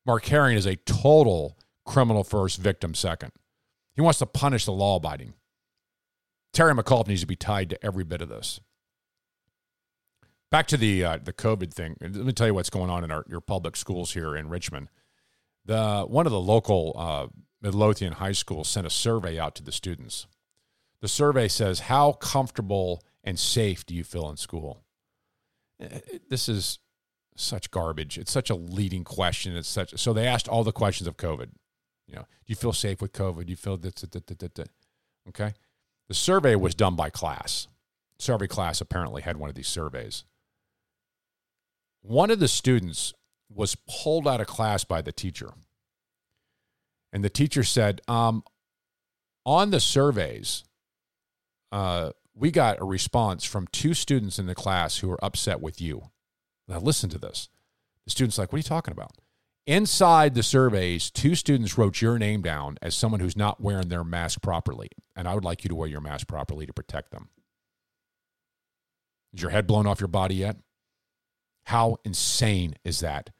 Mark 0.04 0.24
Herring 0.26 0.56
is 0.56 0.66
a 0.66 0.76
total 0.76 1.58
criminal 1.84 2.24
first, 2.24 2.58
victim 2.58 2.94
second. 2.94 3.32
He 3.94 4.00
wants 4.00 4.18
to 4.18 4.26
punish 4.26 4.64
the 4.64 4.72
law 4.72 4.96
abiding. 4.96 5.34
Terry 6.52 6.74
McAuliffe 6.74 7.08
needs 7.08 7.20
to 7.22 7.26
be 7.26 7.36
tied 7.36 7.70
to 7.70 7.84
every 7.84 8.04
bit 8.04 8.20
of 8.20 8.28
this. 8.28 8.60
Back 10.50 10.66
to 10.66 10.76
the 10.76 11.02
uh, 11.02 11.18
the 11.22 11.32
COVID 11.32 11.72
thing. 11.72 11.96
Let 12.00 12.14
me 12.14 12.32
tell 12.32 12.46
you 12.46 12.54
what's 12.54 12.68
going 12.68 12.90
on 12.90 13.04
in 13.04 13.10
our 13.10 13.24
your 13.26 13.40
public 13.40 13.74
schools 13.74 14.12
here 14.12 14.36
in 14.36 14.50
Richmond. 14.50 14.88
The 15.64 16.04
one 16.06 16.26
of 16.26 16.32
the 16.32 16.40
local 16.40 16.94
uh, 16.94 17.28
Midlothian 17.62 18.14
high 18.14 18.32
schools 18.32 18.68
sent 18.68 18.86
a 18.86 18.90
survey 18.90 19.38
out 19.38 19.54
to 19.54 19.62
the 19.62 19.72
students. 19.72 20.26
The 21.02 21.08
survey 21.08 21.48
says, 21.48 21.80
"How 21.80 22.12
comfortable 22.12 23.04
and 23.22 23.38
safe 23.38 23.84
do 23.84 23.94
you 23.94 24.04
feel 24.04 24.30
in 24.30 24.38
school?" 24.38 24.84
Uh, 25.82 25.98
this 26.30 26.48
is 26.48 26.78
such 27.36 27.70
garbage. 27.70 28.16
It's 28.16 28.32
such 28.32 28.48
a 28.48 28.54
leading 28.54 29.04
question. 29.04 29.54
It's 29.56 29.68
such 29.68 29.98
so 29.98 30.14
they 30.14 30.26
asked 30.26 30.48
all 30.48 30.64
the 30.64 30.72
questions 30.72 31.06
of 31.06 31.18
COVID. 31.18 31.50
You 32.06 32.16
know, 32.16 32.22
do 32.22 32.46
you 32.46 32.56
feel 32.56 32.72
safe 32.72 33.02
with 33.02 33.12
COVID? 33.12 33.46
Do 33.46 33.50
you 33.50 33.56
feel 33.56 33.76
that? 33.76 34.68
Okay. 35.28 35.54
The 36.08 36.14
survey 36.14 36.56
was 36.56 36.74
done 36.74 36.96
by 36.96 37.10
class. 37.10 37.68
So 38.18 38.34
every 38.34 38.48
class 38.48 38.80
apparently 38.80 39.22
had 39.22 39.36
one 39.36 39.48
of 39.48 39.54
these 39.54 39.68
surveys. 39.68 40.24
One 42.02 42.30
of 42.30 42.38
the 42.38 42.48
students 42.48 43.14
was 43.48 43.76
pulled 43.88 44.28
out 44.28 44.40
of 44.40 44.46
class 44.46 44.84
by 44.84 45.02
the 45.02 45.12
teacher. 45.12 45.54
And 47.12 47.24
the 47.24 47.30
teacher 47.30 47.62
said, 47.62 48.00
um, 48.08 48.44
on 49.44 49.70
the 49.70 49.80
surveys, 49.80 50.64
uh, 51.72 52.10
we 52.34 52.50
got 52.50 52.80
a 52.80 52.84
response 52.84 53.44
from 53.44 53.66
two 53.68 53.94
students 53.94 54.38
in 54.38 54.46
the 54.46 54.54
class 54.54 54.98
who 54.98 55.10
are 55.10 55.24
upset 55.24 55.60
with 55.60 55.80
you. 55.80 56.10
Now, 56.68 56.78
listen 56.78 57.10
to 57.10 57.18
this. 57.18 57.48
The 58.04 58.10
student's 58.10 58.38
like, 58.38 58.52
What 58.52 58.56
are 58.56 58.60
you 58.60 58.64
talking 58.64 58.92
about? 58.92 59.12
Inside 59.66 60.34
the 60.34 60.42
surveys, 60.42 61.10
two 61.10 61.34
students 61.34 61.78
wrote 61.78 62.02
your 62.02 62.18
name 62.18 62.42
down 62.42 62.78
as 62.82 62.96
someone 62.96 63.20
who's 63.20 63.36
not 63.36 63.60
wearing 63.60 63.88
their 63.88 64.02
mask 64.02 64.42
properly. 64.42 64.88
And 65.14 65.28
I 65.28 65.34
would 65.34 65.44
like 65.44 65.62
you 65.62 65.68
to 65.68 65.74
wear 65.74 65.88
your 65.88 66.00
mask 66.00 66.26
properly 66.26 66.66
to 66.66 66.72
protect 66.72 67.12
them. 67.12 67.28
Is 69.32 69.40
your 69.40 69.52
head 69.52 69.68
blown 69.68 69.86
off 69.86 70.00
your 70.00 70.08
body 70.08 70.34
yet? 70.34 70.56
How 71.66 71.98
insane 72.04 72.74
is 72.84 73.00
that? 73.00 73.30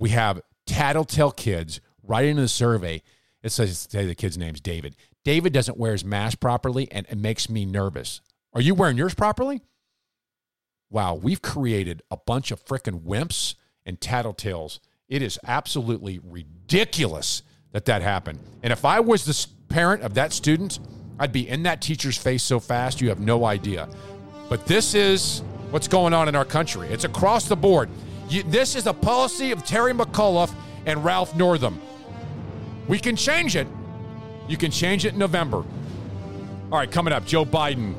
We 0.00 0.10
have 0.10 0.40
tattletale 0.66 1.30
kids 1.30 1.80
writing 2.02 2.32
in 2.32 2.36
the 2.42 2.48
survey. 2.48 3.02
It 3.42 3.52
says 3.52 3.86
say 3.90 4.04
the 4.04 4.16
kid's 4.16 4.36
name's 4.36 4.60
David. 4.60 4.96
David 5.24 5.52
doesn't 5.52 5.78
wear 5.78 5.92
his 5.92 6.04
mask 6.04 6.40
properly 6.40 6.90
and 6.90 7.06
it 7.08 7.18
makes 7.18 7.48
me 7.48 7.64
nervous. 7.64 8.20
Are 8.52 8.60
you 8.60 8.74
wearing 8.74 8.96
yours 8.96 9.14
properly? 9.14 9.62
Wow, 10.90 11.14
we've 11.14 11.40
created 11.40 12.02
a 12.10 12.16
bunch 12.16 12.50
of 12.50 12.64
freaking 12.64 13.02
wimps 13.02 13.54
and 13.86 13.98
tattletales 13.98 14.78
it 15.12 15.20
is 15.20 15.38
absolutely 15.46 16.20
ridiculous 16.24 17.42
that 17.72 17.84
that 17.84 18.00
happened. 18.00 18.38
And 18.62 18.72
if 18.72 18.86
I 18.86 19.00
was 19.00 19.26
the 19.26 19.46
parent 19.68 20.02
of 20.02 20.14
that 20.14 20.32
student, 20.32 20.78
I'd 21.18 21.32
be 21.32 21.46
in 21.46 21.64
that 21.64 21.82
teacher's 21.82 22.16
face 22.16 22.42
so 22.42 22.58
fast 22.58 23.02
you 23.02 23.10
have 23.10 23.20
no 23.20 23.44
idea. 23.44 23.90
But 24.48 24.64
this 24.64 24.94
is 24.94 25.40
what's 25.70 25.86
going 25.86 26.14
on 26.14 26.28
in 26.28 26.34
our 26.34 26.46
country. 26.46 26.88
It's 26.88 27.04
across 27.04 27.46
the 27.46 27.56
board. 27.56 27.90
You, 28.30 28.42
this 28.44 28.74
is 28.74 28.86
a 28.86 28.94
policy 28.94 29.52
of 29.52 29.66
Terry 29.66 29.92
McAuliffe 29.92 30.54
and 30.86 31.04
Ralph 31.04 31.36
Northam. 31.36 31.78
We 32.88 32.98
can 32.98 33.14
change 33.14 33.54
it. 33.54 33.66
You 34.48 34.56
can 34.56 34.70
change 34.70 35.04
it 35.04 35.12
in 35.12 35.18
November. 35.18 35.58
All 35.58 36.78
right, 36.78 36.90
coming 36.90 37.12
up, 37.12 37.24
Joe 37.26 37.44
Biden 37.44 37.94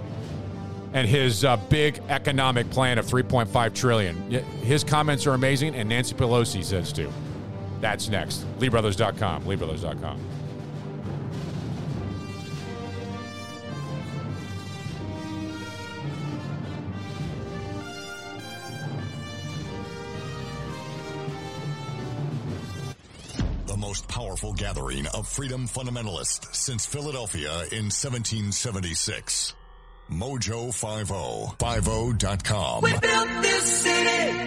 and 0.94 1.08
his 1.08 1.44
uh, 1.44 1.58
big 1.70 2.00
economic 2.10 2.70
plan 2.70 2.98
of 2.98 3.06
3.5 3.06 3.74
trillion. 3.74 4.16
His 4.62 4.84
comments 4.84 5.26
are 5.26 5.34
amazing, 5.34 5.76
and 5.76 5.90
Nancy 5.90 6.16
Pelosi 6.16 6.64
says 6.64 6.94
too. 6.94 7.12
That's 7.82 8.10
next. 8.10 8.46
LeeBrothers.com. 8.60 9.44
LeeBrothers.com. 9.44 10.20
The 23.66 23.78
most 23.78 24.08
powerful 24.10 24.52
gathering 24.54 25.08
of 25.14 25.26
freedom 25.26 25.68
fundamentalists 25.68 26.54
since 26.54 26.86
Philadelphia 26.86 27.52
in 27.72 27.90
1776. 27.90 29.54
Mojo50. 30.12 31.58
50.com. 31.58 32.82
We 32.82 32.92
built 32.92 33.30
this 33.42 33.64
city. 33.64 34.38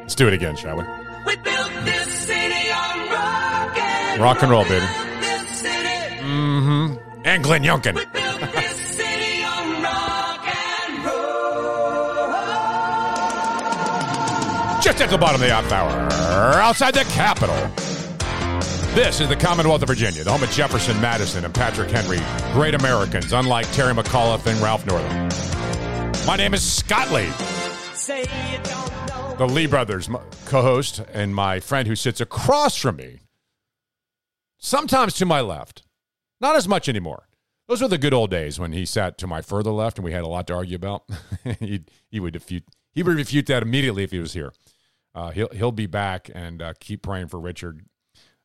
Let's 0.00 0.14
do 0.14 0.26
it 0.26 0.32
again, 0.32 0.56
shall 0.56 0.76
we? 0.78 0.84
We 1.26 1.36
built 1.36 1.70
this 1.84 2.14
city 2.14 2.72
on 2.72 3.10
rock 3.10 3.78
and 3.78 4.22
Rock 4.22 4.42
and 4.42 4.50
roll, 4.50 4.64
baby. 4.64 4.86
Mm-hmm. 6.22 6.96
And 7.26 7.44
Glenn 7.44 7.62
Youngkin. 7.62 7.94
We 7.94 8.06
built 8.06 8.40
this 8.52 8.76
city 8.96 9.44
on 9.44 9.82
rock 9.82 10.46
and 10.46 11.04
roll. 11.04 12.32
Just 14.80 15.02
at 15.02 15.10
the 15.10 15.18
bottom 15.18 15.42
of 15.42 15.46
the 15.46 15.52
half 15.52 15.70
hour, 15.70 16.10
outside 16.58 16.94
the 16.94 17.04
Capitol. 17.04 17.70
This 18.94 19.22
is 19.22 19.28
the 19.30 19.36
Commonwealth 19.36 19.80
of 19.80 19.88
Virginia, 19.88 20.22
the 20.22 20.30
home 20.30 20.42
of 20.42 20.50
Jefferson 20.50 21.00
Madison 21.00 21.46
and 21.46 21.54
Patrick 21.54 21.90
Henry, 21.90 22.18
great 22.52 22.74
Americans, 22.74 23.32
unlike 23.32 23.72
Terry 23.72 23.94
McAuliffe 23.94 24.44
and 24.46 24.60
Ralph 24.60 24.84
Northam. 24.84 26.26
My 26.26 26.36
name 26.36 26.52
is 26.52 26.62
Scott 26.62 27.10
Lee, 27.10 27.30
the 29.38 29.48
Lee 29.48 29.64
brothers 29.64 30.10
co 30.44 30.60
host, 30.60 30.98
and 31.10 31.34
my 31.34 31.58
friend 31.58 31.88
who 31.88 31.96
sits 31.96 32.20
across 32.20 32.76
from 32.76 32.96
me, 32.96 33.20
sometimes 34.58 35.14
to 35.14 35.24
my 35.24 35.40
left. 35.40 35.84
Not 36.38 36.56
as 36.56 36.68
much 36.68 36.86
anymore. 36.86 37.28
Those 37.68 37.80
were 37.80 37.88
the 37.88 37.96
good 37.96 38.12
old 38.12 38.30
days 38.30 38.60
when 38.60 38.72
he 38.72 38.84
sat 38.84 39.16
to 39.18 39.26
my 39.26 39.40
further 39.40 39.70
left 39.70 39.96
and 39.96 40.04
we 40.04 40.12
had 40.12 40.24
a 40.24 40.28
lot 40.28 40.46
to 40.48 40.54
argue 40.54 40.76
about. 40.76 41.04
he, 41.60 41.84
he 42.10 42.20
would 42.20 42.34
refute 42.34 42.64
he 42.92 43.02
would 43.02 43.16
refute 43.16 43.46
that 43.46 43.62
immediately 43.62 44.04
if 44.04 44.10
he 44.10 44.18
was 44.18 44.34
here. 44.34 44.52
Uh, 45.14 45.30
he'll 45.30 45.48
he'll 45.48 45.72
be 45.72 45.86
back 45.86 46.30
and 46.34 46.60
uh, 46.60 46.74
keep 46.78 47.00
praying 47.00 47.28
for 47.28 47.40
Richard. 47.40 47.86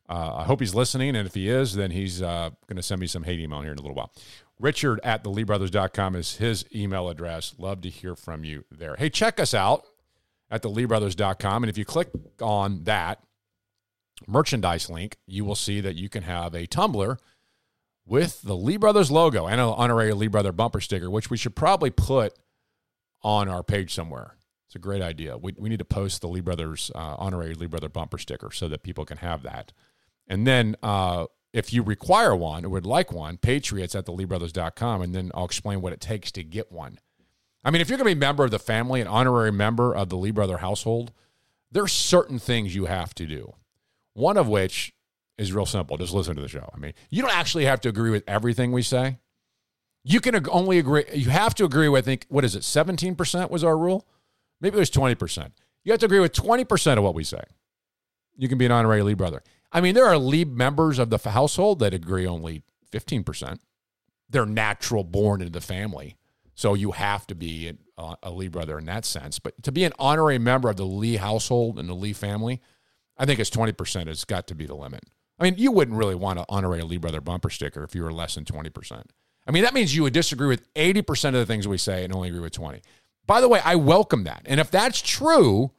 Uh, 0.08 0.36
I 0.36 0.44
hope 0.44 0.60
he's 0.60 0.74
listening, 0.74 1.14
and 1.16 1.26
if 1.26 1.34
he 1.34 1.48
is, 1.48 1.74
then 1.74 1.90
he's 1.90 2.22
uh, 2.22 2.50
going 2.66 2.76
to 2.76 2.82
send 2.82 3.00
me 3.00 3.06
some 3.06 3.24
hate 3.24 3.40
email 3.40 3.60
here 3.60 3.72
in 3.72 3.78
a 3.78 3.82
little 3.82 3.96
while. 3.96 4.12
Richard 4.58 5.00
at 5.04 5.22
theleebrothers.com 5.22 6.16
is 6.16 6.36
his 6.36 6.64
email 6.74 7.08
address. 7.08 7.54
Love 7.58 7.82
to 7.82 7.90
hear 7.90 8.16
from 8.16 8.44
you 8.44 8.64
there. 8.70 8.96
Hey, 8.96 9.10
check 9.10 9.38
us 9.38 9.52
out 9.52 9.84
at 10.50 10.62
theleebrothers.com, 10.62 11.62
and 11.62 11.70
if 11.70 11.76
you 11.76 11.84
click 11.84 12.08
on 12.40 12.84
that 12.84 13.22
merchandise 14.26 14.88
link, 14.88 15.16
you 15.26 15.44
will 15.44 15.54
see 15.54 15.80
that 15.80 15.94
you 15.94 16.08
can 16.08 16.22
have 16.22 16.54
a 16.54 16.66
tumbler 16.66 17.18
with 18.06 18.40
the 18.42 18.56
Lee 18.56 18.78
Brothers 18.78 19.10
logo 19.10 19.46
and 19.46 19.60
an 19.60 19.68
honorary 19.68 20.12
Lee 20.14 20.28
Brother 20.28 20.52
bumper 20.52 20.80
sticker, 20.80 21.10
which 21.10 21.28
we 21.30 21.36
should 21.36 21.54
probably 21.54 21.90
put 21.90 22.32
on 23.22 23.48
our 23.48 23.62
page 23.62 23.94
somewhere. 23.94 24.36
It's 24.66 24.74
a 24.74 24.78
great 24.78 25.02
idea. 25.02 25.36
We, 25.36 25.54
we 25.58 25.68
need 25.68 25.78
to 25.78 25.84
post 25.84 26.20
the 26.20 26.28
Lee 26.28 26.40
Brothers 26.40 26.90
uh, 26.94 27.16
honorary 27.18 27.54
Lee 27.54 27.66
Brother 27.66 27.88
bumper 27.88 28.18
sticker 28.18 28.50
so 28.50 28.68
that 28.68 28.82
people 28.82 29.04
can 29.04 29.18
have 29.18 29.42
that. 29.42 29.72
And 30.28 30.46
then 30.46 30.76
uh, 30.82 31.26
if 31.52 31.72
you 31.72 31.82
require 31.82 32.36
one 32.36 32.64
or 32.64 32.68
would 32.68 32.86
like 32.86 33.10
one, 33.10 33.38
patriots 33.38 33.94
at 33.94 34.06
theleebrothers.com, 34.06 35.02
and 35.02 35.14
then 35.14 35.30
I'll 35.34 35.46
explain 35.46 35.80
what 35.80 35.92
it 35.92 36.00
takes 36.00 36.30
to 36.32 36.44
get 36.44 36.70
one. 36.70 36.98
I 37.64 37.70
mean, 37.70 37.80
if 37.80 37.88
you're 37.88 37.98
going 37.98 38.08
to 38.08 38.14
be 38.14 38.18
a 38.18 38.26
member 38.26 38.44
of 38.44 38.50
the 38.50 38.58
family, 38.58 39.00
an 39.00 39.08
honorary 39.08 39.52
member 39.52 39.94
of 39.94 40.08
the 40.08 40.16
Lee 40.16 40.30
Brother 40.30 40.58
household, 40.58 41.12
there's 41.70 41.92
certain 41.92 42.38
things 42.38 42.74
you 42.74 42.84
have 42.84 43.14
to 43.14 43.26
do. 43.26 43.54
One 44.14 44.36
of 44.36 44.48
which 44.48 44.92
is 45.36 45.52
real 45.52 45.66
simple. 45.66 45.96
Just 45.96 46.12
listen 46.12 46.36
to 46.36 46.42
the 46.42 46.48
show. 46.48 46.70
I 46.74 46.78
mean, 46.78 46.92
you 47.10 47.22
don't 47.22 47.34
actually 47.34 47.64
have 47.64 47.80
to 47.82 47.88
agree 47.88 48.10
with 48.10 48.24
everything 48.26 48.72
we 48.72 48.82
say. 48.82 49.18
You 50.04 50.20
can 50.20 50.48
only 50.48 50.78
agree, 50.78 51.04
you 51.12 51.30
have 51.30 51.54
to 51.56 51.64
agree 51.64 51.88
with, 51.88 52.04
I 52.04 52.06
think, 52.06 52.26
what 52.28 52.44
is 52.44 52.56
it, 52.56 52.62
17% 52.62 53.50
was 53.50 53.64
our 53.64 53.76
rule? 53.76 54.06
Maybe 54.60 54.76
it 54.76 54.80
was 54.80 54.90
20%. 54.90 55.52
You 55.84 55.92
have 55.92 56.00
to 56.00 56.06
agree 56.06 56.20
with 56.20 56.32
20% 56.32 56.96
of 56.96 57.04
what 57.04 57.14
we 57.14 57.24
say. 57.24 57.42
You 58.36 58.48
can 58.48 58.58
be 58.58 58.66
an 58.66 58.72
honorary 58.72 59.02
Lee 59.02 59.14
brother. 59.14 59.42
I 59.70 59.80
mean, 59.80 59.94
there 59.94 60.06
are 60.06 60.18
Lee 60.18 60.44
members 60.44 60.98
of 60.98 61.10
the 61.10 61.18
household 61.18 61.78
that 61.80 61.92
agree 61.94 62.26
only 62.26 62.62
15%. 62.92 63.58
They're 64.30 64.46
natural 64.46 65.04
born 65.04 65.40
into 65.40 65.52
the 65.52 65.60
family. 65.60 66.16
So 66.54 66.74
you 66.74 66.92
have 66.92 67.26
to 67.28 67.34
be 67.34 67.74
uh, 67.96 68.16
a, 68.22 68.28
a 68.28 68.30
Lee 68.30 68.48
brother 68.48 68.78
in 68.78 68.86
that 68.86 69.04
sense. 69.04 69.38
But 69.38 69.62
to 69.62 69.72
be 69.72 69.84
an 69.84 69.92
honorary 69.98 70.38
member 70.38 70.68
of 70.68 70.76
the 70.76 70.84
Lee 70.84 71.16
household 71.16 71.78
and 71.78 71.88
the 71.88 71.94
Lee 71.94 72.12
family, 72.12 72.60
I 73.16 73.26
think 73.26 73.40
it's 73.40 73.50
20% 73.50 74.06
has 74.06 74.24
got 74.24 74.46
to 74.48 74.54
be 74.54 74.66
the 74.66 74.74
limit. 74.74 75.04
I 75.38 75.44
mean, 75.44 75.54
you 75.56 75.70
wouldn't 75.70 75.96
really 75.96 76.14
want 76.14 76.38
to 76.38 76.44
honorary 76.48 76.82
Lee 76.82 76.96
brother 76.96 77.20
bumper 77.20 77.50
sticker 77.50 77.84
if 77.84 77.94
you 77.94 78.02
were 78.02 78.12
less 78.12 78.34
than 78.34 78.44
20%. 78.44 79.04
I 79.46 79.50
mean, 79.50 79.62
that 79.62 79.72
means 79.74 79.94
you 79.94 80.02
would 80.02 80.12
disagree 80.12 80.48
with 80.48 80.72
80% 80.74 81.28
of 81.28 81.34
the 81.34 81.46
things 81.46 81.66
we 81.66 81.78
say 81.78 82.04
and 82.04 82.12
only 82.12 82.28
agree 82.28 82.40
with 82.40 82.52
20. 82.52 82.82
By 83.26 83.40
the 83.40 83.48
way, 83.48 83.60
I 83.64 83.76
welcome 83.76 84.24
that. 84.24 84.42
And 84.46 84.58
if 84.58 84.70
that's 84.70 85.00
true, 85.00 85.70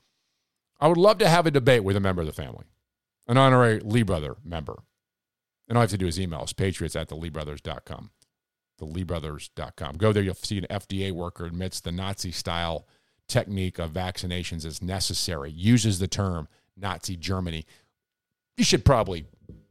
I 0.79 0.87
would 0.87 0.97
love 0.97 1.17
to 1.19 1.29
have 1.29 1.45
a 1.45 1.51
debate 1.51 1.83
with 1.83 1.95
a 1.95 1.99
member 1.99 2.21
of 2.21 2.27
the 2.27 2.33
family, 2.33 2.65
an 3.29 3.37
honorary 3.37 3.79
Lee 3.79 4.03
brother 4.03 4.35
member. 4.43 4.79
And 5.69 5.77
all 5.77 5.81
I 5.81 5.83
have 5.83 5.91
to 5.91 5.97
do 5.97 6.07
is 6.07 6.19
email 6.19 6.41
us, 6.41 6.51
patriots 6.51 6.95
at 6.95 7.07
the 7.07 7.15
theleebrothers.com. 7.15 8.09
Theleebrothers.com. 8.81 9.97
Go 9.97 10.11
there, 10.11 10.23
you'll 10.23 10.33
see 10.33 10.57
an 10.57 10.65
FDA 10.69 11.11
worker 11.11 11.45
admits 11.45 11.79
the 11.79 11.91
Nazi 11.91 12.31
style 12.31 12.87
technique 13.27 13.77
of 13.77 13.91
vaccinations 13.91 14.65
is 14.65 14.81
necessary, 14.81 15.51
uses 15.51 15.99
the 15.99 16.07
term 16.07 16.47
Nazi 16.75 17.15
Germany. 17.15 17.65
You 18.57 18.63
should 18.63 18.83
probably 18.83 19.27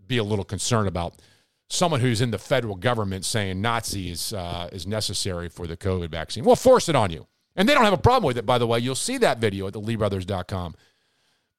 be 0.07 0.19
a 0.19 0.25
little 0.25 0.45
concerned 0.45 0.87
about 0.87 1.21
someone 1.69 2.01
who's 2.01 2.21
in 2.21 2.31
the 2.31 2.39
federal 2.39 2.77
government 2.77 3.25
saying 3.25 3.61
Nazi 3.61 4.11
is, 4.11 4.33
uh, 4.33 4.69
is 4.73 4.87
necessary 4.87 5.49
for 5.49 5.67
the 5.67 5.77
COVID 5.77 6.11
vaccine. 6.11 6.45
Well, 6.45 6.57
force 6.57 6.89
it 6.89 6.95
on 6.95 7.11
you. 7.11 7.27
And 7.57 7.69
they 7.69 7.75
don't 7.75 7.85
have 7.85 7.93
a 7.93 7.99
problem 7.99 8.29
with 8.29 8.39
it, 8.39 8.47
by 8.47 8.59
the 8.59 8.69
way. 8.69 8.79
You'll 8.79 8.95
see 8.95 9.19
that 9.19 9.39
video 9.39 9.67
at 9.67 9.73
the 9.73 9.81
LeeBrothers.com. 9.81 10.77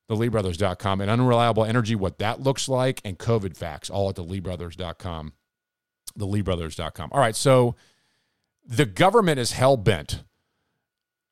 The 0.10 0.16
LeeBrothers.com 0.16 1.02
and 1.02 1.10
unreliable 1.10 1.64
energy, 1.64 1.96
what 1.96 2.20
that 2.20 2.42
looks 2.42 2.68
like, 2.68 3.00
and 3.06 3.18
COVID 3.18 3.56
facts, 3.56 3.90
all 3.90 4.10
at 4.10 4.16
the 4.16 4.24
LeeBrothers.com. 4.26 5.34
The 6.16 6.26
LeeBrothers.com. 6.28 7.10
All 7.14 7.22
right, 7.22 7.36
so 7.36 7.76
the 8.66 8.86
government 8.86 9.40
is 9.40 9.54
hell 9.54 9.78
bent 9.78 10.24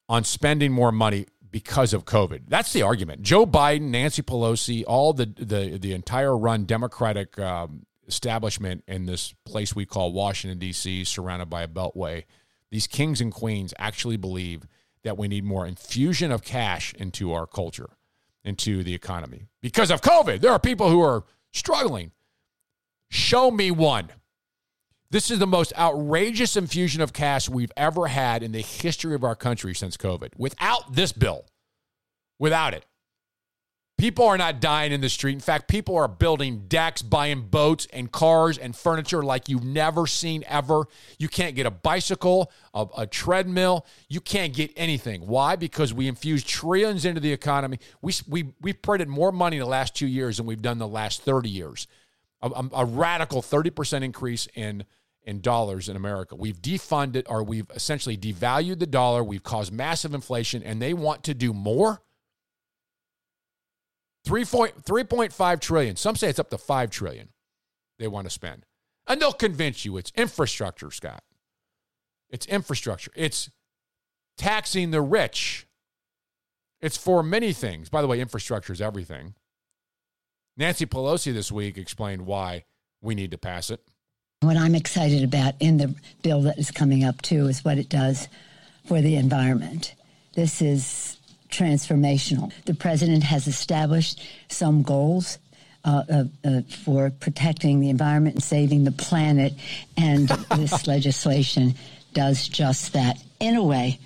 on 0.07 0.23
spending 0.23 0.71
more 0.71 0.91
money 0.91 1.25
because 1.49 1.93
of 1.93 2.05
COVID. 2.05 2.43
That's 2.47 2.71
the 2.73 2.81
argument. 2.83 3.21
Joe 3.21 3.45
Biden, 3.45 3.89
Nancy 3.89 4.21
Pelosi, 4.21 4.83
all 4.87 5.13
the 5.13 5.25
the 5.25 5.77
the 5.77 5.93
entire 5.93 6.37
run 6.37 6.65
Democratic 6.65 7.37
um, 7.39 7.85
establishment 8.07 8.83
in 8.87 9.05
this 9.05 9.33
place 9.45 9.75
we 9.75 9.85
call 9.85 10.11
Washington 10.13 10.59
D.C., 10.59 11.03
surrounded 11.03 11.49
by 11.49 11.63
a 11.63 11.67
beltway. 11.67 12.23
These 12.69 12.87
kings 12.87 13.21
and 13.21 13.31
queens 13.31 13.73
actually 13.79 14.17
believe 14.17 14.67
that 15.03 15.17
we 15.17 15.27
need 15.27 15.45
more 15.45 15.65
infusion 15.65 16.31
of 16.31 16.43
cash 16.43 16.93
into 16.95 17.31
our 17.31 17.47
culture, 17.47 17.91
into 18.47 18.81
the 18.83 18.93
economy 18.93 19.47
because 19.61 19.91
of 19.91 20.01
COVID. 20.01 20.41
There 20.41 20.51
are 20.51 20.59
people 20.59 20.89
who 20.89 21.01
are 21.01 21.25
struggling. 21.53 22.11
Show 23.09 23.51
me 23.51 23.71
one. 23.71 24.09
This 25.09 25.31
is 25.31 25.39
the 25.39 25.47
most 25.47 25.71
outrageous 25.77 26.57
infusion 26.57 27.01
of 27.01 27.13
cash 27.13 27.49
we've 27.49 27.71
ever 27.77 28.07
had 28.07 28.43
in 28.43 28.51
the 28.51 28.61
history 28.61 29.15
of 29.15 29.23
our 29.23 29.35
country 29.35 29.73
since 29.73 29.95
COVID. 29.95 30.33
Without 30.37 30.93
this 30.93 31.11
bill, 31.11 31.45
without 32.39 32.73
it, 32.73 32.85
people 33.97 34.25
are 34.25 34.37
not 34.37 34.61
dying 34.61 34.91
in 34.91 35.01
the 35.01 35.09
street. 35.09 35.33
In 35.33 35.39
fact, 35.39 35.67
people 35.67 35.95
are 35.97 36.07
building 36.07 36.65
decks, 36.67 37.01
buying 37.01 37.41
boats 37.41 37.87
and 37.91 38.11
cars 38.11 38.57
and 38.57 38.75
furniture 38.75 39.23
like 39.23 39.49
you've 39.49 39.63
never 39.63 40.05
seen 40.05 40.43
ever. 40.47 40.85
You 41.17 41.27
can't 41.27 41.55
get 41.55 41.65
a 41.65 41.71
bicycle, 41.71 42.51
a, 42.73 42.85
a 42.99 43.07
treadmill. 43.07 43.85
You 44.07 44.21
can't 44.21 44.53
get 44.53 44.71
anything. 44.75 45.21
Why? 45.21 45.55
Because 45.55 45.93
we 45.93 46.07
infused 46.07 46.47
trillions 46.47 47.05
into 47.05 47.19
the 47.19 47.33
economy. 47.33 47.79
We, 48.01 48.13
we, 48.27 48.53
we've 48.61 48.81
printed 48.81 49.07
more 49.07 49.31
money 49.31 49.57
in 49.57 49.61
the 49.61 49.69
last 49.69 49.95
two 49.95 50.07
years 50.07 50.37
than 50.37 50.45
we've 50.45 50.61
done 50.61 50.77
the 50.77 50.87
last 50.87 51.23
30 51.23 51.49
years. 51.49 51.87
A, 52.41 52.49
a, 52.49 52.69
a 52.75 52.85
radical 52.85 53.41
30% 53.41 54.03
increase 54.03 54.47
in 54.55 54.85
in 55.23 55.41
dollars 55.41 55.89
in 55.89 55.97
America. 55.97 56.35
We've 56.35 56.61
defunded 56.61 57.25
or 57.27 57.43
we've 57.43 57.69
essentially 57.75 58.15
devalued 58.15 58.79
the 58.79 58.87
dollar. 58.87 59.25
We've 59.25 59.43
caused 59.43 59.73
massive 59.73 60.13
inflation, 60.13 60.63
and 60.63 60.81
they 60.81 60.93
want 60.93 61.23
to 61.25 61.33
do 61.33 61.51
more. 61.51 62.01
3.5 64.27 65.59
trillion. 65.59 65.95
Some 65.95 66.15
say 66.15 66.29
it's 66.29 66.39
up 66.39 66.49
to 66.49 66.57
5 66.57 66.89
trillion 66.89 67.29
they 67.99 68.07
want 68.07 68.25
to 68.25 68.31
spend. 68.31 68.65
And 69.07 69.21
they'll 69.21 69.33
convince 69.33 69.85
you 69.85 69.97
it's 69.97 70.11
infrastructure, 70.15 70.91
Scott. 70.91 71.23
It's 72.29 72.45
infrastructure. 72.45 73.11
It's 73.15 73.49
taxing 74.37 74.91
the 74.91 75.01
rich. 75.01 75.65
It's 76.81 76.97
for 76.97 77.23
many 77.23 77.53
things. 77.53 77.89
By 77.89 78.01
the 78.01 78.07
way, 78.07 78.19
infrastructure 78.19 78.73
is 78.73 78.81
everything. 78.81 79.33
Nancy 80.57 80.85
Pelosi 80.85 81.33
this 81.33 81.51
week 81.51 81.77
explained 81.77 82.25
why 82.25 82.65
we 83.01 83.15
need 83.15 83.31
to 83.31 83.37
pass 83.37 83.69
it. 83.69 83.81
What 84.41 84.57
I'm 84.57 84.75
excited 84.75 85.23
about 85.23 85.55
in 85.59 85.77
the 85.77 85.95
bill 86.21 86.41
that 86.43 86.59
is 86.59 86.69
coming 86.69 87.03
up, 87.03 87.21
too, 87.21 87.47
is 87.47 87.65
what 87.65 87.77
it 87.77 87.89
does 87.89 88.27
for 88.85 89.01
the 89.01 89.15
environment. 89.15 89.95
This 90.35 90.61
is 90.61 91.16
transformational. 91.49 92.51
The 92.65 92.73
president 92.73 93.23
has 93.23 93.47
established 93.47 94.21
some 94.49 94.83
goals 94.83 95.39
uh, 95.85 96.03
uh, 96.09 96.23
uh, 96.43 96.61
for 96.83 97.09
protecting 97.09 97.79
the 97.79 97.89
environment 97.89 98.35
and 98.35 98.43
saving 98.43 98.83
the 98.83 98.91
planet, 98.91 99.53
and 99.95 100.27
this 100.55 100.87
legislation 100.87 101.75
does 102.13 102.47
just 102.47 102.93
that 102.93 103.17
in 103.39 103.55
a 103.55 103.63
way. 103.63 103.99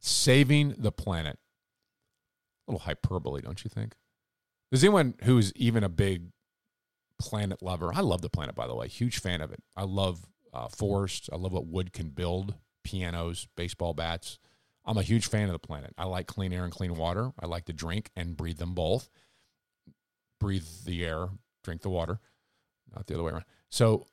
Saving 0.00 0.74
the 0.78 0.92
planet. 0.92 1.38
A 2.68 2.72
little 2.72 2.84
hyperbole, 2.84 3.40
don't 3.42 3.62
you 3.64 3.70
think? 3.70 3.94
Does 4.72 4.82
anyone 4.82 5.14
who's 5.22 5.52
even 5.54 5.84
a 5.84 5.88
big 5.88 6.30
planet 7.18 7.62
lover. 7.62 7.92
I 7.94 8.00
love 8.00 8.22
the 8.22 8.28
planet, 8.28 8.54
by 8.54 8.66
the 8.66 8.74
way. 8.74 8.88
Huge 8.88 9.20
fan 9.20 9.40
of 9.40 9.52
it. 9.52 9.62
I 9.76 9.84
love 9.84 10.20
uh, 10.52 10.68
forests. 10.68 11.28
I 11.32 11.36
love 11.36 11.52
what 11.52 11.66
wood 11.66 11.92
can 11.92 12.10
build 12.10 12.54
pianos, 12.84 13.48
baseball 13.56 13.94
bats. 13.94 14.38
I'm 14.86 14.98
a 14.98 15.02
huge 15.02 15.28
fan 15.28 15.46
of 15.46 15.52
the 15.52 15.58
planet. 15.58 15.92
I 15.98 16.04
like 16.04 16.26
clean 16.26 16.52
air 16.52 16.64
and 16.64 16.72
clean 16.72 16.94
water. 16.94 17.32
I 17.40 17.46
like 17.46 17.64
to 17.66 17.72
drink 17.72 18.10
and 18.14 18.36
breathe 18.36 18.58
them 18.58 18.74
both. 18.74 19.08
Breathe 20.38 20.66
the 20.84 21.04
air, 21.04 21.28
drink 21.64 21.82
the 21.82 21.88
water, 21.88 22.20
not 22.94 23.06
the 23.06 23.14
other 23.14 23.24
way 23.24 23.32
around. 23.32 23.44
So, 23.70 24.06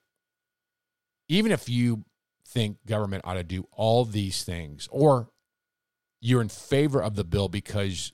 even 1.30 1.52
if 1.52 1.70
you 1.70 2.06
think 2.48 2.78
government 2.86 3.24
ought 3.26 3.36
to 3.36 3.44
do 3.44 3.68
all 3.72 4.06
these 4.06 4.44
things, 4.44 4.88
or 4.92 5.30
you're 6.22 6.42
in 6.42 6.50
favor 6.50 7.02
of 7.02 7.16
the 7.16 7.24
bill 7.24 7.50
because 7.50 8.14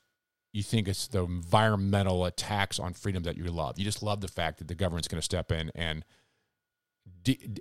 you 0.51 0.63
think 0.63 0.87
it's 0.87 1.07
the 1.07 1.23
environmental 1.23 2.25
attacks 2.25 2.79
on 2.79 2.93
freedom 2.93 3.23
that 3.23 3.37
you 3.37 3.43
love. 3.45 3.77
You 3.77 3.85
just 3.85 4.01
love 4.01 4.21
the 4.21 4.27
fact 4.27 4.57
that 4.57 4.67
the 4.67 4.75
government's 4.75 5.07
going 5.07 5.19
to 5.19 5.25
step 5.25 5.51
in 5.51 5.71
and 5.75 6.03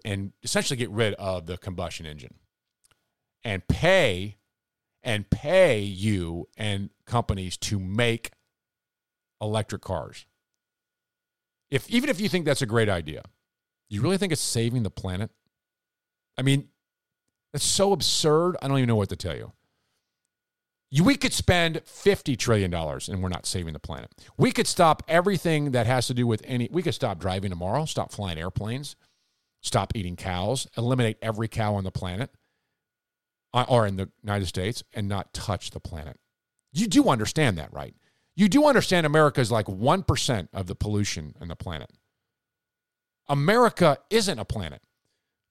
and 0.05 0.33
essentially 0.43 0.77
get 0.77 0.91
rid 0.91 1.15
of 1.15 1.47
the 1.47 1.57
combustion 1.59 2.07
engine 2.07 2.35
and 3.45 3.67
pay 3.67 4.37
and 5.03 5.29
pay 5.31 5.81
you 5.81 6.49
and 6.57 6.91
companies 7.07 7.57
to 7.57 7.79
make 7.79 8.33
electric 9.41 9.83
cars. 9.83 10.27
If 11.71 11.89
even 11.91 12.11
if 12.11 12.21
you 12.21 12.29
think 12.29 12.45
that's 12.45 12.63
a 12.63 12.67
great 12.67 12.89
idea, 12.89 13.23
you 13.89 14.03
really 14.03 14.19
think 14.19 14.33
it's 14.33 14.41
saving 14.41 14.83
the 14.83 14.91
planet? 14.91 15.31
I 16.37 16.43
mean, 16.43 16.69
that's 17.53 17.65
so 17.65 17.93
absurd. 17.93 18.57
I 18.61 18.69
don't 18.69 18.79
even 18.79 18.89
know 18.89 18.97
what 18.97 19.09
to 19.11 19.17
tell 19.17 19.37
you. 19.37 19.53
You, 20.91 21.05
we 21.05 21.17
could 21.17 21.35
spend 21.35 21.83
$50 21.85 22.39
trillion 22.39 22.73
and 22.73 23.23
we're 23.23 23.29
not 23.29 23.45
saving 23.45 23.75
the 23.75 23.79
planet. 23.79 24.11
We 24.39 24.53
could 24.53 24.67
stop 24.67 25.03
everything 25.07 25.73
that 25.73 25.87
has 25.87 26.07
to 26.07 26.15
do 26.15 26.27
with 26.27 26.43
any, 26.47 26.69
we 26.73 26.83
could 26.83 26.95
stop 26.95 27.19
driving 27.19 27.51
tomorrow, 27.51 27.85
stop 27.85 28.11
flying 28.11 28.39
airplanes, 28.39 28.97
stop 29.61 29.93
eating 29.95 30.17
cows, 30.17 30.67
eliminate 30.79 31.19
every 31.21 31.49
cow 31.49 31.75
on 31.75 31.85
the 31.85 31.91
planet 31.91 32.31
uh, 33.63 33.67
or 33.69 33.87
in 33.87 33.97
the 33.97 34.09
United 34.23 34.47
States 34.47 34.83
and 34.95 35.09
not 35.09 35.33
touch 35.33 35.71
the 35.71 35.81
planet. 35.81 36.19
You 36.73 36.87
do 36.87 37.09
understand 37.09 37.59
that, 37.59 37.73
right? 37.73 37.95
You 38.37 38.49
do 38.49 38.67
understand 38.67 39.07
America 39.07 39.41
is 39.41 39.51
like 39.51 39.67
1% 39.67 40.49
of 40.53 40.67
the 40.67 40.75
pollution 40.75 41.35
on 41.41 41.49
the 41.49 41.57
planet. 41.57 41.91
America 43.29 43.99
isn't 44.11 44.39
a 44.39 44.45
planet. 44.45 44.81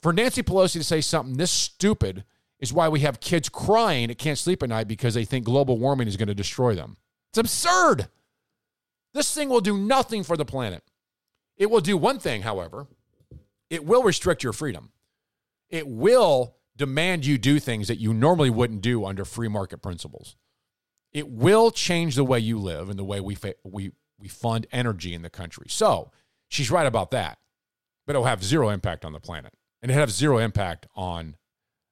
For 0.01 0.13
Nancy 0.13 0.43
Pelosi 0.43 0.73
to 0.73 0.84
say 0.84 1.01
something 1.01 1.38
this 1.38 1.51
stupid 1.51 2.23
is 2.59 2.73
why 2.73 2.88
we 2.88 3.01
have 3.01 3.19
kids 3.19 3.49
crying 3.49 4.07
that 4.07 4.17
can't 4.17 4.38
sleep 4.38 4.63
at 4.63 4.69
night 4.69 4.88
because 4.88 5.13
they 5.13 5.25
think 5.25 5.45
global 5.45 5.77
warming 5.77 6.07
is 6.07 6.17
going 6.17 6.27
to 6.27 6.35
destroy 6.35 6.75
them. 6.75 6.97
It's 7.29 7.38
absurd. 7.38 8.07
This 9.13 9.34
thing 9.34 9.49
will 9.49 9.61
do 9.61 9.77
nothing 9.77 10.23
for 10.23 10.38
the 10.38 10.45
planet. 10.45 10.84
It 11.57 11.69
will 11.69 11.81
do 11.81 11.97
one 11.97 12.19
thing, 12.19 12.43
however 12.43 12.88
it 13.69 13.85
will 13.85 14.03
restrict 14.03 14.43
your 14.43 14.53
freedom. 14.53 14.91
It 15.69 15.88
will 15.88 16.55
demand 16.78 17.26
you 17.26 17.38
do 17.38 17.60
things 17.60 17.88
that 17.88 17.99
you 17.99 18.14
normally 18.14 18.49
wouldn't 18.49 18.82
do 18.82 19.06
under 19.06 19.26
free 19.26 19.48
market 19.48 19.82
principles. 19.82 20.36
It 21.12 21.28
will 21.28 21.72
change 21.72 22.16
the 22.16 22.24
way 22.24 22.40
you 22.40 22.60
live 22.60 22.90
and 22.90 22.99
the 22.99 23.04
way 23.04 23.20
we, 23.20 23.36
fa- 23.36 23.56
we, 23.64 23.91
we 24.20 24.28
fund 24.28 24.68
energy 24.72 25.14
in 25.14 25.24
the 25.24 25.30
country. 25.30 25.68
So 25.70 26.12
she's 26.48 26.72
right 26.72 26.86
about 26.86 27.12
that, 27.12 27.40
but 28.06 28.16
it'll 28.16 28.26
have 28.26 28.44
zero 28.44 28.70
impact 28.70 29.04
on 29.04 29.14
the 29.14 29.20
planet 29.20 29.54
and 29.82 29.91
it'll 29.91 29.99
have 29.99 30.12
zero 30.12 30.38
impact 30.38 30.88
on 30.95 31.36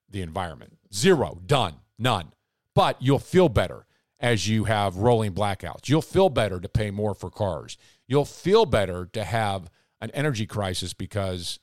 the 0.10 0.22
environment. 0.22 0.78
Zero, 0.94 1.41
done, 1.45 1.76
none. 1.98 2.32
But 2.74 3.02
you'll 3.02 3.20
feel 3.20 3.49
better 3.49 3.86
as 4.20 4.48
you 4.48 4.66
have 4.66 4.98
rolling 4.98 5.34
blackouts. 5.34 5.90
You'll 5.90 6.02
feel 6.02 6.30
better 6.30 6.60
to 6.60 6.70
pay 6.70 6.91
more 6.91 7.14
for 7.14 7.30
cars. 7.30 7.78
You'll 8.07 8.26
feel 8.26 8.66
better 8.66 9.06
to 9.14 9.24
have 9.24 9.70
an 10.02 10.12
energy 10.12 10.45
crisis 10.45 10.94
because 10.94 11.60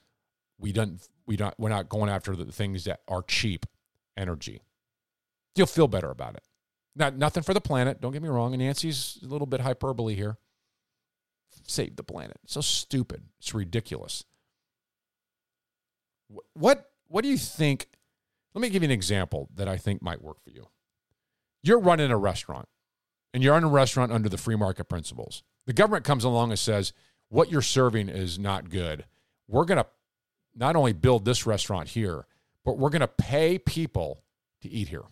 we 0.58 0.72
don't 0.72 1.00
we 1.32 1.36
don't 1.36 1.54
we're 1.58 1.70
not 1.70 1.88
going 1.88 2.10
after 2.10 2.36
the 2.36 2.52
things 2.52 2.84
that 2.84 3.00
are 3.08 3.22
cheap 3.22 3.64
energy. 4.18 4.60
You'll 5.56 5.66
feel 5.66 5.88
better 5.88 6.10
about 6.10 6.34
it. 6.34 6.42
Not 6.94 7.16
nothing 7.16 7.42
for 7.42 7.54
the 7.54 7.60
planet. 7.60 8.02
Don't 8.02 8.12
get 8.12 8.20
me 8.20 8.28
wrong. 8.28 8.52
And 8.52 8.62
Nancy's 8.62 9.18
a 9.22 9.26
little 9.26 9.46
bit 9.46 9.62
hyperbole 9.62 10.14
here. 10.14 10.36
Save 11.66 11.96
the 11.96 12.02
planet. 12.02 12.36
It's 12.44 12.52
so 12.52 12.60
stupid. 12.60 13.22
It's 13.38 13.54
ridiculous. 13.54 14.24
What 16.52 16.90
what 17.08 17.22
do 17.22 17.30
you 17.30 17.38
think? 17.38 17.88
Let 18.52 18.60
me 18.60 18.68
give 18.68 18.82
you 18.82 18.88
an 18.88 18.92
example 18.92 19.48
that 19.54 19.68
I 19.68 19.78
think 19.78 20.02
might 20.02 20.20
work 20.20 20.42
for 20.44 20.50
you. 20.50 20.68
You're 21.62 21.80
running 21.80 22.10
a 22.10 22.18
restaurant, 22.18 22.68
and 23.32 23.42
you're 23.42 23.56
in 23.56 23.64
a 23.64 23.68
restaurant 23.68 24.12
under 24.12 24.28
the 24.28 24.36
free 24.36 24.56
market 24.56 24.84
principles. 24.84 25.42
The 25.64 25.72
government 25.72 26.04
comes 26.04 26.24
along 26.24 26.50
and 26.50 26.58
says, 26.58 26.92
"What 27.30 27.50
you're 27.50 27.62
serving 27.62 28.10
is 28.10 28.38
not 28.38 28.68
good. 28.68 29.06
We're 29.48 29.64
going 29.64 29.78
to 29.78 29.86
not 30.54 30.76
only 30.76 30.92
build 30.92 31.24
this 31.24 31.46
restaurant 31.46 31.88
here, 31.88 32.26
but 32.64 32.78
we're 32.78 32.90
going 32.90 33.00
to 33.00 33.08
pay 33.08 33.58
people 33.58 34.22
to 34.60 34.68
eat 34.68 34.88
here." 34.88 35.04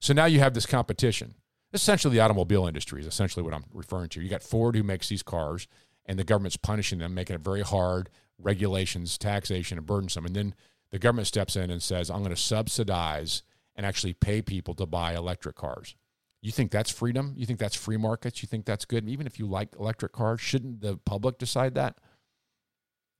So 0.00 0.12
now 0.14 0.24
you 0.26 0.40
have 0.40 0.54
this 0.54 0.66
competition. 0.66 1.34
Essentially, 1.72 2.14
the 2.14 2.20
automobile 2.20 2.66
industry 2.66 3.00
is 3.00 3.06
essentially 3.06 3.42
what 3.42 3.54
I'm 3.54 3.64
referring 3.72 4.08
to. 4.10 4.22
You 4.22 4.28
got 4.28 4.42
Ford 4.42 4.74
who 4.74 4.82
makes 4.82 5.08
these 5.08 5.22
cars, 5.22 5.68
and 6.06 6.18
the 6.18 6.24
government's 6.24 6.56
punishing 6.56 6.98
them, 6.98 7.14
making 7.14 7.36
it 7.36 7.42
very 7.42 7.62
hard 7.62 8.10
regulations, 8.38 9.18
taxation, 9.18 9.78
and 9.78 9.86
burdensome. 9.86 10.26
And 10.26 10.34
then 10.34 10.54
the 10.90 10.98
government 10.98 11.28
steps 11.28 11.56
in 11.56 11.70
and 11.70 11.82
says, 11.82 12.10
I'm 12.10 12.20
going 12.20 12.34
to 12.34 12.40
subsidize 12.40 13.42
and 13.76 13.86
actually 13.86 14.14
pay 14.14 14.42
people 14.42 14.74
to 14.74 14.86
buy 14.86 15.14
electric 15.14 15.56
cars. 15.56 15.94
You 16.42 16.50
think 16.50 16.70
that's 16.70 16.90
freedom? 16.90 17.34
You 17.36 17.46
think 17.46 17.58
that's 17.58 17.76
free 17.76 17.98
markets? 17.98 18.42
You 18.42 18.46
think 18.46 18.64
that's 18.64 18.86
good? 18.86 19.08
Even 19.08 19.26
if 19.26 19.38
you 19.38 19.46
like 19.46 19.76
electric 19.78 20.12
cars, 20.12 20.40
shouldn't 20.40 20.80
the 20.80 20.96
public 20.96 21.38
decide 21.38 21.74
that? 21.74 21.98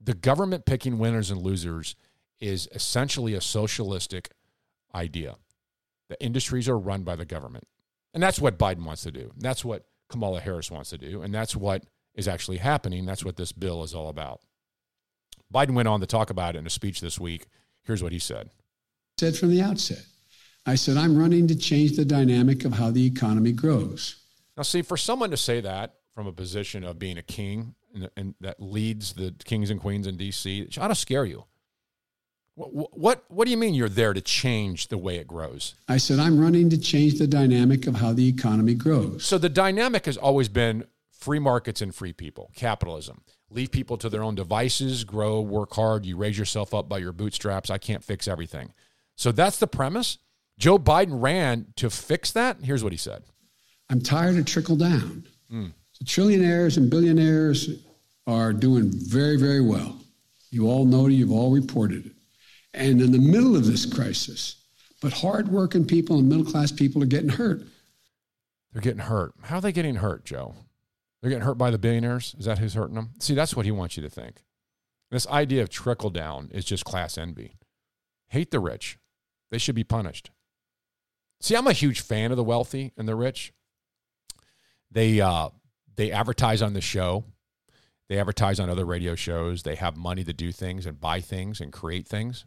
The 0.01 0.14
government 0.14 0.64
picking 0.64 0.98
winners 0.98 1.31
and 1.31 1.40
losers 1.43 1.94
is 2.40 2.68
essentially 2.72 3.35
a 3.35 3.40
socialistic 3.40 4.31
idea. 4.94 5.36
The 6.09 6.22
industries 6.22 6.68
are 6.68 6.78
run 6.78 7.02
by 7.02 7.16
the 7.16 7.24
government. 7.24 7.66
And 8.14 8.22
that's 8.22 8.40
what 8.40 8.59
Biden 8.59 8.85
wants 8.85 9.02
to 9.02 9.12
do. 9.12 9.31
That's 9.36 9.64
what 9.64 9.85
Kamala 10.09 10.40
Harris 10.40 10.70
wants 10.70 10.90
to 10.90 10.98
do. 10.98 11.22
And 11.22 11.32
that's 11.32 11.55
what 11.55 11.85
is 12.14 12.27
actually 12.27 12.56
happening. 12.56 13.06
That's 13.06 13.24
what 13.24 13.36
this 13.36 13.52
bill 13.52 13.82
is 13.85 13.94
all 13.94 14.09
about. 14.09 14.40
Biden 15.52 15.74
went 15.74 15.89
on 15.89 16.01
to 16.01 16.06
talk 16.06 16.31
about 16.31 16.56
it 16.56 16.59
in 16.59 16.66
a 16.66 16.70
speech 16.70 17.01
this 17.01 17.20
week. 17.20 17.47
Here's 17.82 18.02
what 18.02 18.12
he 18.12 18.18
said. 18.18 18.51
Said 19.18 19.36
from 19.36 19.51
the 19.51 19.62
outset, 19.62 20.02
I 20.66 20.74
said, 20.74 20.97
I'm 20.97 21.16
running 21.16 21.47
to 21.48 21.56
change 21.56 21.97
the 21.97 22.05
dynamic 22.05 22.64
of 22.64 22.72
how 22.72 22.90
the 22.90 23.05
economy 23.05 23.52
grows. 23.52 24.16
Now, 24.56 24.62
see, 24.62 24.82
for 24.82 24.97
someone 24.97 25.31
to 25.31 25.36
say 25.36 25.60
that 25.60 25.94
from 26.14 26.27
a 26.27 26.32
position 26.32 26.85
of 26.85 26.98
being 26.98 27.18
a 27.18 27.22
king 27.22 27.74
and, 27.95 28.11
and 28.17 28.35
that 28.41 28.61
leads 28.61 29.15
the 29.15 29.35
kings 29.45 29.71
and 29.71 29.81
queens 29.81 30.07
in 30.07 30.17
D.C., 30.17 30.61
it 30.61 30.79
ought 30.79 30.89
to 30.89 30.95
scare 30.95 31.25
you. 31.25 31.45
What, 32.55 32.99
what, 32.99 33.25
what 33.29 33.45
do 33.47 33.51
you 33.51 33.57
mean 33.57 33.75
you're 33.75 33.89
there 33.89 34.12
to 34.12 34.21
change 34.21 34.89
the 34.89 34.99
way 34.99 35.17
it 35.17 35.27
grows? 35.27 35.75
I 35.89 35.97
said, 35.97 36.19
I'm 36.19 36.39
running 36.39 36.69
to 36.71 36.79
change 36.79 37.19
the 37.19 37.27
dynamic 37.27 37.87
of 37.87 37.97
how 37.97 38.12
the 38.12 38.29
economy 38.29 38.75
grows. 38.75 39.25
So 39.25 39.39
the 39.39 39.49
dynamic 39.49 40.07
has 40.07 40.17
always 40.17 40.49
been 40.49 40.85
free 41.11 41.39
markets 41.39 41.81
and 41.81 41.95
free 41.95 42.12
people, 42.12 42.51
capitalism 42.55 43.23
leave 43.51 43.71
people 43.71 43.97
to 43.99 44.09
their 44.09 44.23
own 44.23 44.35
devices, 44.35 45.05
grow, 45.05 45.41
work 45.41 45.75
hard, 45.75 46.07
you 46.07 46.17
raise 46.17 46.39
yourself 46.39 46.73
up 46.73 46.89
by 46.89 46.99
your 46.99 47.12
bootstraps. 47.12 47.71
I 47.71 47.79
can't 47.79 48.05
fix 48.05 48.29
everything. 48.29 48.73
So 49.17 49.33
that's 49.33 49.59
the 49.59 49.67
premise. 49.67 50.19
Joe 50.59 50.79
Biden 50.79 51.21
ran 51.21 51.67
to 51.77 51.91
fix 51.91 52.33
that. 52.33 52.59
Here's 52.62 52.85
what 52.85 52.93
he 52.93 52.99
said 52.99 53.25
I'm 53.89 54.01
tired 54.01 54.39
of 54.39 54.47
trickle 54.47 54.77
down. 54.77 55.27
Mm. 55.53 55.73
So 56.05 56.22
trillionaires 56.22 56.77
and 56.77 56.90
billionaires 56.90 57.70
are 58.27 58.52
doing 58.52 58.90
very, 58.93 59.36
very 59.36 59.60
well. 59.60 59.97
You 60.51 60.68
all 60.68 60.85
know 60.85 61.06
it, 61.06 61.12
you've 61.12 61.32
all 61.32 61.52
reported 61.52 62.06
it. 62.06 62.12
And 62.74 63.01
in 63.01 63.12
the 63.12 63.18
middle 63.18 63.56
of 63.56 63.66
this 63.66 63.86
crisis, 63.86 64.64
but 65.01 65.12
hardworking 65.12 65.86
people 65.86 66.18
and 66.18 66.28
middle 66.28 66.44
class 66.44 66.72
people 66.72 67.02
are 67.02 67.06
getting 67.06 67.31
hurt. 67.31 67.62
They're 68.72 68.82
getting 68.82 69.01
hurt. 69.01 69.35
How 69.43 69.59
are 69.59 69.60
they 69.60 69.72
getting 69.72 69.97
hurt, 69.97 70.24
Joe? 70.24 70.55
They're 71.20 71.31
getting 71.31 71.44
hurt 71.44 71.59
by 71.59 71.70
the 71.70 71.78
billionaires. 71.78 72.35
Is 72.39 72.44
that 72.44 72.59
who's 72.59 72.74
hurting 72.74 72.94
them? 72.94 73.10
See, 73.18 73.35
that's 73.35 73.56
what 73.56 73.66
he 73.66 73.72
wants 73.72 73.97
you 73.97 74.02
to 74.02 74.10
think. 74.10 74.43
This 75.10 75.27
idea 75.27 75.62
of 75.62 75.68
trickle 75.68 76.10
down 76.10 76.51
is 76.52 76.64
just 76.64 76.85
class 76.85 77.18
envy. 77.18 77.56
Hate 78.28 78.51
the 78.51 78.60
rich. 78.60 78.98
They 79.51 79.59
should 79.59 79.74
be 79.74 79.85
punished. 79.85 80.31
See, 81.40 81.56
I'm 81.56 81.66
a 81.66 81.72
huge 81.72 82.01
fan 82.01 82.31
of 82.31 82.36
the 82.36 82.44
wealthy 82.44 82.93
and 82.97 83.09
the 83.09 83.16
rich. 83.16 83.52
They 84.90 85.20
uh, 85.20 85.51
they 85.97 86.12
advertise 86.12 86.62
on 86.62 86.73
the 86.73 86.81
show. 86.81 87.25
They 88.09 88.19
advertise 88.19 88.59
on 88.59 88.69
other 88.69 88.85
radio 88.85 89.15
shows. 89.15 89.62
They 89.62 89.77
have 89.77 89.97
money 89.97 90.25
to 90.25 90.33
do 90.33 90.51
things 90.53 90.87
and 90.87 91.01
buy 91.01 91.21
things 91.21 91.61
and 91.61 91.73
create 91.73 92.09
things. 92.09 92.45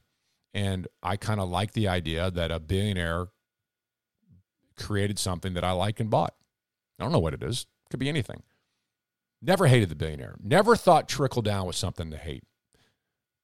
And 0.53 0.87
I 1.01 1.15
kind 1.17 1.39
of 1.39 1.49
like 1.49 1.71
the 1.71 1.87
idea 1.87 2.29
that 2.31 2.51
a 2.51 2.59
billionaire 2.59 3.27
created 4.77 5.17
something 5.19 5.53
that 5.53 5.63
I 5.63 5.71
like 5.71 5.99
and 5.99 6.09
bought. 6.09 6.35
I 6.99 7.03
don't 7.03 7.11
know 7.11 7.19
what 7.19 7.33
it 7.33 7.43
is. 7.43 7.65
Could 7.89 7.99
be 7.99 8.09
anything. 8.09 8.43
Never 9.41 9.67
hated 9.67 9.89
the 9.89 9.95
billionaire. 9.95 10.35
Never 10.41 10.75
thought 10.75 11.09
trickle 11.09 11.41
down 11.41 11.67
was 11.67 11.75
something 11.75 12.11
to 12.11 12.17
hate. 12.17 12.43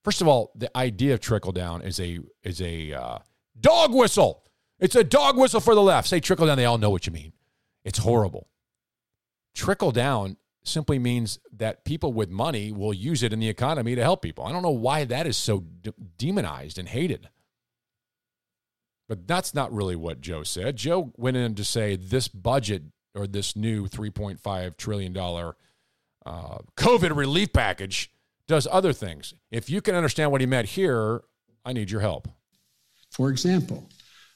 First 0.03 0.21
of 0.21 0.27
all, 0.27 0.51
the 0.55 0.75
idea 0.77 1.13
of 1.13 1.19
trickle 1.19 1.51
down 1.51 1.81
is 1.81 1.99
a 1.99 2.19
is 2.43 2.61
a 2.61 2.93
uh, 2.93 3.17
dog 3.59 3.93
whistle. 3.93 4.45
It's 4.79 4.95
a 4.95 5.03
dog 5.03 5.37
whistle 5.37 5.59
for 5.59 5.75
the 5.75 5.81
left. 5.81 6.07
Say 6.07 6.19
trickle 6.21 6.47
down, 6.47 6.57
they 6.57 6.65
all 6.65 6.77
know 6.77 6.89
what 6.89 7.05
you 7.05 7.11
mean. 7.11 7.33
It's 7.83 7.99
horrible. 7.99 8.47
Trickle 9.59 9.91
down 9.91 10.37
simply 10.63 10.97
means 10.97 11.37
that 11.51 11.83
people 11.83 12.13
with 12.13 12.29
money 12.29 12.71
will 12.71 12.93
use 12.93 13.23
it 13.23 13.33
in 13.33 13.41
the 13.41 13.49
economy 13.49 13.93
to 13.93 14.01
help 14.01 14.21
people. 14.21 14.45
I 14.45 14.53
don't 14.53 14.63
know 14.63 14.69
why 14.69 15.03
that 15.03 15.27
is 15.27 15.35
so 15.35 15.65
de- 15.81 15.93
demonized 16.17 16.79
and 16.79 16.87
hated. 16.87 17.27
But 19.09 19.27
that's 19.27 19.53
not 19.53 19.73
really 19.73 19.97
what 19.97 20.21
Joe 20.21 20.43
said. 20.43 20.77
Joe 20.77 21.11
went 21.17 21.35
in 21.35 21.55
to 21.55 21.65
say 21.65 21.97
this 21.97 22.29
budget 22.29 22.83
or 23.13 23.27
this 23.27 23.53
new 23.57 23.87
$3.5 23.87 24.77
trillion 24.77 25.17
uh, 25.17 26.57
COVID 26.77 27.13
relief 27.17 27.51
package 27.51 28.13
does 28.47 28.65
other 28.71 28.93
things. 28.93 29.33
If 29.51 29.69
you 29.69 29.81
can 29.81 29.93
understand 29.93 30.31
what 30.31 30.39
he 30.39 30.47
meant 30.47 30.69
here, 30.69 31.21
I 31.65 31.73
need 31.73 31.91
your 31.91 31.99
help. 31.99 32.29
For 33.11 33.29
example, 33.29 33.89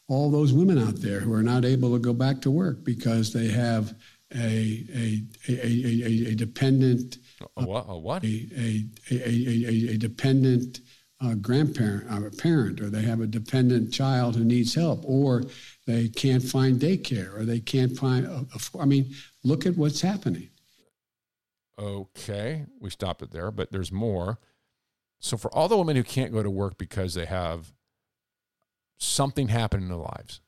all 0.09 0.29
those 0.29 0.51
women 0.51 0.77
out 0.77 0.97
there 0.97 1.21
who 1.21 1.31
are 1.31 1.43
not 1.43 1.63
able 1.63 1.93
to 1.93 1.99
go 1.99 2.11
back 2.11 2.41
to 2.41 2.51
work 2.51 2.83
because 2.83 3.31
they 3.31 3.47
have 3.47 3.95
a 4.35 4.85
a 4.95 5.23
a, 5.47 6.31
a, 6.31 6.35
dependent 6.35 7.17
a 7.57 7.65
what 7.65 7.85
a 7.87 7.97
what 7.97 8.23
a 8.23 8.47
a, 8.57 8.85
a, 9.11 9.93
a, 9.93 9.97
dependent 9.97 10.81
uh, 11.21 11.35
grandparent 11.35 12.11
or 12.11 12.27
a 12.27 12.31
parent 12.31 12.81
or 12.81 12.89
they 12.89 13.01
have 13.01 13.21
a 13.21 13.27
dependent 13.27 13.93
child 13.93 14.35
who 14.35 14.43
needs 14.43 14.75
help 14.75 15.03
or 15.05 15.43
they 15.87 16.09
can't 16.09 16.43
find 16.43 16.79
daycare 16.79 17.37
or 17.37 17.45
they 17.45 17.59
can't 17.59 17.97
find 17.97 18.27
I 18.79 18.85
mean 18.85 19.13
look 19.43 19.65
at 19.65 19.77
what's 19.77 20.01
happening 20.01 20.49
okay 21.79 22.65
we 22.79 22.89
stopped 22.89 23.21
it 23.21 23.31
there 23.31 23.51
but 23.51 23.71
there's 23.71 23.91
more 23.91 24.39
so 25.19 25.37
for 25.37 25.53
all 25.53 25.69
the 25.69 25.77
women 25.77 25.95
who 25.95 26.03
can't 26.03 26.33
go 26.33 26.43
to 26.43 26.49
work 26.49 26.77
because 26.77 27.13
they 27.13 27.25
have 27.25 27.71
something 28.97 29.47
happen 29.47 29.81
in 29.81 29.87
their 29.87 29.97
lives 29.97 30.41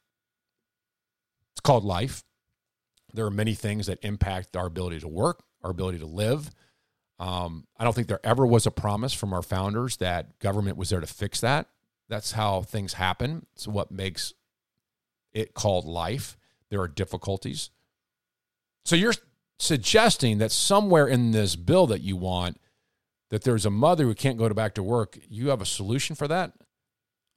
it's 1.53 1.61
called 1.61 1.85
life 1.85 2.23
there 3.15 3.25
are 3.25 3.31
many 3.31 3.53
things 3.53 3.87
that 3.87 3.99
impact 4.03 4.55
our 4.55 4.67
ability 4.67 4.99
to 4.99 5.07
work 5.07 5.43
our 5.63 5.71
ability 5.71 5.99
to 5.99 6.05
live 6.05 6.51
um, 7.19 7.65
I 7.77 7.83
don't 7.83 7.93
think 7.93 8.07
there 8.07 8.25
ever 8.25 8.45
was 8.45 8.65
a 8.65 8.71
promise 8.71 9.13
from 9.13 9.33
our 9.33 9.41
founders 9.41 9.97
that 9.97 10.37
government 10.39 10.77
was 10.77 10.89
there 10.89 10.99
to 10.99 11.07
fix 11.07 11.39
that. 11.41 11.67
That's 12.09 12.33
how 12.33 12.61
things 12.61 12.93
happen. 12.93 13.45
It's 13.55 13.67
what 13.67 13.91
makes 13.91 14.33
it 15.33 15.53
called 15.53 15.85
life. 15.85 16.37
There 16.69 16.81
are 16.81 16.87
difficulties. 16.87 17.69
So 18.83 18.95
you're 18.95 19.13
suggesting 19.59 20.39
that 20.39 20.51
somewhere 20.51 21.07
in 21.07 21.31
this 21.31 21.55
bill 21.55 21.87
that 21.87 22.01
you 22.01 22.17
want, 22.17 22.59
that 23.29 23.43
there's 23.43 23.65
a 23.65 23.71
mother 23.71 24.03
who 24.03 24.13
can't 24.13 24.37
go 24.37 24.49
to 24.49 24.53
back 24.53 24.75
to 24.75 24.83
work. 24.83 25.17
You 25.29 25.49
have 25.49 25.61
a 25.61 25.65
solution 25.65 26.15
for 26.15 26.27
that? 26.27 26.51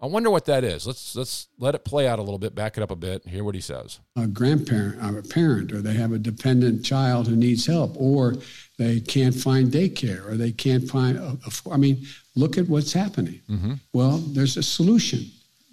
I 0.01 0.07
wonder 0.07 0.31
what 0.31 0.45
that 0.45 0.63
is. 0.63 0.87
Let's 0.87 1.17
let's 1.17 1.49
let 1.59 1.75
it 1.75 1.85
play 1.85 2.07
out 2.07 2.21
a 2.21 2.23
little 2.23 2.39
bit. 2.39 2.55
Back 2.55 2.77
it 2.77 2.83
up 2.83 2.93
a 2.93 2.97
bit. 2.97 3.27
Hear 3.27 3.43
what 3.43 3.57
he 3.57 3.61
says. 3.61 3.99
A 4.17 4.29
grandparent, 4.29 5.03
or 5.03 5.19
a 5.19 5.23
parent, 5.23 5.73
or 5.73 5.83
they 5.83 5.95
have 5.95 6.13
a 6.13 6.19
dependent 6.19 6.85
child 6.85 7.27
who 7.27 7.35
needs 7.35 7.67
help, 7.67 7.97
or 7.97 8.37
they 8.79 9.01
can't 9.01 9.35
find 9.35 9.73
daycare, 9.73 10.25
or 10.29 10.37
they 10.37 10.53
can't 10.53 10.89
find. 10.89 11.19
A, 11.19 11.37
a, 11.47 11.73
I 11.73 11.77
mean, 11.77 12.07
look 12.37 12.59
at 12.59 12.69
what's 12.69 12.93
happening. 12.93 13.41
Mm-hmm. 13.51 13.75
Well, 13.93 14.19
there's 14.19 14.57
a 14.57 14.63
solution. 14.63 15.21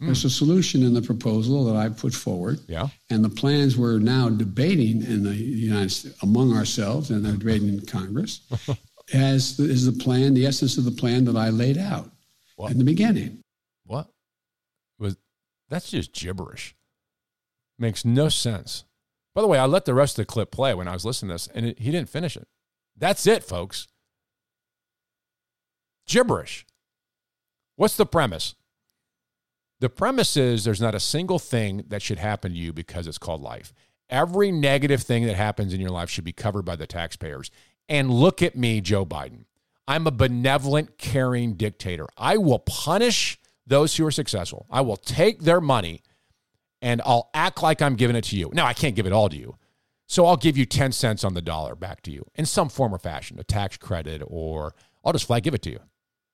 Mm. 0.01 0.07
There's 0.07 0.25
a 0.25 0.29
solution 0.29 0.83
in 0.83 0.93
the 0.93 1.03
proposal 1.03 1.63
that 1.65 1.75
I 1.75 1.89
put 1.89 2.13
forward. 2.13 2.59
Yeah. 2.67 2.87
And 3.11 3.23
the 3.23 3.29
plans 3.29 3.77
we're 3.77 3.99
now 3.99 4.29
debating 4.29 5.03
in 5.03 5.23
the 5.23 5.35
United 5.35 5.91
States 5.91 6.23
among 6.23 6.53
ourselves, 6.53 7.11
and 7.11 7.23
they're 7.23 7.33
debating 7.33 7.69
in 7.69 7.85
Congress. 7.85 8.41
as 9.13 9.59
is 9.59 9.85
the 9.85 10.03
plan, 10.03 10.33
the 10.33 10.45
essence 10.45 10.77
of 10.77 10.85
the 10.85 10.91
plan 10.91 11.25
that 11.25 11.35
I 11.35 11.49
laid 11.49 11.77
out 11.77 12.09
in 12.69 12.77
the 12.77 12.83
beginning. 12.83 13.43
That's 15.69 15.91
just 15.91 16.13
gibberish. 16.13 16.75
Makes 17.77 18.05
no 18.05 18.29
sense. 18.29 18.85
By 19.33 19.41
the 19.41 19.47
way, 19.47 19.57
I 19.57 19.65
let 19.65 19.85
the 19.85 19.93
rest 19.93 20.17
of 20.17 20.25
the 20.25 20.31
clip 20.31 20.51
play 20.51 20.73
when 20.73 20.87
I 20.87 20.93
was 20.93 21.05
listening 21.05 21.29
to 21.29 21.33
this, 21.33 21.49
and 21.53 21.65
it, 21.65 21.79
he 21.79 21.91
didn't 21.91 22.09
finish 22.09 22.37
it. 22.37 22.47
That's 22.97 23.27
it, 23.27 23.43
folks. 23.43 23.87
Gibberish. 26.07 26.65
What's 27.75 27.97
the 27.97 28.05
premise? 28.05 28.55
The 29.81 29.89
premise 29.89 30.37
is 30.37 30.63
there's 30.63 30.81
not 30.81 30.95
a 30.95 30.99
single 30.99 31.39
thing 31.39 31.83
that 31.89 32.01
should 32.01 32.19
happen 32.19 32.53
to 32.53 32.57
you 32.57 32.71
because 32.71 33.07
it's 33.07 33.17
called 33.17 33.41
life. 33.41 33.73
Every 34.09 34.51
negative 34.51 35.01
thing 35.01 35.25
that 35.25 35.35
happens 35.35 35.73
in 35.73 35.81
your 35.81 35.89
life 35.89 36.09
should 36.09 36.23
be 36.23 36.31
covered 36.31 36.63
by 36.63 36.77
the 36.77 36.87
taxpayers. 36.87 37.51
And 37.89 38.09
look 38.09 38.41
at 38.41 38.55
me, 38.55 38.79
Joe 38.79 39.05
Biden. 39.05 39.45
I'm 39.87 40.07
a 40.07 40.11
benevolent, 40.11 40.97
caring 40.97 41.53
dictator. 41.53 42.07
I 42.17 42.37
will 42.37 42.59
punish 42.59 43.37
those 43.67 43.95
who 43.95 44.05
are 44.05 44.11
successful. 44.11 44.65
I 44.69 44.81
will 44.81 44.97
take 44.97 45.41
their 45.41 45.61
money 45.61 46.03
and 46.81 47.01
I'll 47.05 47.29
act 47.33 47.63
like 47.63 47.81
I'm 47.81 47.95
giving 47.95 48.15
it 48.15 48.25
to 48.25 48.37
you. 48.37 48.51
Now, 48.53 48.65
I 48.65 48.73
can't 48.73 48.95
give 48.95 49.07
it 49.07 49.13
all 49.13 49.29
to 49.29 49.37
you. 49.37 49.57
So 50.07 50.25
I'll 50.27 50.37
give 50.37 50.55
you 50.55 50.65
10 50.65 50.91
cents 50.91 51.23
on 51.23 51.33
the 51.33 51.41
dollar 51.41 51.75
back 51.75 52.01
to 52.03 52.11
you 52.11 52.25
in 52.35 52.45
some 52.45 52.69
form 52.69 52.93
or 52.93 52.99
fashion, 52.99 53.39
a 53.39 53.43
tax 53.43 53.77
credit, 53.77 54.21
or 54.25 54.75
I'll 55.03 55.13
just 55.13 55.25
flat 55.25 55.43
give 55.43 55.55
it 55.55 55.63
to 55.63 55.71
you. 55.71 55.79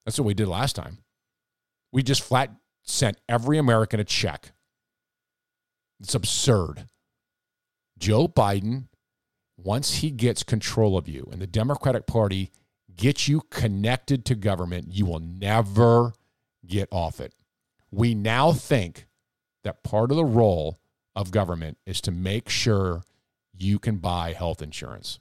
That's 0.05 0.19
what 0.19 0.25
we 0.25 0.33
did 0.33 0.47
last 0.47 0.75
time. 0.75 0.97
We 1.93 2.03
just 2.03 2.21
flat 2.21 2.51
sent 2.83 3.17
every 3.29 3.57
American 3.57 3.99
a 3.99 4.03
check. 4.03 4.51
It's 6.01 6.15
absurd. 6.15 6.85
Joe 7.97 8.27
Biden, 8.27 8.87
once 9.57 9.95
he 9.95 10.09
gets 10.09 10.43
control 10.43 10.97
of 10.97 11.07
you 11.07 11.29
and 11.31 11.41
the 11.41 11.47
Democratic 11.47 12.07
Party 12.07 12.51
gets 12.95 13.27
you 13.27 13.41
connected 13.51 14.25
to 14.25 14.35
government, 14.35 14.87
you 14.89 15.05
will 15.05 15.19
never 15.19 16.13
get 16.65 16.87
off 16.91 17.19
it. 17.19 17.33
We 17.91 18.15
now 18.15 18.51
think 18.53 19.07
that 19.63 19.83
part 19.83 20.11
of 20.11 20.17
the 20.17 20.25
role 20.25 20.79
of 21.15 21.31
government 21.31 21.77
is 21.85 22.01
to 22.01 22.11
make 22.11 22.49
sure 22.49 23.03
you 23.53 23.79
can 23.79 23.97
buy 23.97 24.33
health 24.33 24.61
insurance. 24.61 25.19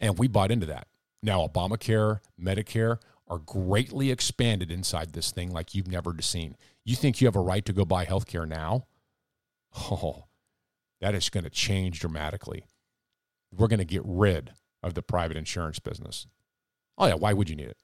And 0.00 0.18
we 0.18 0.28
bought 0.28 0.50
into 0.50 0.66
that. 0.66 0.86
Now, 1.22 1.46
Obamacare, 1.46 2.20
Medicare 2.40 2.98
are 3.28 3.38
greatly 3.38 4.10
expanded 4.10 4.70
inside 4.70 5.12
this 5.12 5.30
thing 5.30 5.50
like 5.50 5.74
you've 5.74 5.90
never 5.90 6.14
seen. 6.20 6.56
You 6.84 6.96
think 6.96 7.20
you 7.20 7.26
have 7.26 7.36
a 7.36 7.40
right 7.40 7.64
to 7.64 7.72
go 7.72 7.84
buy 7.84 8.04
health 8.04 8.26
care 8.26 8.46
now? 8.46 8.86
Oh, 9.76 10.24
that 11.00 11.14
is 11.14 11.30
going 11.30 11.44
to 11.44 11.50
change 11.50 12.00
dramatically. 12.00 12.64
We're 13.52 13.68
going 13.68 13.78
to 13.78 13.84
get 13.84 14.02
rid 14.04 14.52
of 14.82 14.94
the 14.94 15.02
private 15.02 15.36
insurance 15.36 15.78
business. 15.78 16.26
Oh, 16.98 17.06
yeah. 17.06 17.14
Why 17.14 17.32
would 17.32 17.48
you 17.48 17.56
need 17.56 17.68
it? 17.68 17.78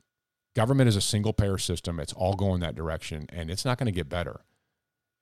Government 0.56 0.88
is 0.88 0.96
a 0.96 1.02
single 1.02 1.34
payer 1.34 1.58
system. 1.58 2.00
It's 2.00 2.14
all 2.14 2.32
going 2.32 2.60
that 2.60 2.74
direction, 2.74 3.26
and 3.28 3.50
it's 3.50 3.66
not 3.66 3.76
going 3.76 3.86
to 3.86 3.92
get 3.92 4.08
better. 4.08 4.40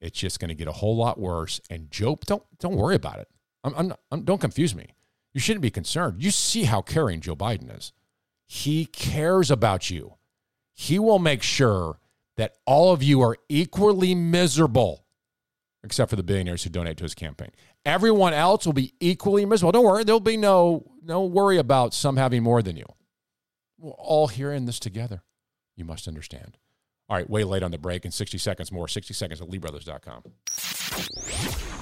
It's 0.01 0.16
just 0.16 0.39
going 0.39 0.51
to 0.51 0.55
get 0.55 0.69
a 0.69 0.73
whole 0.73 0.97
lot 0.97 1.19
worse. 1.19 1.61
And 1.69 1.90
Joe, 1.90 2.16
don't 2.24 2.44
don't 2.61 2.77
worry 2.77 2.94
about 2.94 3.19
it. 3.19 3.28
I'm, 3.65 3.74
I'm, 3.74 3.94
I'm, 4.12 4.23
don't 4.23 4.40
confuse 4.40 4.77
me. 4.77 4.94
You 5.32 5.40
shouldn't 5.40 5.62
be 5.62 5.73
concerned. 5.73 6.23
You 6.23 6.31
see 6.31 6.65
how 6.65 6.82
caring 6.82 7.20
Joe 7.20 7.35
Biden 7.35 7.77
is. 7.77 7.93
He 8.47 8.86
cares 8.86 9.51
about 9.51 9.90
you. 9.90 10.15
He 10.73 11.01
will 11.01 11.19
make 11.19 11.43
sure 11.43 11.98
that 12.36 12.55
all 12.65 12.93
of 12.93 13.02
you 13.02 13.20
are 13.20 13.36
equally 13.48 14.15
miserable, 14.15 15.05
except 15.82 16.11
for 16.11 16.16
the 16.16 16.23
billionaires 16.23 16.62
who 16.62 16.70
donate 16.70 16.97
to 16.98 17.05
his 17.05 17.15
campaign. 17.15 17.51
Everyone 17.85 18.35
else 18.35 18.66
will 18.66 18.73
be 18.73 18.94
equally 19.01 19.44
miserable. 19.47 19.73
Don't 19.73 19.85
worry, 19.85 20.05
there'll 20.05 20.20
be 20.20 20.36
no 20.36 20.93
no 21.02 21.24
worry 21.24 21.59
about 21.59 21.93
some 21.93 22.16
having 22.16 22.44
more 22.44 22.62
than 22.62 22.77
you. 22.77 22.86
We're 23.78 23.92
all 23.92 24.28
here 24.28 24.52
in 24.52 24.66
this 24.66 24.78
together. 24.78 25.22
You 25.76 25.84
must 25.84 26.09
understand. 26.09 26.59
All 27.09 27.16
right, 27.16 27.28
way 27.28 27.44
late 27.44 27.62
on 27.62 27.70
the 27.70 27.78
break. 27.78 28.05
In 28.05 28.10
60 28.10 28.38
seconds 28.38 28.72
more, 28.72 28.88
60 28.88 29.12
seconds 29.12 29.42
at 29.42 29.48
LeeBrothers.com. 29.48 30.22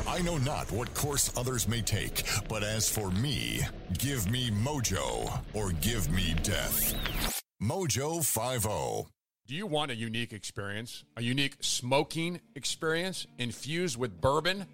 I 0.08 0.20
know 0.22 0.38
not 0.38 0.70
what 0.72 0.92
course 0.94 1.32
others 1.36 1.68
may 1.68 1.80
take, 1.80 2.24
but 2.48 2.64
as 2.64 2.88
for 2.88 3.10
me, 3.10 3.60
give 3.98 4.30
me 4.30 4.50
mojo 4.50 5.40
or 5.54 5.72
give 5.72 6.10
me 6.10 6.34
death. 6.42 7.42
Mojo 7.62 8.24
50. 8.24 9.10
Do 9.46 9.54
you 9.54 9.66
want 9.66 9.90
a 9.90 9.94
unique 9.94 10.32
experience? 10.32 11.04
A 11.16 11.22
unique 11.22 11.56
smoking 11.60 12.40
experience 12.56 13.26
infused 13.38 13.96
with 13.96 14.20
bourbon? 14.20 14.66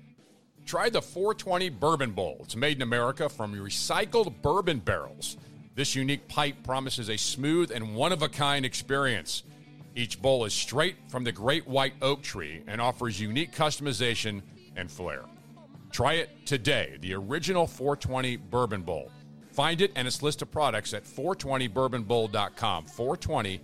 Try 0.64 0.90
the 0.90 1.02
420 1.02 1.70
Bourbon 1.70 2.12
Bowl. 2.12 2.38
It's 2.44 2.56
made 2.56 2.76
in 2.76 2.82
America 2.82 3.28
from 3.28 3.54
recycled 3.54 4.42
bourbon 4.42 4.78
barrels. 4.80 5.36
This 5.78 5.94
unique 5.94 6.26
pipe 6.26 6.64
promises 6.64 7.08
a 7.08 7.16
smooth 7.16 7.70
and 7.70 7.94
one 7.94 8.10
of 8.10 8.22
a 8.22 8.28
kind 8.28 8.66
experience. 8.66 9.44
Each 9.94 10.20
bowl 10.20 10.44
is 10.44 10.52
straight 10.52 10.96
from 11.06 11.22
the 11.22 11.30
great 11.30 11.68
white 11.68 11.92
oak 12.02 12.20
tree 12.20 12.64
and 12.66 12.80
offers 12.80 13.20
unique 13.20 13.52
customization 13.52 14.42
and 14.74 14.90
flair. 14.90 15.22
Try 15.92 16.14
it 16.14 16.30
today, 16.46 16.98
the 17.00 17.14
original 17.14 17.68
420 17.68 18.38
Bourbon 18.38 18.82
Bowl. 18.82 19.12
Find 19.52 19.80
it 19.80 19.92
and 19.94 20.08
its 20.08 20.20
list 20.20 20.42
of 20.42 20.50
products 20.50 20.94
at 20.94 21.04
420bourbonbowl.com. 21.04 22.86
420 22.86 23.60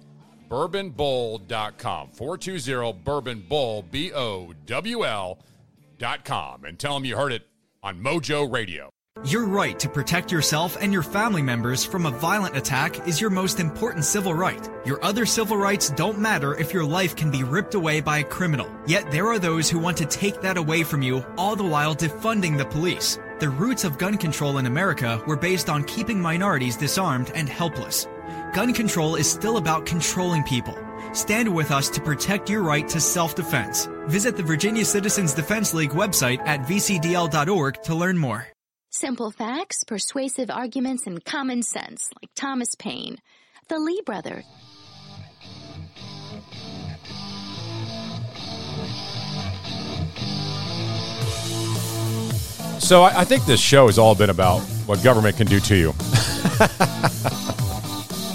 bourbonbowl.com. 0.49 2.11
420 2.12 2.93
Bourbon 3.03 3.41
Bowl, 3.41 3.82
B 3.82 4.12
O 4.12 4.53
W 4.66 5.05
L.com. 5.05 6.65
And 6.65 6.78
tell 6.78 6.95
them 6.95 7.05
you 7.05 7.16
heard 7.16 7.32
it 7.32 7.43
on 7.82 8.01
Mojo 8.01 8.49
Radio. 8.49 8.94
Your 9.23 9.47
right 9.47 9.78
to 9.78 9.89
protect 9.89 10.32
yourself 10.32 10.77
and 10.81 10.93
your 10.93 11.05
family 11.05 11.41
members 11.41 11.85
from 11.85 12.05
a 12.05 12.11
violent 12.11 12.57
attack 12.57 13.07
is 13.07 13.20
your 13.20 13.31
most 13.31 13.61
important 13.61 14.05
civil 14.05 14.35
right. 14.35 14.69
Your 14.85 15.03
other 15.05 15.24
civil 15.24 15.57
rights 15.57 15.91
don't 15.91 16.19
matter 16.19 16.57
if 16.57 16.74
your 16.74 16.85
life 16.85 17.15
can 17.15 17.31
be 17.31 17.45
ripped 17.45 17.74
away 17.74 18.01
by 18.01 18.19
a 18.19 18.24
criminal. 18.24 18.69
Yet 18.86 19.12
there 19.12 19.28
are 19.28 19.39
those 19.39 19.70
who 19.70 19.78
want 19.78 19.97
to 19.99 20.05
take 20.05 20.41
that 20.41 20.57
away 20.57 20.82
from 20.82 21.01
you, 21.01 21.24
all 21.39 21.55
the 21.55 21.62
while 21.62 21.95
defunding 21.95 22.59
the 22.59 22.66
police. 22.66 23.19
The 23.39 23.49
roots 23.49 23.85
of 23.85 23.99
gun 23.99 24.19
control 24.19 24.59
in 24.59 24.66
America 24.66 25.23
were 25.28 25.36
based 25.36 25.70
on 25.70 25.85
keeping 25.85 26.20
minorities 26.20 26.77
disarmed 26.77 27.31
and 27.36 27.49
helpless. 27.49 28.09
Gun 28.53 28.74
control 28.74 29.15
is 29.15 29.31
still 29.31 29.59
about 29.59 29.86
controlling 29.86 30.43
people. 30.43 30.77
Stand 31.12 31.55
with 31.55 31.70
us 31.70 31.89
to 31.91 32.01
protect 32.01 32.51
your 32.51 32.62
right 32.62 32.89
to 32.89 33.01
self-defense. 33.01 33.89
Visit 34.07 34.36
the 34.36 34.43
Virginia 34.43 34.85
Citizens 34.85 35.32
Defense 35.35 35.73
League 35.73 35.93
website 35.93 36.41
at 36.41 36.62
vcdl.org 36.62 37.81
to 37.85 37.95
learn 37.95 38.19
more. 38.19 38.53
Simple 38.97 39.33
facts, 39.33 39.83
persuasive 39.83 40.53
arguments, 40.53 41.05
and 41.09 41.25
common 41.25 41.65
sense, 41.65 42.09
like 42.23 42.31
Thomas 42.37 42.77
Paine. 42.79 43.19
The 43.66 43.81
Lee 43.81 44.01
brothers. 44.07 44.45
So 52.79 53.03
I, 53.03 53.23
I 53.23 53.25
think 53.25 53.45
this 53.47 53.59
show 53.59 53.87
has 53.87 53.99
all 53.99 54.15
been 54.15 54.31
about 54.31 54.61
what 54.87 55.03
government 55.03 55.39
can 55.39 55.49
do 55.49 55.59
to 55.59 55.75
you. 55.75 55.89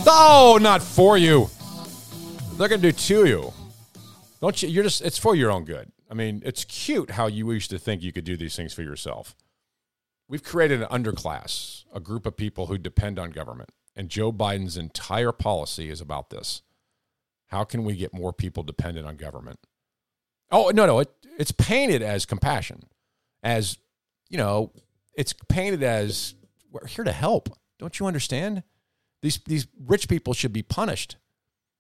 oh, 0.06 0.60
not 0.62 0.84
for 0.84 1.18
you. 1.18 1.50
They're 2.58 2.68
going 2.68 2.82
to 2.82 2.92
do 2.92 2.98
to 2.98 3.26
you. 3.26 3.54
Don't 4.42 4.62
you? 4.62 4.68
You're 4.68 4.84
just. 4.84 5.04
It's 5.04 5.18
for 5.18 5.38
your 5.38 5.52
own 5.52 5.64
good. 5.64 5.90
I 6.12 6.16
mean, 6.16 6.42
it's 6.44 6.66
cute 6.66 7.12
how 7.12 7.28
you 7.28 7.50
used 7.50 7.70
to 7.70 7.80
think 7.80 8.04
you 8.04 8.12
could 8.12 8.26
do 8.26 8.36
these 8.36 8.58
things 8.58 8.74
for 8.74 8.82
yourself. 8.82 9.38
We've 10.30 10.44
created 10.44 10.84
an 10.84 10.88
underclass, 10.90 11.86
a 11.92 12.00
group 12.00 12.28
of 12.28 12.38
people 12.38 12.68
who 12.68 12.78
depend 12.78 13.18
on 13.18 13.32
government, 13.32 13.72
and 13.96 14.10
Joe 14.10 14.32
Biden's 14.32 14.78
entire 14.78 15.32
policy 15.32 15.90
is 15.90 16.00
about 16.00 16.30
this. 16.30 16.62
How 17.48 17.64
can 17.64 17.84
we 17.84 17.96
get 17.96 18.14
more 18.14 18.32
people 18.32 18.62
dependent 18.62 19.08
on 19.08 19.16
government? 19.16 19.60
Oh 20.52 20.70
no, 20.70 20.86
no, 20.86 21.00
it, 21.00 21.10
it's 21.40 21.52
painted 21.52 22.04
as 22.04 22.28
compassion, 22.28 22.84
as 23.42 23.80
you 24.30 24.38
know, 24.38 24.72
it's 25.16 25.34
painted 25.50 25.82
as 25.82 26.36
we're 26.72 26.86
here 26.86 27.04
to 27.04 27.12
help. 27.12 27.50
Don't 27.80 28.00
you 28.00 28.06
understand? 28.06 28.62
These 29.24 29.40
these 29.48 29.66
rich 29.84 30.08
people 30.08 30.34
should 30.34 30.54
be 30.54 30.62
punished. 30.62 31.18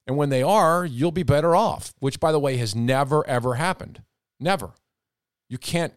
And 0.07 0.17
when 0.17 0.29
they 0.29 0.41
are, 0.41 0.85
you'll 0.85 1.11
be 1.11 1.21
better 1.21 1.55
off, 1.55 1.93
which 1.99 2.19
by 2.19 2.31
the 2.31 2.39
way 2.39 2.57
has 2.57 2.75
never 2.75 3.25
ever 3.27 3.55
happened. 3.55 4.01
Never. 4.39 4.71
You 5.49 5.59
can't 5.59 5.93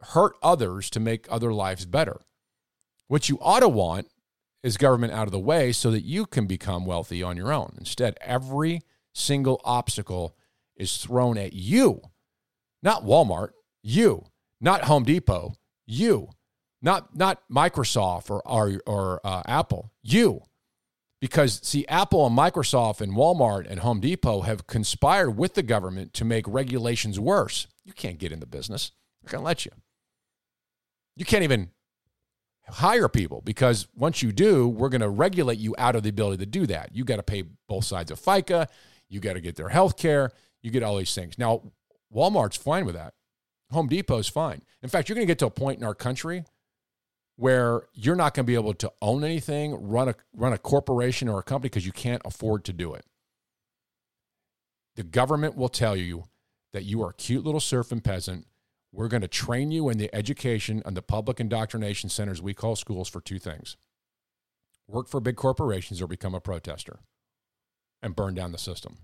hurt 0.00 0.34
others 0.42 0.90
to 0.90 1.00
make 1.00 1.26
other 1.30 1.52
lives 1.52 1.86
better. 1.86 2.20
What 3.08 3.28
you 3.28 3.38
ought 3.40 3.60
to 3.60 3.68
want 3.68 4.08
is 4.62 4.76
government 4.76 5.12
out 5.12 5.28
of 5.28 5.32
the 5.32 5.38
way 5.38 5.72
so 5.72 5.90
that 5.90 6.04
you 6.04 6.26
can 6.26 6.46
become 6.46 6.86
wealthy 6.86 7.22
on 7.22 7.36
your 7.36 7.52
own. 7.52 7.74
Instead, 7.78 8.16
every 8.20 8.82
single 9.12 9.60
obstacle 9.64 10.36
is 10.76 10.96
thrown 10.96 11.38
at 11.38 11.52
you. 11.52 12.00
Not 12.82 13.04
Walmart, 13.04 13.50
you. 13.82 14.26
Not 14.60 14.84
Home 14.84 15.04
Depot, 15.04 15.54
you. 15.86 16.30
Not 16.82 17.16
not 17.16 17.42
Microsoft 17.50 18.30
or 18.30 18.42
or, 18.46 18.80
or 18.86 19.20
uh, 19.24 19.42
Apple, 19.46 19.92
you. 20.02 20.42
Because 21.20 21.60
see, 21.62 21.86
Apple 21.86 22.26
and 22.26 22.36
Microsoft 22.36 23.00
and 23.00 23.12
Walmart 23.12 23.66
and 23.68 23.80
Home 23.80 24.00
Depot 24.00 24.42
have 24.42 24.66
conspired 24.66 25.30
with 25.30 25.54
the 25.54 25.62
government 25.62 26.12
to 26.14 26.24
make 26.24 26.44
regulations 26.46 27.18
worse. 27.18 27.66
You 27.84 27.92
can't 27.92 28.18
get 28.18 28.32
in 28.32 28.40
the 28.40 28.46
business. 28.46 28.92
They're 29.22 29.32
going 29.32 29.42
to 29.42 29.46
let 29.46 29.64
you. 29.64 29.72
You 31.16 31.24
can't 31.24 31.42
even 31.42 31.70
hire 32.68 33.08
people 33.08 33.40
because 33.44 33.88
once 33.96 34.22
you 34.22 34.32
do, 34.32 34.68
we're 34.68 34.88
going 34.88 35.00
to 35.00 35.08
regulate 35.08 35.58
you 35.58 35.74
out 35.78 35.96
of 35.96 36.02
the 36.02 36.10
ability 36.10 36.44
to 36.44 36.50
do 36.50 36.66
that. 36.66 36.94
You 36.94 37.04
got 37.04 37.16
to 37.16 37.22
pay 37.22 37.44
both 37.68 37.84
sides 37.84 38.10
of 38.10 38.20
FICA. 38.20 38.68
You 39.08 39.20
got 39.20 39.34
to 39.34 39.40
get 39.40 39.56
their 39.56 39.68
health 39.68 39.96
care. 39.96 40.30
You 40.62 40.70
get 40.70 40.82
all 40.82 40.96
these 40.96 41.14
things. 41.14 41.38
Now, 41.38 41.62
Walmart's 42.14 42.56
fine 42.56 42.84
with 42.84 42.94
that. 42.94 43.14
Home 43.70 43.88
Depot's 43.88 44.28
fine. 44.28 44.62
In 44.82 44.88
fact, 44.88 45.08
you're 45.08 45.14
going 45.14 45.26
to 45.26 45.30
get 45.30 45.38
to 45.40 45.46
a 45.46 45.50
point 45.50 45.78
in 45.78 45.84
our 45.84 45.94
country 45.94 46.44
where 47.36 47.84
you're 47.94 48.16
not 48.16 48.34
going 48.34 48.44
to 48.44 48.50
be 48.50 48.54
able 48.54 48.74
to 48.74 48.92
own 49.02 49.22
anything, 49.22 49.74
run 49.88 50.08
a 50.08 50.14
run 50.34 50.52
a 50.52 50.58
corporation 50.58 51.28
or 51.28 51.38
a 51.38 51.42
company 51.42 51.68
because 51.68 51.86
you 51.86 51.92
can't 51.92 52.22
afford 52.24 52.64
to 52.64 52.72
do 52.72 52.94
it. 52.94 53.04
The 54.96 55.02
government 55.02 55.56
will 55.56 55.68
tell 55.68 55.96
you 55.96 56.24
that 56.72 56.84
you 56.84 57.02
are 57.02 57.10
a 57.10 57.14
cute 57.14 57.44
little 57.44 57.60
serfing 57.60 58.02
peasant. 58.02 58.46
We're 58.96 59.08
going 59.08 59.20
to 59.20 59.28
train 59.28 59.72
you 59.72 59.90
in 59.90 59.98
the 59.98 60.08
education 60.14 60.82
and 60.86 60.96
the 60.96 61.02
public 61.02 61.38
indoctrination 61.38 62.08
centers 62.08 62.40
we 62.40 62.54
call 62.54 62.76
schools 62.76 63.10
for 63.10 63.20
two 63.20 63.38
things 63.38 63.76
work 64.88 65.06
for 65.06 65.20
big 65.20 65.36
corporations 65.36 66.00
or 66.00 66.06
become 66.06 66.34
a 66.34 66.40
protester 66.40 67.00
and 68.00 68.16
burn 68.16 68.34
down 68.34 68.52
the 68.52 68.58
system. 68.58 68.98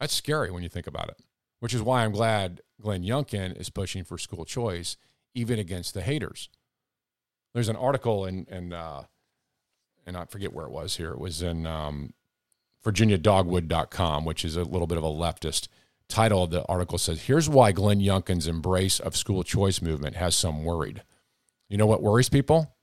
That's 0.00 0.14
scary 0.14 0.50
when 0.50 0.62
you 0.62 0.68
think 0.70 0.86
about 0.86 1.08
it, 1.08 1.18
which 1.60 1.74
is 1.74 1.82
why 1.82 2.02
I'm 2.02 2.12
glad 2.12 2.62
Glenn 2.80 3.02
Youngkin 3.02 3.60
is 3.60 3.68
pushing 3.68 4.04
for 4.04 4.16
school 4.16 4.44
choice, 4.44 4.96
even 5.34 5.58
against 5.58 5.92
the 5.92 6.00
haters. 6.00 6.48
There's 7.52 7.68
an 7.68 7.76
article 7.76 8.24
in, 8.24 8.46
in 8.48 8.72
uh, 8.72 9.02
and 10.06 10.16
I 10.16 10.24
forget 10.24 10.54
where 10.54 10.66
it 10.66 10.72
was 10.72 10.96
here. 10.96 11.10
It 11.10 11.18
was 11.18 11.42
in 11.42 11.66
um, 11.66 12.14
VirginiaDogwood.com, 12.84 14.24
which 14.24 14.44
is 14.44 14.56
a 14.56 14.62
little 14.62 14.86
bit 14.86 14.96
of 14.96 15.04
a 15.04 15.08
leftist 15.08 15.68
title 16.08 16.44
of 16.44 16.50
the 16.50 16.64
article 16.66 16.98
says, 16.98 17.22
Here's 17.22 17.48
why 17.48 17.72
Glenn 17.72 18.00
Youngkin's 18.00 18.46
embrace 18.46 19.00
of 19.00 19.16
school 19.16 19.42
choice 19.42 19.82
movement 19.82 20.16
has 20.16 20.36
some 20.36 20.64
worried. 20.64 21.02
You 21.68 21.76
know 21.76 21.86
what 21.86 22.02
worries 22.02 22.28
people? 22.28 22.76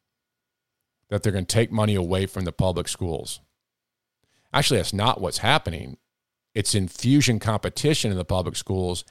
That 1.10 1.24
they're 1.24 1.32
going 1.32 1.46
to 1.46 1.54
take 1.54 1.72
money 1.72 1.96
away 1.96 2.26
from 2.26 2.46
the 2.46 2.52
public 2.52 2.88
schools. 2.88 3.40
Actually, 4.54 4.78
that's 4.78 4.94
not 4.94 5.22
what's 5.22 5.40
happening. 5.40 5.98
It's 6.54 6.76
infusion 6.76 7.40
competition 7.40 8.12
in 8.12 8.18
the 8.18 8.26
public 8.26 8.56
schools. 8.56 9.04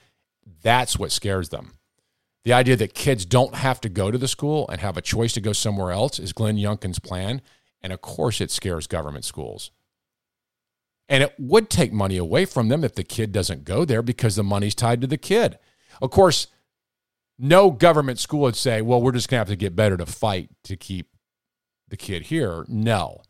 That's 0.61 0.97
what 0.97 1.11
scares 1.11 1.49
them. 1.49 1.73
The 2.43 2.53
idea 2.53 2.75
that 2.77 2.93
kids 2.93 3.25
don't 3.25 3.55
have 3.55 3.79
to 3.81 3.89
go 3.89 4.11
to 4.11 4.17
the 4.17 4.27
school 4.27 4.67
and 4.69 4.81
have 4.81 4.97
a 4.97 5.01
choice 5.01 5.33
to 5.33 5.41
go 5.41 5.53
somewhere 5.53 5.91
else 5.91 6.19
is 6.19 6.33
Glenn 6.33 6.57
Youngkin's 6.57 6.99
plan. 6.99 7.41
And 7.81 7.93
of 7.93 8.01
course, 8.01 8.41
it 8.41 8.51
scares 8.51 8.87
government 8.87 9.25
schools. 9.25 9.71
And 11.13 11.21
it 11.21 11.35
would 11.37 11.69
take 11.69 11.93
money 11.93 12.17
away 12.17 12.43
from 12.45 12.69
them 12.69 12.83
if 12.83 12.95
the 12.95 13.03
kid 13.03 13.31
doesn't 13.31 13.65
go 13.65 13.85
there 13.85 14.01
because 14.01 14.35
the 14.35 14.43
money's 14.43 14.73
tied 14.73 14.99
to 15.01 15.05
the 15.05 15.15
kid. 15.15 15.59
Of 16.01 16.09
course, 16.09 16.47
no 17.37 17.69
government 17.69 18.17
school 18.17 18.39
would 18.39 18.55
say, 18.55 18.81
well, 18.81 18.99
we're 18.99 19.11
just 19.11 19.29
going 19.29 19.37
to 19.37 19.41
have 19.41 19.47
to 19.49 19.55
get 19.55 19.75
better 19.75 19.95
to 19.95 20.07
fight 20.07 20.49
to 20.63 20.75
keep 20.75 21.09
the 21.87 21.97
kid 21.97 22.23
here. 22.23 22.65
No. 22.67 23.21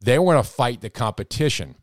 They 0.00 0.16
want 0.16 0.44
to 0.44 0.48
fight 0.48 0.80
the 0.80 0.90
competition, 0.90 1.74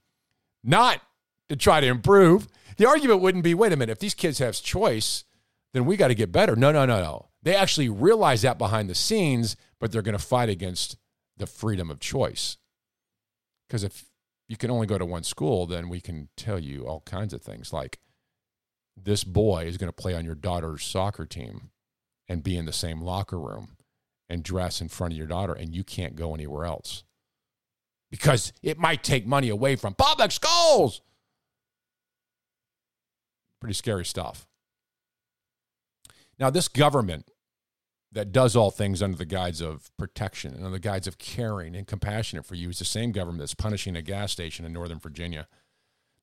not 0.63 1.01
to 1.49 1.57
try 1.57 1.81
to 1.81 1.87
improve. 1.87 2.47
The 2.77 2.87
argument 2.87 3.19
wouldn't 3.19 3.43
be 3.43 3.53
wait 3.53 3.73
a 3.73 3.75
minute, 3.75 3.91
if 3.91 3.99
these 3.99 4.13
kids 4.13 4.39
have 4.39 4.55
choice, 4.61 5.25
then 5.73 5.83
we 5.83 5.97
got 5.97 6.07
to 6.07 6.15
get 6.15 6.31
better. 6.31 6.55
No, 6.55 6.71
no, 6.71 6.85
no, 6.85 7.01
no. 7.01 7.27
They 7.43 7.57
actually 7.57 7.89
realize 7.89 8.43
that 8.43 8.57
behind 8.57 8.89
the 8.89 8.95
scenes, 8.95 9.57
but 9.81 9.91
they're 9.91 10.01
going 10.01 10.17
to 10.17 10.23
fight 10.23 10.47
against 10.47 10.95
the 11.35 11.45
freedom 11.45 11.91
of 11.91 11.99
choice. 11.99 12.55
Because 13.67 13.83
if 13.83 14.05
you 14.51 14.57
can 14.57 14.69
only 14.69 14.85
go 14.85 14.97
to 14.97 15.05
one 15.05 15.23
school, 15.23 15.65
then 15.65 15.87
we 15.87 16.01
can 16.01 16.27
tell 16.35 16.59
you 16.59 16.85
all 16.85 16.99
kinds 17.05 17.33
of 17.33 17.41
things 17.41 17.71
like 17.71 17.99
this 19.01 19.23
boy 19.23 19.63
is 19.63 19.77
going 19.77 19.87
to 19.87 19.93
play 19.93 20.13
on 20.13 20.25
your 20.25 20.35
daughter's 20.35 20.83
soccer 20.83 21.25
team 21.25 21.69
and 22.27 22.43
be 22.43 22.57
in 22.57 22.65
the 22.65 22.73
same 22.73 22.99
locker 22.99 23.39
room 23.39 23.77
and 24.27 24.43
dress 24.43 24.81
in 24.81 24.89
front 24.89 25.13
of 25.13 25.17
your 25.17 25.25
daughter, 25.25 25.53
and 25.53 25.73
you 25.73 25.85
can't 25.85 26.17
go 26.17 26.33
anywhere 26.33 26.65
else 26.65 27.05
because 28.09 28.51
it 28.61 28.77
might 28.77 29.03
take 29.03 29.25
money 29.25 29.47
away 29.47 29.77
from 29.77 29.93
public 29.93 30.33
schools. 30.33 30.99
Pretty 33.61 33.73
scary 33.73 34.03
stuff. 34.03 34.47
Now, 36.37 36.49
this 36.49 36.67
government 36.67 37.31
that 38.11 38.31
does 38.31 38.55
all 38.55 38.71
things 38.71 39.01
under 39.01 39.17
the 39.17 39.25
guise 39.25 39.61
of 39.61 39.89
protection 39.97 40.53
and 40.53 40.65
under 40.65 40.77
the 40.77 40.79
guise 40.79 41.07
of 41.07 41.17
caring 41.17 41.75
and 41.75 41.87
compassionate 41.87 42.45
for 42.45 42.55
you 42.55 42.69
is 42.69 42.79
the 42.79 42.85
same 42.85 43.11
government 43.11 43.39
that's 43.39 43.53
punishing 43.53 43.95
a 43.95 44.01
gas 44.01 44.31
station 44.31 44.65
in 44.65 44.73
Northern 44.73 44.99
Virginia. 44.99 45.47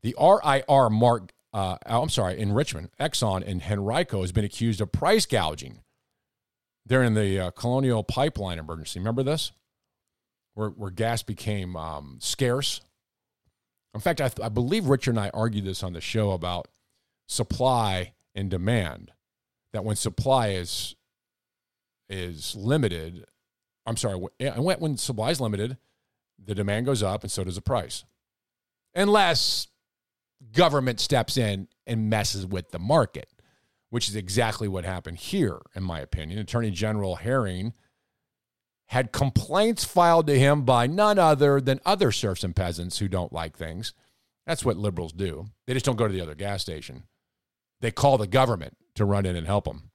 The 0.02 0.14
RIR 0.20 0.90
Mark, 0.90 1.32
uh, 1.52 1.78
I'm 1.86 2.10
sorry, 2.10 2.38
in 2.38 2.52
Richmond, 2.52 2.90
Exxon 3.00 3.42
and 3.46 3.62
Henrico 3.62 4.20
has 4.20 4.32
been 4.32 4.44
accused 4.44 4.80
of 4.80 4.92
price 4.92 5.24
gouging 5.24 5.80
during 6.86 7.14
the 7.14 7.40
uh, 7.40 7.50
Colonial 7.52 8.04
Pipeline 8.04 8.58
emergency. 8.58 8.98
Remember 8.98 9.22
this? 9.22 9.52
Where, 10.54 10.68
where 10.70 10.90
gas 10.90 11.22
became 11.22 11.76
um, 11.76 12.18
scarce. 12.20 12.80
In 13.94 14.00
fact, 14.00 14.20
I, 14.20 14.30
I 14.42 14.48
believe 14.50 14.86
Richard 14.86 15.10
and 15.12 15.20
I 15.20 15.30
argued 15.32 15.64
this 15.64 15.82
on 15.82 15.94
the 15.94 16.00
show 16.00 16.32
about 16.32 16.68
supply 17.26 18.12
and 18.34 18.50
demand. 18.50 19.12
That 19.72 19.84
when 19.84 19.96
supply 19.96 20.48
is 20.48 20.96
is 22.08 22.54
limited, 22.56 23.24
I'm 23.86 23.96
sorry, 23.96 24.20
eh, 24.40 24.50
when, 24.50 24.78
when 24.78 24.96
supply 24.96 25.30
is 25.30 25.40
limited, 25.40 25.76
the 26.42 26.54
demand 26.54 26.86
goes 26.86 27.02
up 27.02 27.22
and 27.22 27.30
so 27.30 27.44
does 27.44 27.56
the 27.56 27.62
price. 27.62 28.04
Unless 28.94 29.68
government 30.52 31.00
steps 31.00 31.36
in 31.36 31.68
and 31.86 32.10
messes 32.10 32.46
with 32.46 32.70
the 32.70 32.78
market, 32.78 33.28
which 33.90 34.08
is 34.08 34.16
exactly 34.16 34.68
what 34.68 34.84
happened 34.84 35.18
here, 35.18 35.60
in 35.74 35.82
my 35.82 36.00
opinion. 36.00 36.38
Attorney 36.38 36.70
General 36.70 37.16
Herring 37.16 37.72
had 38.86 39.12
complaints 39.12 39.84
filed 39.84 40.26
to 40.26 40.38
him 40.38 40.62
by 40.62 40.86
none 40.86 41.18
other 41.18 41.60
than 41.60 41.80
other 41.84 42.12
serfs 42.12 42.44
and 42.44 42.56
peasants 42.56 42.98
who 42.98 43.08
don't 43.08 43.32
like 43.32 43.56
things. 43.56 43.92
That's 44.46 44.64
what 44.64 44.76
liberals 44.76 45.12
do. 45.12 45.46
They 45.66 45.74
just 45.74 45.84
don't 45.84 45.96
go 45.96 46.06
to 46.06 46.12
the 46.12 46.22
other 46.22 46.34
gas 46.34 46.62
station. 46.62 47.04
They 47.80 47.90
call 47.90 48.18
the 48.18 48.26
government 48.26 48.76
to 48.94 49.04
run 49.04 49.26
in 49.26 49.36
and 49.36 49.46
help 49.46 49.64
them. 49.64 49.87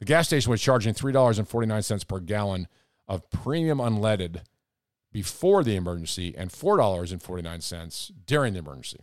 The 0.00 0.04
gas 0.04 0.26
station 0.26 0.50
was 0.50 0.60
charging 0.60 0.94
$3.49 0.94 2.08
per 2.08 2.20
gallon 2.20 2.68
of 3.06 3.30
premium 3.30 3.78
unleaded 3.78 4.42
before 5.12 5.62
the 5.62 5.76
emergency 5.76 6.34
and 6.36 6.50
$4.49 6.50 8.10
during 8.26 8.52
the 8.52 8.58
emergency. 8.58 9.00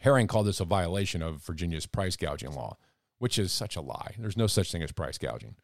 Herring 0.00 0.26
called 0.26 0.46
this 0.46 0.60
a 0.60 0.64
violation 0.64 1.22
of 1.22 1.42
Virginia's 1.44 1.86
price 1.86 2.16
gouging 2.16 2.52
law, 2.52 2.76
which 3.18 3.38
is 3.38 3.52
such 3.52 3.76
a 3.76 3.80
lie. 3.80 4.14
There's 4.18 4.36
no 4.36 4.46
such 4.46 4.72
thing 4.72 4.82
as 4.82 4.92
price 4.92 5.18
gouging. 5.18 5.56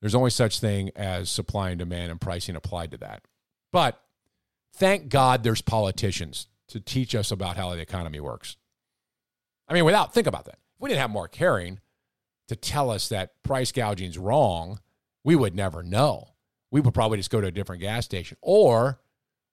There's 0.00 0.14
only 0.14 0.30
such 0.30 0.60
thing 0.60 0.90
as 0.94 1.28
supply 1.30 1.70
and 1.70 1.78
demand 1.78 2.10
and 2.10 2.20
pricing 2.20 2.54
applied 2.54 2.92
to 2.92 2.98
that. 2.98 3.22
But 3.72 4.00
thank 4.74 5.08
God 5.08 5.42
there's 5.42 5.62
politicians 5.62 6.46
to 6.68 6.78
teach 6.78 7.14
us 7.14 7.30
about 7.30 7.56
how 7.56 7.74
the 7.74 7.80
economy 7.80 8.20
works. 8.20 8.56
I 9.66 9.74
mean, 9.74 9.84
without 9.84 10.14
think 10.14 10.26
about 10.26 10.44
that. 10.44 10.58
If 10.76 10.80
we 10.80 10.88
didn't 10.88 11.00
have 11.00 11.10
Mark 11.10 11.34
Herring, 11.34 11.80
to 12.48 12.56
tell 12.56 12.90
us 12.90 13.08
that 13.08 13.42
price 13.42 13.72
gouging 13.72 14.08
is 14.08 14.18
wrong, 14.18 14.80
we 15.24 15.36
would 15.36 15.54
never 15.54 15.82
know. 15.82 16.34
We 16.70 16.80
would 16.80 16.94
probably 16.94 17.18
just 17.18 17.30
go 17.30 17.40
to 17.40 17.46
a 17.46 17.52
different 17.52 17.80
gas 17.80 18.04
station, 18.04 18.36
or 18.42 19.00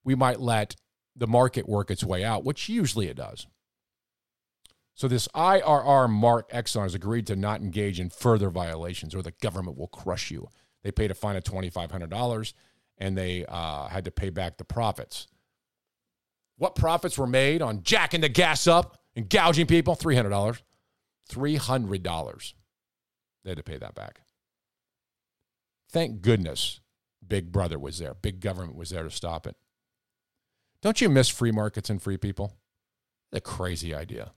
we 0.04 0.16
might 0.16 0.40
let 0.40 0.76
the 1.16 1.28
market 1.28 1.68
work 1.68 1.92
its 1.92 2.04
way 2.04 2.24
out, 2.24 2.44
which 2.44 2.68
usually 2.68 3.08
it 3.08 3.18
does. 3.18 3.48
So, 4.96 5.10
this 5.10 5.28
IRR 5.36 6.10
mark 6.10 6.50
Exxon 6.52 6.84
has 6.84 6.96
agreed 6.96 7.28
to 7.28 7.36
not 7.36 7.60
engage 7.60 8.00
in 8.00 8.10
further 8.10 8.50
violations 8.50 9.14
or 9.14 9.22
the 9.22 9.34
government 9.42 9.78
will 9.78 9.88
crush 9.88 10.32
you. 10.32 10.48
They 10.84 10.92
paid 10.92 11.12
a 11.12 11.16
fine 11.16 11.36
of 11.36 11.44
$2,500 11.44 12.54
and 12.98 13.18
they 13.18 13.46
uh, 13.48 13.88
had 13.88 14.06
to 14.06 14.12
pay 14.12 14.30
back 14.30 14.58
the 14.58 14.64
profits. 14.64 15.28
What 16.58 16.76
profits 16.76 17.18
were 17.18 17.28
made 17.28 17.62
on 17.62 17.84
jacking 17.84 18.22
the 18.22 18.30
gas 18.30 18.68
up 18.68 18.98
and 19.16 19.30
gouging 19.30 19.68
people? 19.68 19.98
$300. 19.98 20.62
$300. 21.30 22.54
They 23.46 23.52
had 23.52 23.58
to 23.58 23.64
pay 23.64 23.78
that 23.78 23.96
back. 23.96 24.20
Thank 25.90 26.22
goodness 26.22 26.82
Big 27.26 27.52
Brother 27.52 27.80
was 27.80 28.00
there. 28.00 28.16
Big 28.16 28.42
government 28.42 28.76
was 28.76 28.90
there 28.90 29.04
to 29.04 29.10
stop 29.10 29.48
it. 29.48 29.56
Don't 30.82 31.00
you 31.00 31.08
miss 31.08 31.30
free 31.30 31.52
markets 31.52 31.90
and 31.90 32.02
free 32.02 32.18
people? 32.18 32.58
A 33.32 33.40
crazy 33.40 33.96
idea. 33.96 34.34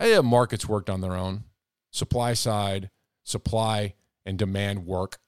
Markets 0.00 0.68
worked 0.68 0.88
on 0.88 1.00
their 1.00 1.14
own. 1.14 1.44
Supply 1.90 2.32
side, 2.32 2.90
supply 3.24 3.94
and 4.24 4.38
demand 4.38 4.86
work. 4.86 5.18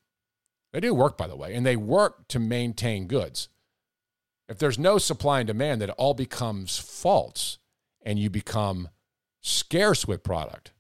They 0.73 0.81
do 0.81 0.95
work, 0.95 1.17
by 1.17 1.27
the 1.27 1.37
way, 1.37 1.55
and 1.55 1.67
they 1.67 1.77
work 1.77 2.29
to 2.29 2.39
maintain 2.39 3.07
goods. 3.07 3.49
If 4.49 4.59
there's 4.59 4.79
no 4.79 4.99
supply 4.99 5.41
and 5.41 5.47
demand, 5.47 5.81
that 5.83 5.91
all 5.91 6.15
becomes 6.15 6.79
false 6.79 7.59
and 8.03 8.19
you 8.19 8.31
become 8.31 8.89
scarce 9.41 10.07
with 10.07 10.23
product. 10.23 10.73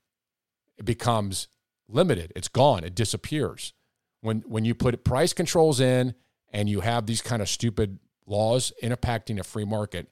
It 0.78 0.84
becomes 0.84 1.48
limited. 1.88 2.32
It's 2.36 2.48
gone. 2.48 2.84
It 2.84 2.94
disappears. 2.94 3.72
When 4.20 4.40
when 4.46 4.64
you 4.64 4.74
put 4.74 5.04
price 5.04 5.32
controls 5.32 5.80
in 5.80 6.14
and 6.52 6.68
you 6.68 6.80
have 6.80 7.06
these 7.06 7.22
kind 7.22 7.42
of 7.42 7.48
stupid 7.48 7.98
laws 8.26 8.72
impacting 8.82 9.38
a 9.38 9.44
free 9.44 9.64
market, 9.64 10.08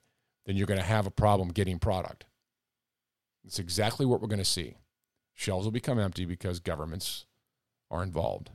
then 0.47 0.57
you're 0.57 0.67
going 0.67 0.81
to 0.81 0.87
have 0.87 1.07
a 1.07 1.11
problem 1.11 1.49
getting 1.49 1.79
product. 1.79 2.25
It's 3.45 3.59
exactly 3.59 4.07
what 4.07 4.21
we're 4.21 4.29
going 4.29 4.39
to 4.39 4.45
see. 4.45 4.77
Shelves 5.35 5.65
will 5.67 5.73
become 5.73 5.99
empty 5.99 6.25
because 6.25 6.61
governments 6.61 7.27
are 7.91 8.03
involved. 8.03 8.51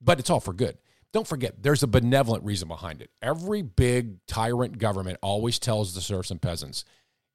But 0.00 0.18
it's 0.18 0.30
all 0.30 0.40
for 0.40 0.52
good. 0.52 0.78
Don't 1.12 1.26
forget, 1.26 1.62
there's 1.62 1.82
a 1.82 1.86
benevolent 1.86 2.44
reason 2.44 2.68
behind 2.68 3.00
it. 3.00 3.10
Every 3.22 3.62
big 3.62 4.24
tyrant 4.26 4.78
government 4.78 5.18
always 5.22 5.58
tells 5.58 5.94
the 5.94 6.00
serfs 6.00 6.30
and 6.30 6.42
peasants, 6.42 6.84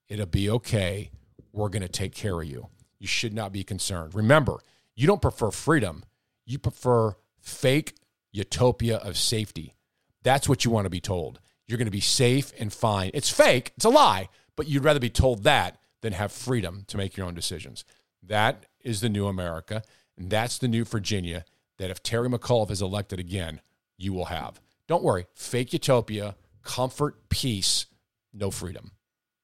it'll 0.07 0.26
be 0.26 0.49
okay. 0.49 1.11
We're 1.52 1.69
going 1.69 1.82
to 1.82 1.90
take 1.90 2.14
care 2.14 2.40
of 2.40 2.48
you. 2.48 2.68
You 3.02 3.07
should 3.07 3.34
not 3.34 3.52
be 3.52 3.64
concerned. 3.64 4.14
Remember, 4.14 4.60
you 4.95 5.07
don't 5.07 5.23
prefer 5.23 5.49
freedom, 5.49 6.03
you 6.45 6.60
prefer 6.60 7.15
fake 7.40 7.95
utopia 8.32 8.98
of 8.98 9.18
safety. 9.18 9.73
That's 10.22 10.48
what 10.48 10.64
you 10.64 10.69
want 10.69 10.86
to 10.86 10.91
be 10.91 11.02
told. 11.02 11.40
You're 11.65 11.80
going 11.80 11.88
to 11.88 11.91
be 11.91 11.99
safe 11.99 12.53
and 12.60 12.72
fine. 12.72 13.10
It's 13.15 13.32
fake, 13.32 13.72
it's 13.76 13.86
a 13.86 13.90
lie, 13.90 14.30
but 14.56 14.68
you'd 14.68 14.84
rather 14.84 14.99
be 14.99 15.10
told 15.10 15.41
that 15.45 15.80
than 16.03 16.14
have 16.14 16.32
freedom 16.32 16.84
to 16.90 16.98
make 16.98 17.18
your 17.18 17.26
own 17.26 17.34
decisions. 17.34 17.86
That 18.22 18.68
is 18.82 19.02
the 19.02 19.10
new 19.10 19.26
America, 19.26 19.82
and 20.15 20.30
that's 20.30 20.60
the 20.60 20.68
new 20.68 20.86
Virginia 20.86 21.44
that 21.80 21.90
if 21.90 22.03
Terry 22.03 22.30
McAuliffe 22.30 22.69
is 22.69 22.84
elected 22.84 23.19
again, 23.19 23.61
you 23.98 24.14
will 24.14 24.26
have. 24.26 24.61
Don't 24.88 25.03
worry, 25.03 25.26
fake 25.34 25.73
utopia, 25.73 26.36
comfort, 26.61 27.30
peace, 27.30 27.88
no 28.32 28.52
freedom. 28.52 28.91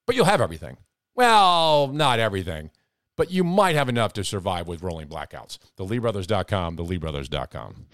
But 0.06 0.14
you'll 0.14 0.26
have 0.26 0.40
everything. 0.40 0.76
Well, 1.16 1.88
not 1.88 2.20
everything, 2.20 2.70
but 3.18 3.30
you 3.30 3.44
might 3.44 3.76
have 3.76 3.90
enough 3.90 4.14
to 4.14 4.24
survive 4.24 4.66
with 4.66 4.82
rolling 4.82 5.08
blackouts. 5.08 5.58
TheLeeBrothers.com, 5.76 6.76
TheLeeBrothers.com. 6.78 7.86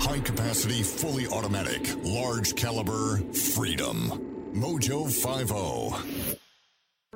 High 0.00 0.20
capacity, 0.20 0.82
fully 0.82 1.26
automatic, 1.26 1.96
large 2.04 2.54
caliber, 2.54 3.16
freedom. 3.32 4.52
Mojo 4.54 5.06
oh. 5.52 5.90
50. 5.90 6.38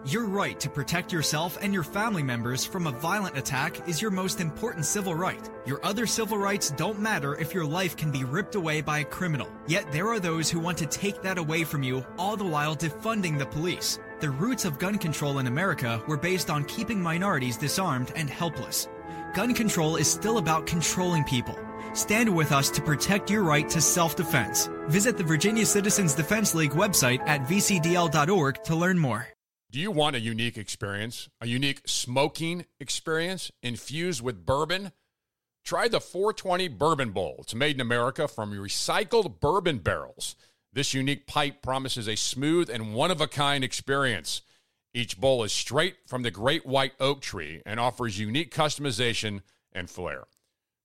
Your 0.06 0.26
right 0.26 0.60
to 0.60 0.68
protect 0.68 1.12
yourself 1.12 1.56
and 1.62 1.72
your 1.72 1.82
family 1.82 2.22
members 2.22 2.62
from 2.62 2.86
a 2.86 2.90
violent 2.90 3.38
attack 3.38 3.88
is 3.88 4.02
your 4.02 4.10
most 4.10 4.38
important 4.38 4.84
civil 4.84 5.14
right. 5.14 5.48
Your 5.64 5.82
other 5.82 6.06
civil 6.06 6.36
rights 6.36 6.70
don't 6.72 7.00
matter 7.00 7.34
if 7.36 7.54
your 7.54 7.64
life 7.64 7.96
can 7.96 8.10
be 8.10 8.22
ripped 8.22 8.54
away 8.54 8.82
by 8.82 8.98
a 8.98 9.04
criminal. 9.04 9.48
Yet 9.66 9.90
there 9.92 10.08
are 10.08 10.20
those 10.20 10.50
who 10.50 10.60
want 10.60 10.76
to 10.78 10.86
take 10.86 11.22
that 11.22 11.38
away 11.38 11.64
from 11.64 11.82
you, 11.82 12.04
all 12.18 12.36
the 12.36 12.44
while 12.44 12.76
defunding 12.76 13.38
the 13.38 13.46
police. 13.46 13.98
The 14.24 14.30
roots 14.30 14.64
of 14.64 14.78
gun 14.78 14.96
control 14.96 15.38
in 15.38 15.48
America 15.48 16.02
were 16.08 16.16
based 16.16 16.48
on 16.48 16.64
keeping 16.64 16.98
minorities 16.98 17.58
disarmed 17.58 18.10
and 18.16 18.30
helpless. 18.30 18.88
Gun 19.34 19.52
control 19.52 19.96
is 19.96 20.10
still 20.10 20.38
about 20.38 20.66
controlling 20.66 21.24
people. 21.24 21.58
Stand 21.92 22.34
with 22.34 22.50
us 22.50 22.70
to 22.70 22.80
protect 22.80 23.28
your 23.28 23.42
right 23.42 23.68
to 23.68 23.82
self 23.82 24.16
defense. 24.16 24.70
Visit 24.88 25.18
the 25.18 25.24
Virginia 25.24 25.66
Citizens 25.66 26.14
Defense 26.14 26.54
League 26.54 26.70
website 26.70 27.20
at 27.28 27.42
vcdl.org 27.42 28.64
to 28.64 28.74
learn 28.74 28.98
more. 28.98 29.28
Do 29.70 29.78
you 29.78 29.90
want 29.90 30.16
a 30.16 30.20
unique 30.20 30.56
experience, 30.56 31.28
a 31.42 31.46
unique 31.46 31.82
smoking 31.84 32.64
experience 32.80 33.52
infused 33.62 34.22
with 34.22 34.46
bourbon? 34.46 34.92
Try 35.66 35.86
the 35.88 36.00
420 36.00 36.68
Bourbon 36.68 37.10
Bowl. 37.10 37.36
It's 37.40 37.54
made 37.54 37.76
in 37.76 37.82
America 37.82 38.26
from 38.26 38.52
recycled 38.54 39.40
bourbon 39.40 39.80
barrels. 39.80 40.34
This 40.74 40.92
unique 40.92 41.28
pipe 41.28 41.62
promises 41.62 42.08
a 42.08 42.16
smooth 42.16 42.68
and 42.68 42.94
one 42.94 43.12
of 43.12 43.20
a 43.20 43.28
kind 43.28 43.62
experience. 43.62 44.42
Each 44.92 45.18
bowl 45.18 45.44
is 45.44 45.52
straight 45.52 45.96
from 46.06 46.22
the 46.22 46.32
great 46.32 46.66
white 46.66 46.94
oak 46.98 47.20
tree 47.20 47.62
and 47.64 47.78
offers 47.78 48.18
unique 48.18 48.52
customization 48.52 49.42
and 49.72 49.88
flair. 49.88 50.24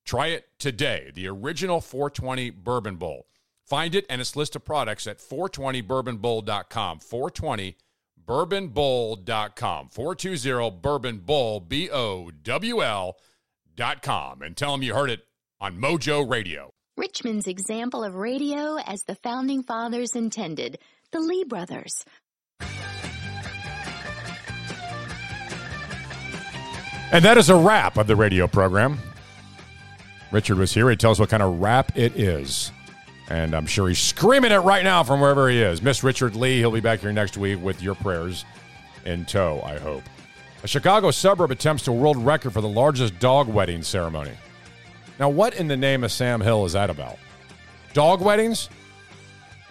Try 0.05 0.27
it 0.27 0.45
today, 0.59 1.11
the 1.13 1.27
original 1.27 1.81
420 1.81 2.51
Bourbon 2.51 2.97
Bowl. 2.97 3.27
Find 3.65 3.95
it 3.95 4.05
and 4.09 4.21
its 4.21 4.35
list 4.35 4.55
of 4.55 4.63
products 4.63 5.07
at 5.07 5.17
420bourbonbowl.com. 5.17 6.99
420 6.99 7.77
bourbonbowl.com. 8.25 9.89
420 9.89 10.69
Bourbon 10.81 11.17
Bowl, 11.17 11.59
B 11.59 11.89
O 11.91 12.29
W 12.29 12.83
L.com. 12.83 14.41
And 14.43 14.55
tell 14.55 14.71
them 14.71 14.83
you 14.83 14.93
heard 14.93 15.09
it 15.09 15.25
on 15.59 15.79
Mojo 15.79 16.29
Radio. 16.29 16.73
Richmond's 16.99 17.47
example 17.47 18.03
of 18.03 18.15
radio 18.15 18.75
as 18.75 19.03
the 19.03 19.15
founding 19.15 19.63
fathers 19.63 20.17
intended, 20.17 20.79
the 21.11 21.21
Lee 21.21 21.45
brothers. 21.45 22.03
And 27.13 27.23
that 27.23 27.37
is 27.37 27.49
a 27.49 27.55
wrap 27.55 27.95
of 27.95 28.07
the 28.07 28.17
radio 28.17 28.47
program. 28.47 28.99
Richard 30.33 30.57
was 30.57 30.73
here. 30.73 30.89
He 30.89 30.97
tells 30.97 31.21
what 31.21 31.29
kind 31.29 31.41
of 31.41 31.61
rap 31.61 31.97
it 31.97 32.17
is. 32.17 32.69
And 33.29 33.55
I'm 33.55 33.65
sure 33.65 33.87
he's 33.87 33.99
screaming 33.99 34.51
it 34.51 34.57
right 34.57 34.83
now 34.83 35.03
from 35.03 35.21
wherever 35.21 35.47
he 35.47 35.61
is. 35.61 35.81
Miss 35.81 36.03
Richard 36.03 36.35
Lee, 36.35 36.57
he'll 36.57 36.69
be 36.69 36.81
back 36.81 36.99
here 36.99 37.13
next 37.13 37.37
week 37.37 37.63
with 37.63 37.81
your 37.81 37.95
prayers 37.95 38.43
in 39.05 39.23
tow, 39.23 39.61
I 39.63 39.79
hope. 39.79 40.03
A 40.63 40.67
Chicago 40.67 41.11
suburb 41.11 41.51
attempts 41.51 41.87
a 41.87 41.93
world 41.93 42.17
record 42.17 42.51
for 42.51 42.59
the 42.59 42.67
largest 42.67 43.17
dog 43.19 43.47
wedding 43.47 43.83
ceremony. 43.83 44.33
Now, 45.19 45.29
what 45.29 45.53
in 45.55 45.67
the 45.67 45.77
name 45.77 46.03
of 46.03 46.11
Sam 46.11 46.39
Hill 46.39 46.65
is 46.65 46.73
that 46.73 46.89
about? 46.89 47.17
Dog 47.93 48.21
weddings? 48.21 48.69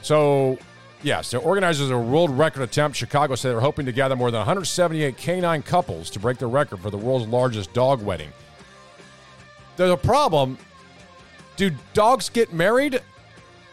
So, 0.02 0.58
yes, 1.02 1.30
the 1.30 1.38
organizers 1.38 1.90
of 1.90 1.96
a 1.96 2.00
world 2.00 2.30
record 2.30 2.62
attempt. 2.62 2.96
Chicago 2.96 3.34
said 3.34 3.52
they're 3.52 3.60
hoping 3.60 3.86
to 3.86 3.92
gather 3.92 4.14
more 4.14 4.30
than 4.30 4.38
178 4.38 5.16
canine 5.16 5.62
couples 5.62 6.10
to 6.10 6.20
break 6.20 6.38
the 6.38 6.46
record 6.46 6.80
for 6.80 6.90
the 6.90 6.98
world's 6.98 7.26
largest 7.26 7.72
dog 7.72 8.02
wedding. 8.02 8.30
There's 9.76 9.90
a 9.90 9.96
problem. 9.96 10.58
Do 11.56 11.70
dogs 11.94 12.28
get 12.28 12.52
married? 12.52 13.00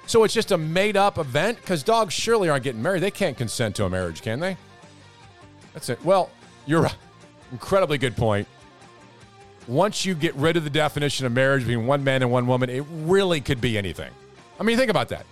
So 0.07 0.23
it's 0.23 0.33
just 0.33 0.51
a 0.51 0.57
made 0.57 0.95
up 0.95 1.17
event? 1.17 1.59
Because 1.59 1.83
dogs 1.83 2.13
surely 2.13 2.47
aren't 2.47 2.63
getting 2.63 2.81
married. 2.81 3.01
They 3.01 3.11
can't 3.11 3.37
consent 3.37 3.75
to 3.75 3.85
a 3.85 3.89
marriage, 3.89 4.21
can 4.21 4.39
they? 4.39 4.55
That's 5.73 5.89
it. 5.89 6.03
Well, 6.05 6.29
you're 6.65 6.81
right. 6.81 6.95
Incredibly 7.51 7.97
good 7.97 8.15
point. 8.15 8.47
Once 9.67 10.05
you 10.05 10.13
get 10.13 10.35
rid 10.35 10.57
of 10.57 10.63
the 10.63 10.69
definition 10.69 11.25
of 11.25 11.31
marriage 11.31 11.65
between 11.65 11.87
one 11.87 12.03
man 12.03 12.21
and 12.21 12.31
one 12.31 12.45
woman, 12.45 12.69
it 12.69 12.83
really 12.89 13.41
could 13.41 13.59
be 13.59 13.77
anything. 13.77 14.11
I 14.59 14.63
mean, 14.63 14.77
think 14.77 14.91
about 14.91 15.09
that. 15.09 15.25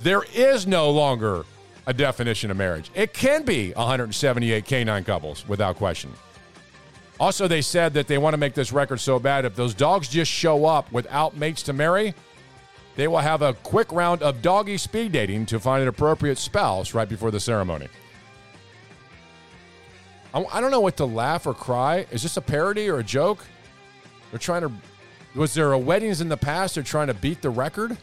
There 0.00 0.24
is 0.34 0.66
no 0.66 0.90
longer 0.90 1.44
a 1.86 1.92
definition 1.92 2.50
of 2.50 2.56
marriage. 2.56 2.90
It 2.94 3.12
can 3.12 3.44
be 3.44 3.72
178 3.72 4.64
canine 4.64 5.04
couples 5.04 5.46
without 5.46 5.76
question. 5.76 6.12
Also, 7.20 7.46
they 7.46 7.62
said 7.62 7.94
that 7.94 8.08
they 8.08 8.18
want 8.18 8.32
to 8.34 8.38
make 8.38 8.54
this 8.54 8.72
record 8.72 8.98
so 8.98 9.18
bad 9.18 9.44
if 9.44 9.54
those 9.54 9.74
dogs 9.74 10.08
just 10.08 10.30
show 10.30 10.64
up 10.64 10.90
without 10.90 11.36
mates 11.36 11.62
to 11.64 11.72
marry, 11.72 12.14
they 12.96 13.06
will 13.06 13.18
have 13.18 13.42
a 13.42 13.52
quick 13.54 13.92
round 13.92 14.22
of 14.22 14.42
doggy 14.42 14.78
speed 14.78 15.12
dating 15.12 15.46
to 15.46 15.60
find 15.60 15.82
an 15.82 15.88
appropriate 15.88 16.38
spouse 16.38 16.94
right 16.94 17.08
before 17.08 17.30
the 17.30 17.40
ceremony. 17.40 17.88
I 20.32 20.60
don't 20.60 20.72
know 20.72 20.80
what 20.80 20.96
to 20.96 21.04
laugh 21.04 21.46
or 21.46 21.54
cry. 21.54 22.06
Is 22.10 22.24
this 22.24 22.36
a 22.36 22.40
parody 22.40 22.88
or 22.88 22.98
a 22.98 23.04
joke? 23.04 23.44
They're 24.34 24.40
trying 24.40 24.62
to. 24.62 24.72
Was 25.36 25.54
there 25.54 25.70
a 25.74 25.78
weddings 25.78 26.20
in 26.20 26.28
the 26.28 26.36
past? 26.36 26.74
They're 26.74 26.82
trying 26.82 27.06
to 27.06 27.14
beat 27.14 27.40
the 27.40 27.50
record. 27.50 27.96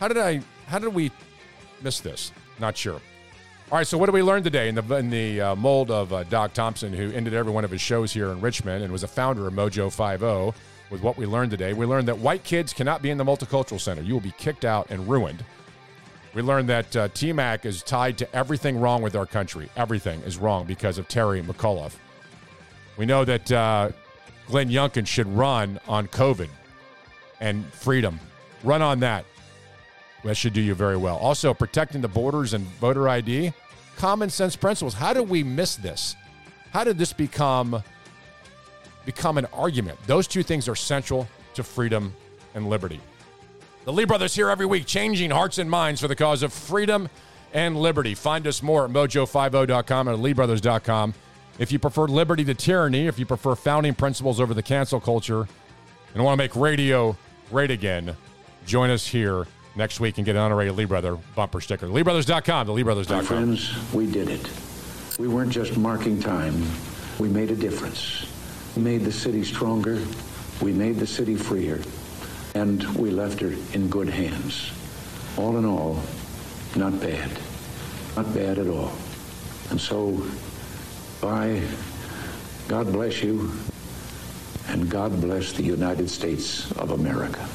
How 0.00 0.08
did 0.08 0.18
I? 0.18 0.40
How 0.66 0.80
did 0.80 0.92
we 0.92 1.12
miss 1.80 2.00
this? 2.00 2.32
Not 2.58 2.76
sure. 2.76 3.00
All 3.70 3.78
right, 3.78 3.86
so 3.86 3.96
what 3.96 4.06
did 4.06 4.14
we 4.14 4.22
learn 4.22 4.42
today 4.42 4.68
in 4.68 4.74
the 4.74 4.96
in 4.96 5.10
the 5.10 5.40
uh, 5.40 5.54
mold 5.54 5.92
of 5.92 6.12
uh, 6.12 6.24
Doc 6.24 6.54
Thompson, 6.54 6.92
who 6.92 7.12
ended 7.12 7.34
every 7.34 7.52
one 7.52 7.64
of 7.64 7.70
his 7.70 7.80
shows 7.80 8.12
here 8.12 8.32
in 8.32 8.40
Richmond 8.40 8.82
and 8.82 8.92
was 8.92 9.04
a 9.04 9.08
founder 9.08 9.46
of 9.46 9.54
Mojo 9.54 9.92
50? 9.92 10.58
With 10.90 11.02
what 11.02 11.16
we 11.16 11.24
learned 11.24 11.52
today, 11.52 11.72
we 11.72 11.86
learned 11.86 12.08
that 12.08 12.18
white 12.18 12.42
kids 12.42 12.72
cannot 12.72 13.00
be 13.00 13.10
in 13.10 13.16
the 13.16 13.24
multicultural 13.24 13.80
center. 13.80 14.02
You 14.02 14.14
will 14.14 14.20
be 14.20 14.34
kicked 14.38 14.64
out 14.64 14.90
and 14.90 15.08
ruined. 15.08 15.44
We 16.34 16.42
learned 16.42 16.68
that 16.68 16.96
uh, 16.96 17.08
TMAC 17.10 17.64
is 17.64 17.84
tied 17.84 18.18
to 18.18 18.34
everything 18.34 18.80
wrong 18.80 19.02
with 19.02 19.14
our 19.14 19.24
country. 19.24 19.70
Everything 19.76 20.20
is 20.22 20.36
wrong 20.36 20.66
because 20.66 20.98
of 20.98 21.06
Terry 21.06 21.42
McAuliffe. 21.42 21.94
We 22.96 23.06
know 23.06 23.24
that 23.24 23.50
uh, 23.52 23.90
Glenn 24.52 24.68
Youngkin 24.68 25.06
should 25.06 25.26
run 25.28 25.80
on 25.88 26.06
COVID 26.08 26.50
and 27.40 27.64
freedom. 27.72 28.20
Run 28.62 28.82
on 28.82 29.00
that. 29.00 29.24
That 30.24 30.36
should 30.36 30.52
do 30.52 30.60
you 30.60 30.74
very 30.74 30.98
well. 30.98 31.16
Also, 31.16 31.54
protecting 31.54 32.02
the 32.02 32.08
borders 32.08 32.52
and 32.52 32.66
voter 32.78 33.08
ID, 33.08 33.54
common 33.96 34.28
sense 34.28 34.54
principles. 34.54 34.92
How 34.92 35.14
did 35.14 35.26
we 35.30 35.42
miss 35.42 35.76
this? 35.76 36.16
How 36.70 36.84
did 36.84 36.98
this 36.98 37.14
become 37.14 37.82
become 39.06 39.38
an 39.38 39.46
argument? 39.54 39.98
Those 40.06 40.26
two 40.26 40.42
things 40.42 40.68
are 40.68 40.76
central 40.76 41.26
to 41.54 41.62
freedom 41.62 42.14
and 42.54 42.68
liberty. 42.68 43.00
The 43.86 43.92
Lee 43.94 44.04
Brothers 44.04 44.34
here 44.34 44.50
every 44.50 44.66
week, 44.66 44.84
changing 44.84 45.30
hearts 45.30 45.56
and 45.56 45.70
minds 45.70 46.02
for 46.02 46.08
the 46.08 46.14
cause 46.14 46.42
of 46.42 46.52
freedom 46.52 47.08
and 47.54 47.74
liberty. 47.74 48.14
Find 48.14 48.46
us 48.46 48.62
more 48.62 48.84
at 48.84 48.90
mojo50.com 48.90 50.08
and 50.08 50.22
leebrothers.com. 50.22 51.14
If 51.58 51.70
you 51.70 51.78
prefer 51.78 52.06
liberty 52.06 52.44
to 52.44 52.54
tyranny, 52.54 53.06
if 53.06 53.18
you 53.18 53.26
prefer 53.26 53.54
founding 53.54 53.94
principles 53.94 54.40
over 54.40 54.54
the 54.54 54.62
cancel 54.62 55.00
culture, 55.00 55.46
and 56.14 56.24
want 56.24 56.38
to 56.38 56.42
make 56.42 56.56
radio 56.56 57.16
great 57.50 57.70
again, 57.70 58.16
join 58.66 58.90
us 58.90 59.06
here 59.06 59.46
next 59.76 60.00
week 60.00 60.18
and 60.18 60.24
get 60.24 60.36
an 60.36 60.42
honorary 60.42 60.70
Lee 60.70 60.84
Brother 60.84 61.16
bumper 61.34 61.60
sticker. 61.60 61.86
LeeBrothers.com, 61.86 62.66
the 62.66 62.72
LeeBrothers.com. 62.72 63.16
My 63.16 63.22
friends, 63.22 63.92
we 63.92 64.10
did 64.10 64.28
it. 64.28 64.50
We 65.18 65.28
weren't 65.28 65.52
just 65.52 65.76
marking 65.76 66.20
time. 66.20 66.62
We 67.18 67.28
made 67.28 67.50
a 67.50 67.56
difference. 67.56 68.26
We 68.76 68.82
made 68.82 69.02
the 69.02 69.12
city 69.12 69.44
stronger. 69.44 70.02
We 70.60 70.72
made 70.72 70.96
the 70.96 71.06
city 71.06 71.36
freer. 71.36 71.80
And 72.54 72.82
we 72.96 73.10
left 73.10 73.40
her 73.40 73.54
in 73.72 73.88
good 73.88 74.08
hands. 74.08 74.72
All 75.36 75.56
in 75.56 75.64
all, 75.64 76.00
not 76.76 76.98
bad. 77.00 77.30
Not 78.16 78.32
bad 78.34 78.58
at 78.58 78.68
all. 78.68 78.92
And 79.70 79.80
so, 79.80 80.22
bye. 81.22 81.62
God 82.66 82.92
bless 82.92 83.22
you. 83.22 83.50
And 84.68 84.90
God 84.90 85.20
bless 85.20 85.52
the 85.52 85.62
United 85.62 86.10
States 86.10 86.70
of 86.72 86.90
America. 86.90 87.48